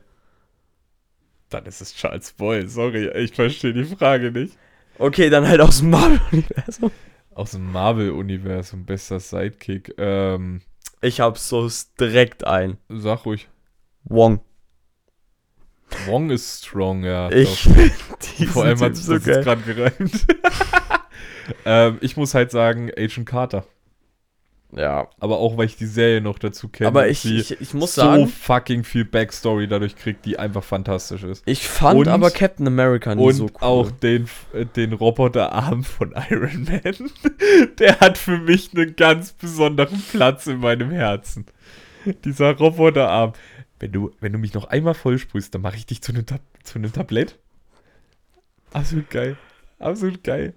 Dann 1.49 1.65
ist 1.65 1.81
es 1.81 1.93
Charles 1.95 2.31
Boyle. 2.33 2.67
Sorry, 2.69 3.07
ich 3.09 3.33
verstehe 3.33 3.73
die 3.73 3.83
Frage 3.83 4.31
nicht. 4.31 4.57
Okay, 4.97 5.29
dann 5.29 5.47
halt 5.47 5.61
aus 5.61 5.79
dem 5.79 5.89
Marvel-Universum. 5.89 6.91
Aus 7.33 7.51
dem 7.51 7.71
Marvel-Universum, 7.71 8.85
bester 8.85 9.19
Sidekick. 9.19 9.93
Ähm, 9.97 10.61
Ich 11.01 11.19
hab's 11.19 11.49
so 11.49 11.69
direkt 11.99 12.45
ein. 12.45 12.77
sag 12.89 13.25
ruhig. 13.25 13.47
Wong. 14.03 14.41
Wong 16.05 16.29
ist 16.29 16.65
strong, 16.65 17.03
ja. 17.03 17.29
Ich 17.31 17.67
Vor 18.51 18.65
allem 18.65 18.79
hat 18.79 18.95
sich 18.95 19.05
so 19.05 19.13
das 19.13 19.25
jetzt 19.25 19.45
geil. 19.45 19.57
gerade 19.57 19.61
gereimt. 19.73 20.25
ähm, 21.65 21.97
ich 22.01 22.17
muss 22.17 22.33
halt 22.33 22.51
sagen, 22.51 22.91
Agent 22.97 23.25
Carter. 23.27 23.65
Ja. 24.71 25.07
Aber 25.19 25.39
auch, 25.39 25.57
weil 25.57 25.65
ich 25.65 25.77
die 25.77 25.87
Serie 25.87 26.21
noch 26.21 26.37
dazu 26.37 26.67
kenne. 26.69 26.87
Aber 26.89 27.01
und 27.03 27.09
ich, 27.09 27.25
ich, 27.25 27.59
ich 27.59 27.73
muss 27.73 27.95
so 27.95 28.01
sagen, 28.01 28.27
fucking 28.27 28.83
viel 28.83 29.03
Backstory 29.03 29.67
dadurch 29.67 29.95
kriegt, 29.95 30.25
die 30.25 30.37
einfach 30.37 30.63
fantastisch 30.63 31.23
ist. 31.23 31.41
ich 31.47 31.67
fand 31.67 31.99
Und- 32.01 32.07
aber 32.07 32.29
Captain 32.29 32.67
America 32.67 33.13
Und 33.13 33.33
so 33.33 33.45
cool. 33.45 33.51
auch 33.61 33.89
den, 33.91 34.29
äh, 34.53 34.65
den 34.67 34.93
Roboterarm 34.93 35.83
von 35.83 36.13
Iron 36.29 36.65
Man. 36.65 37.11
Der 37.79 37.99
hat 37.99 38.19
für 38.19 38.37
mich 38.37 38.69
einen 38.75 38.95
ganz 38.95 39.33
besonderen 39.33 39.99
Platz 40.11 40.45
in 40.45 40.59
meinem 40.59 40.91
Herzen. 40.91 41.47
Dieser 42.23 42.55
Roboterarm. 42.55 43.33
Wenn 43.79 43.91
du, 43.91 44.11
wenn 44.19 44.33
du 44.33 44.39
mich 44.39 44.53
noch 44.53 44.65
einmal 44.65 44.93
vollsprühst, 44.93 45.53
dann 45.55 45.61
mache 45.61 45.77
ich 45.77 45.85
dich 45.85 46.01
zu 46.01 46.11
einem, 46.11 46.25
Tab 46.25 46.41
zu 46.63 46.77
einem 46.79 46.91
Tablett. 46.91 47.37
Absolut 48.73 49.09
geil. 49.09 49.37
Absolut 49.79 50.23
geil. 50.23 50.53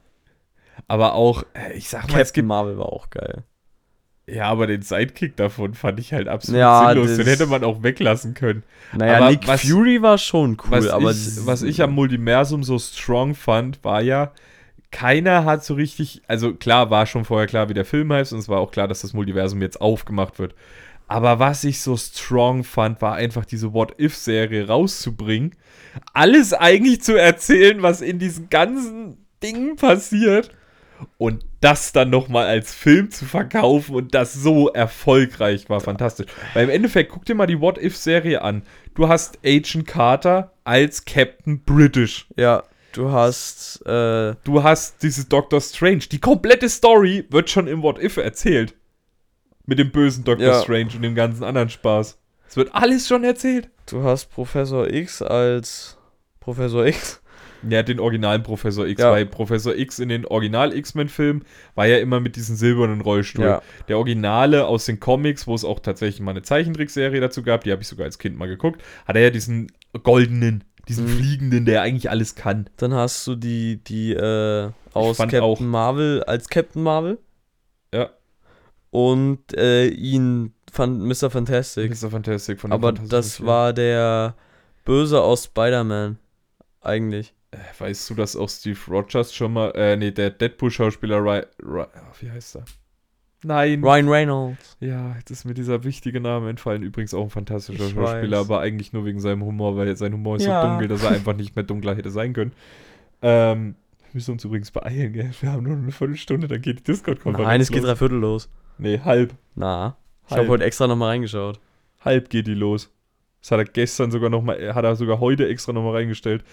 Aber 0.88 1.14
auch, 1.14 1.44
äh, 1.54 1.72
ich 1.74 1.88
sag 1.88 2.02
mal, 2.10 2.20
es 2.20 2.28
Captain 2.28 2.34
gibt. 2.34 2.48
Marvel 2.48 2.78
war 2.78 2.86
auch 2.86 3.10
geil. 3.10 3.44
Ja, 4.26 4.44
aber 4.46 4.66
den 4.66 4.82
Sidekick 4.82 5.36
davon 5.36 5.74
fand 5.74 5.98
ich 6.00 6.12
halt 6.12 6.28
absolut 6.28 6.60
Ja, 6.60 6.88
sinnlos. 6.88 7.16
Den 7.16 7.26
hätte 7.26 7.46
man 7.46 7.64
auch 7.64 7.82
weglassen 7.82 8.34
können. 8.34 8.62
Naja, 8.96 9.16
Aber 9.16 9.30
Nick 9.30 9.46
was- 9.46 9.62
Fury 9.62 10.00
war 10.00 10.16
schon 10.18 10.52
cool, 10.64 10.70
was, 10.70 10.88
aber 10.88 11.10
ich, 11.10 11.46
was 11.46 11.62
ich 11.62 11.82
am 11.82 11.92
Multiversum 11.92 12.62
so 12.62 12.78
strong 12.78 13.34
fand, 13.34 13.82
war 13.84 14.00
ja, 14.00 14.32
keiner 14.90 15.44
hat 15.44 15.64
so 15.64 15.74
richtig, 15.74 16.22
also 16.28 16.54
klar, 16.54 16.90
war 16.90 17.06
schon 17.06 17.24
vorher 17.24 17.46
klar, 17.48 17.68
wie 17.68 17.74
der 17.74 17.84
Film 17.84 18.12
heißt 18.12 18.32
und 18.32 18.38
es 18.38 18.48
war 18.48 18.60
auch 18.60 18.70
klar, 18.70 18.86
dass 18.88 19.00
das 19.00 19.12
Multiversum 19.12 19.60
jetzt 19.60 19.80
aufgemacht 19.80 20.38
wird. 20.38 20.54
Aber 21.12 21.38
was 21.38 21.62
ich 21.64 21.82
so 21.82 21.94
strong 21.98 22.64
fand, 22.64 23.02
war 23.02 23.12
einfach 23.16 23.44
diese 23.44 23.74
What-If-Serie 23.74 24.66
rauszubringen, 24.66 25.54
alles 26.14 26.54
eigentlich 26.54 27.02
zu 27.02 27.20
erzählen, 27.20 27.82
was 27.82 28.00
in 28.00 28.18
diesen 28.18 28.48
ganzen 28.48 29.18
Dingen 29.42 29.76
passiert 29.76 30.48
und 31.18 31.44
das 31.60 31.92
dann 31.92 32.08
nochmal 32.08 32.46
als 32.46 32.72
Film 32.72 33.10
zu 33.10 33.26
verkaufen 33.26 33.94
und 33.94 34.14
das 34.14 34.32
so 34.32 34.70
erfolgreich 34.70 35.68
war, 35.68 35.80
fantastisch. 35.80 36.28
Weil 36.54 36.64
im 36.64 36.70
Endeffekt, 36.70 37.12
guck 37.12 37.26
dir 37.26 37.34
mal 37.34 37.46
die 37.46 37.60
What-If-Serie 37.60 38.40
an. 38.40 38.62
Du 38.94 39.06
hast 39.06 39.38
Agent 39.44 39.86
Carter 39.86 40.54
als 40.64 41.04
Captain 41.04 41.62
British. 41.62 42.26
ja, 42.36 42.62
du 42.92 43.10
hast 43.10 43.84
äh, 43.84 44.34
Du 44.44 44.62
hast 44.62 45.02
dieses 45.02 45.28
Doctor 45.28 45.60
Strange. 45.60 46.04
Die 46.10 46.20
komplette 46.20 46.70
Story 46.70 47.26
wird 47.28 47.50
schon 47.50 47.66
im 47.66 47.82
What-If 47.82 48.16
erzählt. 48.16 48.74
Mit 49.66 49.78
dem 49.78 49.90
bösen 49.90 50.24
Doctor 50.24 50.46
Ja. 50.46 50.60
Strange 50.62 50.90
und 50.96 51.02
dem 51.02 51.14
ganzen 51.14 51.44
anderen 51.44 51.68
Spaß. 51.70 52.18
Es 52.48 52.56
wird 52.56 52.74
alles 52.74 53.06
schon 53.08 53.24
erzählt. 53.24 53.70
du 53.86 54.02
hast 54.02 54.26
Professor 54.26 54.88
X 54.90 55.22
als 55.22 55.96
Professor 56.40 56.84
X. 56.86 57.20
Ja, 57.68 57.84
den 57.84 58.00
originalen 58.00 58.42
Professor 58.42 58.86
X. 58.86 59.00
Ja. 59.00 59.12
Weil 59.12 59.24
Professor 59.26 59.74
X 59.76 60.00
in 60.00 60.08
den 60.08 60.26
Original-X-Men-Filmen 60.26 61.44
war 61.76 61.86
ja 61.86 61.98
immer 61.98 62.18
mit 62.18 62.34
diesem 62.34 62.56
silbernen 62.56 63.00
Rollstuhl. 63.00 63.44
Ja. 63.44 63.62
Der 63.88 63.98
Originale 63.98 64.66
aus 64.66 64.86
den 64.86 64.98
Comics, 64.98 65.46
wo 65.46 65.54
es 65.54 65.64
auch 65.64 65.78
tatsächlich 65.78 66.20
mal 66.20 66.32
eine 66.32 66.42
Zeichentrickserie 66.42 67.20
dazu 67.20 67.42
gab, 67.44 67.62
die 67.64 67.70
habe 67.70 67.80
ich 67.82 67.88
sogar 67.88 68.06
als 68.06 68.18
Kind 68.18 68.36
mal 68.36 68.48
geguckt, 68.48 68.82
hat 69.06 69.14
er 69.14 69.22
ja 69.22 69.30
diesen 69.30 69.70
goldenen, 70.02 70.64
diesen 70.88 71.04
Mhm. 71.04 71.08
fliegenden, 71.10 71.64
der 71.64 71.82
eigentlich 71.82 72.10
alles 72.10 72.34
kann. 72.34 72.68
Dann 72.78 72.94
hast 72.94 73.24
du 73.28 73.36
die 73.36 73.76
die 73.84 74.12
äh, 74.12 74.70
aus 74.92 75.18
Captain 75.18 75.68
Marvel 75.68 76.24
als 76.24 76.48
Captain 76.48 76.82
Marvel 76.82 77.18
Ja, 77.94 78.10
und 78.92 79.40
äh, 79.56 79.88
ihn 79.88 80.52
fand 80.70 81.00
Mr. 81.00 81.30
Fantastic. 81.30 81.90
Mr. 81.90 82.10
Fantastic 82.10 82.60
von 82.60 82.70
aber 82.72 82.92
das 82.92 83.44
war 83.44 83.72
der 83.72 84.34
Böse 84.84 85.20
aus 85.20 85.44
Spider-Man 85.46 86.18
eigentlich. 86.82 87.32
Äh, 87.52 87.56
Weißt 87.78 88.08
du, 88.10 88.14
dass 88.14 88.36
auch 88.36 88.48
Steve 88.50 88.78
Rogers 88.88 89.34
schon 89.34 89.54
mal, 89.54 89.70
äh, 89.74 89.96
nee, 89.96 90.10
der 90.10 90.30
Deadpool-Schauspieler, 90.30 91.18
Ry, 91.18 91.42
Ry, 91.62 91.82
ah, 91.82 92.12
wie 92.20 92.30
heißt 92.30 92.56
er? 92.56 92.64
Nein. 93.44 93.82
Ryan 93.82 94.08
Reynolds. 94.08 94.76
Ja, 94.78 95.16
jetzt 95.16 95.30
ist 95.30 95.44
mir 95.44 95.54
dieser 95.54 95.82
wichtige 95.84 96.20
Name 96.20 96.48
entfallen. 96.50 96.82
Übrigens 96.82 97.12
auch 97.14 97.24
ein 97.24 97.30
fantastischer 97.30 97.86
Ich 97.86 97.94
Schauspieler, 97.94 98.38
weiß. 98.40 98.44
aber 98.46 98.60
eigentlich 98.60 98.92
nur 98.92 99.04
wegen 99.04 99.20
seinem 99.20 99.42
Humor, 99.42 99.76
weil 99.76 99.96
sein 99.96 100.12
Humor 100.12 100.36
ist 100.36 100.44
Ja. 100.44 100.62
so 100.62 100.68
dunkel, 100.68 100.86
dass 100.88 101.02
er 101.02 101.10
einfach 101.10 101.34
nicht 101.34 101.56
mehr 101.56 101.64
dunkler 101.64 101.96
hätte 101.96 102.10
sein 102.10 102.34
können. 102.34 102.52
Ähm, 103.20 103.74
wir 104.02 104.10
müssen 104.18 104.32
uns 104.32 104.44
übrigens 104.44 104.70
beeilen, 104.70 105.12
gell? 105.12 105.30
Wir 105.40 105.50
haben 105.52 105.64
nur 105.64 105.76
eine 105.76 105.90
Viertelstunde, 105.90 106.46
dann 106.46 106.60
geht 106.60 106.80
die 106.80 106.84
Discord-Konferenz 106.84 107.48
Nein, 107.48 107.60
es 107.62 107.70
geht 107.70 107.82
drei 107.82 107.96
Viertel 107.96 108.18
los. 108.18 108.48
Nee, 108.78 109.00
halb. 109.00 109.34
Na, 109.54 109.96
ich 110.26 110.30
Halb. 110.32 110.40
habe 110.40 110.48
heute 110.50 110.64
extra 110.64 110.86
nochmal 110.86 111.10
reingeschaut. 111.10 111.60
Halb 112.04 112.30
geht 112.30 112.46
die 112.46 112.54
los. 112.54 112.90
Das 113.40 113.50
hat 113.50 113.58
er 113.58 113.64
gestern 113.64 114.10
sogar 114.10 114.30
noch 114.30 114.42
mal, 114.42 114.74
hat 114.74 114.84
er 114.84 114.96
sogar 114.96 115.20
heute 115.20 115.48
extra 115.48 115.72
nochmal 115.72 115.94
reingestellt. 115.96 116.44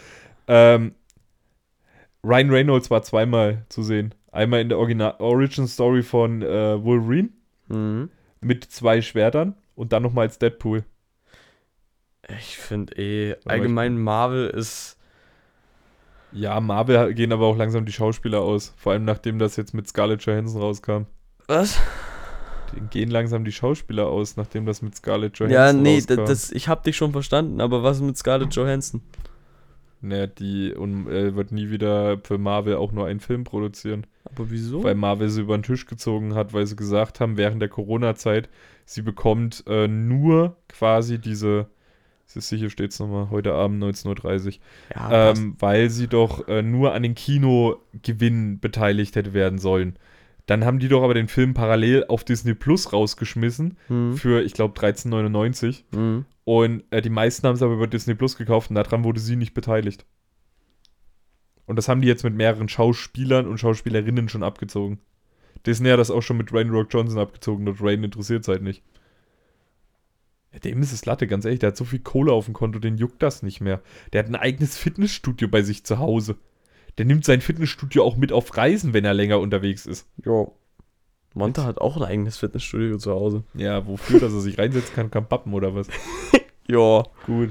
Ähm, 0.48 0.94
Ryan 2.24 2.50
Reynolds 2.50 2.90
war 2.92 3.02
zweimal 3.04 3.66
zu 3.70 3.84
sehen. 3.84 4.14
Einmal 4.32 4.62
in 4.62 4.70
der 4.70 4.78
Original 4.78 5.16
Origin 5.20 5.68
Story 5.68 6.04
von 6.04 6.42
äh, 6.42 6.84
Wolverine 6.84 7.30
Mhm. 7.68 8.10
mit 8.42 8.64
zwei 8.66 9.02
Schwertern 9.02 9.56
und 9.76 9.94
dann 9.94 10.02
nochmal 10.04 10.26
als 10.26 10.40
Deadpool. 10.40 10.84
Ich 12.40 12.58
finde 12.58 12.96
eh, 12.98 13.36
allgemein 13.46 13.98
Marvel 14.00 14.50
ist. 14.50 14.98
Ja, 16.32 16.60
Marvel 16.60 17.14
gehen 17.14 17.32
aber 17.32 17.46
auch 17.48 17.58
langsam 17.58 17.86
die 17.86 17.92
Schauspieler 17.92 18.42
aus. 18.42 18.74
Vor 18.78 18.92
allem 18.92 19.06
nachdem 19.06 19.38
das 19.40 19.56
jetzt 19.56 19.74
mit 19.74 19.88
Scarlett 19.88 20.24
Johansson 20.24 20.62
rauskam. 20.62 21.04
Was? 21.48 21.80
Gehen 22.90 23.10
langsam 23.10 23.46
die 23.46 23.52
Schauspieler 23.52 24.08
aus, 24.08 24.38
nachdem 24.38 24.66
das 24.66 24.82
mit 24.82 24.96
Scarlett 24.96 25.38
Johansson 25.38 25.54
Ja, 25.54 25.74
nee, 25.74 25.96
rauskam. 25.96 26.26
das, 26.26 26.52
ich 26.52 26.68
hab 26.68 26.84
dich 26.84 26.98
schon 26.98 27.12
verstanden, 27.12 27.62
aber 27.62 27.84
was 27.84 28.02
mit 28.02 28.18
Scarlett 28.18 28.54
Johansson? 28.56 29.02
Naja, 30.02 30.28
die 30.28 30.74
und, 30.74 31.08
äh, 31.08 31.36
wird 31.36 31.52
nie 31.52 31.70
wieder 31.72 32.20
für 32.24 32.38
Marvel 32.38 32.76
auch 32.76 32.92
nur 32.92 33.06
einen 33.08 33.20
Film 33.20 33.44
produzieren. 33.44 34.08
Aber 34.24 34.50
wieso? 34.50 34.84
Weil 34.84 34.96
Marvel 34.96 35.30
sie 35.30 35.42
über 35.42 35.58
den 35.58 35.64
Tisch 35.64 35.86
gezogen 35.88 36.36
hat, 36.36 36.54
weil 36.54 36.66
sie 36.68 36.78
gesagt 36.78 37.20
haben, 37.20 37.36
während 37.36 37.62
der 37.62 37.70
Corona-Zeit, 37.70 38.50
sie 38.86 39.02
bekommt 39.02 39.64
äh, 39.68 39.88
nur 39.88 40.56
quasi 40.70 41.20
diese, 41.20 41.68
siehst 42.26 42.52
du, 42.52 42.56
hier 42.56 42.70
steht 42.70 42.92
es 42.92 43.00
nochmal, 43.00 43.30
heute 43.30 43.54
Abend 43.54 43.84
19.30 43.84 44.48
Uhr, 44.48 44.54
ja, 44.96 45.32
ähm, 45.32 45.56
weil 45.60 45.90
sie 45.90 46.08
doch 46.08 46.48
äh, 46.48 46.62
nur 46.62 46.94
an 46.94 47.04
den 47.04 47.16
Kinogewinnen 47.16 48.60
beteiligt 48.60 49.16
hätte 49.18 49.34
werden 49.34 49.60
sollen. 49.60 49.98
Dann 50.50 50.66
haben 50.66 50.80
die 50.80 50.88
doch 50.88 51.04
aber 51.04 51.14
den 51.14 51.28
Film 51.28 51.54
parallel 51.54 52.06
auf 52.08 52.24
Disney 52.24 52.56
Plus 52.56 52.92
rausgeschmissen 52.92 53.78
Hm, 53.88 54.14
für, 54.16 54.42
ich 54.42 54.54
glaube, 54.54 54.80
13,99. 54.80 55.84
hm. 55.94 56.26
Und 56.44 56.84
äh, 56.90 57.04
die 57.04 57.12
meisten 57.12 57.46
haben 57.46 57.54
es 57.54 57.62
aber 57.62 57.76
über 57.76 57.86
Disney 57.86 58.16
Plus 58.16 58.36
gekauft 58.36 58.72
und 58.72 58.76
daran 58.76 59.04
wurde 59.04 59.20
sie 59.20 59.36
nicht 59.36 59.54
beteiligt. 59.54 60.08
Und 61.68 61.76
das 61.76 61.88
haben 61.88 62.02
die 62.02 62.08
jetzt 62.08 62.24
mit 62.24 62.34
mehreren 62.34 62.68
Schauspielern 62.68 63.46
und 63.46 63.60
Schauspielerinnen 63.60 64.28
schon 64.28 64.42
abgezogen. 64.42 64.98
Disney 65.68 65.90
hat 65.90 66.00
das 66.00 66.10
auch 66.10 66.22
schon 66.24 66.38
mit 66.38 66.52
Rain 66.52 66.72
Rock 66.72 66.88
Johnson 66.90 67.20
abgezogen 67.20 67.68
und 67.68 67.80
Rain 67.80 68.04
interessiert 68.04 68.42
es 68.42 68.48
halt 68.48 68.64
nicht. 68.64 68.82
Ja, 70.52 70.58
dem 70.58 70.82
ist 70.82 70.94
es 70.94 71.06
Latte, 71.06 71.28
ganz 71.28 71.46
ehrlich. 71.46 71.60
Der 71.60 71.68
hat 71.68 71.78
so 71.78 71.86
viel 71.86 72.00
Kohle 72.00 72.32
auf 72.32 72.46
dem 72.46 72.56
Konto, 72.56 72.80
den 72.80 72.98
juckt 72.98 73.22
das 73.22 73.44
nicht 73.44 73.62
mehr. 73.62 73.84
Der 74.14 74.24
hat 74.24 74.30
ein 74.30 74.36
eigenes 74.36 74.80
Fitnessstudio 74.80 75.48
bei 75.48 75.62
sich 75.62 75.84
zu 75.84 76.00
Hause. 76.00 76.38
Der 76.98 77.06
nimmt 77.06 77.26
sein 77.26 77.42
Fitnessstudio 77.42 78.04
auch 78.04 78.18
mit 78.18 78.32
auf 78.32 78.56
Reisen, 78.58 78.94
wenn 78.94 79.06
er 79.06 79.14
länger 79.14 79.40
unterwegs 79.40 79.86
ist. 79.86 80.08
Jo. 80.24 80.56
Monte 81.34 81.64
hat 81.64 81.80
auch 81.80 81.96
ein 81.98 82.04
eigenes 82.04 82.38
Fitnessstudio 82.38 82.98
zu 82.98 83.12
Hause. 83.12 83.44
Ja, 83.54 83.86
wofür, 83.88 84.20
dass 84.20 84.34
er 84.34 84.42
sich 84.42 84.58
reinsetzen 84.58 84.96
kann, 84.96 85.12
kann 85.12 85.28
pappen 85.28 85.54
oder 85.54 85.76
was? 85.76 85.88
Ja. 86.68 87.04
Gut. 87.26 87.50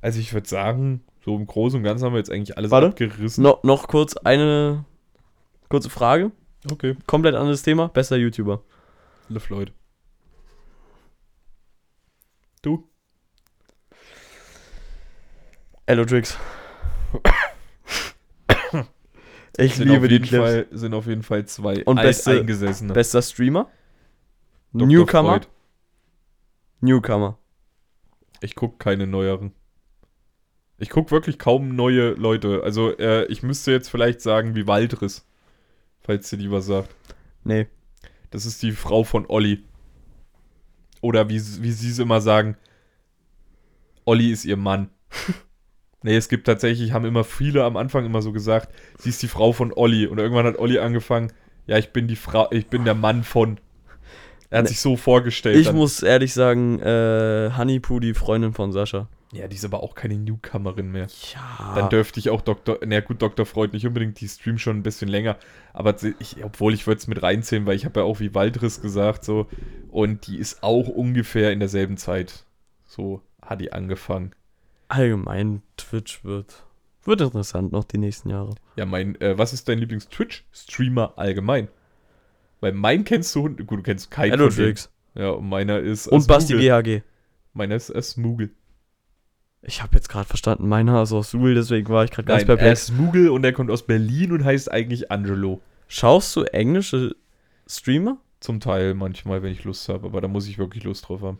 Also 0.00 0.20
ich 0.20 0.32
würde 0.32 0.48
sagen, 0.48 1.02
so 1.24 1.34
im 1.34 1.44
Großen 1.44 1.76
und 1.76 1.82
Ganzen 1.82 2.04
haben 2.04 2.12
wir 2.12 2.18
jetzt 2.18 2.30
eigentlich 2.30 2.56
alles 2.56 2.70
Warte. 2.70 2.86
abgerissen. 2.86 3.42
No, 3.42 3.58
noch 3.64 3.88
kurz 3.88 4.16
eine 4.16 4.84
kurze 5.68 5.90
Frage. 5.90 6.30
Okay. 6.70 6.96
Komplett 7.06 7.34
anderes 7.34 7.62
Thema. 7.62 7.88
Bester 7.88 8.16
YouTuber. 8.16 8.62
LeFloid. 9.28 9.72
Du? 12.62 12.88
Elodrix. 15.86 16.38
Ich 19.56 19.76
Sind 19.76 19.88
liebe 19.88 20.08
die 20.08 20.20
Clips. 20.20 20.44
Fall, 20.44 20.66
sind 20.72 20.94
auf 20.94 21.06
jeden 21.06 21.22
Fall 21.22 21.46
zwei 21.46 21.84
Und 21.84 21.96
beste-. 21.96 22.42
Bester 22.42 23.22
Streamer. 23.22 23.70
Dr. 24.72 24.88
Newcomer. 24.88 25.30
Freud. 25.30 25.46
Newcomer. 26.80 27.38
Ich 28.40 28.54
gucke 28.56 28.76
keine 28.78 29.06
neueren. 29.06 29.52
Ich 30.78 30.90
gucke 30.90 31.12
wirklich 31.12 31.38
kaum 31.38 31.76
neue 31.76 32.10
Leute. 32.10 32.62
Also 32.64 32.96
äh, 32.98 33.26
ich 33.26 33.42
müsste 33.42 33.70
jetzt 33.70 33.88
vielleicht 33.88 34.20
sagen 34.20 34.54
wie 34.56 34.66
Waldris. 34.66 35.26
Falls 36.00 36.28
dir 36.28 36.36
die 36.36 36.50
was 36.50 36.66
sagt. 36.66 36.94
Nee. 37.44 37.68
Das 38.30 38.46
ist 38.46 38.62
die 38.62 38.72
Frau 38.72 39.04
von 39.04 39.26
Olli. 39.28 39.62
Oder 41.00 41.28
wie, 41.28 41.36
wie 41.36 41.70
sie 41.70 41.90
es 41.90 41.98
immer 41.98 42.20
sagen, 42.20 42.56
Olli 44.04 44.30
ist 44.30 44.44
ihr 44.44 44.56
Mann. 44.56 44.90
nee, 46.04 46.16
es 46.16 46.28
gibt 46.28 46.46
tatsächlich, 46.46 46.92
haben 46.92 47.04
immer 47.04 47.24
viele 47.24 47.64
am 47.64 47.76
Anfang 47.76 48.04
immer 48.06 48.22
so 48.22 48.30
gesagt, 48.32 48.72
sie 48.98 49.08
ist 49.08 49.20
die 49.22 49.28
Frau 49.28 49.52
von 49.52 49.72
Olli. 49.74 50.06
Und 50.06 50.18
irgendwann 50.18 50.46
hat 50.46 50.58
Olli 50.58 50.78
angefangen, 50.78 51.32
ja, 51.66 51.78
ich 51.78 51.90
bin 51.92 52.06
die 52.06 52.14
Frau, 52.16 52.46
ich 52.52 52.68
bin 52.68 52.84
der 52.84 52.94
Mann 52.94 53.24
von. 53.24 53.58
Er 54.50 54.58
hat 54.58 54.64
Nee. 54.64 54.68
sich 54.68 54.80
so 54.80 54.96
vorgestellt. 54.96 55.56
Ich 55.56 55.66
dann. 55.66 55.76
muss 55.76 56.02
ehrlich 56.02 56.32
sagen, 56.32 56.78
äh, 56.80 57.50
Honeypoo, 57.56 57.98
die 57.98 58.14
Freundin 58.14 58.52
von 58.52 58.70
Sascha. 58.70 59.08
Ja, 59.32 59.48
die 59.48 59.56
ist 59.56 59.64
aber 59.64 59.82
auch 59.82 59.96
keine 59.96 60.16
Newcomerin 60.16 60.92
mehr. 60.92 61.08
Ja. 61.34 61.72
Dann 61.74 61.88
dürfte 61.88 62.20
ich 62.20 62.30
auch 62.30 62.40
Dr. 62.40 62.78
Na 62.86 63.00
gut, 63.00 63.20
Dr. 63.20 63.44
Freud 63.46 63.72
nicht 63.72 63.84
unbedingt, 63.84 64.20
die 64.20 64.28
streamt 64.28 64.60
schon 64.60 64.76
ein 64.76 64.82
bisschen 64.84 65.08
länger. 65.08 65.38
Aber 65.72 65.96
ich, 66.20 66.44
obwohl 66.44 66.72
ich 66.72 66.86
würde 66.86 66.98
es 66.98 67.08
mit 67.08 67.20
reinzählen, 67.20 67.66
weil 67.66 67.74
ich 67.74 67.84
habe 67.84 67.98
ja 68.00 68.06
auch 68.06 68.20
wie 68.20 68.32
Waldriss 68.34 68.80
gesagt 68.80 69.24
so. 69.24 69.48
Und 69.90 70.28
die 70.28 70.38
ist 70.38 70.62
auch 70.62 70.86
ungefähr 70.86 71.50
in 71.50 71.58
derselben 71.58 71.96
Zeit. 71.96 72.44
So 72.86 73.22
hat 73.42 73.60
die 73.60 73.72
angefangen. 73.72 74.32
Allgemein, 74.88 75.62
Twitch 75.76 76.24
wird, 76.24 76.64
wird 77.04 77.20
interessant 77.20 77.72
noch 77.72 77.84
die 77.84 77.98
nächsten 77.98 78.30
Jahre. 78.30 78.54
Ja, 78.76 78.86
mein, 78.86 79.20
äh, 79.20 79.36
was 79.38 79.52
ist 79.52 79.68
dein 79.68 79.78
Lieblings-Twitch-Streamer 79.78 81.14
allgemein? 81.16 81.68
Weil 82.60 82.72
mein 82.72 83.04
kennst 83.04 83.34
du, 83.34 83.42
gut, 83.50 83.70
du 83.78 83.82
kennst 83.82 84.10
keinen 84.10 84.32
Edward. 84.32 84.90
Ja, 85.14 85.30
und 85.30 85.48
meiner 85.48 85.78
ist 85.78 86.08
Und 86.08 86.26
Basti. 86.26 86.54
GHG. 86.54 87.02
Meiner 87.52 87.76
ist 87.76 87.90
äh, 87.90 88.02
Smoogle. 88.02 88.50
Ich 89.62 89.82
habe 89.82 89.94
jetzt 89.96 90.08
gerade 90.08 90.26
verstanden, 90.28 90.68
meiner 90.68 91.02
ist 91.02 91.12
aus 91.12 91.30
Suhl, 91.30 91.54
deswegen 91.54 91.88
war 91.88 92.04
ich 92.04 92.10
gerade 92.10 92.26
ganz 92.26 92.42
Nein, 92.42 92.50
er 92.50 92.56
perplex. 92.56 92.80
ist 92.80 92.86
Smoogle 92.88 93.30
und 93.30 93.44
er 93.44 93.52
kommt 93.52 93.70
aus 93.70 93.86
Berlin 93.86 94.32
und 94.32 94.44
heißt 94.44 94.70
eigentlich 94.70 95.10
Angelo. 95.10 95.62
Schaust 95.88 96.36
du 96.36 96.42
englische 96.42 97.16
Streamer? 97.66 98.18
Zum 98.40 98.60
Teil 98.60 98.92
manchmal, 98.92 99.42
wenn 99.42 99.52
ich 99.52 99.64
Lust 99.64 99.88
habe, 99.88 100.06
aber 100.06 100.20
da 100.20 100.28
muss 100.28 100.46
ich 100.48 100.58
wirklich 100.58 100.84
Lust 100.84 101.08
drauf 101.08 101.22
haben. 101.22 101.38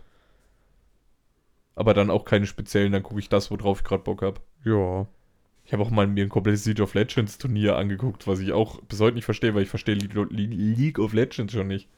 Aber 1.75 1.95
dann 1.95 2.11
auch 2.11 2.25
keine 2.25 2.47
speziellen, 2.47 2.93
dann 2.93 3.03
gucke 3.03 3.20
ich 3.20 3.29
das, 3.29 3.51
worauf 3.51 3.81
ich 3.81 3.85
gerade 3.85 4.05
Bock 4.05 4.22
habe. 4.22 4.41
Ja. 4.64 5.07
Ich 5.64 5.72
habe 5.72 5.83
auch 5.83 5.91
mal 5.91 6.07
mir 6.07 6.25
ein 6.25 6.29
komplettes 6.31 6.66
League 6.66 6.81
of 6.81 6.95
Legends 6.95 7.39
Turnier 7.39 7.77
angeguckt, 7.77 8.27
was 8.27 8.39
ich 8.39 8.53
auch 8.53 8.81
bis 8.83 9.01
heute 9.01 9.14
nicht 9.14 9.25
verstehe, 9.25 9.55
weil 9.55 9.62
ich 9.62 9.70
verstehe 9.70 9.95
Le 9.95 10.27
Le 10.31 10.47
League 10.47 10.99
of 10.99 11.14
Legends 11.14 11.53
schon 11.53 11.68
nicht. 11.68 11.89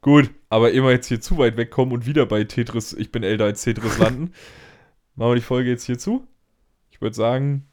Gut, 0.00 0.30
aber 0.48 0.70
immer 0.72 0.92
jetzt 0.92 1.08
hier 1.08 1.20
zu 1.20 1.36
weit 1.36 1.56
wegkommen 1.56 1.92
und 1.92 2.06
wieder 2.06 2.24
bei 2.24 2.44
Tetris, 2.44 2.94
ich 2.94 3.12
bin 3.12 3.22
älter 3.22 3.44
als 3.44 3.62
Tetris 3.62 3.98
landen. 3.98 4.32
Machen 5.14 5.32
wir 5.32 5.34
die 5.34 5.42
Folge 5.42 5.68
jetzt 5.68 5.84
hier 5.84 5.98
zu. 5.98 6.26
Ich 6.90 7.02
würde 7.02 7.16
sagen, 7.16 7.66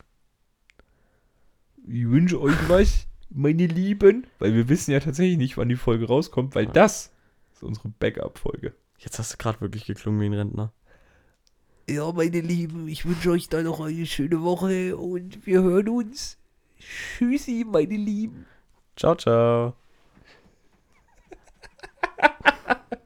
ich 1.88 2.10
wünsche 2.10 2.42
euch 2.42 2.56
was, 2.68 3.08
meine 3.30 3.68
Lieben, 3.68 4.28
weil 4.40 4.54
wir 4.54 4.68
wissen 4.68 4.92
ja 4.92 5.00
tatsächlich 5.00 5.38
nicht, 5.38 5.58
wann 5.58 5.70
die 5.70 5.76
Folge 5.76 6.08
rauskommt, 6.08 6.56
weil 6.56 6.66
das 6.66 7.14
ist 7.54 7.64
unsere 7.64 7.90
Backup-Folge. 7.90 8.74
Jetzt 8.98 9.20
hast 9.20 9.34
du 9.34 9.38
gerade 9.38 9.62
wirklich 9.62 9.86
geklungen 9.86 10.20
wie 10.22 10.26
ein 10.26 10.34
Rentner. 10.34 10.74
Ja, 11.90 12.12
meine 12.12 12.42
Lieben, 12.42 12.88
ich 12.88 13.06
wünsche 13.06 13.32
euch 13.32 13.48
dann 13.48 13.64
noch 13.64 13.80
eine 13.80 14.06
schöne 14.06 14.42
Woche 14.42 14.98
und 14.98 15.46
wir 15.46 15.62
hören 15.62 15.88
uns. 15.88 16.38
Tschüssi, 16.80 17.66
meine 17.66 17.96
Lieben. 17.96 18.46
Ciao, 18.96 19.16
ciao. 19.16 19.74